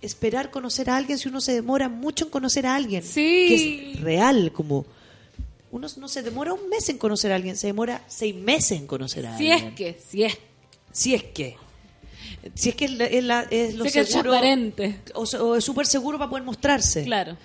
esperar 0.01 0.51
conocer 0.51 0.89
a 0.91 0.97
alguien 0.97 1.19
si 1.19 1.29
uno 1.29 1.41
se 1.41 1.53
demora 1.53 1.89
mucho 1.89 2.25
en 2.27 2.31
conocer 2.31 2.67
a 2.67 2.75
alguien? 2.77 3.03
Sí. 3.03 3.47
Que 3.49 3.93
es 3.95 4.01
real, 4.01 4.53
como... 4.53 4.85
Uno 5.73 5.89
no 5.97 6.07
se 6.07 6.23
demora 6.23 6.53
un 6.53 6.69
mes 6.69 6.87
en 6.91 6.99
conocer 6.99 7.33
a 7.33 7.37
alguien, 7.37 7.57
se 7.57 7.69
demora 7.69 8.05
seis 8.07 8.35
meses 8.35 8.73
en 8.79 8.87
conocer 8.87 9.27
a 9.27 9.39
Si 9.39 9.51
alguien. 9.51 9.69
es 9.71 9.75
que, 9.75 10.01
si 10.07 10.23
es, 10.23 10.39
Si 10.93 11.15
es 11.15 11.23
que. 11.25 11.57
Si 12.55 12.69
es 12.71 12.75
que 12.75 12.85
es, 12.87 12.91
la- 12.93 13.05
es 13.07 13.25
la- 13.25 13.47
es 13.51 13.75
lo 13.75 13.85
si 13.85 13.89
es 13.89 13.95
que 13.95 14.01
es 14.01 14.09
seguro. 14.11 14.33
o, 15.15 15.23
o 15.23 15.57
es 15.57 15.65
súper 15.65 15.87
seguro 15.87 16.19
para 16.19 16.31
poder 16.31 16.45
mostrarse. 16.45 17.05
Claro. 17.05 17.37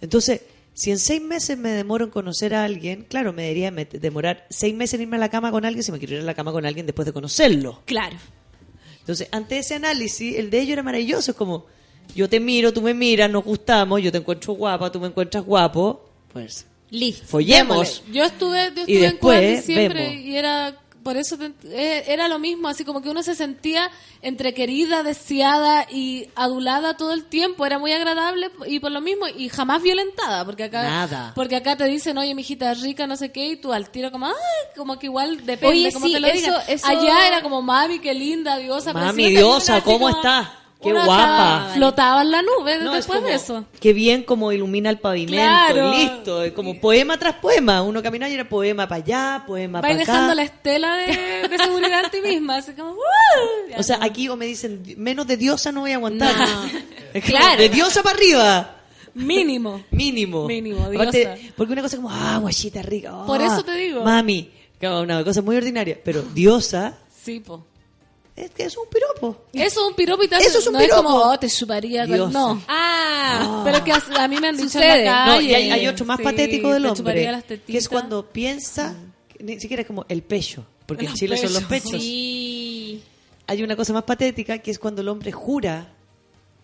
Entonces, 0.00 0.40
si 0.74 0.90
en 0.90 0.98
seis 0.98 1.20
meses 1.20 1.58
me 1.58 1.70
demoro 1.70 2.04
en 2.06 2.10
conocer 2.10 2.54
a 2.54 2.64
alguien, 2.64 3.04
claro, 3.08 3.32
me 3.32 3.42
debería 3.42 3.70
demorar 3.70 4.46
seis 4.50 4.74
meses 4.74 4.94
en 4.94 5.02
irme 5.02 5.16
a 5.16 5.20
la 5.20 5.28
cama 5.28 5.50
con 5.50 5.64
alguien 5.64 5.82
si 5.82 5.92
me 5.92 5.98
quiero 5.98 6.14
ir 6.14 6.20
a 6.20 6.24
la 6.24 6.34
cama 6.34 6.52
con 6.52 6.64
alguien 6.64 6.86
después 6.86 7.04
de 7.06 7.12
conocerlo. 7.12 7.82
Claro. 7.84 8.16
Entonces, 9.00 9.28
ante 9.32 9.58
ese 9.58 9.74
análisis, 9.74 10.36
el 10.36 10.50
de 10.50 10.60
ellos 10.60 10.72
era 10.74 10.82
maravilloso. 10.82 11.32
Es 11.32 11.36
como, 11.36 11.66
yo 12.14 12.28
te 12.28 12.38
miro, 12.40 12.72
tú 12.72 12.80
me 12.82 12.94
miras, 12.94 13.30
nos 13.30 13.44
gustamos, 13.44 14.00
yo 14.02 14.10
te 14.12 14.18
encuentro 14.18 14.54
guapa, 14.54 14.90
tú 14.92 15.00
me 15.00 15.08
encuentras 15.08 15.44
guapo. 15.44 16.08
Pues, 16.32 16.66
Listo. 16.90 17.26
follemos. 17.26 18.02
Yo 18.12 18.24
estuve, 18.24 18.72
yo 18.74 18.82
Y 18.86 18.96
estuve 18.96 19.06
en 19.06 19.16
Cuba 19.18 19.40
en 19.42 19.56
diciembre 19.56 20.02
vemos. 20.02 20.24
y 20.24 20.36
era 20.36 20.76
por 21.10 21.16
eso 21.16 21.36
te- 21.36 21.50
eh, 21.64 22.04
era 22.06 22.28
lo 22.28 22.38
mismo, 22.38 22.68
así 22.68 22.84
como 22.84 23.02
que 23.02 23.08
uno 23.10 23.24
se 23.24 23.34
sentía 23.34 23.90
entre 24.22 24.54
querida, 24.54 25.02
deseada 25.02 25.84
y 25.90 26.28
adulada 26.36 26.96
todo 26.96 27.12
el 27.12 27.24
tiempo, 27.24 27.66
era 27.66 27.80
muy 27.80 27.90
agradable 27.92 28.48
y 28.68 28.78
por 28.78 28.92
lo 28.92 29.00
mismo 29.00 29.26
y 29.26 29.48
jamás 29.48 29.82
violentada, 29.82 30.44
porque 30.44 30.64
acá 30.64 30.84
Nada. 30.84 31.32
porque 31.34 31.56
acá 31.56 31.74
te 31.76 31.86
dicen, 31.86 32.16
"Oye, 32.16 32.32
mi 32.36 32.42
hijita 32.42 32.70
es 32.70 32.80
rica, 32.82 33.08
no 33.08 33.16
sé 33.16 33.32
qué", 33.32 33.48
y 33.48 33.56
tú 33.56 33.72
al 33.72 33.90
tiro 33.90 34.12
como, 34.12 34.26
"Ay, 34.26 34.34
como 34.76 35.00
que 35.00 35.06
igual 35.06 35.44
depende 35.44 35.80
Oye, 35.80 35.92
cómo 35.92 36.06
sí, 36.06 36.12
te 36.12 36.20
lo 36.20 36.28
eso- 36.28 36.36
digan". 36.46 36.62
eso- 36.68 36.86
Allá 36.86 37.26
era 37.26 37.42
como, 37.42 37.60
"Mami, 37.60 37.98
qué 37.98 38.14
linda, 38.14 38.56
diosa, 38.58 38.92
Mami, 38.92 39.24
preciosa", 39.24 39.72
diosa, 39.72 39.80
¿cómo 39.82 39.98
como- 39.98 40.08
está? 40.10 40.59
Qué 40.82 40.92
guapa. 40.92 41.72
Flotaba 41.74 42.22
en 42.22 42.30
la 42.30 42.40
nube 42.42 42.78
No, 42.82 42.90
es 42.92 42.96
después 42.98 43.18
como, 43.18 43.28
de 43.28 43.34
eso. 43.34 43.64
Qué 43.80 43.92
bien 43.92 44.22
como 44.22 44.50
ilumina 44.50 44.88
el 44.88 44.98
pavimento, 44.98 45.34
Claro. 45.44 45.92
listo. 45.92 46.42
Es 46.42 46.52
como 46.52 46.80
poema 46.80 47.18
tras 47.18 47.34
poema. 47.36 47.82
Uno 47.82 48.02
caminaba 48.02 48.30
y 48.30 48.34
era 48.34 48.48
poema 48.48 48.88
para 48.88 49.02
allá, 49.04 49.44
poema 49.46 49.78
Va 49.78 49.82
para 49.82 49.96
dejando 49.96 50.24
acá. 50.26 50.34
la 50.36 50.42
estela 50.44 50.96
de, 50.96 51.48
de 51.48 51.58
seguridad 51.62 52.04
en 52.06 52.10
ti 52.10 52.20
misma, 52.26 52.56
así 52.56 52.72
como, 52.72 52.92
"Uh". 52.92 53.78
O 53.78 53.82
sea, 53.82 53.98
aquí 54.00 54.28
o 54.30 54.36
me 54.36 54.46
dicen, 54.46 54.82
menos 54.96 55.26
de 55.26 55.36
diosa 55.36 55.70
no 55.70 55.80
voy 55.80 55.92
a 55.92 55.96
aguantar. 55.96 56.34
Es 57.12 57.24
como, 57.24 57.36
Claro. 57.38 57.60
De 57.60 57.68
diosa 57.68 58.02
para 58.02 58.16
arriba. 58.16 58.76
Mínimo. 59.14 59.82
Mínimo. 59.90 60.46
Mínimo, 60.46 60.84
Aparte, 60.86 61.18
diosa. 61.36 61.52
porque 61.56 61.72
una 61.74 61.82
cosa 61.82 61.96
como, 61.96 62.08
ah, 62.10 62.38
guachita 62.40 62.80
rica. 62.82 63.10
ah, 63.12 63.24
Por 63.26 63.42
eso 63.42 63.62
te 63.64 63.72
digo. 63.74 64.02
Mami. 64.04 64.48
Una 64.80 65.22
cosa 65.24 65.42
muy 65.42 65.56
ordinaria. 65.56 65.98
Pero 66.02 66.22
diosa 66.22 66.94
Sí, 67.22 67.40
po. 67.40 67.66
Es 68.36 68.50
que 68.50 68.64
es 68.64 68.76
un 68.76 68.84
piropo. 68.88 69.44
Eso 69.52 69.80
es 69.82 69.88
un 69.88 69.94
piropo 69.94 70.22
y 70.22 70.28
te 70.28 70.36
Eso 70.36 70.58
es 70.58 70.66
un 70.66 70.72
no 70.74 70.78
piropo. 70.78 71.00
es 71.00 71.02
como, 71.04 71.16
oh, 71.16 71.38
te 71.38 71.48
chuparía. 71.48 72.06
No. 72.06 72.62
Ah, 72.68 73.62
Pero 73.64 73.84
que 73.84 73.92
a, 73.92 74.02
a 74.18 74.28
mí 74.28 74.36
me 74.40 74.48
han 74.48 74.56
dicho 74.58 74.70
Sucede. 74.70 75.00
en 75.00 75.04
la 75.06 75.26
No, 75.26 75.40
y 75.40 75.54
hay, 75.54 75.70
hay 75.70 75.86
otro 75.88 76.04
más 76.06 76.18
Sí, 76.18 76.24
patético 76.24 76.72
del 76.72 76.86
hombre. 76.86 77.42
Que 77.66 77.78
es 77.78 77.88
cuando 77.88 78.26
piensa, 78.26 78.94
ni 79.38 79.60
siquiera 79.60 79.82
es 79.82 79.86
como 79.86 80.04
el 80.08 80.22
pecho. 80.22 80.64
Porque 80.86 81.06
en 81.06 81.14
Chile 81.14 81.36
son 81.36 81.52
los 81.52 81.62
pechos. 81.64 81.90
pechos. 81.92 82.02
sí. 82.02 83.02
Hay 83.46 83.62
una 83.62 83.74
cosa 83.76 83.92
más 83.92 84.04
patética 84.04 84.58
que 84.58 84.70
es 84.70 84.78
cuando 84.78 85.02
el 85.02 85.08
hombre 85.08 85.32
jura 85.32 85.88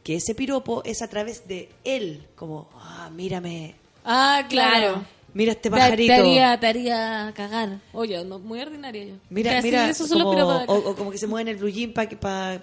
que 0.04 0.14
ese 0.16 0.36
piropo 0.36 0.82
es 0.84 1.02
a 1.02 1.08
través 1.08 1.48
de 1.48 1.68
él. 1.84 2.26
Como, 2.36 2.68
ah, 2.76 3.10
mírame, 3.12 3.74
Ah, 4.04 4.44
claro. 4.48 5.04
Mira 5.36 5.52
este 5.52 5.68
Te, 5.68 5.70
pajarito. 5.70 6.14
te 6.14 6.14
haría, 6.14 6.58
te 6.58 6.66
haría 6.66 7.32
cagar. 7.36 7.78
Oye, 7.92 8.24
no, 8.24 8.38
muy 8.38 8.58
ordinaria 8.58 9.04
yo. 9.04 9.14
Mira, 9.28 9.50
Casi 9.52 9.68
mira, 9.68 9.86
los 9.88 9.98
como, 9.98 10.30
o, 10.30 10.74
o 10.90 10.96
como 10.96 11.10
que 11.10 11.18
se 11.18 11.26
mueve 11.26 11.50
en 11.50 11.56
el 11.56 11.62
blue 11.62 11.68
jean 11.70 11.92
para 11.92 12.08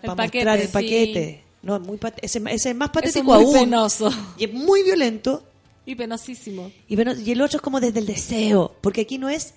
paquete, 0.02 0.38
mostrar 0.40 0.60
el 0.60 0.66
sí. 0.68 0.74
paquete. 0.74 1.44
No, 1.62 1.80
muy 1.80 1.98
pat- 1.98 2.18
ese, 2.24 2.42
ese 2.50 2.70
es 2.72 2.76
más 2.76 2.90
Ese 2.90 3.20
es 3.20 3.24
patético 3.24 3.34
muy 3.36 3.44
aún. 3.44 3.54
penoso. 3.54 4.10
Y 4.40 4.46
es 4.46 4.54
muy 4.54 4.82
violento. 4.82 5.44
Y 5.86 5.94
penosísimo. 5.94 6.72
Y, 6.88 6.96
y 7.00 7.32
el 7.32 7.42
otro 7.42 7.58
es 7.58 7.62
como 7.62 7.80
desde 7.80 8.00
el 8.00 8.08
deseo. 8.08 8.74
Porque 8.82 9.02
aquí 9.02 9.20
no 9.20 9.30
es. 9.30 9.54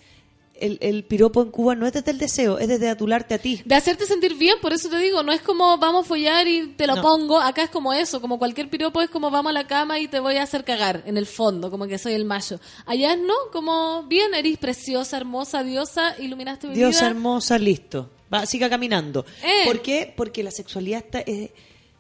El, 0.61 0.79
el 0.81 1.05
piropo 1.05 1.43
en 1.43 1.51
Cuba 1.51 1.75
no 1.75 1.87
es 1.87 1.93
desde 1.93 2.11
el 2.11 2.19
deseo, 2.19 2.59
es 2.59 2.69
desde 2.69 2.89
atularte 2.89 3.35
a 3.35 3.39
ti. 3.39 3.63
De 3.65 3.75
hacerte 3.75 4.07
sentir 4.07 4.35
bien, 4.37 4.57
por 4.63 4.73
eso 4.73 4.89
te 4.89 4.99
digo, 4.99 5.23
no 5.23 5.33
es 5.33 5.43
como 5.43 5.77
vamos 5.79 6.05
a 6.07 6.09
follar 6.09 6.49
y 6.49 6.69
te 6.77 6.87
lo 6.87 6.97
No. 6.97 7.03
pongo, 7.03 7.41
acá 7.41 7.63
es 7.65 7.71
como 7.71 7.93
eso, 7.93 8.21
como 8.21 8.39
cualquier 8.39 8.71
piropo 8.71 9.01
es 9.03 9.11
como 9.11 9.31
vamos 9.31 9.51
a 9.51 9.53
la 9.53 9.67
cama 9.67 9.99
y 9.99 10.09
te 10.09 10.21
voy 10.21 10.37
a 10.37 10.43
hacer 10.45 10.65
cagar, 10.65 11.03
en 11.07 11.17
el 11.17 11.27
fondo, 11.27 11.71
como 11.71 11.87
que 11.87 11.99
soy 11.99 12.15
el 12.15 12.25
macho. 12.25 12.59
Allá 12.87 13.13
es 13.15 13.19
no, 13.21 13.35
como 13.53 14.05
bien, 14.05 14.35
eres 14.35 14.57
preciosa, 14.59 15.17
hermosa, 15.17 15.63
diosa, 15.63 16.15
iluminaste 16.19 16.69
mi 16.69 16.75
Dios 16.75 16.97
vida. 16.97 17.07
hermosa, 17.09 17.59
listo. 17.59 18.11
Va, 18.33 18.45
siga 18.47 18.69
caminando. 18.69 19.25
Eh. 19.45 19.67
¿Por 19.67 19.83
qué? 19.83 20.13
Porque 20.17 20.43
la 20.43 20.51
sexualidad 20.51 20.99
está, 21.05 21.21
eh, 21.21 21.53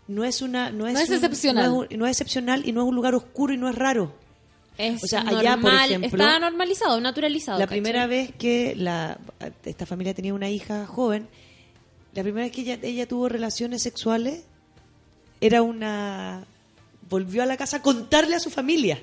no 0.08 0.24
es 0.24 0.40
una 0.42 0.70
no 0.70 0.86
es, 0.86 0.94
No 0.94 1.00
es 1.00 1.08
un- 1.08 1.14
excepcional. 1.16 1.70
no 1.70 1.82
es, 1.84 1.96
no 1.98 2.06
es 2.06 2.12
excepcional 2.12 2.66
y 2.66 2.72
no 2.72 2.82
es 2.82 2.88
un 2.88 2.94
lugar 2.94 3.14
oscuro 3.14 3.52
y 3.52 3.56
no 3.56 3.68
es 3.68 3.74
raro. 3.74 4.12
Es 4.78 5.04
O 5.04 5.06
sea, 5.06 5.24
normal, 5.24 5.40
allá, 5.40 5.56
por 5.56 5.72
ejemplo, 5.72 6.24
está 6.24 6.38
normalizado, 6.38 7.00
naturalizado. 7.00 7.58
La 7.58 7.66
¿cachai? 7.66 7.80
primera 7.80 8.06
vez 8.06 8.32
que 8.38 8.74
la, 8.76 9.18
esta 9.64 9.86
familia 9.86 10.12
tenía 10.12 10.34
una 10.34 10.50
hija 10.50 10.86
joven, 10.86 11.28
la 12.14 12.22
primera 12.22 12.44
vez 12.46 12.52
que 12.52 12.62
ella, 12.62 12.78
ella 12.82 13.06
tuvo 13.06 13.28
relaciones 13.28 13.82
sexuales, 13.82 14.44
era 15.40 15.62
una... 15.62 16.44
Volvió 17.08 17.42
a 17.42 17.46
la 17.46 17.56
casa 17.56 17.78
a 17.78 17.82
contarle 17.82 18.34
a 18.34 18.40
su 18.40 18.50
familia. 18.50 19.00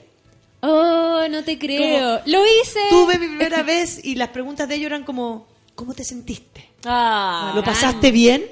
Oh, 0.61 1.25
no 1.29 1.43
te 1.43 1.57
creo. 1.57 2.21
Lo 2.25 2.45
hice. 2.45 2.79
Tuve 2.89 3.17
mi 3.17 3.27
primera 3.27 3.63
vez 3.63 4.03
y 4.03 4.15
las 4.15 4.29
preguntas 4.29 4.67
de 4.67 4.75
ellos 4.75 4.87
eran 4.87 5.03
como, 5.03 5.47
¿cómo 5.75 5.93
te 5.93 6.03
sentiste? 6.03 6.69
Ah, 6.85 7.53
¿Lo 7.55 7.63
pasaste 7.63 8.11
bien? 8.11 8.45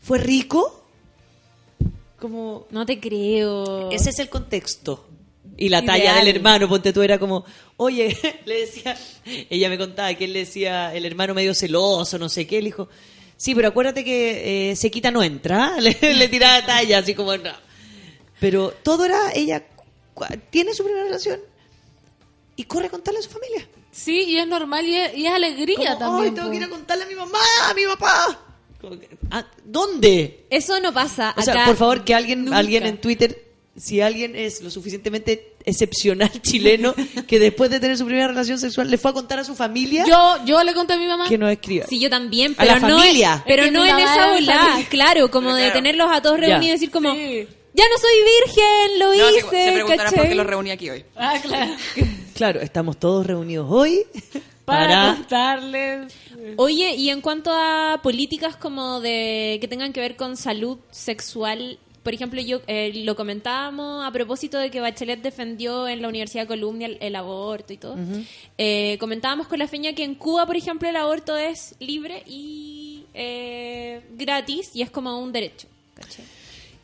¿Fue 0.00 0.18
rico? 0.18 0.84
Como... 2.18 2.66
No 2.70 2.84
te 2.86 3.00
creo. 3.00 3.90
Ese 3.90 4.10
es 4.10 4.18
el 4.18 4.28
contexto. 4.28 5.06
Y 5.56 5.68
la 5.68 5.78
Ideal. 5.82 5.98
talla 5.98 6.14
del 6.16 6.28
hermano, 6.36 6.68
ponte 6.68 6.92
tú, 6.92 7.02
era 7.02 7.18
como, 7.18 7.44
oye, 7.76 8.16
le 8.46 8.60
decía, 8.60 8.96
ella 9.50 9.68
me 9.68 9.78
contaba 9.78 10.12
que 10.14 10.24
él 10.24 10.32
le 10.32 10.40
decía, 10.40 10.94
el 10.94 11.04
hermano 11.04 11.34
medio 11.34 11.54
celoso, 11.54 12.18
no 12.18 12.28
sé 12.28 12.46
qué, 12.46 12.58
él 12.58 12.64
dijo, 12.64 12.88
sí, 13.36 13.54
pero 13.54 13.68
acuérdate 13.68 14.02
que 14.04 14.70
eh, 14.70 14.76
se 14.76 14.90
quita 14.90 15.10
no 15.10 15.22
entra, 15.22 15.76
le, 15.80 15.96
le 16.00 16.28
tiraba 16.28 16.64
talla, 16.64 16.98
así 16.98 17.14
como, 17.14 17.36
no. 17.36 17.52
Pero 18.40 18.72
todo 18.82 19.04
era, 19.04 19.32
ella 19.34 19.64
tiene 20.50 20.74
su 20.74 20.82
primera 20.84 21.04
relación 21.04 21.40
y 22.56 22.64
corre 22.64 22.86
a 22.86 22.90
contarle 22.90 23.20
a 23.20 23.22
su 23.22 23.30
familia. 23.30 23.68
Sí, 23.92 24.22
y 24.24 24.38
es 24.38 24.46
normal 24.46 24.86
y 24.86 24.96
es, 24.96 25.14
y 25.16 25.26
es 25.26 25.32
alegría 25.32 25.96
Como, 25.96 25.98
también. 25.98 26.28
Ay, 26.28 26.34
tengo 26.34 26.50
que 26.50 26.56
ir 26.56 26.64
a 26.64 26.68
contarle 26.70 27.04
a 27.04 27.06
mi 27.06 27.14
mamá, 27.14 27.38
a 27.68 27.74
mi 27.74 27.84
papá. 27.84 28.40
"Ah, 29.30 29.46
¿Dónde? 29.64 30.46
Eso 30.50 30.80
no 30.80 30.92
pasa. 30.92 31.34
O 31.36 31.42
sea, 31.42 31.66
por 31.66 31.76
favor, 31.76 32.04
que 32.04 32.14
alguien, 32.14 32.44
nunca. 32.44 32.58
alguien 32.58 32.84
en 32.84 33.00
Twitter, 33.00 33.41
si 33.76 34.00
alguien 34.02 34.36
es 34.36 34.60
lo 34.62 34.70
suficientemente 34.70 35.54
excepcional 35.64 36.30
chileno, 36.42 36.94
que 37.26 37.38
después 37.38 37.70
de 37.70 37.80
tener 37.80 37.96
su 37.96 38.04
primera 38.04 38.28
relación 38.28 38.58
sexual 38.58 38.90
le 38.90 38.98
fue 38.98 39.10
a 39.12 39.14
contar 39.14 39.38
a 39.38 39.44
su 39.44 39.54
familia 39.54 40.04
Yo, 40.06 40.44
yo 40.44 40.62
le 40.62 40.74
conté 40.74 40.92
a 40.94 40.98
mi 40.98 41.06
mamá. 41.06 41.28
que 41.28 41.38
no 41.38 41.48
escriba. 41.48 41.86
Sí, 41.88 41.98
yo 41.98 42.10
también, 42.10 42.52
A 42.52 42.62
pero 42.64 42.72
la 42.74 42.80
no, 42.80 42.98
familia. 42.98 43.42
pero 43.46 43.62
Es 43.62 43.68
que 43.68 43.72
no 43.72 43.84
en 43.86 43.98
esa 43.98 44.14
familia. 44.28 44.86
claro, 44.90 45.30
como 45.30 45.46
Pero 45.48 45.56
de 45.56 45.62
claro. 45.64 45.78
tenerlos 45.78 46.08
a 46.12 46.20
todos 46.22 46.38
reunidos 46.38 46.64
y 46.66 46.70
decir 46.70 46.90
como, 46.90 47.14
Sí. 47.14 47.46
ya 47.74 47.84
no 47.88 47.98
soy 47.98 48.14
virgen, 48.44 48.98
lo 48.98 49.06
No, 49.14 49.30
se, 49.30 49.38
hice, 49.38 49.64
se 49.66 49.72
preguntarán 49.72 50.14
por 50.14 50.28
qué 50.28 50.34
los 50.34 50.46
reuní 50.46 50.70
aquí 50.70 50.90
hoy. 50.90 51.04
Ah, 51.16 51.34
claro. 51.42 51.72
Claro, 52.34 52.60
estamos 52.62 52.98
todos 52.98 53.26
reunidos 53.26 53.66
hoy 53.70 54.04
Para, 54.64 54.88
para... 54.88 55.14
contarles. 55.16 56.12
Oye, 56.56 56.94
y 56.94 57.10
en 57.10 57.20
cuanto 57.20 57.52
a 57.52 58.00
políticas 58.02 58.56
como 58.56 59.00
de 59.00 59.58
que 59.60 59.68
tengan 59.68 59.92
que 59.92 60.00
ver 60.00 60.16
con 60.16 60.36
salud 60.36 60.78
sexual, 60.90 61.78
por 62.02 62.14
ejemplo, 62.14 62.40
yo 62.40 62.60
eh, 62.66 62.92
lo 63.04 63.14
comentábamos 63.14 64.04
a 64.04 64.10
propósito 64.10 64.58
de 64.58 64.70
que 64.70 64.80
Bachelet 64.80 65.22
defendió 65.22 65.86
en 65.86 66.02
la 66.02 66.08
Universidad 66.08 66.42
de 66.42 66.48
Columbia 66.48 66.86
el, 66.86 66.98
el 67.00 67.14
aborto 67.14 67.72
y 67.72 67.76
todo. 67.76 67.96
Eh, 68.58 68.96
comentábamos 68.98 69.46
con 69.46 69.58
la 69.58 69.68
feña 69.68 69.94
que 69.94 70.04
en 70.04 70.16
Cuba, 70.16 70.46
por 70.46 70.56
ejemplo, 70.56 70.88
el 70.88 70.96
aborto 70.96 71.36
es 71.36 71.76
libre 71.78 72.22
y 72.26 73.04
eh, 73.14 74.02
gratis 74.16 74.70
y 74.74 74.82
es 74.82 74.90
como 74.90 75.18
un 75.18 75.32
derecho. 75.32 75.68
¿cachai? 75.94 76.24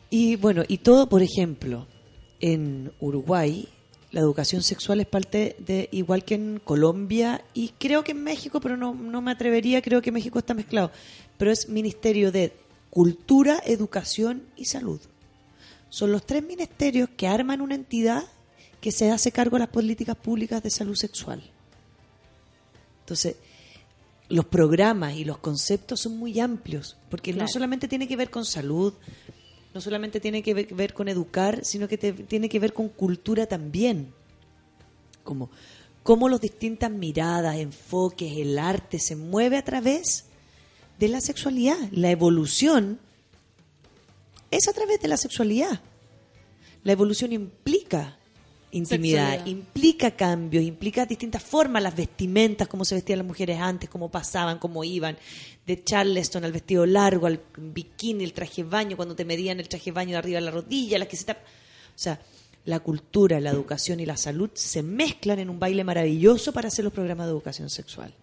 Y 0.09 0.37
bueno, 0.37 0.63
y 0.67 0.77
todo, 0.77 1.09
por 1.09 1.21
ejemplo, 1.21 1.87
en 2.39 2.91
Uruguay, 2.99 3.67
la 4.11 4.21
educación 4.21 4.63
sexual 4.63 5.01
es 5.01 5.07
parte 5.07 5.55
de, 5.59 5.89
igual 5.91 6.23
que 6.23 6.35
en 6.35 6.61
Colombia 6.63 7.43
y 7.53 7.69
creo 7.77 8.03
que 8.03 8.13
en 8.13 8.23
México, 8.23 8.59
pero 8.59 8.77
no, 8.77 8.93
no 8.93 9.21
me 9.21 9.31
atrevería, 9.31 9.81
creo 9.81 10.01
que 10.01 10.11
México 10.11 10.39
está 10.39 10.53
mezclado, 10.53 10.91
pero 11.37 11.51
es 11.51 11.69
Ministerio 11.69 12.31
de 12.31 12.53
Cultura, 12.89 13.61
Educación 13.65 14.43
y 14.55 14.65
Salud. 14.65 14.99
Son 15.89 16.11
los 16.11 16.25
tres 16.25 16.43
ministerios 16.43 17.09
que 17.17 17.27
arman 17.27 17.61
una 17.61 17.75
entidad 17.75 18.23
que 18.81 18.91
se 18.91 19.11
hace 19.11 19.31
cargo 19.31 19.55
de 19.57 19.61
las 19.61 19.69
políticas 19.69 20.15
públicas 20.15 20.61
de 20.63 20.69
salud 20.69 20.95
sexual. 20.95 21.41
Entonces, 23.01 23.35
los 24.29 24.45
programas 24.45 25.15
y 25.15 25.25
los 25.25 25.39
conceptos 25.39 26.01
son 26.01 26.17
muy 26.17 26.39
amplios, 26.39 26.95
porque 27.09 27.33
no 27.33 27.47
solamente 27.47 27.87
tiene 27.87 28.07
que 28.07 28.15
ver 28.15 28.29
con 28.29 28.45
salud, 28.45 28.93
no 29.73 29.81
solamente 29.81 30.19
tiene 30.19 30.43
que 30.43 30.53
ver, 30.53 30.73
ver 30.73 30.93
con 30.93 31.07
educar, 31.09 31.65
sino 31.65 31.87
que 31.87 31.97
te- 31.97 32.13
tiene 32.13 32.47
que 32.49 32.59
ver 32.59 32.73
con 32.73 32.89
cultura 32.89 33.47
también. 33.47 34.13
Como 35.23 35.49
cómo 36.03 36.29
las 36.29 36.39
distintas 36.41 36.91
miradas, 36.91 37.57
enfoques, 37.57 38.37
el 38.37 38.57
arte 38.59 38.99
se 38.99 39.15
mueve 39.15 39.57
a 39.57 39.65
través 39.65 40.25
de 40.99 41.07
la 41.07 41.21
sexualidad. 41.21 41.77
La 41.91 42.11
evolución 42.11 42.99
es 44.51 44.67
a 44.67 44.73
través 44.73 44.99
de 45.01 45.07
la 45.07 45.17
sexualidad. 45.17 45.81
La 46.83 46.91
evolución 46.93 47.33
implica 47.33 48.17
intimidad, 48.71 49.31
Sexualidad. 49.31 49.45
implica 49.47 50.11
cambios, 50.11 50.63
implica 50.63 51.05
distintas 51.05 51.41
formas, 51.43 51.81
las 51.81 51.95
vestimentas, 51.95 52.67
cómo 52.67 52.85
se 52.85 52.95
vestían 52.95 53.19
las 53.19 53.27
mujeres 53.27 53.59
antes, 53.59 53.89
cómo 53.89 54.09
pasaban, 54.09 54.59
cómo 54.59 54.83
iban, 54.83 55.17
de 55.65 55.83
Charleston 55.83 56.45
al 56.45 56.51
vestido 56.51 56.85
largo, 56.85 57.25
al 57.27 57.41
bikini, 57.57 58.23
el 58.23 58.33
traje 58.33 58.63
de 58.63 58.69
baño, 58.69 58.95
cuando 58.95 59.15
te 59.15 59.25
medían 59.25 59.59
el 59.59 59.67
traje 59.67 59.85
de 59.85 59.91
baño 59.91 60.11
de 60.11 60.17
arriba 60.17 60.39
de 60.39 60.45
la 60.45 60.51
rodilla, 60.51 60.99
las 60.99 61.07
que 61.07 61.17
se 61.17 61.25
tap- 61.25 61.37
O 61.39 61.97
sea, 62.01 62.21
la 62.65 62.79
cultura, 62.79 63.39
la 63.39 63.49
educación 63.49 63.99
y 63.99 64.05
la 64.05 64.17
salud 64.17 64.51
se 64.53 64.83
mezclan 64.83 65.39
en 65.39 65.49
un 65.49 65.59
baile 65.59 65.83
maravilloso 65.83 66.53
para 66.53 66.67
hacer 66.67 66.83
los 66.85 66.93
programas 66.93 67.25
de 67.25 67.31
educación 67.31 67.69
sexual. 67.71 68.13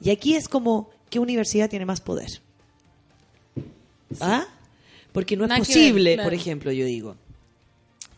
Y 0.00 0.10
aquí 0.10 0.34
es 0.34 0.48
como, 0.48 0.90
¿qué 1.10 1.18
universidad 1.18 1.68
tiene 1.68 1.84
más 1.84 2.00
poder? 2.00 2.40
¿Ah? 4.20 4.46
Porque 5.16 5.34
no 5.36 5.44
es 5.44 5.48
Nada 5.48 5.60
que 5.62 5.66
ver, 5.72 5.74
posible, 5.82 6.14
claro. 6.14 6.26
por 6.28 6.34
ejemplo, 6.34 6.72
yo 6.72 6.84
digo, 6.84 7.16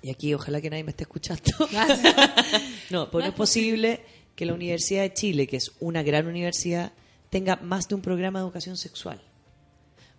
y 0.02 0.10
aquí 0.10 0.34
ojalá 0.34 0.60
que 0.60 0.68
nadie 0.68 0.82
me 0.82 0.90
esté 0.90 1.04
escuchando. 1.04 1.42
no, 2.90 3.08
pues 3.10 3.24
no 3.24 3.30
es 3.30 3.36
posible 3.36 4.00
que 4.34 4.44
la 4.46 4.52
Universidad 4.54 5.02
de 5.02 5.14
Chile, 5.14 5.46
que 5.46 5.58
es 5.58 5.70
una 5.80 6.02
gran 6.02 6.26
universidad, 6.26 6.92
tenga 7.30 7.56
más 7.56 7.86
de 7.88 7.94
un 7.94 8.00
programa 8.00 8.40
de 8.40 8.44
educación 8.46 8.76
sexual. 8.76 9.22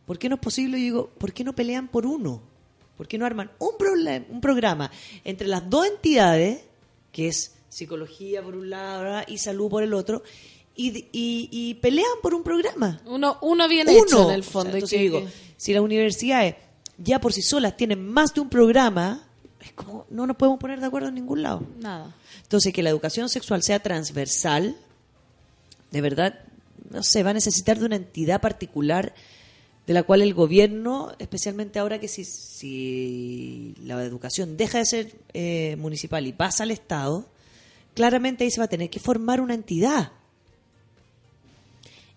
¿Por 0.05 0.17
qué 0.17 0.29
no 0.29 0.35
es 0.35 0.41
posible? 0.41 0.77
Yo 0.77 0.83
digo, 0.83 1.09
¿por 1.17 1.33
qué 1.33 1.43
no 1.43 1.53
pelean 1.53 1.87
por 1.89 2.05
uno? 2.05 2.41
¿Por 2.97 3.07
qué 3.07 3.17
no 3.17 3.25
arman 3.25 3.51
un, 3.59 3.75
un 4.29 4.41
programa 4.41 4.89
entre 5.25 5.47
las 5.47 5.69
dos 5.69 5.85
entidades, 5.85 6.61
que 7.11 7.27
es 7.27 7.55
psicología 7.69 8.41
por 8.41 8.55
un 8.55 8.69
lado 8.69 9.03
¿verdad? 9.03 9.25
y 9.27 9.37
salud 9.37 9.69
por 9.69 9.83
el 9.83 9.93
otro, 9.93 10.23
y, 10.75 11.07
y- 11.11 11.49
y 11.51 11.73
pelean 11.75 12.07
por 12.23 12.33
un 12.33 12.43
programa? 12.43 13.01
Uno, 13.05 13.37
uno 13.41 13.67
bien 13.67 13.87
uno. 13.89 13.99
hecho 14.03 14.29
en 14.29 14.35
el 14.35 14.43
fondo. 14.43 14.69
O 14.69 14.71
sea, 14.71 14.77
entonces 14.79 14.97
que- 14.97 15.03
digo, 15.03 15.23
si 15.57 15.73
las 15.73 15.81
universidades 15.81 16.55
ya 17.03 17.19
por 17.21 17.33
sí 17.33 17.41
solas 17.41 17.75
tienen 17.77 18.05
más 18.07 18.33
de 18.33 18.41
un 18.41 18.49
programa, 18.49 19.23
es 19.61 19.71
como 19.73 20.05
no 20.09 20.25
nos 20.27 20.35
podemos 20.37 20.59
poner 20.59 20.79
de 20.79 20.85
acuerdo 20.85 21.09
en 21.09 21.15
ningún 21.15 21.41
lado. 21.41 21.63
Nada. 21.79 22.15
Entonces, 22.43 22.73
que 22.73 22.83
la 22.83 22.89
educación 22.89 23.29
sexual 23.29 23.61
sea 23.63 23.79
transversal, 23.79 24.75
de 25.91 26.01
verdad, 26.01 26.39
no 26.89 27.03
sé, 27.03 27.23
va 27.23 27.31
a 27.31 27.33
necesitar 27.33 27.77
de 27.79 27.85
una 27.85 27.95
entidad 27.95 28.41
particular 28.41 29.13
de 29.85 29.93
la 29.93 30.03
cual 30.03 30.21
el 30.21 30.33
gobierno, 30.33 31.13
especialmente 31.19 31.79
ahora 31.79 31.99
que 31.99 32.07
si, 32.07 32.23
si 32.25 33.75
la 33.83 34.03
educación 34.03 34.55
deja 34.57 34.77
de 34.79 34.85
ser 34.85 35.15
eh, 35.33 35.75
municipal 35.79 36.25
y 36.27 36.33
pasa 36.33 36.63
al 36.63 36.71
Estado, 36.71 37.25
claramente 37.95 38.43
ahí 38.43 38.51
se 38.51 38.59
va 38.59 38.65
a 38.65 38.69
tener 38.69 38.89
que 38.89 38.99
formar 38.99 39.41
una 39.41 39.55
entidad. 39.55 40.11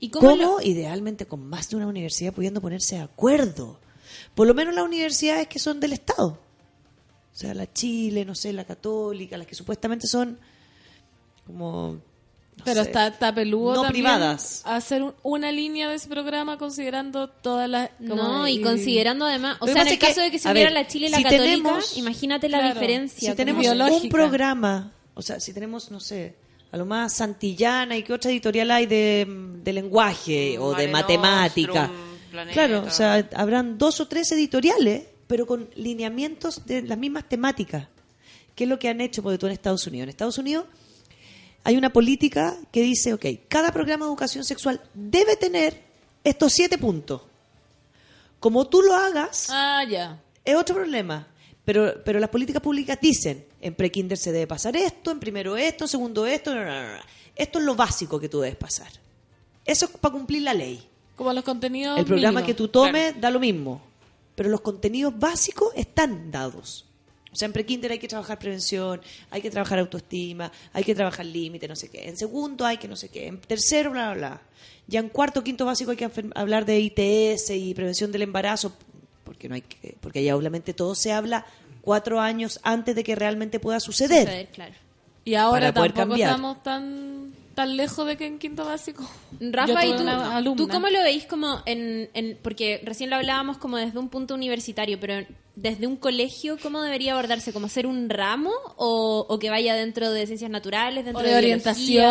¿Y 0.01 0.11
cómo 0.11 0.31
¿Cómo? 0.31 0.43
lo- 0.43 0.63
Idealmente 0.63 1.27
con 1.27 1.47
más 1.49 1.69
de 1.71 1.77
una 1.77 1.87
universidad 1.87 2.33
pudiendo 2.33 2.61
ponerse 2.61 2.97
de 2.97 3.03
acuerdo. 3.03 3.79
Por 4.35 4.47
lo 4.47 4.55
menos 4.55 4.75
las 4.75 4.85
universidades 4.85 5.47
que 5.49 5.59
son 5.59 5.81
del 5.81 5.93
Estado. 5.93 6.29
O 7.33 7.35
sea, 7.37 7.55
la 7.55 7.73
Chile, 7.73 8.25
no 8.25 8.35
sé, 8.35 8.53
la 8.53 8.65
Católica, 8.65 9.37
las 9.37 9.47
que 9.47 9.55
supuestamente 9.55 10.07
son 10.07 10.39
como... 11.47 11.95
no 12.57 12.65
Pero 12.65 12.83
sé, 12.83 12.89
está, 12.91 13.07
está 13.09 13.35
peludo 13.35 13.75
no 13.75 13.83
también 13.83 14.05
privadas. 14.05 14.63
hacer 14.65 15.03
un- 15.03 15.15
una 15.23 15.51
línea 15.51 15.89
de 15.89 15.95
ese 15.97 16.09
programa 16.09 16.59
considerando 16.59 17.29
todas 17.29 17.69
las... 17.69 17.91
No, 18.01 18.47
y 18.47 18.61
considerando 18.61 19.25
además, 19.25 19.57
o 19.61 19.67
sea, 19.67 19.83
en 19.83 19.89
el 19.89 19.99
que, 19.99 20.07
caso 20.07 20.21
de 20.21 20.31
que 20.31 20.39
se 20.39 20.49
a 20.49 20.51
uniera 20.53 20.71
ver, 20.71 20.79
la 20.83 20.87
Chile 20.87 21.07
y 21.07 21.11
la 21.11 21.17
si 21.17 21.23
Católica, 21.25 21.45
tenemos- 21.49 21.97
imagínate 21.97 22.49
la 22.49 22.59
Claro, 22.59 22.75
diferencia. 22.75 23.31
Si 23.31 23.37
tenemos 23.37 23.63
biológica. 23.63 24.03
un 24.03 24.09
programa 24.11 24.93
O 25.15 25.23
sea, 25.23 25.41
si 25.41 25.53
tenemos, 25.53 25.91
no 25.91 26.01
sé, 26.01 26.37
a 26.71 26.77
lo 26.77 26.87
más 26.87 27.13
Santillana 27.15 27.97
y 27.97 28.03
qué 28.03 28.13
otra 28.13 28.31
editorial 28.31 28.71
hay 28.71 28.87
de, 28.87 29.27
de 29.63 29.73
lenguaje 29.73 30.59
o 30.59 30.75
de 30.75 30.89
matemática. 30.89 31.87
Nostrum, 31.89 32.12
Planeta. 32.33 32.55
Claro, 32.55 32.85
o 32.87 32.91
sea, 32.91 33.29
habrán 33.35 33.79
dos 33.79 34.01
o 34.01 34.09
tres 34.09 34.33
editoriales, 34.33 35.05
pero 35.29 35.47
con 35.47 35.71
lineamientos 35.77 36.67
de 36.67 36.83
las 36.83 36.99
mismas 36.99 37.29
temáticas. 37.29 37.87
¿Qué 38.55 38.65
es 38.65 38.71
lo 38.71 38.79
que 38.79 38.89
han 38.89 39.01
hecho, 39.01 39.23
porque 39.23 39.39
tú 39.39 39.47
en 39.47 39.53
Estados 39.53 39.87
Unidos? 39.87 40.03
En 40.05 40.09
Estados 40.11 40.37
Unidos 40.39 40.67
hay 41.65 41.77
una 41.77 41.93
política 41.93 42.57
que 42.73 42.83
dice, 42.83 43.15
ok, 43.15 43.25
cada 43.49 43.73
programa 43.73 44.05
de 44.05 44.11
educación 44.11 44.45
sexual 44.45 44.81
debe 44.95 45.37
tener 45.37 45.81
estos 46.25 46.53
siete 46.53 46.77
puntos. 46.77 47.23
Como 48.41 48.67
tú 48.67 48.83
lo 48.83 48.95
hagas, 48.95 49.47
Ah, 49.51 49.85
ya. 49.89 50.21
es 50.45 50.55
otro 50.57 50.75
problema. 50.75 51.29
Pero, 51.65 52.03
pero 52.05 52.19
las 52.19 52.29
políticas 52.29 52.61
públicas 52.61 52.99
dicen, 53.01 53.45
en 53.61 53.75
prekinder 53.77 54.19
se 54.19 54.33
debe 54.33 54.49
pasar 54.49 54.77
esto, 54.77 55.13
en 55.13 55.21
primero 55.21 55.57
esto, 55.57 55.85
en 55.85 55.89
segundo 55.89 56.27
esto, 56.27 56.53
esto 57.37 57.59
es 57.61 57.65
lo 57.65 57.77
básico 57.77 58.19
que 58.19 58.29
tú 58.29 58.41
debes 58.41 58.57
pasar. 58.57 58.89
Eso 59.65 59.85
es 59.87 59.93
para 59.93 60.13
cumplir 60.13 60.43
la 60.43 60.55
ley. 60.55 60.83
Como 61.17 61.33
los 61.33 61.45
contenidos. 61.45 61.99
El 61.99 62.05
programa 62.05 62.41
mínimos. 62.41 62.47
que 62.47 62.55
tú 62.55 62.69
tomes 62.69 63.21
da 63.21 63.31
lo 63.31 63.41
mismo, 63.41 63.81
pero 64.35 64.49
los 64.49 64.61
contenidos 64.61 65.19
básicos 65.19 65.73
están 65.75 66.31
dados. 66.31 66.87
O 67.33 67.37
sea, 67.37 67.47
en 67.47 67.53
prekinder 67.53 67.91
hay 67.93 67.99
que 67.99 68.09
trabajar 68.09 68.39
prevención, 68.39 69.01
hay 69.31 69.41
que 69.41 69.51
trabajar 69.51 69.79
autoestima, 69.79 70.53
hay 70.73 70.85
que 70.85 70.95
trabajar 70.95 71.25
límite, 71.25 71.67
no 71.67 71.77
sé 71.77 71.89
qué. 71.89 72.07
En 72.07 72.17
segundo 72.17 72.67
hay 72.67 72.77
que 72.77 72.89
no 72.89 72.97
sé 72.97 73.09
qué. 73.09 73.27
En 73.27 73.41
tercero, 73.41 73.91
bla, 73.91 74.13
bla, 74.13 74.29
bla. 74.29 74.43
Ya 74.87 75.01
en 75.01 75.09
cuarto, 75.09 75.43
quinto 75.43 75.65
básico 75.65 75.93
hay 75.93 75.97
que 75.97 76.11
hablar 76.35 76.67
de 76.67 76.81
ITS 76.81 77.51
y 77.51 77.73
prevención 77.73 78.13
del 78.13 78.23
embarazo, 78.23 78.75
porque 79.25 79.49
no 79.49 79.55
hay 79.55 79.63
que, 79.63 79.97
porque 80.01 80.19
ahí 80.19 80.31
obviamente 80.31 80.75
todo 80.75 80.95
se 80.95 81.13
habla 81.13 81.47
cuatro 81.81 82.21
años 82.21 82.61
antes 82.63 82.95
de 82.95 83.03
que 83.03 83.15
realmente 83.15 83.59
pueda 83.61 83.81
suceder. 83.81 84.27
Suceder, 84.27 84.49
claro. 84.49 84.75
Y 85.25 85.35
ahora 85.35 85.73
para 85.73 85.75
poder 85.75 85.93
tampoco 85.93 86.11
cambiar. 86.11 86.31
estamos 86.31 86.63
tan, 86.63 87.33
tan 87.55 87.77
lejos 87.77 88.07
de 88.07 88.17
que 88.17 88.27
en 88.27 88.39
quinto 88.39 88.65
básico. 88.65 89.09
Rafa, 89.41 89.85
¿y 89.87 89.93
tú, 89.97 90.57
tú 90.57 90.69
cómo 90.69 90.89
lo 90.89 91.03
veis 91.03 91.25
como 91.27 91.63
en, 91.67 92.09
en- 92.15 92.39
Porque 92.43 92.81
recién 92.85 93.11
lo 93.11 93.17
hablábamos 93.17 93.59
como 93.59 93.77
desde 93.77 93.99
un 93.99 94.09
punto 94.09 94.35
universitario, 94.35 94.99
pero 94.99 95.27
desde 95.55 95.87
un 95.87 95.97
colegio, 95.97 96.57
¿cómo 96.63 96.81
debería 96.81 97.13
abordarse? 97.13 97.53
¿Como 97.53 97.69
ser 97.69 97.87
un 97.87 98.09
ramo 98.09 98.53
o, 98.77 99.27
o 99.29 99.39
que 99.39 99.51
vaya 99.51 99.75
dentro 99.75 100.11
de 100.11 100.27
ciencias 100.27 100.51
naturales, 100.51 101.03
O 101.03 101.07
dentro 101.07 101.23
de 101.23 101.29
biología? 101.29 101.47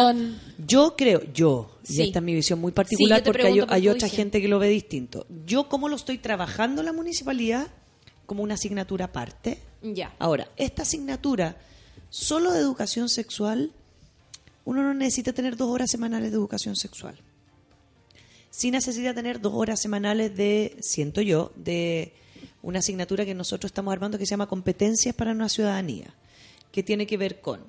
orientación. 0.09 0.39
Yo 0.65 0.95
creo, 0.95 1.21
yo, 1.33 1.71
y 1.89 1.93
Sí. 1.93 2.01
esta 2.03 2.19
es 2.19 2.23
mi 2.25 2.35
visión 2.35 2.59
muy 2.61 2.71
particular 2.71 3.23
porque 3.23 3.47
hay, 3.47 3.59
hay 3.67 3.87
otra 3.89 4.05
visión. 4.05 4.09
gente 4.17 4.41
que 4.41 4.47
lo 4.47 4.59
ve 4.59 4.69
distinto. 4.69 5.25
Yo, 5.45 5.67
¿cómo 5.69 5.89
lo 5.89 5.95
estoy 5.95 6.19
trabajando 6.19 6.81
en 6.81 6.85
la 6.85 6.93
municipalidad? 6.93 7.67
Como 8.27 8.43
una 8.43 8.53
asignatura 8.53 9.05
aparte. 9.05 9.59
Ya. 9.81 10.13
Ahora, 10.19 10.47
esta 10.57 10.83
asignatura 10.83 11.57
solo 12.09 12.51
de 12.51 12.59
educación 12.59 13.09
sexual, 13.09 13.71
uno 14.65 14.83
no 14.83 14.93
necesita 14.93 15.33
tener 15.33 15.57
dos 15.57 15.69
horas 15.69 15.89
semanales 15.89 16.31
de 16.31 16.37
educación 16.37 16.75
sexual. 16.75 17.17
Sí 18.49 18.69
necesita 18.69 19.13
tener 19.13 19.39
dos 19.39 19.53
horas 19.55 19.81
semanales 19.81 20.35
de, 20.35 20.77
siento 20.81 21.21
yo, 21.21 21.51
de 21.55 22.13
una 22.61 22.79
asignatura 22.79 23.25
que 23.25 23.33
nosotros 23.33 23.69
estamos 23.69 23.91
armando 23.91 24.17
que 24.17 24.25
se 24.25 24.31
llama 24.31 24.47
Competencias 24.47 25.15
para 25.15 25.31
una 25.31 25.49
Ciudadanía, 25.49 26.13
que 26.71 26.83
tiene 26.83 27.07
que 27.07 27.17
ver 27.17 27.41
con 27.41 27.61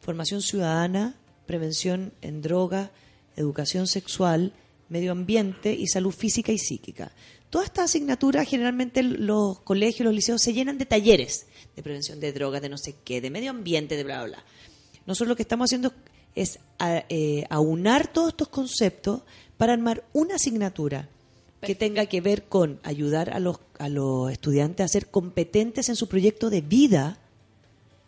formación 0.00 0.42
ciudadana, 0.42 1.16
prevención 1.46 2.12
en 2.22 2.42
droga, 2.42 2.90
educación 3.36 3.86
sexual, 3.86 4.52
medio 4.88 5.12
ambiente 5.12 5.72
y 5.72 5.86
salud 5.86 6.12
física 6.12 6.52
y 6.52 6.58
psíquica. 6.58 7.12
Todas 7.50 7.66
estas 7.66 7.86
asignaturas, 7.86 8.46
generalmente 8.46 9.02
los 9.02 9.60
colegios, 9.60 10.04
los 10.04 10.14
liceos 10.14 10.42
se 10.42 10.52
llenan 10.52 10.76
de 10.76 10.86
talleres 10.86 11.46
de 11.74 11.82
prevención 11.82 12.20
de 12.20 12.32
drogas, 12.32 12.60
de 12.60 12.68
no 12.68 12.76
sé 12.76 12.96
qué, 13.04 13.20
de 13.20 13.30
medio 13.30 13.50
ambiente, 13.50 13.96
de 13.96 14.04
bla, 14.04 14.24
bla, 14.24 14.36
bla. 14.36 14.44
Nosotros 15.06 15.28
lo 15.28 15.36
que 15.36 15.42
estamos 15.42 15.68
haciendo 15.68 15.88
es 15.88 15.94
a- 16.78 17.04
eh, 17.08 17.44
aunar 17.50 18.06
todos 18.12 18.28
estos 18.28 18.48
conceptos 18.48 19.22
para 19.56 19.72
armar 19.72 20.04
una 20.12 20.36
asignatura 20.36 21.08
que 21.60 21.74
tenga 21.74 22.06
que 22.06 22.20
ver 22.20 22.44
con 22.44 22.78
ayudar 22.84 23.30
a 23.30 23.40
los, 23.40 23.58
a 23.78 23.88
los 23.88 24.30
estudiantes 24.30 24.84
a 24.84 24.88
ser 24.88 25.08
competentes 25.08 25.88
en 25.88 25.96
su 25.96 26.06
proyecto 26.08 26.50
de 26.50 26.60
vida, 26.60 27.18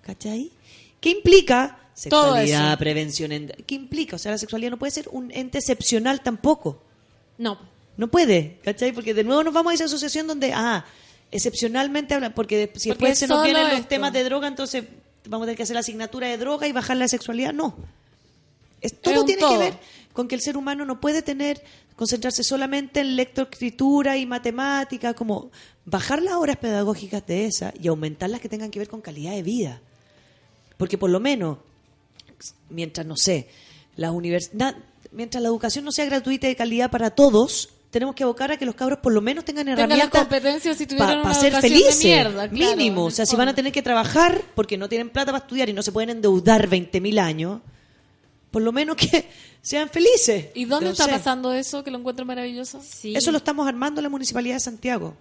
¿cachai? 0.02 0.52
¿Qué 1.00 1.10
implica? 1.10 1.78
Sexualidad, 1.94 2.78
prevención, 2.78 3.32
en- 3.32 3.52
¿qué 3.66 3.74
implica? 3.74 4.16
O 4.16 4.18
sea, 4.18 4.32
la 4.32 4.38
sexualidad 4.38 4.70
no 4.70 4.78
puede 4.78 4.92
ser 4.92 5.08
un 5.10 5.30
ente 5.32 5.58
excepcional 5.58 6.22
tampoco. 6.22 6.80
No. 7.38 7.58
No 7.96 8.08
puede, 8.08 8.58
¿cachai? 8.62 8.92
Porque 8.92 9.12
de 9.14 9.24
nuevo 9.24 9.42
nos 9.42 9.52
vamos 9.52 9.72
a 9.72 9.74
esa 9.74 9.84
asociación 9.86 10.26
donde, 10.26 10.52
ah, 10.54 10.84
excepcionalmente 11.30 12.14
hablan, 12.14 12.32
porque 12.32 12.70
si 12.76 12.88
Porque 12.90 13.06
después 13.06 13.18
se 13.18 13.26
nos 13.26 13.42
vienen 13.44 13.64
los 13.64 13.72
esto. 13.74 13.88
temas 13.88 14.12
de 14.12 14.24
droga, 14.24 14.48
entonces 14.48 14.84
vamos 15.26 15.44
a 15.44 15.46
tener 15.48 15.56
que 15.56 15.62
hacer 15.64 15.74
la 15.74 15.80
asignatura 15.80 16.28
de 16.28 16.38
droga 16.38 16.66
y 16.68 16.72
bajar 16.72 16.96
la 16.96 17.08
sexualidad. 17.08 17.52
No. 17.52 17.76
Es, 18.80 19.00
todo 19.00 19.24
tiene 19.24 19.40
todo. 19.40 19.52
que 19.52 19.58
ver 19.58 19.74
con 20.12 20.28
que 20.28 20.34
el 20.34 20.40
ser 20.40 20.56
humano 20.56 20.84
no 20.84 21.00
puede 21.00 21.22
tener, 21.22 21.62
concentrarse 21.96 22.42
solamente 22.42 23.00
en 23.00 23.16
lectoescritura 23.16 24.16
y 24.16 24.26
matemática, 24.26 25.14
como 25.14 25.50
bajar 25.84 26.22
las 26.22 26.34
horas 26.34 26.56
pedagógicas 26.56 27.26
de 27.26 27.46
esa 27.46 27.72
y 27.80 27.88
aumentar 27.88 28.30
las 28.30 28.40
que 28.40 28.48
tengan 28.48 28.70
que 28.70 28.78
ver 28.78 28.88
con 28.88 29.00
calidad 29.00 29.32
de 29.32 29.42
vida. 29.42 29.80
Porque 30.76 30.98
por 30.98 31.10
lo 31.10 31.20
menos, 31.20 31.58
mientras, 32.68 33.06
no 33.06 33.16
sé, 33.16 33.48
las 33.96 34.10
universidad, 34.10 34.74
mientras 35.12 35.42
la 35.42 35.48
educación 35.48 35.84
no 35.84 35.92
sea 35.92 36.06
gratuita 36.06 36.46
y 36.46 36.50
de 36.50 36.56
calidad 36.56 36.90
para 36.90 37.10
todos, 37.10 37.70
tenemos 37.90 38.14
que 38.14 38.22
abocar 38.22 38.52
a 38.52 38.56
que 38.56 38.64
los 38.64 38.74
cabros 38.74 39.00
por 39.00 39.12
lo 39.12 39.20
menos 39.20 39.44
tengan 39.44 39.68
herramientas 39.68 40.26
si 40.76 40.86
para 40.86 41.34
ser 41.34 41.54
felices, 41.60 42.04
mierda, 42.04 42.48
claro, 42.48 42.76
mínimo. 42.76 43.04
O 43.04 43.10
sea, 43.10 43.26
si 43.26 43.36
van 43.36 43.48
a 43.48 43.54
tener 43.54 43.72
que 43.72 43.82
trabajar 43.82 44.42
porque 44.54 44.78
no 44.78 44.88
tienen 44.88 45.10
plata 45.10 45.32
para 45.32 45.44
estudiar 45.44 45.68
y 45.68 45.72
no 45.72 45.82
se 45.82 45.92
pueden 45.92 46.10
endeudar 46.10 46.68
20.000 46.68 47.20
años, 47.20 47.60
por 48.50 48.62
lo 48.62 48.72
menos 48.72 48.96
que 48.96 49.28
sean 49.62 49.88
felices. 49.88 50.46
¿Y 50.54 50.64
dónde 50.64 50.90
está 50.90 51.04
sé. 51.06 51.10
pasando 51.12 51.52
eso 51.52 51.82
que 51.84 51.90
lo 51.90 51.98
encuentro 51.98 52.24
maravilloso? 52.26 52.80
Sí. 52.82 53.14
Eso 53.16 53.30
lo 53.32 53.38
estamos 53.38 53.66
armando 53.68 54.00
en 54.00 54.04
la 54.04 54.08
Municipalidad 54.10 54.54
de 54.56 54.60
Santiago. 54.60 55.16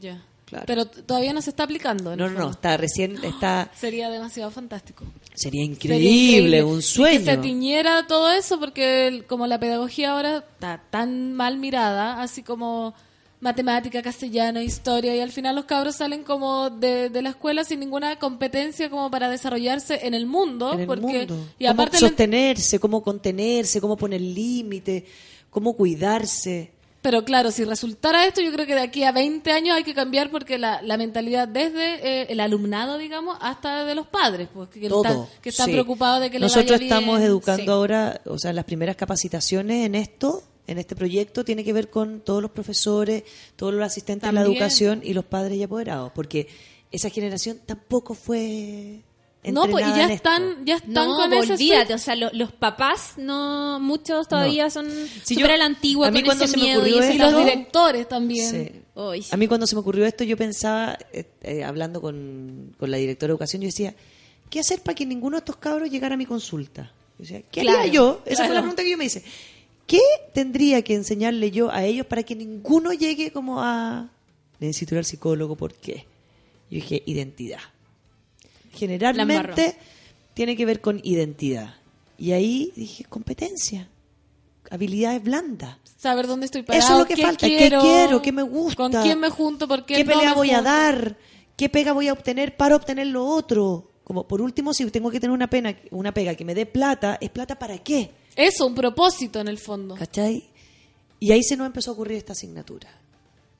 Ya. 0.00 0.22
Claro. 0.46 0.64
Pero 0.66 0.84
todavía 0.86 1.32
no 1.32 1.40
se 1.40 1.48
está 1.48 1.62
aplicando. 1.62 2.14
No, 2.14 2.28
no, 2.28 2.38
no, 2.38 2.50
está 2.50 2.76
recién, 2.76 3.16
está... 3.24 3.70
Sería 3.74 4.10
demasiado 4.10 4.50
fantástico. 4.50 5.04
Sería 5.34 5.62
Sería 5.62 5.64
increíble, 5.64 6.62
un 6.62 6.80
Y 6.80 6.82
sueño. 6.82 7.18
que 7.20 7.24
se 7.24 7.36
tiñera 7.38 8.06
todo 8.06 8.30
eso 8.30 8.60
porque 8.60 9.06
el- 9.08 9.24
como 9.24 9.46
la 9.46 9.58
pedagogía 9.58 10.12
ahora 10.12 10.38
está 10.52 10.82
tan 10.90 11.32
mal 11.32 11.56
mirada, 11.56 12.20
así 12.20 12.42
como 12.42 12.94
matemática, 13.42 14.00
castellano, 14.02 14.60
historia, 14.62 15.14
y 15.16 15.20
al 15.20 15.32
final 15.32 15.56
los 15.56 15.64
cabros 15.64 15.96
salen 15.96 16.22
como 16.22 16.70
de, 16.70 17.10
de 17.10 17.22
la 17.22 17.30
escuela 17.30 17.64
sin 17.64 17.80
ninguna 17.80 18.16
competencia 18.16 18.88
como 18.88 19.10
para 19.10 19.28
desarrollarse 19.28 20.06
en 20.06 20.14
el 20.14 20.26
mundo. 20.26 20.72
en 20.72 20.80
el 20.80 20.86
porque, 20.86 21.02
mundo. 21.02 21.46
Y 21.58 21.64
cómo 21.66 21.72
aparte 21.72 21.98
sostenerse, 21.98 22.78
cómo 22.78 23.02
contenerse, 23.02 23.80
cómo 23.80 23.96
poner 23.96 24.20
límite, 24.20 25.04
cómo 25.50 25.74
cuidarse. 25.76 26.70
Pero 27.02 27.24
claro, 27.24 27.50
si 27.50 27.64
resultara 27.64 28.26
esto, 28.26 28.40
yo 28.40 28.52
creo 28.52 28.64
que 28.64 28.76
de 28.76 28.80
aquí 28.80 29.02
a 29.02 29.10
20 29.10 29.50
años 29.50 29.76
hay 29.76 29.82
que 29.82 29.92
cambiar 29.92 30.30
porque 30.30 30.56
la, 30.56 30.80
la 30.82 30.96
mentalidad 30.96 31.48
desde 31.48 31.94
eh, 31.94 32.26
el 32.30 32.38
alumnado, 32.38 32.96
digamos, 32.96 33.36
hasta 33.40 33.84
de 33.84 33.96
los 33.96 34.06
padres, 34.06 34.48
pues, 34.54 34.68
que, 34.68 34.88
Todo. 34.88 35.02
están, 35.02 35.26
que 35.42 35.48
están 35.48 35.66
sí. 35.66 35.72
preocupados 35.72 36.20
de 36.20 36.30
que 36.30 36.38
Nosotros 36.38 36.78
vaya 36.78 36.84
estamos 36.84 37.20
educando 37.20 37.64
Sí. 37.64 37.68
ahora, 37.70 38.20
o 38.24 38.38
sea, 38.38 38.52
las 38.52 38.64
primeras 38.64 38.94
capacitaciones 38.94 39.84
en 39.84 39.96
esto, 39.96 40.44
en 40.66 40.78
este 40.78 40.94
proyecto, 40.94 41.44
tiene 41.44 41.64
que 41.64 41.72
ver 41.72 41.90
con 41.90 42.20
todos 42.20 42.40
los 42.42 42.50
profesores, 42.50 43.24
todos 43.56 43.74
los 43.74 43.84
asistentes 43.84 44.28
de 44.28 44.32
la 44.32 44.42
educación 44.42 45.00
y 45.04 45.12
los 45.14 45.24
padres 45.24 45.58
y 45.58 45.62
apoderados, 45.62 46.12
porque 46.14 46.46
esa 46.90 47.10
generación 47.10 47.58
tampoco 47.66 48.14
fue 48.14 49.00
No, 49.44 49.66
pues 49.66 49.84
ya 49.86 50.02
esto. 50.02 50.14
están, 50.14 50.64
ya 50.64 50.76
están 50.76 50.92
No, 51.08 51.16
con 51.16 51.32
olvídate, 51.32 51.56
switch. 51.86 51.90
o 51.94 51.98
sea, 51.98 52.14
lo- 52.14 52.30
los 52.32 52.52
papás 52.52 53.14
no, 53.16 53.80
muchos 53.80 54.28
todavía 54.28 54.70
son 54.70 54.88
Si 55.24 55.34
yo- 55.36 55.46
a 55.46 55.56
la 55.56 55.64
antigua 55.64 56.08
a 56.08 56.10
mí 56.12 56.20
con 56.20 56.26
cuando 56.26 56.44
ese 56.44 56.52
se 56.52 56.56
me 56.58 56.62
miedo 56.64 56.78
ocurrió 56.78 56.96
y 56.96 56.98
ese 57.00 57.14
Y 57.14 57.18
los 57.18 57.28
esto- 57.30 57.38
directores 57.40 58.08
también. 58.08 58.50
Sí. 58.50 58.70
Sí. 59.22 59.28
A 59.32 59.36
mí 59.36 59.48
cuando 59.48 59.66
se 59.66 59.74
me 59.74 59.80
ocurrió 59.80 60.04
esto, 60.06 60.22
yo 60.22 60.36
pensaba, 60.36 60.96
eh, 61.12 61.24
eh, 61.42 61.64
hablando 61.64 62.00
con, 62.00 62.74
con 62.78 62.90
la 62.90 62.98
directora 62.98 63.28
de 63.28 63.32
educación, 63.32 63.62
yo 63.62 63.66
decía, 63.66 63.94
¿qué 64.50 64.60
hacer 64.60 64.80
para 64.82 64.94
que 64.94 65.06
ninguno 65.06 65.36
de 65.36 65.38
estos 65.38 65.56
cabros 65.56 65.90
llegara 65.90 66.14
a 66.14 66.18
mi 66.18 66.26
consulta? 66.26 66.92
Yo 67.18 67.22
decía, 67.24 67.42
¿qué 67.50 67.62
Claro, 67.62 67.78
haría 67.80 67.92
yo? 67.92 68.20
Esa 68.26 68.44
fue 68.44 68.54
la 68.54 68.60
pregunta 68.60 68.82
que 68.84 68.90
yo 68.90 68.98
me 68.98 69.06
hice. 69.06 69.24
¿Qué 69.86 70.00
tendría 70.32 70.82
que 70.82 70.94
enseñarle 70.94 71.50
yo 71.50 71.70
a 71.70 71.84
ellos 71.84 72.06
para 72.06 72.22
que 72.22 72.34
ninguno 72.34 72.92
llegue 72.92 73.30
como 73.30 73.60
a... 73.60 74.08
Necesito 74.60 74.94
ir 74.94 74.98
al 74.98 75.04
psicólogo, 75.04 75.56
¿por 75.56 75.74
qué? 75.74 76.06
Yo 76.70 76.76
dije, 76.76 77.02
identidad. 77.06 77.60
Generalmente 78.72 79.76
tiene 80.34 80.56
que 80.56 80.64
ver 80.64 80.80
con 80.80 81.00
identidad. 81.02 81.74
Y 82.16 82.32
ahí 82.32 82.72
dije, 82.76 83.04
competencia, 83.04 83.88
habilidades 84.70 85.22
blandas. 85.22 85.76
Saber 85.98 86.26
dónde 86.26 86.46
estoy 86.46 86.62
parado, 86.62 86.84
Eso 86.84 86.92
es 86.94 86.98
lo 87.00 87.06
que 87.06 87.14
qué 87.14 87.22
falta. 87.22 87.46
¿Qué 87.46 87.56
quiero, 87.56 87.80
quiero? 87.80 88.22
¿Qué 88.22 88.32
me 88.32 88.42
gusta? 88.42 88.76
¿Con 88.76 88.92
quién 88.92 89.20
me 89.20 89.28
junto? 89.28 89.68
¿Por 89.68 89.84
qué, 89.84 89.96
¿Qué 89.96 90.04
no 90.04 90.12
pelea 90.12 90.30
me 90.30 90.36
voy 90.36 90.50
a 90.50 90.62
dar? 90.62 91.16
¿Qué 91.56 91.68
pega 91.68 91.92
voy 91.92 92.08
a 92.08 92.12
obtener 92.12 92.56
para 92.56 92.76
obtener 92.76 93.08
lo 93.08 93.24
otro? 93.26 93.90
Como 94.04 94.26
por 94.26 94.40
último, 94.40 94.72
si 94.72 94.88
tengo 94.90 95.10
que 95.10 95.20
tener 95.20 95.34
una 95.34 95.48
pena, 95.48 95.76
una 95.90 96.12
pega 96.12 96.34
que 96.34 96.44
me 96.44 96.54
dé 96.54 96.66
plata, 96.66 97.18
¿es 97.20 97.30
plata 97.30 97.58
para 97.58 97.78
qué? 97.78 98.10
Eso, 98.36 98.66
un 98.66 98.74
propósito 98.74 99.40
en 99.40 99.48
el 99.48 99.58
fondo. 99.58 99.94
¿Cachai? 99.96 100.44
Y 101.20 101.32
ahí 101.32 101.42
se 101.42 101.56
nos 101.56 101.66
empezó 101.66 101.90
a 101.90 101.94
ocurrir 101.94 102.16
esta 102.18 102.32
asignatura. 102.32 102.88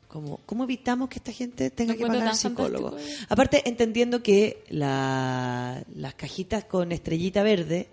Como, 0.09 0.39
¿Cómo 0.45 0.65
evitamos 0.65 1.09
que 1.09 1.17
esta 1.19 1.33
gente 1.33 1.71
tenga 1.71 1.95
que 1.95 2.07
pagar 2.07 2.25
tan 2.25 2.37
psicólogo? 2.37 2.91
fantástico. 2.91 3.27
Aparte, 3.31 3.63
entendiendo 3.69 4.23
que 4.23 4.63
la- 4.69 5.83
las 5.95 6.15
cajitas 6.15 6.65
con 6.65 6.93
estrellita 6.93 7.43
verde 7.43 7.89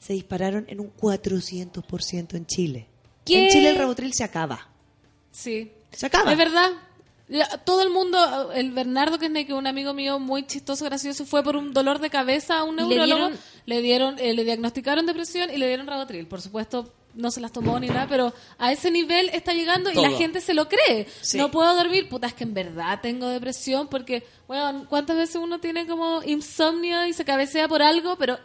se 0.00 0.12
dispararon 0.12 0.66
en 0.68 0.78
un 0.80 0.90
400% 0.90 2.36
en 2.36 2.46
Chile. 2.46 2.86
¿Qué? 3.24 3.44
En 3.46 3.50
Chile 3.50 3.70
el 3.70 3.76
Rabotril 3.76 4.12
se 4.12 4.22
acaba. 4.24 4.68
Sí. 5.32 5.72
Se 5.90 6.06
acaba. 6.06 6.30
Es 6.32 6.38
verdad. 6.38 6.70
Ya, 7.28 7.46
Todo 7.64 7.82
el 7.82 7.90
mundo, 7.90 8.52
el 8.52 8.70
Bernardo, 8.72 9.18
que 9.18 9.26
es 9.26 9.50
un 9.50 9.66
amigo 9.66 9.92
mío 9.92 10.18
muy 10.18 10.46
chistoso, 10.46 10.84
gracioso, 10.86 11.26
fue 11.26 11.42
por 11.42 11.56
un 11.56 11.72
dolor 11.74 11.98
de 11.98 12.08
cabeza 12.10 12.58
a 12.58 12.62
un 12.64 12.76
¿Y 12.76 12.82
le 12.82 12.88
neurólogo. 12.88 13.16
dieron- 13.28 13.38
Le 13.66 13.82
dieron, 13.82 14.18
eh, 14.18 14.32
le 14.32 14.44
diagnosticaron 14.44 15.04
depresión 15.04 15.50
y 15.52 15.58
le 15.58 15.66
dieron 15.68 15.86
Rabotril. 15.86 16.26
Por 16.26 16.40
supuesto, 16.40 16.90
no 17.14 17.30
se 17.30 17.40
las 17.42 17.52
tomó 17.52 17.78
ni 17.78 17.88
nada, 17.88 18.06
pero 18.08 18.32
a 18.58 18.72
ese 18.72 18.90
nivel 18.90 19.28
está 19.34 19.52
llegando 19.52 19.90
y 19.90 19.94
la 19.94 20.10
gente 20.12 20.40
se 20.40 20.54
lo 20.54 20.68
cree. 20.68 21.06
Sí. 21.20 21.36
No 21.36 21.50
puedo 21.50 21.74
dormir, 21.76 22.08
puta, 22.08 22.28
es 22.28 22.32
que 22.34 22.44
en 22.44 22.54
verdad 22.54 23.00
tengo 23.02 23.28
depresión 23.28 23.88
porque, 23.88 24.24
bueno, 24.46 24.86
¿cuántas 24.88 25.16
veces 25.16 25.36
uno 25.36 25.58
tiene 25.58 25.86
como 25.86 26.22
insomnio 26.22 27.04
y 27.06 27.12
se 27.12 27.24
cabecea 27.26 27.68
por 27.68 27.82
algo? 27.82 28.16
Pero 28.16 28.38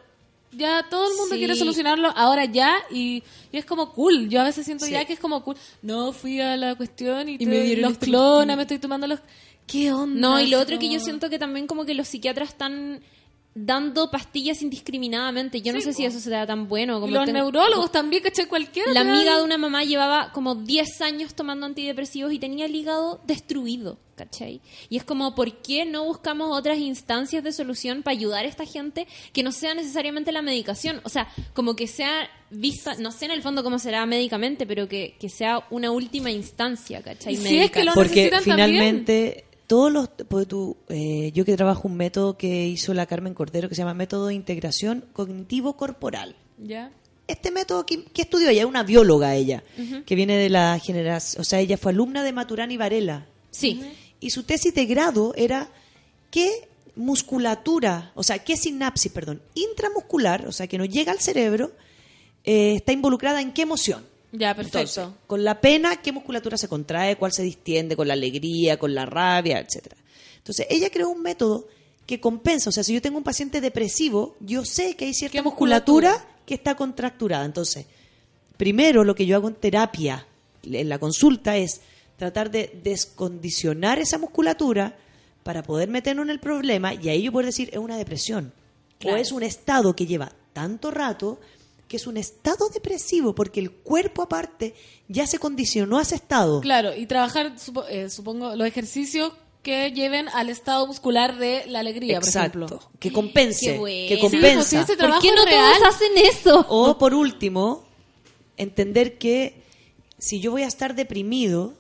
ya 0.58 0.86
todo 0.90 1.10
el 1.10 1.18
mundo 1.18 1.34
Sí. 1.36 1.40
quiere 1.40 1.56
solucionarlo 1.56 2.12
ahora 2.16 2.46
ya 2.46 2.76
y, 2.92 3.24
y 3.52 3.58
es 3.58 3.66
como 3.66 3.92
cool. 3.94 4.30
Yo 4.30 4.42
a 4.42 4.44
veces 4.44 4.66
siento 4.66 4.86
Sí. 4.86 4.92
ya 4.92 5.06
que 5.06 5.14
es 5.14 5.20
como 5.20 5.44
cool. 5.44 5.56
No 5.82 6.12
fui 6.14 6.40
a 6.42 6.56
la 6.58 6.76
cuestión 6.76 7.30
y, 7.30 7.34
Y 7.36 7.38
te- 7.40 7.46
me 7.46 7.60
dieron 7.62 7.84
los 7.84 7.92
este 7.94 8.06
clones, 8.08 8.56
me 8.56 8.62
estoy 8.64 8.80
tomando 8.80 9.08
los... 9.08 9.20
¿Qué 9.66 9.94
onda? 9.94 10.20
No, 10.20 10.40
y 10.42 10.48
lo 10.48 10.60
otro 10.60 10.78
que 10.78 10.90
yo 10.90 11.00
siento 11.00 11.30
que 11.30 11.40
también 11.40 11.68
como 11.68 11.86
que 11.86 11.94
los 11.94 12.08
psiquiatras 12.10 12.50
están 12.50 13.02
dando 13.56 14.10
pastillas 14.10 14.62
indiscriminadamente. 14.64 15.62
Yo 15.62 15.74
no 15.74 15.82
sé 15.82 15.94
si 15.94 16.06
eso 16.06 16.20
será 16.20 16.46
tan 16.48 16.68
bueno. 16.68 17.00
Como 17.00 17.14
los 17.14 17.26
tengo- 17.26 17.38
neurólogos 17.40 17.92
también, 17.92 18.24
¿cachai? 18.24 18.48
Cualquiera. 18.48 18.92
La 18.94 19.02
amiga 19.02 19.38
de 19.38 19.44
una 19.44 19.58
mamá 19.58 19.84
llevaba 19.84 20.32
como 20.32 20.56
10 20.56 21.02
años 21.02 21.36
tomando 21.36 21.66
antidepresivos 21.66 22.34
y 22.34 22.40
tenía 22.40 22.66
el 22.66 22.76
hígado 22.76 23.22
destruido, 23.28 24.00
¿cachai? 24.16 24.60
Y 24.90 24.98
es 24.98 25.04
como, 25.04 25.36
¿por 25.36 25.62
qué 25.62 25.86
no 25.86 26.04
buscamos 26.06 26.50
otras 26.58 26.80
instancias 26.80 27.44
de 27.44 27.52
solución 27.52 28.02
para 28.02 28.18
ayudar 28.18 28.46
a 28.46 28.48
esta 28.48 28.66
gente 28.66 29.08
que 29.34 29.44
no 29.44 29.52
sea 29.52 29.76
necesariamente 29.76 30.32
la 30.32 30.42
medicación? 30.42 31.00
O 31.04 31.10
sea, 31.10 31.28
como 31.54 31.76
que 31.76 31.86
sea 31.88 32.28
vista, 32.50 32.96
no 32.96 33.12
sé 33.12 33.26
en 33.26 33.32
el 33.32 33.42
fondo 33.44 33.64
cómo 33.64 33.78
será 33.78 34.06
médicamente, 34.08 34.66
pero 34.66 34.88
que, 34.88 35.16
que 35.20 35.30
sea 35.30 35.66
una 35.70 35.92
última 35.92 36.32
instancia, 36.32 37.04
¿cachai? 37.04 37.34
Y 37.34 37.38
si 37.38 37.60
es 37.60 37.70
que 37.72 37.84
lo. 37.84 37.94
Porque 37.94 38.30
necesitan 38.32 38.44
finalmente 38.44 39.46
todos 39.68 39.92
los 39.92 40.10
pues 40.28 40.48
tú, 40.48 40.78
eh, 40.90 41.32
yo 41.34 41.46
que 41.46 41.56
trabajo 41.56 41.88
un 41.88 41.96
método 41.96 42.38
que 42.38 42.68
hizo 42.68 42.94
la 42.94 43.06
Carmen 43.06 43.34
Cordero 43.34 43.70
que 43.70 43.76
se 43.76 43.82
llama 43.82 43.94
método 43.94 44.28
de 44.28 44.34
integración 44.34 45.06
cognitivo 45.14 45.78
corporal. 45.78 46.36
Ya. 46.58 46.92
Este 47.28 47.52
método 47.52 47.86
que, 47.86 48.04
que 48.04 48.24
estudió 48.24 48.50
ella, 48.50 48.68
una 48.68 48.84
bióloga 48.84 49.36
ella, 49.36 49.64
que 50.06 50.16
viene 50.16 50.38
de 50.38 50.50
la 50.50 50.78
generación, 50.80 51.42
o 51.42 51.44
sea, 51.46 51.60
ella 51.60 51.78
fue 51.78 51.94
alumna 51.94 52.22
de 52.22 52.34
Maturana 52.34 52.74
y 52.74 52.78
Varela. 52.78 53.28
Sí. 53.50 53.82
Y 54.20 54.32
su 54.32 54.44
tesis 54.44 54.74
de 54.74 54.86
grado 54.86 55.34
era 55.36 55.70
qué 56.30 56.68
musculatura, 56.96 58.12
o 58.16 58.24
sea, 58.24 58.40
qué 58.40 58.58
sinapsis, 58.58 59.12
perdón, 59.12 59.42
intramuscular, 59.56 60.48
o 60.48 60.52
sea, 60.52 60.68
que 60.68 60.78
no 60.78 60.86
llega 60.86 61.12
al 61.12 61.20
cerebro, 61.20 61.72
eh, 62.44 62.76
está 62.76 62.92
involucrada 62.92 63.42
en 63.42 63.54
qué 63.54 63.64
emoción. 63.64 64.06
Ya, 64.36 64.56
perfecto. 64.56 64.80
Entonces, 64.80 65.20
con 65.28 65.44
la 65.44 65.62
pena, 65.62 66.02
¿qué 66.02 66.12
musculatura 66.12 66.58
se 66.58 66.68
contrae? 66.68 67.18
¿Cuál 67.18 67.32
se 67.32 67.44
distiende? 67.44 67.96
¿Con 67.96 68.08
la 68.08 68.16
alegría? 68.16 68.78
¿Con 68.78 68.96
la 68.96 69.06
rabia? 69.06 69.60
Etcétera. 69.60 69.96
Entonces, 70.38 70.66
ella 70.72 70.90
creó 70.90 71.10
un 71.10 71.22
método 71.22 71.68
que 72.08 72.20
compensa. 72.20 72.72
O 72.72 72.74
sea, 72.74 72.84
si 72.84 72.96
yo 72.96 73.02
tengo 73.02 73.20
un 73.20 73.24
paciente 73.24 73.62
depresivo, 73.62 74.36
yo 74.40 74.66
sé 74.66 74.96
que 74.96 75.06
hay 75.06 75.14
cierta 75.14 75.38
¿Qué 75.38 75.44
musculatura, 75.44 76.10
musculatura? 76.10 76.40
que 76.48 76.56
está 76.56 76.76
contracturada. 76.76 77.46
Entonces, 77.46 77.86
primero 78.58 79.04
lo 79.04 79.14
que 79.14 79.28
yo 79.28 79.36
hago 79.36 79.48
en 79.48 79.56
terapia, 79.56 80.26
en 80.64 80.90
la 80.90 80.98
consulta, 80.98 81.56
es 81.56 81.82
tratar 82.18 82.50
de 82.50 82.80
descondicionar 82.84 84.00
esa 84.00 84.18
musculatura 84.18 84.98
para 85.44 85.62
poder 85.62 85.90
meternos 85.90 86.24
en 86.24 86.32
el 86.32 86.40
problema 86.40 86.94
y 86.96 87.10
ahí 87.10 87.22
yo 87.22 87.32
puedo 87.32 87.46
decir, 87.46 87.70
es 87.72 87.78
una 87.78 87.98
depresión. 87.98 88.52
Claro. 88.98 89.18
O 89.18 89.20
es 89.20 89.32
un 89.32 89.44
estado 89.44 89.96
que 89.96 90.08
lleva 90.08 90.32
tanto 90.54 90.92
rato 90.92 91.40
que 91.94 91.98
es 91.98 92.08
un 92.08 92.18
estado 92.18 92.70
depresivo, 92.70 93.36
porque 93.36 93.60
el 93.60 93.70
cuerpo 93.70 94.24
aparte 94.24 94.74
ya 95.08 95.28
se 95.28 95.38
condicionó 95.38 96.00
a 96.00 96.02
ese 96.02 96.16
estado. 96.16 96.60
Claro, 96.60 96.96
y 96.98 97.06
trabajar, 97.06 97.54
supo- 97.60 97.86
eh, 97.88 98.10
supongo, 98.10 98.56
los 98.56 98.68
ejercicios 98.68 99.32
que 99.62 99.92
lleven 99.92 100.28
al 100.30 100.50
estado 100.50 100.88
muscular 100.88 101.38
de 101.38 101.66
la 101.68 101.82
alegría, 101.82 102.18
Exacto. 102.18 102.62
por 102.62 102.68
ejemplo. 102.68 102.90
Que 103.00 103.14
compense. 103.14 103.78
Qué. 103.78 104.06
Que 104.10 104.16
Sí, 104.28 104.38
pues 104.42 104.66
sí, 104.66 104.76
ese 104.78 104.98
¿Por 104.98 105.20
qué 105.20 105.32
no 105.36 105.46
real. 105.46 105.74
todos 105.78 105.94
hacen 105.94 106.18
eso? 106.18 106.66
O 106.68 106.98
por 106.98 107.14
último, 107.14 107.84
entender 108.58 109.20
que 109.20 109.62
si 110.18 110.40
yo 110.40 110.50
voy 110.50 110.64
a 110.64 110.68
estar 110.68 110.96
deprimido 110.96 111.76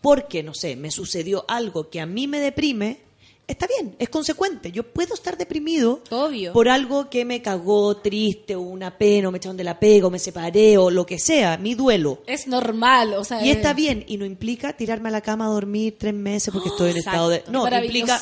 porque, 0.00 0.44
no 0.44 0.54
sé, 0.54 0.76
me 0.76 0.92
sucedió 0.92 1.44
algo 1.48 1.90
que 1.90 2.00
a 2.00 2.06
mí 2.06 2.28
me 2.28 2.38
deprime, 2.38 3.00
está 3.46 3.66
bien, 3.66 3.96
es 3.98 4.08
consecuente. 4.08 4.72
Yo 4.72 4.82
puedo 4.82 5.14
estar 5.14 5.36
deprimido 5.36 6.02
Obvio. 6.10 6.52
por 6.52 6.68
algo 6.68 7.08
que 7.08 7.24
me 7.24 7.42
cagó 7.42 7.96
triste 7.98 8.56
o 8.56 8.60
una 8.60 8.96
pena 8.96 9.28
o 9.28 9.30
me 9.30 9.38
echaron 9.38 9.56
de 9.56 9.64
la 9.64 9.78
pega 9.78 10.06
o 10.06 10.10
me 10.10 10.18
separé 10.18 10.78
o 10.78 10.90
lo 10.90 11.06
que 11.06 11.18
sea, 11.18 11.56
mi 11.56 11.74
duelo. 11.74 12.22
Es 12.26 12.46
normal, 12.46 13.14
o 13.14 13.24
sea... 13.24 13.44
Y 13.44 13.50
está 13.50 13.72
bien, 13.72 14.04
y 14.06 14.16
no 14.16 14.24
implica 14.24 14.72
tirarme 14.76 15.08
a 15.08 15.12
la 15.12 15.20
cama 15.20 15.46
a 15.46 15.48
dormir 15.48 15.96
tres 15.98 16.14
meses 16.14 16.52
porque 16.52 16.70
estoy 16.70 16.90
en 16.90 16.96
estado 16.98 17.28
de... 17.28 17.44
No, 17.48 17.66
implica 17.68 18.20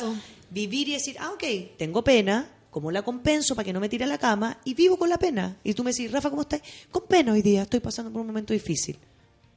vivir 0.49 0.89
y 0.89 0.93
decir, 0.93 1.17
ah, 1.19 1.31
ok, 1.31 1.43
tengo 1.77 2.03
pena, 2.03 2.49
¿cómo 2.69 2.91
la 2.91 3.01
compenso 3.01 3.55
para 3.55 3.65
que 3.65 3.73
no 3.73 3.79
me 3.79 3.89
tire 3.89 4.05
a 4.05 4.07
la 4.07 4.17
cama? 4.17 4.59
Y 4.63 4.73
vivo 4.73 4.97
con 4.97 5.09
la 5.09 5.17
pena. 5.17 5.57
Y 5.63 5.73
tú 5.73 5.83
me 5.83 5.91
decís, 5.91 6.11
Rafa, 6.11 6.29
¿cómo 6.29 6.43
estás? 6.43 6.61
Con 6.91 7.03
pena 7.07 7.33
hoy 7.33 7.41
día, 7.41 7.63
estoy 7.63 7.79
pasando 7.79 8.11
por 8.11 8.21
un 8.21 8.27
momento 8.27 8.53
difícil. 8.53 8.97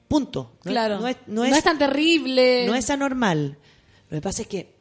Punto. 0.09 0.53
No 0.65 0.71
Claro. 0.71 0.99
No 0.99 1.07
es, 1.09 1.17
no 1.27 1.43
No 1.43 1.45
es, 1.45 1.59
es 1.59 1.65
tan 1.65 1.79
terrible. 1.79 2.67
no 2.67 2.75
es 2.75 2.89
anormal. 2.91 3.59
Lo 4.09 4.17
que 4.17 4.23
pasa 4.23 4.43
es 4.43 4.49
que 4.49 4.78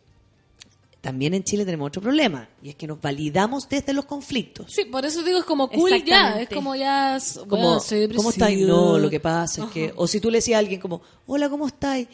también 1.01 1.33
en 1.33 1.43
Chile 1.43 1.63
tenemos 1.65 1.87
otro 1.87 2.01
problema, 2.01 2.47
y 2.61 2.69
es 2.69 2.75
que 2.75 2.87
nos 2.87 2.99
validamos 3.01 3.69
desde 3.69 3.93
los 3.93 4.05
conflictos. 4.05 4.71
Sí, 4.73 4.85
por 4.85 5.05
eso 5.05 5.23
digo, 5.23 5.39
es 5.39 5.45
como 5.45 5.69
cool 5.69 6.03
ya. 6.03 6.39
Es 6.41 6.49
como 6.49 6.75
ya... 6.75 7.17
como, 7.47 7.79
bueno, 7.79 7.81
¿cómo 8.15 8.29
estáis? 8.31 8.65
No, 8.65 8.97
lo 8.97 9.09
que 9.09 9.19
pasa 9.19 9.65
es 9.65 9.69
que, 9.71 9.93
o 9.95 10.07
si 10.07 10.19
tú 10.19 10.29
le 10.29 10.39
decías 10.39 10.55
a 10.57 10.59
alguien 10.59 10.79
como, 10.81 11.01
hola, 11.27 11.49
¿cómo 11.49 11.67
estáis? 11.67 12.07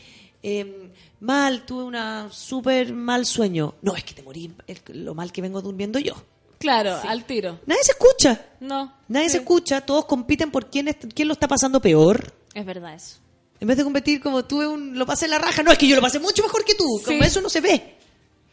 Eh, 0.43 0.89
mal, 1.21 1.65
tuve 1.65 1.83
una 1.85 2.27
súper 2.31 2.91
mal 2.93 3.25
sueño. 3.25 3.75
No, 3.81 3.95
es 3.95 4.03
que 4.03 4.13
te 4.13 4.21
morí 4.23 4.53
es 4.67 4.81
lo 4.89 5.15
mal 5.15 5.31
que 5.31 5.41
vengo 5.41 5.61
durmiendo 5.61 5.97
yo. 5.99 6.13
Claro, 6.59 6.97
al 7.07 7.25
tiro. 7.25 7.59
Nadie 7.65 7.83
se 7.83 7.91
escucha. 7.93 8.45
No. 8.59 8.93
Nadie 9.07 9.27
Sí. 9.27 9.33
se 9.33 9.37
escucha, 9.39 9.81
todos 9.81 10.05
compiten 10.05 10.51
por 10.51 10.69
quién, 10.69 10.89
es- 10.89 10.97
quién 11.15 11.27
lo 11.29 11.33
está 11.33 11.47
pasando 11.47 11.81
peor. 11.81 12.33
Es 12.53 12.65
verdad 12.65 12.93
eso. 12.93 13.17
En 13.59 13.67
vez 13.69 13.77
de 13.77 13.83
competir 13.85 14.21
como 14.21 14.43
tuve 14.45 14.67
un, 14.67 14.97
lo 14.99 15.05
pasé 15.05 15.25
en 15.25 15.31
la 15.31 15.39
raja, 15.39 15.63
no, 15.63 15.71
es 15.71 15.77
que 15.77 15.87
yo 15.87 15.95
lo 15.95 16.01
pasé 16.01 16.19
mucho 16.19 16.43
mejor 16.43 16.65
que 16.65 16.75
tú. 16.75 16.83
Como 17.05 17.19
Sí. 17.21 17.25
eso 17.25 17.39
no 17.41 17.49
se 17.49 17.61
ve. 17.61 17.95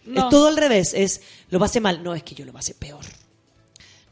No. 0.05 0.23
Es 0.23 0.29
todo 0.31 0.49
al 0.49 0.57
revés, 0.57 0.95
es 0.95 1.21
lo 1.51 1.59
pasé 1.59 1.81
mal, 1.81 2.03
no, 2.03 2.15
es 2.15 2.23
que 2.23 2.35
yo 2.35 2.45
lo 2.45 2.53
pasé 2.53 2.75
peor. 2.75 3.05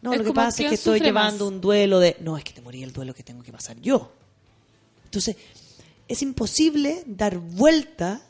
No, 0.00 0.12
Es 0.12 0.18
lo 0.18 0.24
que 0.24 0.32
pasa 0.32 0.62
es 0.62 0.68
que 0.68 0.74
estoy 0.76 1.00
llevando 1.00 1.46
más. 1.46 1.52
un 1.54 1.60
duelo 1.60 1.98
de, 1.98 2.16
no, 2.20 2.36
es 2.36 2.44
que 2.44 2.52
te 2.52 2.60
morí 2.60 2.82
el 2.82 2.92
duelo 2.92 3.14
que 3.14 3.22
tengo 3.22 3.42
que 3.42 3.50
pasar 3.50 3.80
yo. 3.80 4.12
Entonces, 5.04 5.36
es 6.06 6.22
imposible 6.22 7.02
dar 7.06 7.38
vuelta 7.38 8.22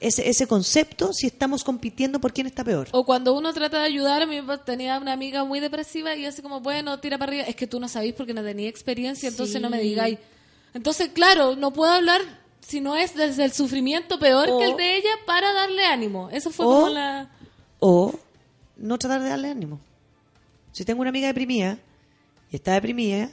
ese, 0.00 0.28
ese 0.28 0.46
concepto 0.46 1.12
si 1.12 1.26
estamos 1.26 1.64
compitiendo 1.64 2.20
por 2.20 2.32
quién 2.32 2.46
está 2.46 2.62
peor. 2.62 2.88
O 2.92 3.04
cuando 3.04 3.34
uno 3.34 3.52
trata 3.52 3.80
de 3.80 3.86
ayudar, 3.86 4.22
a 4.22 4.26
mí 4.26 4.40
tenía 4.64 4.98
una 4.98 5.12
amiga 5.12 5.44
muy 5.44 5.58
depresiva 5.58 6.14
y 6.14 6.24
así 6.24 6.42
como, 6.42 6.60
bueno, 6.60 7.00
tira 7.00 7.18
para 7.18 7.30
arriba. 7.30 7.44
Es 7.44 7.56
que 7.56 7.66
tú 7.66 7.80
no 7.80 7.88
sabís 7.88 8.14
porque 8.14 8.34
no 8.34 8.42
tenía 8.42 8.68
experiencia, 8.68 9.28
entonces 9.28 9.60
no 9.60 9.70
me 9.70 9.80
digáis. 9.80 10.18
Entonces, 10.74 11.10
claro, 11.12 11.56
no 11.56 11.72
puedo 11.72 11.90
hablar 11.90 12.20
si 12.68 12.80
no 12.82 12.94
es 12.96 13.14
desde 13.14 13.44
el 13.44 13.52
sufrimiento 13.52 14.18
peor 14.18 14.48
O- 14.50 14.58
que 14.58 14.66
el 14.66 14.76
de 14.76 14.96
ella 14.98 15.10
para 15.26 15.52
darle 15.54 15.84
ánimo. 15.86 16.28
Eso 16.30 16.50
fue 16.50 16.66
O- 16.66 16.68
como 16.70 16.88
la... 16.90 17.30
O 17.80 18.14
no 18.76 18.98
tratar 18.98 19.22
de 19.22 19.30
darle 19.30 19.48
ánimo. 19.50 19.80
Si 20.72 20.84
tengo 20.84 21.00
una 21.00 21.08
amiga 21.10 21.26
deprimida 21.28 21.78
y 22.52 22.56
está 22.56 22.74
deprimida, 22.74 23.24
es 23.24 23.30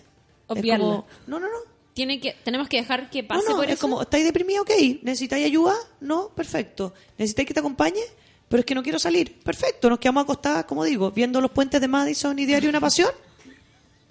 Obviarla. 0.48 0.86
como, 0.86 1.06
no, 1.28 1.40
no, 1.40 1.48
no, 1.48 1.57
Tiene 1.94 2.20
que, 2.20 2.32
tenemos 2.44 2.68
que 2.70 2.78
dejar 2.78 3.10
que 3.10 3.24
pase 3.24 3.44
no, 3.44 3.49
no, 3.52 3.56
por 3.57 3.66
es 3.66 3.72
eso. 3.74 3.82
como, 3.82 4.02
¿estáis 4.02 4.24
deprimida? 4.26 4.62
Ok. 4.62 4.72
¿Necesitáis 5.03 5.45
ayuda? 5.45 5.74
No, 5.99 6.30
perfecto. 6.30 6.94
¿Necesitáis 7.18 7.48
que 7.48 7.53
te 7.53 7.60
acompañe? 7.60 8.02
Pero 8.48 8.60
es 8.62 8.66
que 8.66 8.74
no 8.76 8.84
quiero 8.84 8.99
salir. 8.99 9.40
Perfecto, 9.41 9.90
nos 9.90 9.99
quedamos 9.99 10.24
acostadas, 10.24 10.66
como 10.66 10.84
digo, 10.86 11.12
viendo 11.12 11.41
los 11.41 11.52
puentes 11.52 11.82
de 11.82 11.88
Madison 11.88 12.38
y 12.40 12.45
Diario 12.45 12.70
Una 12.70 12.80
Pasión. 12.80 13.10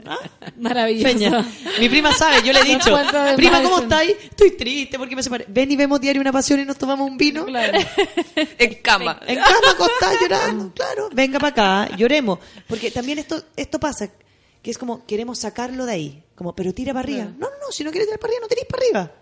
Maravilloso. 0.58 1.04
Peña. 1.14 1.44
Mi 1.80 1.88
prima 1.88 2.12
sabe, 2.12 2.42
yo 2.46 2.52
le 2.52 2.60
he 2.60 2.64
dicho, 2.64 2.96
prima, 3.36 3.62
¿cómo 3.62 3.80
estáis? 3.80 4.16
Estoy 4.24 4.52
triste 4.52 4.98
porque 4.98 5.16
me 5.16 5.22
separé. 5.22 5.46
Ven 5.48 5.70
y 5.72 5.76
vemos 5.76 6.00
Diario 6.00 6.20
Una 6.20 6.32
Pasión 6.32 6.60
y 6.60 6.64
nos 6.64 6.76
tomamos 6.78 7.08
un 7.08 7.16
vino. 7.16 7.44
Claro. 7.46 7.78
En 8.58 8.74
cama. 8.82 9.20
En 9.26 9.36
cama 9.36 9.70
acostada 9.72 10.14
llorando, 10.20 10.72
claro. 10.74 11.08
Venga 11.12 11.38
para 11.38 11.84
acá, 11.84 11.96
lloremos. 11.96 12.38
Porque 12.68 12.90
también 12.90 13.18
esto, 13.18 13.42
esto 13.56 13.78
pasa, 13.80 14.10
que 14.62 14.70
es 14.70 14.78
como, 14.78 15.04
queremos 15.06 15.38
sacarlo 15.38 15.86
de 15.86 15.92
ahí. 15.92 16.22
Como, 16.34 16.54
pero 16.54 16.72
tira 16.72 16.92
para 16.92 17.04
arriba. 17.04 17.24
No, 17.24 17.48
no, 17.48 17.56
no, 17.66 17.72
si 17.72 17.84
no 17.84 17.90
quieres 17.90 18.08
tirar 18.08 18.18
para 18.20 18.32
arriba, 18.32 18.40
no 18.42 18.48
tirís 18.48 18.64
para 18.66 18.82
arriba. 18.84 19.12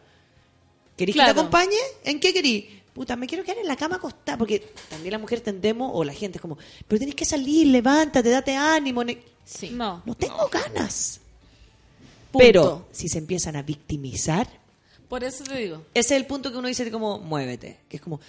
¿Querís 0.96 1.14
que 1.16 1.22
te 1.24 1.30
acompañe? 1.30 1.76
¿En 2.04 2.20
qué 2.20 2.32
querís? 2.32 2.64
Puta, 2.92 3.16
me 3.16 3.26
quiero 3.26 3.42
quedar 3.42 3.58
en 3.58 3.66
la 3.66 3.76
cama 3.76 3.96
acostada, 3.96 4.36
porque 4.36 4.58
también 4.90 5.12
la 5.12 5.18
mujer 5.18 5.40
tendemos, 5.40 5.90
o 5.94 6.04
la 6.04 6.12
gente 6.12 6.36
es 6.38 6.42
como, 6.42 6.58
pero 6.86 6.98
tenés 6.98 7.14
que 7.14 7.24
salir, 7.24 7.66
levántate, 7.68 8.28
date 8.28 8.54
ánimo. 8.54 9.02
ne- 9.02 9.18
Sí. 9.44 9.70
No. 9.70 10.02
No 10.04 10.14
tengo 10.14 10.48
ganas. 10.48 11.20
Punto. 12.30 12.38
Pero 12.46 12.86
si 12.92 13.08
se 13.08 13.18
empiezan 13.18 13.56
a 13.56 13.62
victimizar, 13.62 14.48
Por 15.08 15.22
eso 15.24 15.44
te 15.44 15.56
digo. 15.56 15.84
Ese 15.92 16.14
es 16.14 16.20
el 16.20 16.26
punto 16.26 16.50
que 16.50 16.56
uno 16.58 16.68
dice 16.68 16.90
como, 16.90 17.18
muévete. 17.18 17.80
Que 17.88 17.98
es 17.98 18.02
como, 18.02 18.20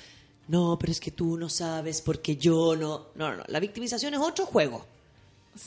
no, 0.49 0.77
pero 0.77 0.91
es 0.91 0.99
que 0.99 1.11
tú 1.11 1.37
no 1.37 1.47
sabes 1.49 2.01
porque 2.01 2.35
yo 2.35 2.75
no. 2.75 3.07
No, 3.15 3.29
no, 3.31 3.37
no. 3.37 3.43
La 3.47 3.59
victimización 3.61 4.13
es 4.13 4.19
otro 4.19 4.45
juego. 4.45 4.85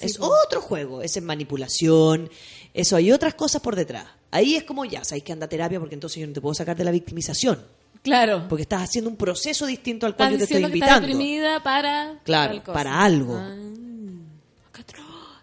es 0.01 0.19
otro 0.21 0.61
juego. 0.61 1.01
Es 1.01 1.21
manipulación. 1.23 2.29
Eso 2.75 2.97
hay 2.97 3.11
otras 3.13 3.35
cosas 3.35 3.63
por 3.63 3.75
detrás. 3.75 4.07
Ahí 4.31 4.55
es 4.57 4.65
como, 4.65 4.85
ya, 4.85 5.03
sabes 5.05 5.25
que 5.25 5.33
anda 5.33 5.49
terapia 5.49 5.81
porque 5.81 5.95
entonces 5.95 6.21
yo 6.21 6.27
no 6.27 6.35
te 6.35 6.43
puedo 6.43 6.55
sacar 6.55 6.77
de 6.77 6.85
la 6.85 6.91
victimización. 6.91 7.65
Claro. 8.03 8.45
Porque 8.49 8.63
estás 8.63 8.83
haciendo 8.83 9.09
un 9.09 9.17
proceso 9.17 9.65
distinto 9.65 10.05
al 10.05 10.15
cual 10.15 10.35
Estás 10.35 10.41
yo 10.51 10.55
te 10.55 10.59
estoy 10.59 10.71
que 10.73 10.79
estás 10.79 10.99
invitando. 10.99 11.07
deprimida 11.09 11.63
para. 11.63 12.21
Claro, 12.25 12.63
para 12.65 13.03
algo. 13.03 13.35
Ah. 13.37 13.57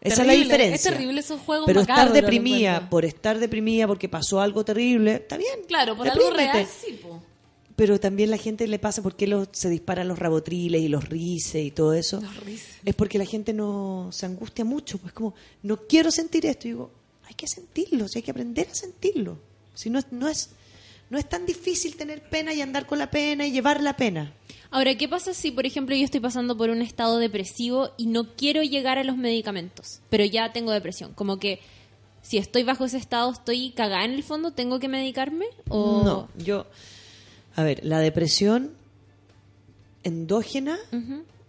Esa 0.04 0.22
es 0.22 0.28
la 0.28 0.34
diferencia. 0.34 0.76
es 0.76 0.82
terrible 0.84 1.20
esos 1.22 1.42
juegos 1.42 1.66
Pero 1.66 1.82
estar 1.82 2.12
deprimida 2.12 2.90
por 2.90 3.06
estar 3.06 3.40
deprimida 3.40 3.88
porque 3.88 4.10
pasó 4.10 4.42
algo 4.42 4.64
terrible, 4.66 5.16
está 5.16 5.38
bien. 5.38 5.60
Claro, 5.68 5.96
por 5.98 6.08
algo 6.08 6.30
real, 6.32 6.68
sí, 6.68 7.00
po. 7.02 7.22
Pero 7.76 8.00
también 8.00 8.30
la 8.30 8.38
gente 8.38 8.68
le 8.68 8.78
pasa 8.78 9.02
porque 9.02 9.26
lo- 9.26 9.48
se 9.52 9.68
disparan 9.70 10.08
los 10.08 10.20
rabotriles 10.20 10.80
y 10.82 10.88
los 10.90 11.10
rices 11.10 11.66
y 11.66 11.72
todo 11.72 11.94
eso. 11.94 12.22
Es 12.86 12.94
porque 12.94 13.18
la 13.18 13.26
gente 13.26 13.52
no 13.54 14.10
se 14.12 14.28
angustia 14.28 14.64
mucho. 14.64 15.00
Pues 15.00 15.12
como, 15.12 15.34
no 15.64 15.78
quiero 15.88 16.12
sentir 16.12 16.46
esto. 16.46 16.68
Y 16.68 16.72
digo, 16.72 16.92
hay 17.28 17.34
que 17.34 17.48
sentirlo, 17.48 18.08
si 18.08 18.20
hay 18.20 18.24
que 18.24 18.30
aprender 18.32 18.68
a 18.72 18.76
sentirlo. 18.76 19.40
Si 19.74 19.90
no, 19.90 20.00
no, 20.12 20.28
es, 20.28 20.52
no 21.10 21.18
es 21.18 21.28
tan 21.28 21.48
difícil 21.48 21.96
tener 21.96 22.22
pena 22.30 22.54
y 22.54 22.62
andar 22.62 22.86
con 22.86 23.00
la 23.00 23.10
pena 23.10 23.48
y 23.48 23.52
llevar 23.52 23.82
la 23.82 23.98
pena. 23.98 24.34
Ahora, 24.74 24.96
¿qué 24.96 25.08
pasa 25.08 25.36
si, 25.36 25.52
por 25.52 25.68
ejemplo, 25.68 25.96
yo 25.96 26.04
estoy 26.04 26.20
pasando 26.20 26.58
por 26.58 26.72
un 26.72 26.82
estado 26.82 27.20
depresivo 27.20 27.92
y 27.96 28.08
no 28.08 28.36
quiero 28.36 28.64
llegar 28.64 28.98
a 28.98 29.04
los 29.04 29.18
medicamentos, 29.18 30.02
pero 30.10 30.26
ya 30.26 30.52
tengo 30.52 30.72
depresión? 30.72 31.14
Como 31.14 31.38
que 31.38 31.60
si 32.24 32.40
estoy 32.40 32.64
bajo 32.64 32.84
ese 32.84 32.98
estado, 32.98 33.32
estoy 33.32 33.70
cagada 33.70 34.04
en 34.04 34.14
el 34.14 34.24
fondo, 34.24 34.50
¿tengo 34.50 34.80
que 34.80 34.88
medicarme? 34.88 35.46
O... 35.70 36.02
No, 36.04 36.30
yo. 36.44 36.66
A 37.56 37.62
ver, 37.62 37.86
la 37.86 38.00
depresión 38.00 38.72
endógena, 40.02 40.80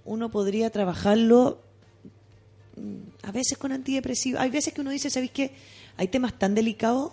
uno 0.05 0.31
podría 0.31 0.69
trabajarlo 0.69 1.63
mm, 2.77 3.27
a 3.27 3.33
veces 3.33 3.57
con 3.57 3.73
antidepresivos. 3.73 4.39
Hay 4.39 4.51
veces 4.51 4.75
que 4.75 4.83
uno 4.83 4.91
dice, 4.91 5.09
¿sabéis 5.09 5.33
qué? 5.33 5.55
Hay 5.97 6.09
temas 6.09 6.39
tan 6.39 6.55
delicados 6.55 7.13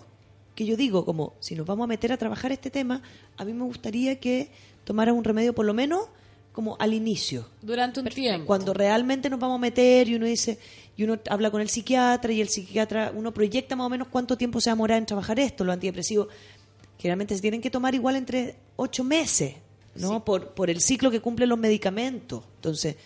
que 0.54 0.64
yo 0.66 0.76
digo, 0.76 1.04
como 1.04 1.34
si 1.40 1.54
nos 1.54 1.66
vamos 1.66 1.84
a 1.84 1.86
meter 1.88 2.12
a 2.12 2.16
trabajar 2.16 2.52
este 2.52 2.70
tema, 2.70 3.02
a 3.36 3.44
mí 3.44 3.52
me 3.54 3.64
gustaría 3.64 4.20
que 4.20 4.50
tomara 4.84 5.12
un 5.12 5.24
remedio 5.24 5.54
por 5.54 5.64
lo 5.66 5.74
menos 5.74 6.02
como 6.52 6.76
al 6.78 6.92
inicio. 6.92 7.48
Durante 7.62 8.00
un 8.00 8.06
tiempo. 8.08 8.46
Cuando 8.46 8.74
realmente 8.74 9.30
nos 9.30 9.40
vamos 9.40 9.56
a 9.56 9.60
meter 9.60 10.08
y 10.08 10.16
uno 10.16 10.26
dice, 10.26 10.58
y 10.96 11.04
uno 11.04 11.18
habla 11.30 11.50
con 11.50 11.62
el 11.62 11.70
psiquiatra 11.70 12.30
y 12.32 12.42
el 12.42 12.48
psiquiatra, 12.50 13.12
uno 13.14 13.32
proyecta 13.32 13.74
más 13.76 13.86
o 13.86 13.90
menos 13.90 14.08
cuánto 14.08 14.36
tiempo 14.36 14.60
se 14.60 14.68
va 14.68 14.72
a 14.72 14.76
demorar 14.76 14.98
en 14.98 15.06
trabajar 15.06 15.40
esto, 15.40 15.64
los 15.64 15.72
antidepresivos. 15.72 16.28
Generalmente 16.98 17.34
se 17.34 17.40
tienen 17.40 17.62
que 17.62 17.70
tomar 17.70 17.94
igual 17.94 18.16
entre 18.16 18.56
ocho 18.76 19.02
meses, 19.02 19.54
¿no? 19.94 20.22
Por, 20.24 20.50
por 20.50 20.68
el 20.68 20.80
ciclo 20.82 21.10
que 21.10 21.20
cumplen 21.20 21.48
los 21.48 21.58
medicamentos. 21.58 22.44
Entonces, 22.56 22.96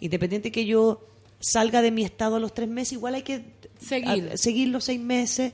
independiente 0.00 0.52
que 0.52 0.64
yo 0.64 1.04
salga 1.40 1.82
de 1.82 1.90
mi 1.90 2.04
estado 2.04 2.36
a 2.36 2.40
los 2.40 2.54
tres 2.54 2.68
meses, 2.68 2.92
igual 2.92 3.16
hay 3.16 3.22
que 3.22 3.44
Seguir. 3.80 4.30
a- 4.32 4.36
seguir 4.36 4.68
los 4.68 4.84
seis 4.84 5.00
meses. 5.00 5.52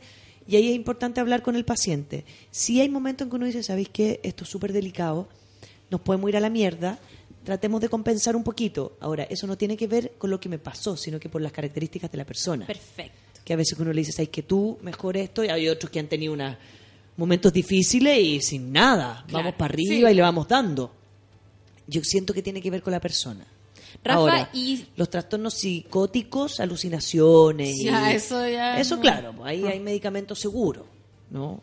Y 0.51 0.56
ahí 0.56 0.68
es 0.70 0.74
importante 0.74 1.20
hablar 1.20 1.43
con 1.43 1.55
el 1.55 1.64
paciente. 1.64 2.24
Si 2.51 2.81
hay 2.81 2.89
momentos 2.89 3.24
en 3.27 3.31
que 3.31 3.36
uno 3.36 3.47
dice, 3.47 3.62
¿sabéis 3.62 3.89
qué? 3.90 4.18
Esto 4.24 4.43
es 4.43 4.51
súper 4.51 4.72
delicado, 4.72 5.28
nos 5.90 6.01
podemos 6.01 6.28
ir 6.28 6.36
a 6.36 6.40
la 6.40 6.51
mierda, 6.51 6.98
tratemos 7.44 7.81
de 7.81 7.89
compensar 7.89 8.35
un 8.35 8.43
poquito. 8.43 8.97
Ahora, 8.98 9.22
eso 9.24 9.47
no 9.47 9.56
tiene 9.56 9.77
que 9.77 9.86
ver 9.86 10.12
con 10.18 10.28
lo 10.28 10.40
que 10.40 10.48
me 10.48 10.59
pasó, 10.59 10.97
sino 10.97 11.20
que 11.20 11.28
por 11.28 11.40
las 11.40 11.52
características 11.52 12.10
de 12.10 12.18
la 12.18 12.24
persona. 12.24 12.66
Perfecto. 12.66 13.16
Que 13.44 13.52
a 13.52 13.56
veces 13.56 13.78
uno 13.78 13.93
le 13.93 14.01
dice, 14.01 14.10
¿sabes 14.10 14.31
que 14.31 14.43
tú 14.43 14.77
mejor 14.82 15.16
esto? 15.16 15.44
Y 15.44 15.48
hay 15.48 15.68
otros 15.68 15.89
que 15.90 16.01
han 16.01 16.09
tenido 16.09 16.32
una, 16.32 16.59
momentos 17.16 17.52
difíciles 17.52 18.18
y 18.18 18.40
sin 18.40 18.72
nada. 18.72 19.24
Vamos 19.31 19.55
para 19.55 19.72
arriba 19.72 20.09
Sí. 20.09 20.12
y 20.12 20.14
le 20.16 20.22
vamos 20.22 20.48
dando. 20.48 20.93
Yo 21.86 22.02
siento 22.02 22.35
que 22.35 22.43
tiene 22.43 22.60
que 22.60 22.70
ver 22.72 22.82
con 22.82 22.93
la 22.93 23.01
persona. 23.01 23.47
Rafa, 24.05 24.19
Ahora, 24.19 24.51
y- 24.53 24.87
los 24.97 25.11
trastornos 25.11 25.55
psicóticos, 25.55 26.61
alucinaciones. 26.61 27.77
y- 27.79 27.85
Ya, 27.85 28.12
eso 28.12 28.47
ya 28.49 28.79
Eso, 28.79 28.97
no- 28.97 29.03
claro, 29.03 29.33
pues 29.35 29.49
ahí 29.49 29.65
hay 29.67 29.81
medicamentos 29.81 30.39
seguros, 30.39 30.87
¿no? 31.31 31.61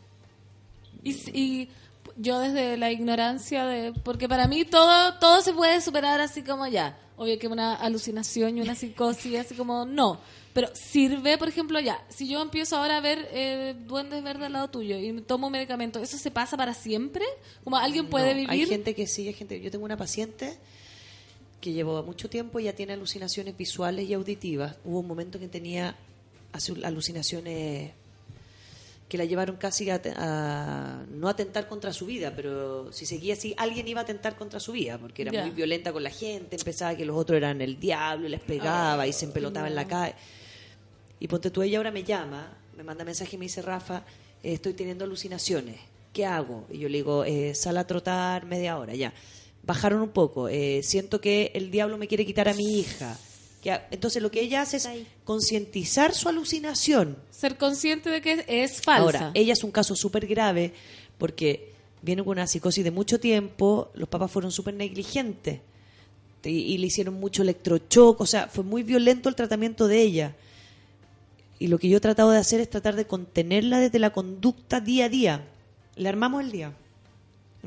Y, 1.04 1.12
y 1.38 1.70
yo 2.18 2.40
desde 2.40 2.78
la 2.78 2.92
ignorancia 2.92 3.66
de... 3.66 3.94
Porque 3.94 4.28
para 4.28 4.48
mí 4.48 4.66
todo, 4.66 5.14
todo 5.20 5.42
se 5.42 5.54
puede 5.54 5.80
superar 5.82 6.20
así 6.20 6.42
como 6.44 6.68
ya. 6.68 6.98
Obvio 7.18 7.40
que 7.40 7.48
una 7.48 7.76
alucinación 7.76 8.58
y 8.58 8.62
una 8.62 8.76
psicosis, 8.76 9.40
así 9.40 9.56
como 9.56 9.86
no. 9.86 10.20
Pero 10.54 10.70
sirve, 10.74 11.38
por 11.38 11.48
ejemplo, 11.48 11.80
ya. 11.80 12.04
Si 12.10 12.28
yo 12.28 12.42
empiezo 12.42 12.78
ahora 12.78 12.98
a 12.98 13.02
ver 13.02 13.28
eh, 13.32 13.76
duendes 13.88 14.24
verdes 14.24 14.48
al 14.48 14.54
lado 14.54 14.70
tuyo 14.70 14.98
y 14.98 15.22
tomo 15.22 15.48
un 15.48 15.54
medicamento, 15.54 16.00
¿eso 16.00 16.18
se 16.18 16.32
pasa 16.32 16.58
para 16.58 16.74
siempre? 16.74 17.24
Como 17.64 17.78
alguien 17.78 18.08
puede 18.10 18.30
No, 18.32 18.36
vivir... 18.42 18.50
Hay 18.50 18.66
gente 18.66 18.94
que 18.96 19.08
sí, 19.08 19.28
hay 19.28 19.34
gente. 19.34 19.62
Yo 19.62 19.70
tengo 19.72 19.86
una 19.86 19.98
paciente 19.98 20.58
que 21.62 21.72
llevó 21.72 22.02
mucho 22.04 22.30
tiempo 22.30 22.60
y 22.60 22.66
ya 22.66 22.74
tiene 22.74 22.94
alucinaciones 22.94 23.58
visuales 23.58 24.08
y 24.08 24.14
auditivas. 24.14 24.76
Hubo 24.86 25.00
un 25.00 25.08
momento 25.08 25.40
que 25.40 25.48
tenía 25.48 25.96
alucinaciones 26.84 27.92
que 29.10 29.18
la 29.18 29.24
llevaron 29.26 29.56
casi 29.56 29.90
a, 29.90 30.02
a- 30.18 31.04
no 31.10 31.30
atentar 31.30 31.68
contra 31.70 31.94
su 31.94 32.06
vida, 32.06 32.34
pero 32.36 32.92
si 32.92 33.06
seguía 33.06 33.34
así, 33.36 33.54
alguien 33.58 33.88
iba 33.88 34.02
a 34.02 34.04
atentar 34.04 34.36
contra 34.36 34.60
su 34.60 34.74
vida, 34.74 34.98
porque 34.98 35.22
era 35.22 35.32
muy 35.44 35.52
violenta 35.52 35.94
con 35.94 36.04
la 36.04 36.10
gente, 36.10 36.58
empezaba 36.58 36.96
que 36.96 37.06
los 37.06 37.16
otros 37.16 37.38
eran 37.38 37.62
el 37.62 37.80
diablo, 37.80 38.28
y 38.28 38.30
les 38.30 38.42
pegaba 38.42 39.08
y 39.08 39.14
se 39.14 39.26
empelotaba 39.26 39.68
en 39.70 39.76
la 39.76 39.88
calle. 39.88 40.16
Y 41.22 41.28
ponte 41.30 41.50
tú, 41.52 41.62
ella 41.62 41.78
ahora 41.78 41.92
me 41.92 42.04
llama, 42.04 42.54
me 42.76 42.84
manda 42.84 43.06
mensaje 43.06 43.38
y 43.38 43.40
me 43.40 43.46
dice, 43.46 43.62
Rafa, 43.62 44.04
eh, 44.44 44.54
estoy 44.54 44.74
teniendo 44.74 45.06
alucinaciones, 45.06 45.78
¿qué 46.12 46.26
hago? 46.26 46.68
Y 46.70 46.80
yo 46.80 46.90
le 46.90 46.98
digo, 46.98 47.24
eh, 47.24 47.56
sal 47.56 47.78
a 47.78 47.88
trotar 47.88 48.46
media 48.46 48.78
hora, 48.78 48.94
ya. 48.94 49.14
Bajaron 49.68 50.02
un 50.02 50.10
poco, 50.10 50.48
eh, 50.48 50.82
siento 50.82 51.20
que 51.20 51.52
el 51.54 51.70
diablo 51.72 51.98
me 51.98 52.08
quiere 52.08 52.26
quitar 52.26 52.48
a 52.48 52.54
mi 52.54 52.80
hija. 52.80 53.20
Que 53.62 53.78
entonces 53.92 54.24
lo 54.24 54.32
que 54.32 54.40
ella 54.40 54.62
hace 54.62 54.78
es 54.78 54.88
concientizar 55.26 56.16
su 56.16 56.30
alucinación. 56.30 57.18
Ser 57.32 57.58
consciente 57.58 58.10
de 58.10 58.22
que 58.22 58.46
es 58.48 58.82
falsa. 58.82 59.04
Ahora, 59.04 59.32
ella 59.34 59.52
es 59.52 59.64
un 59.66 59.72
caso 59.72 59.94
súper 59.94 60.26
grave 60.26 60.74
porque 61.18 61.74
viene 62.02 62.24
con 62.24 62.32
una 62.32 62.48
psicosis 62.48 62.84
de 62.84 62.92
mucho 62.92 63.20
tiempo, 63.20 63.92
los 63.94 64.08
papás 64.08 64.32
fueron 64.32 64.52
súper 64.54 64.74
negligentes 64.74 65.60
y, 66.46 66.50
y 66.50 66.78
le 66.78 66.88
hicieron 66.88 67.16
mucho 67.16 67.42
electrochoc, 67.42 68.22
o 68.22 68.26
sea, 68.26 68.48
fue 68.48 68.64
muy 68.64 68.84
violento 68.84 69.28
el 69.28 69.36
tratamiento 69.36 69.90
de 69.90 70.02
ella. 70.02 70.36
Y 71.60 71.68
lo 71.68 71.78
que 71.78 71.90
yo 71.90 71.98
he 71.98 72.02
tratado 72.02 72.32
de 72.32 72.38
hacer 72.38 72.62
es 72.62 72.70
tratar 72.70 72.96
de 72.96 73.06
contenerla 73.06 73.80
desde 73.80 74.00
la 74.00 74.12
conducta 74.12 74.80
día 74.80 75.06
a 75.06 75.10
día. 75.10 75.48
Le 75.98 76.08
armamos 76.08 76.42
el 76.42 76.52
día. 76.52 76.74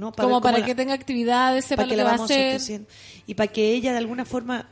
¿No? 0.00 0.12
como 0.12 0.40
para 0.40 0.58
la- 0.58 0.66
que 0.66 0.74
tenga 0.74 0.94
actividades, 0.94 1.64
sepa 1.66 1.82
para 1.82 1.86
lo 1.86 1.90
que 1.90 1.96
que 1.96 1.96
la 1.98 2.04
va 2.04 2.10
a 2.10 2.14
hacer. 2.24 2.86
Y 3.26 3.34
para 3.34 3.52
que 3.52 3.72
ella 3.72 3.92
de 3.92 3.98
alguna 3.98 4.24
forma, 4.24 4.68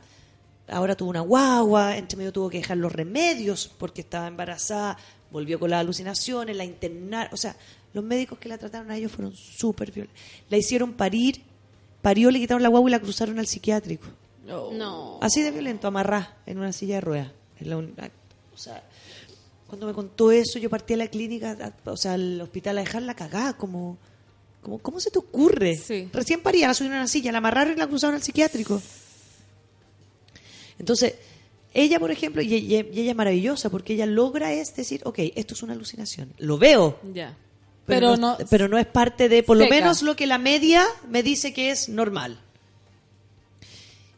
ahora 0.69 0.97
tuvo 0.97 1.11
una 1.11 1.21
guagua, 1.21 1.97
entre 1.97 2.17
medio 2.17 2.33
tuvo 2.33 2.51
que 2.51 2.59
dejar 2.59 2.77
los 2.79 2.91
remedios 2.93 3.71
porque 3.79 4.01
estaba 4.01 4.27
embarazada, 4.27 4.97
volvió 5.31 5.61
con 5.61 5.71
las 5.71 5.81
alucinaciones, 5.81 6.57
la 6.57 6.65
internaron, 6.65 7.33
o 7.33 7.37
sea, 7.37 7.55
los 7.93 8.03
médicos 8.05 8.39
que 8.39 8.49
la 8.49 8.59
trataron 8.59 8.91
a 8.91 8.97
ellos 8.97 9.13
fueron 9.13 9.35
súper 9.35 9.93
violentos. 9.93 10.21
La 10.51 10.57
hicieron 10.57 10.93
parir, 10.95 11.43
parió, 12.03 12.31
le 12.31 12.39
quitaron 12.39 12.63
la 12.63 12.69
guagua 12.69 12.91
y 12.91 12.93
la 12.93 13.01
cruzaron 13.01 13.39
al 13.39 13.47
psiquiátrico. 13.47 14.07
No. 14.47 14.71
Así 15.21 15.43
de 15.43 15.51
violento, 15.51 15.87
amarrá 15.89 16.37
en 16.47 16.59
una 16.59 16.73
silla 16.73 16.97
de 16.97 17.01
ruedas. 17.03 17.33
En 17.61 17.71
la 17.71 17.77
uni- 17.77 17.93
o 18.55 18.57
sea, 18.59 18.83
cuando 19.67 19.87
me 19.87 19.93
contó 19.93 20.31
eso, 20.31 20.59
yo 20.59 20.71
partí 20.71 20.95
a 20.95 20.97
la 20.97 21.09
clínica, 21.09 21.57
a- 21.85 21.91
o 21.91 21.97
sea, 21.97 22.15
al 22.15 22.41
hospital 22.41 22.79
a 22.79 22.81
dejarla 22.83 23.15
cagada, 23.15 23.53
como, 23.55 23.99
como 24.69 24.79
¿cómo 24.83 25.01
se 25.01 25.11
te 25.11 25.19
ocurre? 25.19 25.77
Sí. 25.77 26.09
Recién 26.13 26.41
paría, 26.43 26.69
la 26.69 26.75
subieron 26.75 26.99
a 26.99 27.01
una 27.03 27.09
silla, 27.09 27.33
la 27.33 27.39
amarraron 27.39 27.73
y 27.75 27.77
la 27.77 27.87
cruzaron 27.87 28.17
al 28.17 28.23
psiquiátrico. 28.23 28.81
Entonces, 30.79 31.15
ella, 31.75 31.99
por 31.99 32.11
ejemplo, 32.11 32.43
y, 32.43 32.55
y- 32.55 32.75
y 32.75 32.77
ella 33.01 33.11
es 33.11 33.17
maravillosa 33.17 33.71
porque 33.71 33.95
ella 33.95 34.07
logra 34.07 34.53
es 34.53 34.75
decir, 34.77 35.01
ok, 35.05 35.19
esto 35.35 35.55
es 35.55 35.63
una 35.63 35.73
alucinación. 35.73 36.33
Lo 36.39 36.59
veo, 36.59 36.99
Ya. 37.15 37.37
pero, 37.87 38.01
Pero, 38.01 38.17
no, 38.17 38.39
no, 38.39 38.47
pero 38.51 38.69
no 38.69 38.79
es 38.79 38.87
parte 38.87 39.29
de, 39.29 39.43
por 39.43 39.57
lo 39.57 39.67
menos 39.69 40.03
lo 40.03 40.15
que 40.17 40.27
la 40.27 40.39
media 40.39 40.85
me 41.09 41.23
dice 41.23 41.53
que 41.53 41.71
es 41.71 41.89
normal. 41.89 42.41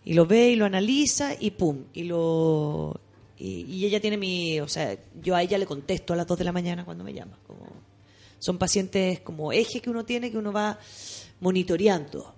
Y 0.04 0.14
lo 0.14 0.26
ve 0.26 0.50
y 0.50 0.56
lo 0.56 0.64
analiza 0.64 1.34
y 1.38 1.50
pum, 1.52 1.84
y 1.92 2.04
lo 2.04 2.98
y, 3.38 3.62
y 3.62 3.86
ella 3.86 4.00
tiene 4.00 4.16
mi, 4.18 4.60
o 4.60 4.68
sea, 4.68 4.96
yo 5.22 5.34
a 5.34 5.42
ella 5.42 5.56
le 5.56 5.64
contesto 5.66 6.12
a 6.12 6.16
las 6.16 6.26
2 6.26 6.38
de 6.38 6.44
la 6.44 6.52
mañana 6.52 6.84
cuando 6.84 7.04
me 7.04 7.12
llama, 7.14 7.38
como 7.46 7.66
son 8.40 8.58
pacientes 8.58 9.20
como 9.20 9.52
eje 9.52 9.80
que 9.80 9.88
uno 9.90 10.04
tiene 10.04 10.30
que 10.32 10.36
uno 10.38 10.52
va 10.52 10.80
monitoreando. 11.40 12.34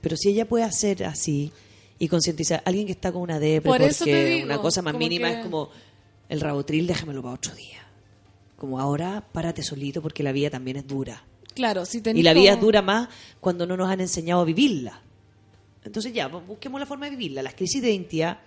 Pero 0.00 0.16
si 0.16 0.30
ella 0.30 0.48
puede 0.48 0.64
hacer 0.64 1.04
así 1.04 1.52
y 1.98 2.08
concientizar 2.08 2.62
alguien 2.64 2.86
que 2.86 2.92
está 2.92 3.12
con 3.12 3.20
una 3.22 3.38
depre 3.38 3.68
Por 3.68 3.78
porque 3.80 4.24
digo, 4.34 4.46
una 4.46 4.58
cosa 4.58 4.80
más 4.82 4.94
mínima 4.94 5.28
que- 5.30 5.38
es 5.38 5.42
como 5.44 5.68
el 6.28 6.40
rabotril, 6.40 6.86
déjamelo 6.86 7.22
para 7.22 7.34
otro 7.34 7.54
día. 7.54 7.86
Como 8.56 8.80
ahora, 8.80 9.26
párate 9.32 9.62
solito 9.62 10.00
porque 10.00 10.22
la 10.22 10.32
vida 10.32 10.48
también 10.50 10.78
es 10.78 10.86
dura. 10.86 11.24
Claro, 11.54 11.84
si 11.84 11.98
Y 11.98 12.00
tenés 12.00 12.24
la 12.24 12.32
vida 12.32 12.50
como- 12.52 12.54
es 12.56 12.60
dura 12.62 12.82
más 12.82 13.08
cuando 13.40 13.66
no 13.66 13.76
nos 13.76 13.90
han 13.90 14.00
enseñado 14.00 14.40
a 14.40 14.44
vivirla. 14.44 15.02
Entonces 15.84 16.12
ya, 16.12 16.30
bu- 16.30 16.46
busquemos 16.46 16.78
la 16.80 16.86
forma 16.86 17.06
de 17.06 17.10
vivirla. 17.16 17.42
Las 17.42 17.54
crisis 17.54 17.82
de 17.82 17.90
identidad, 17.90 18.38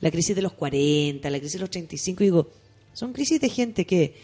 la 0.00 0.10
crisis 0.10 0.34
de 0.34 0.42
los 0.42 0.52
40, 0.52 1.28
la 1.30 1.38
crisis 1.38 1.54
de 1.54 1.60
los 1.60 1.70
35, 1.70 2.24
digo, 2.24 2.50
son 2.92 3.12
crisis 3.12 3.40
de 3.40 3.48
gente 3.48 3.84
que 3.84 4.14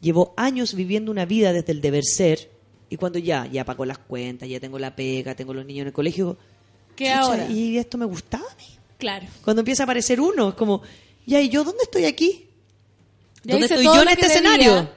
llevó 0.00 0.34
años 0.36 0.74
viviendo 0.74 1.10
una 1.10 1.24
vida 1.24 1.52
desde 1.52 1.72
el 1.72 1.80
deber 1.80 2.04
ser 2.04 2.50
Y 2.88 2.96
cuando 2.96 3.18
ya, 3.18 3.46
ya 3.46 3.64
pago 3.64 3.84
las 3.84 3.98
cuentas, 3.98 4.48
ya 4.48 4.60
tengo 4.60 4.78
la 4.78 4.94
pega, 4.94 5.34
tengo 5.34 5.52
los 5.54 5.66
niños 5.66 5.82
en 5.82 5.86
el 5.88 5.92
colegio, 5.92 6.36
¿Qué 6.94 7.06
chucha, 7.06 7.20
ahora? 7.20 7.50
¿Y 7.50 7.76
esto 7.78 7.98
me 7.98 8.06
gustaba 8.06 8.44
a 8.44 8.56
mí? 8.56 8.76
Claro. 8.98 9.26
Cuando 9.44 9.60
empieza 9.60 9.82
a 9.82 9.84
aparecer 9.84 10.20
uno, 10.20 10.50
es 10.50 10.54
como, 10.54 10.82
ya, 11.26 11.40
¿y 11.40 11.48
yo 11.48 11.64
dónde 11.64 11.82
estoy 11.82 12.04
aquí? 12.04 12.46
Ya 13.44 13.52
¿Dónde 13.54 13.66
estoy 13.66 13.84
yo 13.84 14.02
en 14.02 14.08
este 14.08 14.20
que 14.20 14.28
debía. 14.28 14.50
escenario? 14.50 14.90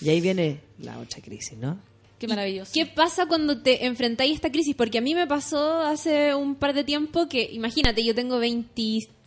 Y 0.00 0.08
ahí 0.10 0.20
viene 0.20 0.60
la 0.78 0.98
otra 0.98 1.22
crisis, 1.22 1.56
¿no? 1.56 1.78
Qué 2.18 2.28
maravilloso. 2.28 2.70
¿Qué 2.72 2.86
pasa 2.86 3.26
cuando 3.26 3.62
te 3.62 3.86
enfrentáis 3.86 4.32
a 4.32 4.34
esta 4.34 4.50
crisis? 4.52 4.74
Porque 4.74 4.98
a 4.98 5.00
mí 5.00 5.14
me 5.14 5.26
pasó 5.26 5.80
hace 5.80 6.34
un 6.34 6.54
par 6.54 6.74
de 6.74 6.84
tiempo 6.84 7.28
que, 7.28 7.48
imagínate, 7.52 8.04
yo 8.04 8.14
tengo 8.14 8.38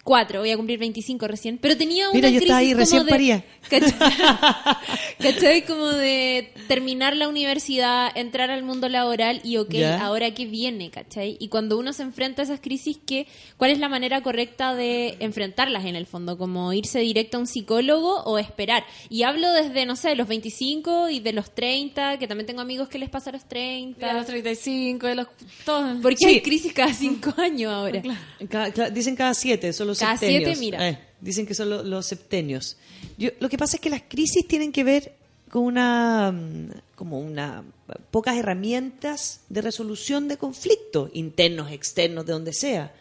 24, 0.10 0.40
voy 0.40 0.52
a 0.52 0.58
cumplir 0.58 0.80
25 0.80 1.28
recién, 1.28 1.58
pero 1.60 1.78
tenía 1.78 2.06
una 2.10 2.16
Mira, 2.16 2.30
yo 2.30 2.40
crisis 2.40 2.44
estaba 2.48 2.60
ahí, 2.60 2.68
como 2.72 2.80
recién 2.80 3.06
de- 3.06 3.10
paría. 3.10 3.46
¿Cachai? 3.70 3.94
¿Cachai? 5.20 5.66
Como 5.66 5.88
de 5.88 6.52
terminar 6.68 7.16
la 7.16 7.28
universidad, 7.28 8.10
entrar 8.16 8.50
al 8.52 8.64
mundo 8.64 8.90
laboral 8.90 9.42
y, 9.44 9.58
ok, 9.58 9.70
Ya. 9.72 10.02
ahora 10.04 10.32
qué 10.34 10.46
viene, 10.46 10.90
¿cachai? 10.90 11.38
Y 11.40 11.50
cuando 11.50 11.78
uno 11.78 11.94
se 11.94 12.04
enfrenta 12.04 12.42
a 12.42 12.46
esas 12.46 12.60
crisis, 12.60 12.98
¿qué, 13.06 13.28
¿cuál 13.58 13.72
es 13.72 13.80
la 13.80 13.90
manera 13.90 14.22
correcta 14.22 14.74
de 14.76 15.18
enfrentarlas 15.20 15.86
en 15.86 15.96
el 15.96 16.06
fondo? 16.06 16.38
¿Como 16.38 16.74
irse 16.74 17.00
directo 17.00 17.38
a 17.38 17.42
un 17.42 17.48
psicólogo 17.48 18.24
o 18.24 18.38
esperar? 18.40 18.84
Y 19.10 19.24
hablo 19.24 19.52
desde, 19.54 19.86
no 19.86 19.96
sé, 19.96 20.16
los 20.16 20.28
25 20.28 21.10
y 21.10 21.20
de 21.20 21.34
los 21.34 21.52
30, 21.54 22.18
que 22.18 22.28
también 22.28 22.48
tengo 22.48 22.62
amigos 22.62 22.90
que 22.90 22.98
les 23.00 23.10
pasa 23.10 23.30
a 23.30 23.34
los 23.34 23.48
30. 23.48 24.08
De 24.08 24.14
los 24.14 24.26
35, 24.26 25.08
de 25.08 25.16
los... 25.16 25.28
Todos. 25.66 25.98
Porque 26.02 26.18
Sí. 26.20 26.26
hay 26.26 26.42
crisis 26.42 26.74
cada 26.74 26.94
cinco 26.94 27.34
años 27.38 27.72
ahora. 27.72 28.02
Cada- 28.50 28.72
cada- 28.74 28.90
dicen 28.90 29.16
cada 29.16 29.34
siete, 29.34 29.72
son 29.74 29.88
los 29.88 29.99
Cada 30.00 30.18
septenios. 30.18 30.58
siete, 30.58 30.60
mira. 30.60 30.90
Eh, 30.90 31.00
dicen 31.22 31.46
que 31.46 31.54
son 31.54 31.70
lo- 31.70 31.84
los 31.84 32.06
septenios. 32.06 32.78
Yo, 33.18 33.30
lo 33.40 33.50
que 33.50 33.58
pasa 33.58 33.78
es 33.78 33.82
que 33.82 33.90
las 33.90 34.04
crisis 34.08 34.48
tienen 34.48 34.72
que 34.72 34.84
ver 34.84 35.14
con 35.50 35.64
una 35.64 36.32
mm, 36.32 36.70
como 36.96 37.20
una 37.20 37.64
pocas 38.12 38.36
herramientas 38.38 39.42
de 39.50 39.62
resolución 39.62 40.28
de 40.28 40.38
conflictos 40.38 41.10
internos, 41.14 41.72
externos, 41.72 42.26
de 42.26 42.34
donde 42.34 42.54
sea, 42.54 42.94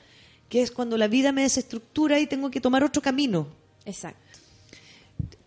que 0.49 0.63
es 0.63 0.71
cuando 0.71 0.97
la 0.97 1.09
vida 1.09 1.31
me 1.33 1.43
desestructura 1.43 2.19
y 2.21 2.27
tengo 2.27 2.51
que 2.51 2.61
tomar 2.61 2.83
otro 2.85 3.03
camino. 3.03 3.49
Exacto. 3.85 4.19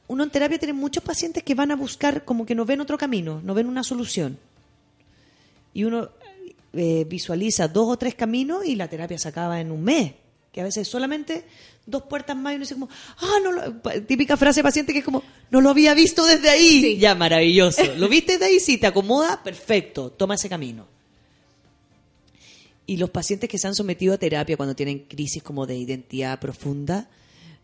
Uno 0.07 0.23
en 0.26 0.30
terapia 0.30 0.60
tiene 0.60 0.73
muchos 0.73 1.03
pacientes 1.03 1.41
que 1.44 1.56
van 1.56 1.72
a 1.72 1.76
buscar 1.76 2.26
como 2.26 2.45
que 2.45 2.53
no 2.53 2.65
ven 2.65 2.82
otro 2.82 2.98
camino, 2.98 3.41
no 3.44 3.53
ven 3.53 3.65
una 3.68 3.84
solución. 3.84 4.38
Y 5.73 5.86
uno 5.86 6.10
eh, 6.73 7.06
visualiza 7.07 7.68
dos 7.69 7.88
o 7.88 7.98
tres 7.98 8.14
caminos 8.15 8.65
y 8.65 8.76
la 8.76 8.90
terapia 8.90 9.18
se 9.18 9.30
acaba 9.30 9.60
en 9.61 9.72
un 9.72 9.84
mes. 9.84 10.14
Que 10.52 10.61
a 10.61 10.65
veces 10.65 10.88
solamente 10.88 11.45
dos 11.86 12.03
puertas 12.03 12.36
más 12.36 12.52
y 12.53 12.56
uno 12.57 12.64
dice 12.64 12.73
como, 12.73 12.90
ah, 13.19 13.38
no 13.44 13.52
lo- 13.53 13.82
típica 14.06 14.36
frase 14.36 14.60
de 14.60 14.64
paciente 14.64 14.91
que 14.94 14.99
es 14.99 15.06
como, 15.06 15.23
no 15.49 15.61
lo 15.61 15.69
había 15.69 15.94
visto 15.94 16.26
desde 16.26 16.49
ahí. 16.49 16.98
Ya, 16.99 17.15
maravilloso. 17.15 17.82
¿Lo 17.98 18.10
viste 18.10 18.34
desde 18.34 18.45
ahí? 18.45 18.60
Sí, 18.60 18.78
te 18.78 18.88
acomoda, 18.88 19.41
perfecto, 19.44 20.10
toma 20.11 20.36
ese 20.36 20.49
camino. 20.49 20.88
Y 22.86 22.98
los 22.98 23.10
pacientes 23.10 23.49
que 23.49 23.57
se 23.57 23.68
han 23.68 23.76
sometido 23.76 24.14
a 24.14 24.18
terapia 24.18 24.57
cuando 24.57 24.76
tienen 24.76 24.99
crisis 24.99 25.41
como 25.41 25.65
de 25.65 25.78
identidad 25.78 26.40
profunda, 26.40 27.10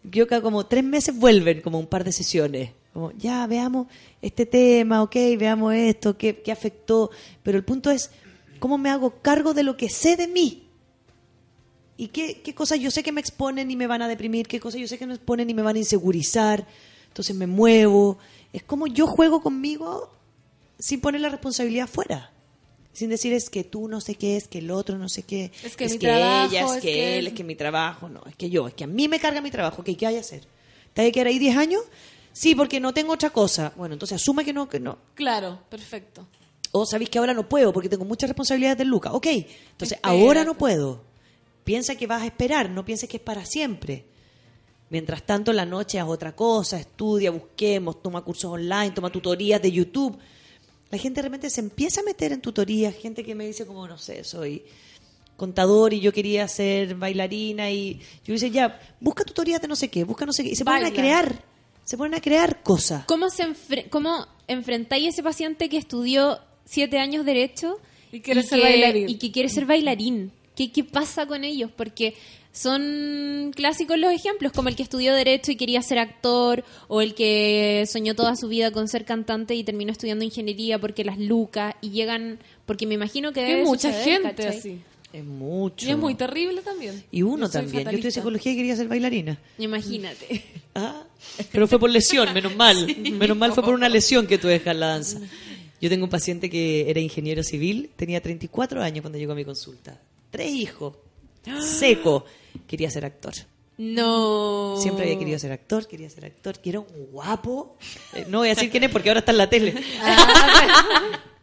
yo 0.03 0.27
que 0.27 0.41
como 0.41 0.65
tres 0.65 0.83
meses 0.83 1.15
vuelven 1.15 1.61
como 1.61 1.79
un 1.79 1.87
par 1.87 2.03
de 2.03 2.13
sesiones. 2.13 2.71
Como, 2.93 3.11
ya, 3.17 3.45
veamos 3.47 3.87
este 4.21 4.45
tema, 4.45 5.03
ok, 5.03 5.15
veamos 5.37 5.73
esto, 5.73 6.17
qué, 6.17 6.41
qué 6.41 6.51
afectó. 6.51 7.11
Pero 7.43 7.57
el 7.57 7.65
punto 7.65 7.91
es, 7.91 8.09
¿cómo 8.59 8.77
me 8.77 8.89
hago 8.89 9.21
cargo 9.21 9.53
de 9.53 9.63
lo 9.63 9.75
que 9.75 9.89
sé 9.89 10.15
de 10.15 10.27
mí? 10.27 10.63
¿Y 11.97 12.09
qué, 12.09 12.41
qué 12.41 12.53
cosas 12.53 12.79
yo 12.79 12.91
sé 12.91 13.01
que 13.03 13.11
me 13.11 13.21
exponen 13.21 13.71
y 13.71 13.75
me 13.75 13.87
van 13.87 14.01
a 14.03 14.07
deprimir? 14.07 14.47
¿Qué 14.47 14.59
cosas 14.59 14.79
yo 14.79 14.87
sé 14.87 14.97
que 14.97 15.07
me 15.07 15.15
exponen 15.15 15.49
y 15.49 15.53
me 15.53 15.61
van 15.63 15.75
a 15.75 15.79
insegurizar? 15.79 16.65
Entonces 17.07 17.35
me 17.35 17.47
muevo. 17.47 18.17
Es 18.53 18.63
como 18.63 18.85
yo 18.87 19.07
juego 19.07 19.41
conmigo 19.41 20.11
sin 20.79 21.01
poner 21.01 21.21
la 21.21 21.29
responsabilidad 21.29 21.87
fuera. 21.87 22.31
Sin 22.93 23.09
decir 23.09 23.33
es 23.33 23.49
que 23.49 23.63
tú 23.63 23.87
no 23.87 24.01
sé 24.01 24.15
qué, 24.15 24.37
es 24.37 24.47
que 24.47 24.59
el 24.59 24.71
otro 24.71 24.97
no 24.97 25.09
sé 25.09 25.23
qué. 25.23 25.51
Es 25.63 25.75
que 25.75 25.85
es 25.85 25.91
mi 25.93 25.97
que 25.99 26.07
trabajo, 26.07 26.49
ella, 26.51 26.65
es, 26.65 26.71
es 26.77 26.81
que, 26.81 26.93
que- 26.93 27.17
él, 27.19 27.27
es 27.27 27.33
que 27.33 27.43
mi 27.43 27.55
trabajo. 27.55 28.09
No, 28.09 28.21
es 28.27 28.35
que 28.35 28.49
yo, 28.49 28.67
es 28.67 28.73
que 28.73 28.83
a 28.83 28.87
mí 28.87 29.07
me 29.07 29.19
carga 29.19 29.41
mi 29.41 29.51
trabajo. 29.51 29.83
¿Qué, 29.83 29.95
qué 29.97 30.05
hay 30.07 30.13
que 30.15 30.19
hacer? 30.19 30.43
¿Te 30.93 31.01
hay 31.01 31.07
que 31.09 31.13
quedar 31.13 31.27
ahí 31.27 31.39
10 31.39 31.57
años? 31.57 31.81
Sí, 32.33 32.53
porque 32.53 32.79
no 32.79 32.93
tengo 32.93 33.13
otra 33.13 33.31
cosa. 33.31 33.73
Bueno, 33.75 33.93
entonces 33.93 34.21
asume 34.21 34.45
que 34.45 34.53
no, 34.53 34.69
que 34.69 34.79
no. 34.79 34.97
Claro, 35.15 35.59
perfecto. 35.69 36.27
O 36.71 36.85
sabéis 36.85 37.09
que 37.09 37.17
ahora 37.17 37.33
no 37.33 37.47
puedo 37.49 37.73
porque 37.73 37.89
tengo 37.89 38.05
muchas 38.05 38.29
responsabilidades 38.29 38.77
de 38.79 38.85
Luca. 38.85 39.11
Ok, 39.13 39.25
entonces 39.27 39.97
Espera. 39.97 40.13
ahora 40.13 40.43
no 40.43 40.55
puedo. 40.55 41.01
Piensa 41.67 41.95
que 41.97 42.07
vas 42.07 42.21
a 42.21 42.25
esperar, 42.27 42.69
no 42.69 42.85
pienses 42.85 43.09
que 43.09 43.17
es 43.17 43.23
para 43.23 43.43
siempre. 43.45 44.05
Mientras 44.89 45.23
tanto, 45.25 45.51
en 45.51 45.57
la 45.57 45.65
noche 45.65 45.99
haz 45.99 46.07
otra 46.07 46.33
cosa, 46.33 46.79
estudia, 46.79 47.29
busquemos, 47.29 48.01
toma 48.01 48.21
cursos 48.23 48.49
online, 48.51 48.91
toma 48.91 49.09
tutorías 49.09 49.61
de 49.61 49.69
YouTube. 49.73 50.17
La 50.89 50.97
gente 50.97 51.17
de 51.21 51.23
repente 51.27 51.49
se 51.49 51.59
empieza 51.59 51.99
a 51.99 52.03
meter 52.05 52.31
en 52.31 52.39
tutorías, 52.39 52.95
gente 52.95 53.21
que 53.21 53.35
me 53.35 53.45
dice 53.45 53.65
como, 53.65 53.85
no 53.85 53.97
sé, 53.97 54.23
soy 54.23 54.63
contador 55.35 55.93
y 55.93 55.99
yo 55.99 56.13
quería 56.13 56.47
ser 56.47 56.95
bailarina 56.95 57.69
y 57.69 57.99
yo 58.23 58.33
dice, 58.33 58.49
ya, 58.49 58.79
busca 59.01 59.25
tutorías 59.25 59.61
de 59.61 59.67
no 59.67 59.75
sé 59.75 59.89
qué, 59.89 60.05
busca 60.05 60.25
no 60.25 60.31
sé 60.31 60.43
qué. 60.43 60.49
Y 60.51 60.55
se 60.55 60.63
ponen 60.63 60.85
a 60.85 60.91
crear, 60.91 61.43
se 61.83 61.97
ponen 61.97 62.15
a 62.15 62.21
crear 62.21 62.63
cosas. 62.63 63.03
¿Cómo, 63.07 63.29
se 63.29 63.43
enfre- 63.43 63.89
¿Cómo 63.89 64.25
enfrentáis 64.47 65.05
a 65.07 65.09
ese 65.09 65.21
paciente 65.21 65.67
que 65.67 65.77
estudió 65.77 66.39
siete 66.63 66.97
años 66.97 67.25
Derecho 67.25 67.77
Y 68.13 68.21
quiere 68.21 68.41
ser 68.43 68.59
que- 68.59 68.65
bailarín. 68.65 69.09
Y 69.09 69.17
que 69.17 69.31
quiere 69.33 69.49
ser 69.49 69.65
bailarín? 69.65 70.31
¿Qué, 70.57 70.71
¿Qué 70.71 70.83
pasa 70.83 71.25
con 71.25 71.45
ellos? 71.45 71.71
Porque 71.73 72.15
son 72.51 73.51
clásicos 73.55 73.97
los 73.99 74.11
ejemplos, 74.11 74.51
como 74.51 74.69
el 74.69 74.75
que 74.75 74.83
estudió 74.83 75.13
Derecho 75.13 75.51
y 75.51 75.55
quería 75.55 75.81
ser 75.83 75.99
actor, 75.99 76.65
o 76.87 77.01
el 77.01 77.13
que 77.13 77.85
soñó 77.87 78.15
toda 78.15 78.35
su 78.35 78.47
vida 78.47 78.71
con 78.71 78.87
ser 78.87 79.05
cantante 79.05 79.53
y 79.53 79.63
terminó 79.63 79.91
estudiando 79.91 80.25
ingeniería 80.25 80.79
porque 80.79 81.05
las 81.05 81.19
lucas, 81.19 81.75
y 81.81 81.91
llegan, 81.91 82.39
porque 82.65 82.87
me 82.87 82.95
imagino 82.95 83.31
que 83.31 83.41
debe 83.41 83.59
Hay 83.59 83.65
mucha 83.65 83.93
suceder, 83.93 84.21
gente 84.23 84.43
¿cachai? 84.43 84.57
así. 84.57 84.81
Es 85.13 85.23
mucho. 85.23 85.87
Y 85.87 85.91
es 85.91 85.97
muy 85.97 86.15
terrible 86.15 86.61
también. 86.61 87.03
Y 87.11 87.21
uno 87.21 87.45
Yo 87.45 87.51
también. 87.51 87.83
Yo 87.83 87.89
estudié 87.91 88.11
psicología 88.11 88.51
y 88.51 88.55
quería 88.55 88.75
ser 88.75 88.87
bailarina. 88.87 89.39
Imagínate. 89.57 90.43
Ah, 90.79 91.07
pero 91.51 91.67
fue 91.67 91.79
por 91.79 91.89
lesión, 91.89 92.31
menos 92.35 92.55
mal. 92.55 92.95
Menos 92.99 93.35
mal 93.35 93.51
fue 93.51 93.63
por 93.63 93.73
una 93.73 93.89
lesión 93.89 94.27
que 94.27 94.37
tuve 94.37 94.51
que 94.51 94.59
dejar 94.59 94.75
la 94.75 94.89
danza. 94.89 95.19
Yo 95.81 95.89
tengo 95.89 96.03
un 96.03 96.11
paciente 96.11 96.51
que 96.51 96.87
era 96.87 96.99
ingeniero 96.99 97.41
civil, 97.41 97.89
tenía 97.95 98.21
34 98.21 98.83
años 98.83 99.01
cuando 99.01 99.17
llegó 99.17 99.31
a 99.31 99.35
mi 99.35 99.43
consulta. 99.43 99.99
Tres 100.37 100.51
hijos, 100.51 100.93
seco. 101.59 102.25
Quería 102.67 102.89
ser 102.89 103.05
actor. 103.05 103.33
No. 103.77 104.75
Siempre 104.81 105.05
había 105.05 105.19
querido 105.19 105.37
ser 105.39 105.51
actor, 105.51 105.87
quería 105.87 106.09
ser 106.09 106.25
actor, 106.25 106.59
que 106.59 106.69
era 106.71 106.79
un 106.79 106.87
guapo. 107.11 107.77
Eh, 108.13 108.25
no 108.29 108.39
voy 108.39 108.47
a 108.49 108.55
decir 108.55 108.69
quién 108.71 108.83
es 108.83 108.89
porque 108.91 109.09
ahora 109.09 109.19
está 109.19 109.31
en 109.31 109.37
la 109.37 109.49
tele. 109.49 109.73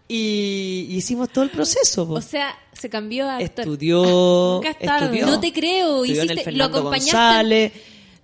y, 0.09 0.87
y 0.91 0.97
hicimos 0.97 1.31
todo 1.31 1.45
el 1.45 1.51
proceso. 1.51 2.07
po. 2.07 2.15
O 2.15 2.21
sea, 2.21 2.57
se 2.73 2.89
cambió 2.91 3.29
a 3.29 3.37
actor. 3.37 3.65
Estudió, 3.65 4.63
estudió. 4.63 5.27
No 5.27 5.41
te 5.41 5.53
creo, 5.53 6.05
Estudió 6.05 6.23
en 6.23 6.31
el 6.31 6.39
hiciste- 6.39 6.53
lo 6.53 6.65
acompañaste. 6.65 7.13
González. 7.13 7.73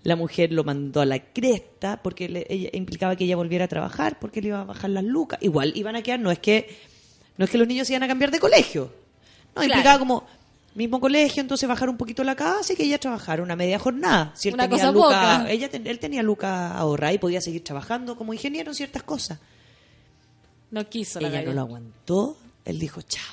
La 0.02 0.16
mujer 0.16 0.50
lo 0.52 0.64
mandó 0.64 1.02
a 1.02 1.06
la 1.06 1.18
cresta 1.32 2.00
porque 2.02 2.28
le- 2.28 2.46
ella, 2.48 2.70
implicaba 2.72 3.16
que 3.16 3.24
ella 3.24 3.36
volviera 3.36 3.66
a 3.66 3.68
trabajar 3.68 4.18
porque 4.18 4.40
le 4.40 4.48
iba 4.48 4.60
a 4.62 4.64
bajar 4.64 4.90
las 4.90 5.04
lucas. 5.04 5.38
Igual 5.42 5.72
iban 5.76 5.94
a 5.94 6.02
quedar, 6.02 6.20
no 6.20 6.30
es 6.30 6.38
que 6.38 6.74
no 7.36 7.44
es 7.44 7.50
que 7.50 7.58
los 7.58 7.68
niños 7.68 7.86
se 7.86 7.92
iban 7.94 8.02
a 8.04 8.08
cambiar 8.08 8.30
de 8.30 8.38
colegio. 8.40 8.92
No, 9.54 9.62
implicaba 9.62 9.98
como 9.98 10.24
mismo 10.74 11.00
colegio, 11.00 11.40
entonces 11.40 11.68
bajar 11.68 11.88
un 11.88 11.96
poquito 11.96 12.22
la 12.24 12.36
casa 12.36 12.72
y 12.72 12.76
que 12.76 12.84
ella 12.84 12.98
trabajara 12.98 13.42
una 13.42 13.56
media 13.56 13.78
jornada. 13.78 14.32
Si 14.36 14.48
él 14.48 14.54
Una 14.54 14.64
tenía 14.68 14.84
cosa 14.86 14.92
lucas- 14.92 15.38
poca. 15.40 15.50
ella 15.50 15.68
ten- 15.68 15.86
él 15.86 15.98
tenía 15.98 16.22
lucas 16.22 16.72
ahorradas 16.74 17.14
y 17.16 17.18
podía 17.18 17.40
seguir 17.40 17.64
trabajando 17.64 18.16
como 18.16 18.32
ingeniero 18.32 18.70
en 18.70 18.74
ciertas 18.74 19.02
cosas. 19.02 19.38
No 20.70 20.88
quiso 20.88 21.20
la 21.20 21.28
Ella 21.28 21.42
no 21.42 21.52
lo 21.52 21.60
aguantó. 21.62 22.36
Él 22.64 22.78
dijo, 22.78 23.02
chao. 23.02 23.24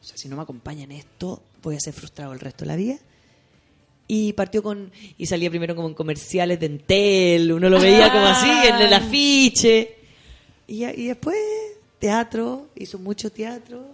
O 0.00 0.04
sea, 0.04 0.16
si 0.16 0.28
no 0.28 0.36
me 0.36 0.42
acompaña 0.42 0.84
en 0.84 0.92
esto, 0.92 1.42
voy 1.62 1.74
a 1.74 1.80
ser 1.80 1.92
frustrado 1.92 2.32
el 2.32 2.38
resto 2.40 2.64
de 2.64 2.68
la 2.68 2.76
vida. 2.76 2.96
Y 4.06 4.32
partió 4.34 4.62
con... 4.62 4.90
Y 5.18 5.26
salía 5.26 5.50
primero 5.50 5.74
como 5.74 5.88
en 5.88 5.94
comerciales 5.94 6.60
de 6.60 6.66
Entel. 6.66 7.52
Uno 7.52 7.68
lo 7.68 7.80
veía 7.80 8.10
como 8.12 8.24
así, 8.26 8.48
en 8.68 8.76
el 8.76 8.92
afiche. 8.94 9.96
Y, 10.68 10.84
y 10.84 11.08
después, 11.08 11.36
teatro. 11.98 12.68
Hizo 12.76 12.98
mucho 12.98 13.30
teatro. 13.30 13.84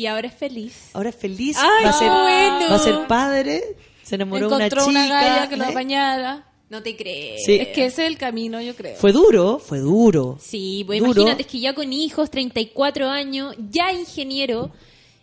Y 0.00 0.06
ahora 0.06 0.28
es 0.28 0.34
feliz. 0.34 0.88
Ahora 0.94 1.10
es 1.10 1.16
feliz. 1.16 1.58
Ay, 1.60 1.84
va, 1.84 1.90
a 1.90 1.92
ser, 1.92 2.08
qué 2.08 2.14
bueno. 2.14 2.70
va 2.70 2.76
a 2.76 2.78
ser 2.78 3.06
padre. 3.06 3.76
Se 4.02 4.14
enamoró 4.14 4.48
de 4.48 4.54
una 4.54 4.64
Encontró 4.64 4.86
chica. 4.86 4.90
una 5.04 5.06
galla 5.08 5.48
que 5.50 5.56
lo 5.58 5.64
¿eh? 5.64 5.66
apañara. 5.66 6.46
No 6.70 6.82
te 6.82 6.96
crees. 6.96 7.44
Sí. 7.44 7.56
Es 7.56 7.68
que 7.68 7.84
ese 7.84 8.02
es 8.06 8.08
el 8.08 8.16
camino, 8.16 8.62
yo 8.62 8.74
creo. 8.74 8.96
Fue 8.96 9.12
duro, 9.12 9.58
fue 9.58 9.78
duro. 9.80 10.38
Sí, 10.40 10.84
pues 10.86 11.00
Duro. 11.00 11.12
imagínate, 11.20 11.42
es 11.42 11.48
que 11.48 11.60
ya 11.60 11.74
con 11.74 11.92
hijos, 11.92 12.30
34 12.30 13.10
años, 13.10 13.54
ya 13.70 13.92
ingeniero, 13.92 14.70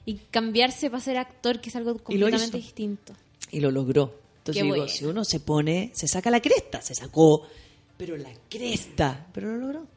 y 0.05 0.15
cambiarse 0.29 0.91
para 0.91 1.01
ser 1.01 1.17
actor, 1.17 1.59
que 1.59 1.69
es 1.69 1.75
algo 1.75 1.97
completamente 1.97 2.57
distinto. 2.57 3.13
Y 3.49 3.59
lo 3.61 3.71
logró. 3.71 4.13
Entonces 4.37 4.61
Qué 4.61 4.63
digo, 4.63 4.75
bueno. 4.75 4.89
si 4.91 5.05
uno 5.05 5.23
se 5.25 5.39
pone, 5.39 5.89
se 5.95 6.07
saca 6.07 6.29
la 6.29 6.39
cresta, 6.39 6.83
se 6.83 6.93
sacó, 6.93 7.47
pero 7.97 8.15
la 8.15 8.29
cresta, 8.47 9.25
pero 9.33 9.53
lo 9.53 9.57
logró. 9.57 9.87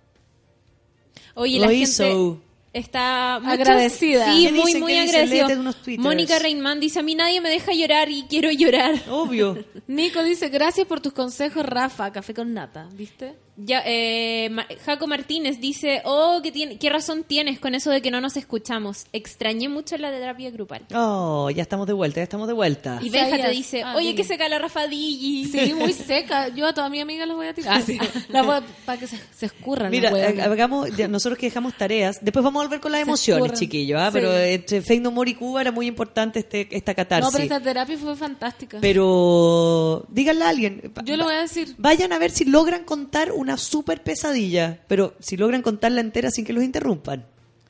Oye, 1.35 1.59
Lo 1.59 1.66
la 1.66 1.73
hizo. 1.74 2.02
gente 2.05 2.49
está 2.72 3.38
muchos- 3.40 3.55
Agradecida. 3.60 4.32
Sí, 4.32 4.47
¿Qué 4.47 4.52
muy, 4.52 4.74
muy 4.76 4.92
twitters. 4.94 5.98
Mónica 5.98 6.38
Reinman 6.38 6.80
dice, 6.80 7.01
a 7.01 7.02
mí 7.02 7.14
nadie 7.14 7.40
me 7.40 7.51
deja 7.51 7.72
llorar 7.72 8.09
y 8.10 8.24
quiero 8.28 8.51
llorar. 8.51 8.94
Obvio. 9.09 9.64
Nico 9.86 10.22
dice, 10.22 10.48
gracias 10.48 10.86
por 10.86 11.01
tus 11.01 11.12
consejos, 11.12 11.64
Rafa, 11.64 12.12
café 12.12 12.34
con 12.34 12.52
nata, 12.55 12.88
¿viste? 12.94 13.36
Ya, 13.62 13.82
eh, 13.85 14.51
Jaco 14.85 15.07
Martínez 15.07 15.61
dice, 15.61 16.01
oh, 16.05 16.41
¿qué, 16.43 16.51
tiene, 16.51 16.78
¿qué 16.78 16.89
razón 16.89 17.24
tienes 17.24 17.61
con 17.61 17.74
eso 17.74 17.91
de 17.91 18.01
que 18.01 18.11
no 18.11 18.20
nos 18.20 18.37
escuchamos? 18.37 19.07
Extrañé 19.12 19.69
mucho 19.69 19.99
la 19.99 20.11
terapia 20.11 20.51
grupal. 20.51 20.82
Oh, 20.95 21.51
ya 21.51 21.62
estamos 21.62 21.87
de 21.87 21.93
vuelta, 21.93 22.20
ya 22.20 22.24
estamos 22.24 22.49
de 22.49 22.55
vuelta. 22.55 22.99
Y 23.03 23.11
Benja 23.11 23.37
te 23.39 23.51
dice, 23.51 23.82
Ah, 23.82 23.95
oye, 23.97 24.09
dime. 24.09 24.16
que 24.16 24.24
seca 24.24 24.49
la 24.49 24.59
Rafa 24.59 24.87
Digi. 24.87 25.45
Sí, 25.45 25.74
muy 25.74 25.93
seca. 25.93 26.49
Yo 26.49 26.66
a 26.66 26.73
todas 26.73 26.91
mis 26.91 27.03
amigas 27.03 27.28
las 27.28 27.37
voy 27.37 27.49
a 27.49 27.55
tirar. 27.55 27.82
para 28.87 28.99
que 28.99 29.07
se, 29.07 29.19
se 29.37 29.47
escurran. 29.47 29.91
Mira, 29.91 30.11
las 30.11 30.47
hagamos, 30.47 30.89
nosotros 31.09 31.39
que 31.39 31.47
dejamos 31.47 31.74
tareas, 31.77 32.19
después 32.23 32.43
vamos 32.43 32.61
a 32.61 32.65
volver 32.65 32.81
con 32.81 32.93
las 32.93 33.01
Se 33.01 33.07
emociones, 33.07 33.59
chiquillos, 33.59 34.01
¿ah? 34.01 34.07
Sí. 34.07 34.12
pero 34.15 34.37
entre 34.39 34.81
Fake 34.82 35.03
No 35.03 35.11
More 35.11 35.31
y 35.31 35.35
Cuba 35.35 35.61
era 35.61 35.73
muy 35.73 35.87
importante 35.87 36.41
este, 36.41 36.69
esta 36.70 36.93
no, 36.93 36.97
catarsis. 36.97 37.31
pero 37.32 37.45
esta 37.45 37.61
terapia 37.61 37.99
fue 37.99 38.16
fantástica. 38.16 38.78
Pero 38.81 40.07
díganle 40.09 40.45
a 40.45 40.49
alguien. 40.49 40.93
Yo 41.05 41.16
lo 41.16 41.24
voy 41.24 41.35
a 41.35 41.43
decir. 41.43 41.74
Vayan 41.78 42.12
a 42.12 42.19
ver 42.19 42.31
si 42.31 42.45
logran 42.45 42.85
contar 42.85 43.32
una 43.32 43.49
super 43.56 44.02
pesadilla, 44.02 44.81
pero 44.89 45.14
si 45.20 45.36
logran 45.36 45.62
contarla 45.62 46.01
entera 46.01 46.31
sin 46.31 46.44
que 46.44 46.52
los 46.52 46.64
interrumpan. 46.64 47.27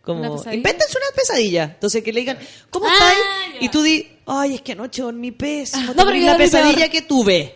¿Una 0.06 0.28
Como, 0.28 0.52
invéntense 0.52 0.96
una 0.96 1.14
pesadilla. 1.14 1.64
Entonces 1.64 2.02
que 2.02 2.12
le 2.12 2.20
digan, 2.20 2.38
¿cómo 2.70 2.86
Ah, 2.86 2.92
estás? 2.92 3.14
Y 3.62 3.68
tú 3.68 3.82
di, 3.82 4.08
ay, 4.26 4.54
es 4.56 4.62
que 4.62 4.72
anoche 4.72 5.02
dormí 5.02 5.30
pésimo, 5.30 5.92
No, 5.94 6.04
pero 6.04 6.16
yo 6.16 6.26
la 6.26 6.36
pesadilla 6.38 6.88
que 6.88 7.02
tuve. 7.02 7.54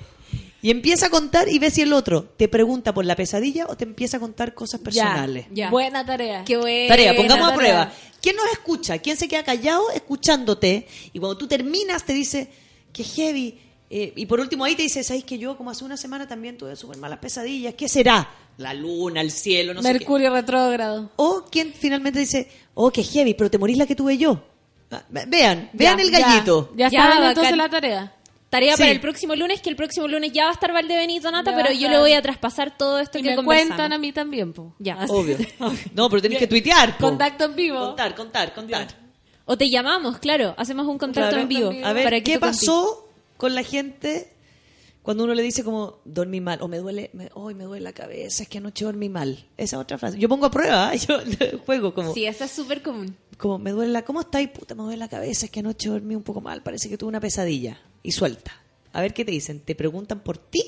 Y 0.62 0.70
empieza 0.70 1.06
a 1.06 1.10
contar 1.10 1.48
y 1.48 1.58
ve 1.58 1.70
si 1.70 1.82
el 1.82 1.92
otro 1.92 2.24
te 2.24 2.48
pregunta 2.48 2.94
por 2.94 3.04
la 3.04 3.16
pesadilla 3.16 3.66
o 3.68 3.76
te 3.76 3.84
empieza 3.84 4.16
a 4.16 4.20
contar 4.20 4.54
cosas 4.54 4.80
personales. 4.80 5.46
Ya. 5.52 5.68
Buena 5.68 6.06
tarea. 6.06 6.42
Qué 6.44 6.56
buena. 6.56 6.88
Tarea, 6.88 7.16
pongamos 7.16 7.52
a 7.52 7.54
prueba. 7.54 7.92
¿Quién 8.22 8.36
nos 8.36 8.46
escucha? 8.52 8.98
¿Quién 8.98 9.16
se 9.18 9.28
queda 9.28 9.42
callado 9.42 9.90
escuchándote? 9.90 10.86
Y 11.12 11.18
cuando 11.18 11.36
tú 11.36 11.46
terminas 11.46 12.04
te 12.04 12.14
dice, 12.14 12.48
qué 12.92 13.04
heavy. 13.04 13.58
Eh, 13.90 14.12
y 14.16 14.26
por 14.26 14.40
último 14.40 14.64
ahí 14.64 14.74
te 14.74 14.82
dice, 14.82 15.04
¿sabes 15.04 15.24
que 15.24 15.38
yo 15.38 15.56
como 15.56 15.70
hace 15.70 15.84
una 15.84 15.96
semana 15.96 16.26
también 16.26 16.56
tuve 16.58 16.74
súper 16.74 16.96
malas 16.98 17.18
pesadillas? 17.18 17.74
¿Qué 17.74 17.88
será? 17.88 18.28
La 18.56 18.72
luna, 18.74 19.20
el 19.20 19.30
cielo, 19.30 19.74
no 19.74 19.82
sé 19.82 19.88
qué. 19.88 19.98
Mercurio 19.98 20.32
retrógrado. 20.32 21.10
O 21.16 21.44
quien 21.50 21.72
finalmente 21.72 22.18
dice, 22.20 22.48
oh, 22.74 22.90
qué 22.90 23.02
heavy, 23.04 23.34
pero 23.34 23.50
te 23.50 23.58
morís 23.58 23.76
la 23.78 23.86
que 23.86 23.94
tuve 23.94 24.16
yo. 24.16 24.42
Ah, 24.90 25.02
ve- 25.08 25.24
Vean, 25.26 25.70
vean 25.72 25.98
Ya, 25.98 26.02
el 26.04 26.10
gallito. 26.10 26.72
Ya, 26.76 26.88
ya 26.88 26.90
Ya, 26.98 27.02
saben 27.12 27.28
entonces 27.28 27.56
la 27.56 27.68
tarea. 27.68 28.14
Tarea 28.50 28.76
Sí. 28.76 28.82
para 28.82 28.92
el 28.92 29.00
próximo 29.00 29.34
lunes, 29.34 29.60
que 29.60 29.68
el 29.70 29.74
próximo 29.76 30.06
lunes 30.06 30.30
ya 30.32 30.44
va 30.44 30.50
a 30.50 30.52
estar 30.54 30.72
Valdebenito 30.72 31.28
Nata, 31.32 31.52
pero 31.56 31.72
yo 31.72 31.88
le 31.88 31.98
voy 31.98 32.12
a 32.12 32.22
traspasar 32.22 32.76
todo 32.78 33.00
esto 33.00 33.18
Y 33.18 33.22
que 33.22 33.36
me 33.36 33.42
cuentan 33.44 33.92
a 33.92 33.98
mí 33.98 34.12
también, 34.12 34.52
po. 34.52 34.72
Ya. 34.78 34.96
Obvio. 35.08 35.36
No, 35.92 36.08
pero 36.08 36.22
tenés 36.22 36.38
que 36.38 36.46
tuitear. 36.46 36.96
po. 36.96 37.08
Contacto 37.08 37.44
en 37.46 37.56
vivo. 37.56 37.80
Contar, 37.80 38.14
contar, 38.14 38.54
contar. 38.54 38.86
O 39.44 39.58
te 39.58 39.68
llamamos, 39.68 40.18
claro, 40.18 40.54
hacemos 40.56 40.86
un 40.86 40.96
contacto 40.98 41.30
Claro. 41.30 41.42
en 41.42 41.48
vivo. 41.48 41.70
A 41.84 41.92
ver, 41.92 42.04
para 42.04 42.18
que 42.18 42.32
¿qué 42.34 42.38
pasó 42.38 43.08
con 43.36 43.54
la 43.54 43.62
gente 43.62 44.30
cuando 45.02 45.24
uno 45.24 45.34
le 45.34 45.42
dice 45.42 45.62
como 45.64 45.98
dormí 46.06 46.40
mal 46.40 46.62
o 46.62 46.68
me 46.68 46.78
duele, 46.78 47.10
me, 47.12 47.28
hoy 47.34 47.54
me 47.54 47.64
duele 47.64 47.84
la 47.84 47.92
cabeza, 47.92 48.42
es 48.42 48.48
que 48.48 48.56
anoche 48.58 48.86
dormí 48.86 49.08
mal? 49.10 49.46
Esa 49.58 49.78
otra 49.78 49.98
frase. 49.98 50.18
Yo 50.18 50.28
pongo 50.30 50.46
a 50.46 50.50
prueba, 50.50 50.94
¿eh? 50.94 50.98
yo 51.08 51.18
juego 51.66 51.92
como, 51.94 52.14
Sí, 52.14 52.24
esa 52.24 52.46
es 52.46 52.50
súper 52.52 52.80
común. 52.82 53.14
como 53.36 53.58
me 53.58 53.70
duele 53.72 53.92
la, 53.92 54.02
¿cómo 54.02 54.20
está? 54.22 54.40
Y 54.40 54.46
puta, 54.46 54.74
me 54.74 54.82
duele 54.82 54.96
la 54.98 55.08
cabeza, 55.08 55.44
es 55.44 55.50
que 55.50 55.60
anoche 55.60 55.90
dormí 55.90 56.14
un 56.14 56.22
poco 56.22 56.40
mal, 56.40 56.62
parece 56.62 56.88
que 56.88 56.96
tuve 56.96 57.08
una 57.10 57.20
pesadilla. 57.20 57.78
Y 58.02 58.12
suelta. 58.12 58.52
A 58.92 59.00
ver 59.02 59.12
qué 59.12 59.24
te 59.24 59.32
dicen. 59.32 59.60
¿Te 59.60 59.74
preguntan 59.74 60.20
por 60.20 60.38
ti? 60.38 60.62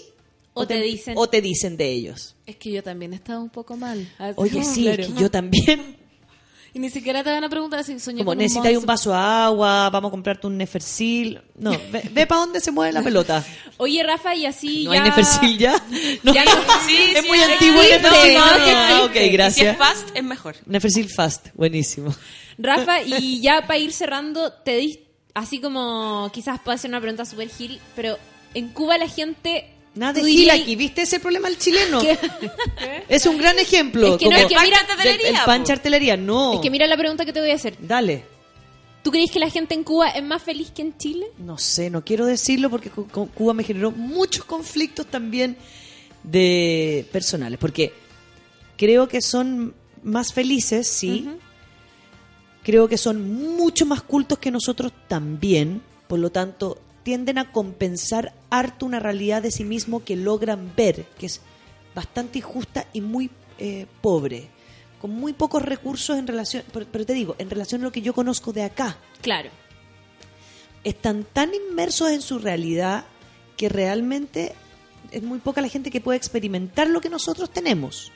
O 0.54 0.66
te 0.66 0.80
dicen- 0.82 1.14
O 1.16 1.28
te 1.28 1.40
dicen 1.42 1.76
de 1.76 1.90
ellos. 1.92 2.34
Es 2.46 2.56
que 2.56 2.70
yo 2.72 2.82
también 2.82 3.12
he 3.12 3.16
estado 3.16 3.40
un 3.42 3.50
poco 3.50 3.76
mal. 3.76 4.10
Así 4.18 4.34
Oye, 4.36 4.52
como, 4.52 4.64
sí, 4.74 4.82
claro. 4.82 5.02
es 5.02 5.08
que 5.12 5.20
yo 5.20 5.30
también. 5.30 5.96
Y 6.76 6.78
ni 6.78 6.90
siquiera 6.90 7.24
te 7.24 7.30
van 7.30 7.42
a 7.42 7.48
preguntar 7.48 7.82
si 7.84 7.98
soñé 7.98 8.18
Como 8.18 8.32
con 8.32 8.36
un 8.36 8.42
necesitas 8.42 8.76
un 8.76 8.84
vaso 8.84 9.08
de 9.08 9.16
agua, 9.16 9.88
vamos 9.88 10.10
a 10.10 10.12
comprarte 10.12 10.46
un 10.46 10.58
Nefercil. 10.58 11.40
No, 11.54 11.70
ve, 11.90 12.26
para 12.26 12.42
dónde 12.42 12.60
se 12.60 12.70
mueve 12.70 12.92
la 12.92 13.02
pelota. 13.02 13.42
Oye, 13.78 14.02
Rafa, 14.02 14.34
y 14.34 14.44
así 14.44 14.84
¿No 14.84 14.92
ya... 14.92 15.02
hay 15.02 15.08
Nefercil 15.08 15.56
ya? 15.56 15.72
No. 16.22 16.34
Ya 16.34 16.44
no- 16.44 16.50
Sí, 16.86 16.98
es 17.14 17.22
sí, 17.22 17.28
muy 17.28 17.40
antiguo 17.40 17.80
el 17.80 18.02
no, 18.02 18.10
no, 18.10 18.46
ah, 18.76 19.02
ok, 19.06 19.16
Y 19.16 19.18
si 19.20 19.28
gracias. 19.30 19.72
es 19.72 19.78
fast, 19.78 20.08
es 20.12 20.22
mejor. 20.22 20.56
Nefercil 20.66 21.08
Fast, 21.08 21.46
buenísimo. 21.54 22.14
Rafa, 22.58 23.00
y 23.00 23.40
ya 23.40 23.62
para 23.66 23.78
ir 23.78 23.94
cerrando, 23.94 24.52
te 24.52 24.76
di 24.76 25.00
así 25.32 25.62
como 25.62 26.30
quizás 26.34 26.60
puede 26.60 26.76
ser 26.76 26.90
una 26.90 27.00
pregunta 27.00 27.24
super 27.24 27.48
gil, 27.48 27.80
pero 27.94 28.18
en 28.52 28.68
Cuba 28.68 28.98
la 28.98 29.08
gente... 29.08 29.72
Nada 29.96 30.12
de 30.12 30.24
gil 30.30 30.50
aquí, 30.50 30.76
¿viste 30.76 31.02
ese 31.02 31.18
problema 31.20 31.48
el 31.48 31.58
chileno? 31.58 32.00
¿Qué? 32.00 32.16
Es 33.08 33.26
un 33.26 33.38
gran 33.38 33.58
ejemplo. 33.58 34.14
Es 34.14 34.18
que 34.18 34.26
no, 34.26 34.30
como 34.32 34.42
es 34.42 34.46
que 34.46 34.60
mira- 34.60 34.78
del- 35.02 35.20
el 35.34 35.36
pan 35.44 35.64
chartelería, 35.64 36.16
no. 36.16 36.54
Es 36.54 36.60
que 36.60 36.70
mira 36.70 36.86
la 36.86 36.96
pregunta 36.96 37.24
que 37.24 37.32
te 37.32 37.40
voy 37.40 37.50
a 37.50 37.54
hacer. 37.54 37.76
Dale. 37.80 38.24
¿Tú 39.02 39.10
crees 39.10 39.30
que 39.30 39.38
la 39.38 39.48
gente 39.50 39.74
en 39.74 39.84
Cuba 39.84 40.08
es 40.08 40.22
más 40.22 40.42
feliz 40.42 40.70
que 40.72 40.82
en 40.82 40.98
Chile? 40.98 41.26
No 41.38 41.58
sé, 41.58 41.90
no 41.90 42.04
quiero 42.04 42.26
decirlo 42.26 42.68
porque 42.70 42.90
Cu- 42.90 43.06
Cu- 43.08 43.28
Cuba 43.30 43.54
me 43.54 43.62
generó 43.64 43.90
muchos 43.92 44.44
conflictos 44.44 45.06
también 45.06 45.56
de 46.24 47.06
personales, 47.12 47.58
porque 47.58 47.92
creo 48.76 49.06
que 49.08 49.22
son 49.22 49.74
más 50.02 50.32
felices, 50.32 50.88
sí. 50.88 51.28
Creo 52.64 52.88
que 52.88 52.98
son 52.98 53.32
mucho 53.56 53.86
más 53.86 54.02
cultos 54.02 54.38
que 54.40 54.50
nosotros 54.50 54.92
también, 55.06 55.82
por 56.08 56.18
lo 56.18 56.30
tanto, 56.30 56.78
tienden 57.04 57.38
a 57.38 57.52
compensar 57.52 58.34
harto 58.50 58.86
una 58.86 59.00
realidad 59.00 59.42
de 59.42 59.50
sí 59.50 59.64
mismo 59.64 60.04
que 60.04 60.16
logran 60.16 60.72
ver, 60.76 61.04
que 61.18 61.26
es 61.26 61.40
bastante 61.94 62.38
injusta 62.38 62.86
y 62.92 63.00
muy 63.00 63.30
eh, 63.58 63.86
pobre, 64.00 64.48
con 65.00 65.10
muy 65.12 65.32
pocos 65.32 65.62
recursos 65.62 66.18
en 66.18 66.26
relación, 66.26 66.62
pero, 66.72 66.86
pero 66.90 67.06
te 67.06 67.14
digo, 67.14 67.36
en 67.38 67.50
relación 67.50 67.80
a 67.80 67.84
lo 67.84 67.92
que 67.92 68.02
yo 68.02 68.12
conozco 68.14 68.52
de 68.52 68.62
acá 68.62 68.96
Claro. 69.22 69.50
están 70.84 71.24
tan 71.24 71.50
inmersos 71.54 72.10
en 72.10 72.22
su 72.22 72.38
realidad 72.38 73.04
que 73.56 73.68
realmente 73.68 74.54
es 75.10 75.22
muy 75.22 75.38
poca 75.38 75.60
la 75.60 75.68
gente 75.68 75.90
que 75.90 76.00
puede 76.00 76.16
experimentar 76.18 76.88
lo 76.88 77.00
que 77.00 77.08
nosotros 77.08 77.50
tenemos. 77.50 78.12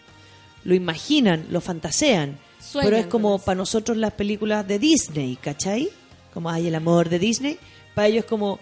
Lo 0.64 0.74
imaginan, 0.74 1.46
lo 1.50 1.60
fantasean, 1.60 2.38
Sueñan 2.60 2.90
pero 2.90 2.96
es 3.02 3.06
como 3.06 3.38
para 3.38 3.56
nosotros 3.56 3.96
las 3.96 4.12
películas 4.12 4.66
de 4.68 4.78
Disney, 4.78 5.36
¿cachai? 5.36 5.88
Como 6.34 6.50
hay 6.50 6.66
el 6.68 6.74
amor 6.74 7.08
de 7.08 7.18
Disney, 7.18 7.58
para 7.94 8.08
ellos 8.08 8.24
es 8.24 8.28
como 8.30 8.58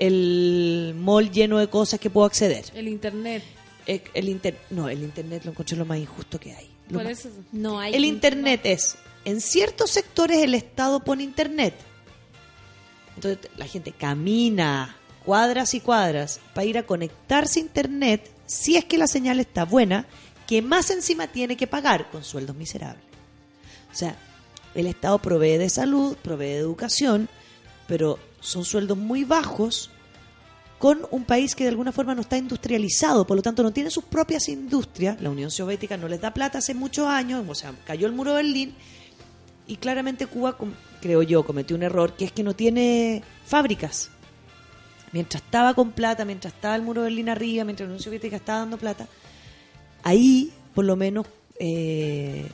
el 0.00 0.94
mall 0.98 1.30
lleno 1.30 1.58
de 1.58 1.68
cosas 1.68 2.00
que 2.00 2.10
puedo 2.10 2.26
acceder. 2.26 2.64
El 2.74 2.88
internet. 2.88 3.44
Eh, 3.86 4.02
El 4.14 4.28
inter 4.28 4.58
no, 4.70 4.88
el 4.88 5.02
internet 5.02 5.44
lo 5.44 5.52
encontré 5.52 5.76
lo 5.76 5.86
más 5.86 5.98
injusto 5.98 6.40
que 6.40 6.52
hay. 6.52 6.70
Por 6.92 7.06
eso. 7.06 7.28
No 7.52 7.78
hay... 7.78 7.94
el 7.94 8.04
internet 8.04 8.62
es, 8.64 8.96
en 9.24 9.40
ciertos 9.40 9.90
sectores 9.90 10.38
el 10.38 10.54
Estado 10.54 11.00
pone 11.00 11.22
internet. 11.22 11.74
Entonces 13.14 13.50
la 13.56 13.66
gente 13.66 13.92
camina 13.92 14.96
cuadras 15.24 15.74
y 15.74 15.80
cuadras 15.80 16.40
para 16.54 16.64
ir 16.64 16.78
a 16.78 16.86
conectarse 16.86 17.60
a 17.60 17.62
internet, 17.62 18.30
si 18.46 18.76
es 18.76 18.86
que 18.86 18.98
la 18.98 19.06
señal 19.06 19.38
está 19.38 19.64
buena, 19.64 20.06
que 20.46 20.62
más 20.62 20.90
encima 20.90 21.28
tiene 21.28 21.56
que 21.56 21.66
pagar 21.66 22.10
con 22.10 22.24
sueldos 22.24 22.56
miserables. 22.56 23.04
O 23.92 23.94
sea, 23.94 24.16
el 24.74 24.86
Estado 24.86 25.18
provee 25.18 25.58
de 25.58 25.68
salud, 25.68 26.16
provee 26.16 26.46
de 26.46 26.56
educación, 26.56 27.28
pero 27.86 28.18
son 28.40 28.64
sueldos 28.64 28.98
muy 28.98 29.24
bajos 29.24 29.90
con 30.78 31.06
un 31.10 31.24
país 31.24 31.54
que 31.54 31.64
de 31.64 31.70
alguna 31.70 31.92
forma 31.92 32.14
no 32.14 32.22
está 32.22 32.38
industrializado, 32.38 33.26
por 33.26 33.36
lo 33.36 33.42
tanto 33.42 33.62
no 33.62 33.70
tiene 33.70 33.90
sus 33.90 34.04
propias 34.04 34.48
industrias. 34.48 35.20
La 35.20 35.28
Unión 35.28 35.50
Soviética 35.50 35.98
no 35.98 36.08
les 36.08 36.22
da 36.22 36.32
plata 36.32 36.58
hace 36.58 36.72
muchos 36.72 37.06
años, 37.06 37.44
o 37.46 37.54
sea, 37.54 37.74
cayó 37.84 38.06
el 38.06 38.14
muro 38.14 38.30
de 38.30 38.42
Berlín 38.42 38.74
y 39.66 39.76
claramente 39.76 40.26
Cuba, 40.26 40.56
creo 41.00 41.22
yo, 41.22 41.44
cometió 41.44 41.76
un 41.76 41.82
error, 41.82 42.14
que 42.14 42.24
es 42.24 42.32
que 42.32 42.42
no 42.42 42.54
tiene 42.54 43.22
fábricas. 43.44 44.10
Mientras 45.12 45.42
estaba 45.42 45.74
con 45.74 45.92
plata, 45.92 46.24
mientras 46.24 46.54
estaba 46.54 46.76
el 46.76 46.82
muro 46.82 47.02
de 47.02 47.08
Berlín 47.08 47.28
arriba, 47.28 47.64
mientras 47.64 47.86
la 47.86 47.92
Unión 47.92 48.02
Soviética 48.02 48.36
estaba 48.36 48.60
dando 48.60 48.78
plata, 48.78 49.06
ahí 50.02 50.50
por 50.74 50.86
lo 50.86 50.96
menos 50.96 51.26
eh, 51.58 52.48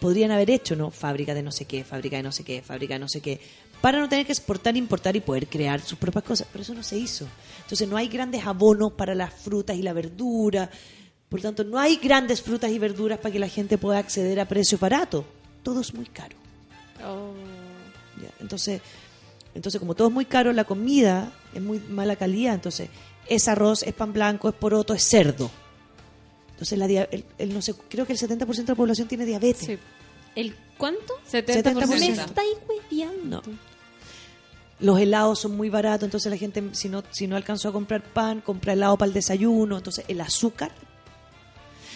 podrían 0.00 0.30
haber 0.30 0.50
hecho, 0.50 0.76
¿no? 0.76 0.90
Fábrica 0.90 1.34
de 1.34 1.42
no 1.42 1.52
sé 1.52 1.66
qué, 1.66 1.84
fábrica 1.84 2.16
de 2.16 2.22
no 2.22 2.32
sé 2.32 2.42
qué, 2.42 2.62
fábrica 2.62 2.94
de 2.94 3.00
no 3.00 3.08
sé 3.08 3.20
qué, 3.20 3.40
para 3.80 3.98
no 3.98 4.08
tener 4.08 4.26
que 4.26 4.32
exportar, 4.32 4.76
importar 4.76 5.16
y 5.16 5.20
poder 5.20 5.46
crear 5.46 5.80
sus 5.80 5.98
propias 5.98 6.24
cosas. 6.24 6.48
Pero 6.50 6.62
eso 6.62 6.74
no 6.74 6.82
se 6.82 6.98
hizo. 6.98 7.26
Entonces 7.62 7.88
no 7.88 7.96
hay 7.96 8.08
grandes 8.08 8.46
abonos 8.46 8.92
para 8.92 9.14
las 9.14 9.32
frutas 9.32 9.76
y 9.76 9.82
la 9.82 9.92
verdura. 9.92 10.70
Por 11.28 11.40
tanto, 11.40 11.64
no 11.64 11.78
hay 11.78 11.96
grandes 11.96 12.42
frutas 12.42 12.70
y 12.70 12.78
verduras 12.78 13.18
para 13.18 13.32
que 13.32 13.38
la 13.38 13.48
gente 13.48 13.78
pueda 13.78 13.98
acceder 13.98 14.38
a 14.40 14.46
precio 14.46 14.78
barato. 14.78 15.24
Todo 15.62 15.80
es 15.80 15.92
muy 15.94 16.06
caro. 16.06 16.36
Ya, 16.98 18.30
Entonces, 18.40 18.80
entonces, 19.54 19.78
como 19.78 19.94
todo 19.94 20.08
es 20.08 20.14
muy 20.14 20.26
caro, 20.26 20.52
la 20.52 20.64
comida 20.64 21.32
es 21.54 21.62
muy 21.62 21.78
mala 21.80 22.16
calidad. 22.16 22.54
Entonces, 22.54 22.88
es 23.28 23.48
arroz, 23.48 23.82
es 23.82 23.94
pan 23.94 24.12
blanco, 24.12 24.48
es 24.48 24.54
poroto, 24.54 24.94
es 24.94 25.02
cerdo. 25.02 25.50
Entonces, 26.52 26.78
la 26.78 26.86
el, 26.86 27.24
el 27.38 27.54
no 27.54 27.60
sé, 27.60 27.74
creo 27.88 28.06
que 28.06 28.12
el 28.12 28.18
70% 28.18 28.54
de 28.54 28.64
la 28.64 28.74
población 28.74 29.08
tiene 29.08 29.26
diabetes. 29.26 29.66
Sí. 29.66 29.78
¿El 30.34 30.54
cuánto? 30.76 31.14
70%. 31.30 31.74
Me 31.74 31.86
70%. 31.86 32.24
estáis 32.26 32.54
hueviando. 32.68 33.42
Los 34.78 35.00
helados 35.00 35.40
son 35.40 35.56
muy 35.56 35.70
baratos, 35.70 36.04
entonces 36.04 36.30
la 36.30 36.36
gente, 36.36 36.62
si 36.72 36.88
no, 36.88 37.02
si 37.10 37.26
no 37.26 37.36
alcanzó 37.36 37.70
a 37.70 37.72
comprar 37.72 38.02
pan, 38.02 38.40
compra 38.42 38.74
helado 38.74 38.96
para 38.98 39.08
el 39.08 39.14
desayuno. 39.14 39.78
Entonces, 39.78 40.04
el 40.08 40.20
azúcar. 40.20 40.70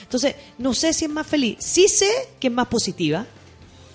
Entonces, 0.03 0.35
no 0.59 0.73
sé 0.75 0.93
si 0.93 1.05
es 1.05 1.11
más 1.11 1.27
feliz. 1.27 1.59
Sí 1.61 1.89
sé 1.89 2.11
que 2.41 2.49
es 2.49 2.53
más 2.53 2.69
positiva. 2.69 3.27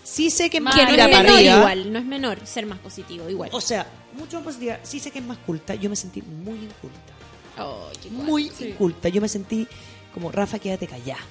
Sí 0.04 0.30
sé 0.30 0.52
que 0.52 0.58
es 0.58 0.64
más 0.64 0.76
Que 0.76 0.84
no 0.84 0.90
es 0.92 0.98
menor 0.98 1.16
arriba. 1.16 1.58
igual, 1.58 1.92
no 1.92 2.00
es 2.00 2.06
menor 2.06 2.46
ser 2.46 2.68
más 2.68 2.78
positivo, 2.78 3.28
igual. 3.28 3.50
O 3.54 3.60
sea, 3.60 3.88
mucho 4.14 4.38
más 4.38 4.46
positiva. 4.46 4.80
Sí 4.84 5.00
sé 5.00 5.10
que 5.10 5.18
es 5.20 5.26
más 5.26 5.40
culta. 5.40 5.74
Yo 5.74 5.90
me 5.90 5.96
sentí 5.96 6.22
muy 6.22 6.60
inculta. 6.60 7.14
Oh, 7.58 7.90
muy 8.12 8.52
inculta. 8.60 9.10
Yo 9.10 9.20
me 9.20 9.28
sentí 9.28 9.68
como 10.14 10.32
Rafa, 10.32 10.60
quédate 10.60 10.88
callada. 10.88 11.22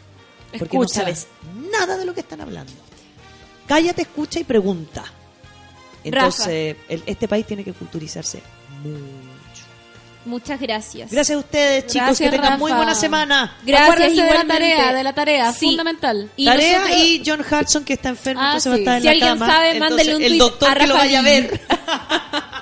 Porque 0.59 0.77
Escucha. 0.77 1.01
no 1.01 1.05
sabes 1.05 1.29
nada 1.71 1.97
de 1.97 2.05
lo 2.05 2.15
que 2.15 2.21
están 2.21 2.41
hablando. 2.41 2.73
Cállate, 3.67 4.03
escucha 4.03 4.41
y 4.41 4.45
pregunta. 4.45 5.05
Entonces, 6.03 6.77
el- 6.89 7.03
este 7.07 7.27
país 7.29 7.47
tiene 7.47 7.65
que 7.65 7.73
culturizarse 7.73 8.43
mucho. 8.83 9.25
Muchas 10.27 10.59
gracias. 10.59 11.11
Gracias 11.11 11.37
a 11.37 11.39
ustedes, 11.39 11.87
chicos. 11.87 12.07
Gracias, 12.09 12.19
que 12.31 12.37
tengan 12.37 12.53
Rafa. 12.53 12.59
muy 12.59 12.73
buena 12.73 12.95
semana. 12.95 13.57
Gracias 13.65 13.91
Acuérdense 13.91 14.11
de 14.15 14.17
la 14.29 14.33
igualmente. 14.43 14.75
tarea, 14.77 14.93
de 14.95 15.03
la 15.05 15.13
tarea, 15.15 15.53
Sí. 15.53 15.67
fundamental. 15.67 16.31
Y 16.37 16.45
Tarea 16.47 16.79
nosotros- 16.81 16.99
y 17.03 17.23
John 17.27 17.41
Hudson, 17.41 17.85
que 17.85 17.93
está 17.93 18.09
enfermo, 18.11 18.41
Ah, 18.43 18.47
entonces 18.47 18.73
va 18.73 18.77
a 18.77 18.79
estar 18.79 18.95
en 18.97 19.01
Si 19.03 19.05
la 19.07 19.11
alguien 19.13 19.29
cama. 19.29 19.47
sabe, 19.47 19.71
Entonces, 19.73 19.91
mándele 19.91 20.17
un 20.17 20.23
El 20.23 20.29
tuit 20.29 20.41
doctor 20.41 20.69
a 20.71 20.75
que 20.77 20.87
lo 20.87 20.95
vaya 20.95 21.19
a 21.19 21.23
ver. 21.23 21.61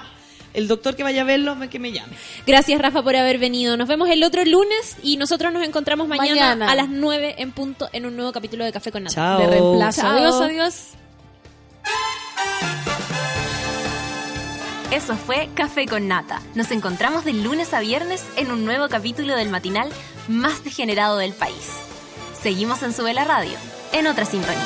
el 0.55 0.69
doctor 0.69 0.97
que 0.97 1.03
vaya 1.03 1.23
a 1.23 1.25
verlo, 1.25 1.57
que 1.71 1.79
me 1.79 1.93
llame. 1.93 2.13
Gracias, 2.47 2.81
Rafa, 2.81 3.03
por 3.03 3.17
haber 3.17 3.39
venido. 3.39 3.77
Nos 3.77 3.89
vemos 3.89 4.09
el 4.11 4.23
otro 4.25 4.45
lunes 4.45 4.97
y 5.03 5.17
nosotros 5.17 5.53
nos 5.53 5.63
encontramos 5.65 6.09
mañana, 6.09 6.29
Mañana. 6.57 6.71
a 6.71 6.75
las 6.75 6.89
9 6.89 7.37
en 7.39 7.53
punto 7.53 7.89
en 7.93 8.07
un 8.07 8.17
nuevo 8.17 8.33
capítulo 8.33 8.65
de 8.65 8.73
Café 8.73 8.93
con 8.93 9.03
Nata. 9.05 9.15
Chao. 9.15 9.41
De 9.41 9.47
reemplazo. 9.47 10.01
Chao. 10.03 10.11
Adiós, 10.17 10.41
adiós. 10.41 10.87
Eso 14.91 15.17
fue 15.17 15.49
Café 15.55 15.87
con 15.87 16.07
Nata. 16.07 16.43
Nos 16.55 16.71
encontramos 16.71 17.25
de 17.25 17.33
lunes 17.33 17.73
a 17.73 17.81
viernes 17.81 18.23
en 18.37 18.51
un 18.51 18.65
nuevo 18.67 18.89
capítulo 18.89 19.35
del 19.37 19.49
matinal 19.49 19.89
más 20.29 20.65
degenerado 20.65 21.17
del 21.17 21.33
país. 21.33 21.71
Seguimos 22.43 22.83
en 22.83 22.93
Sube 22.93 23.15
la 23.15 23.25
Radio, 23.25 23.57
en 23.93 24.07
otra 24.07 24.27
sintonía. 24.27 24.59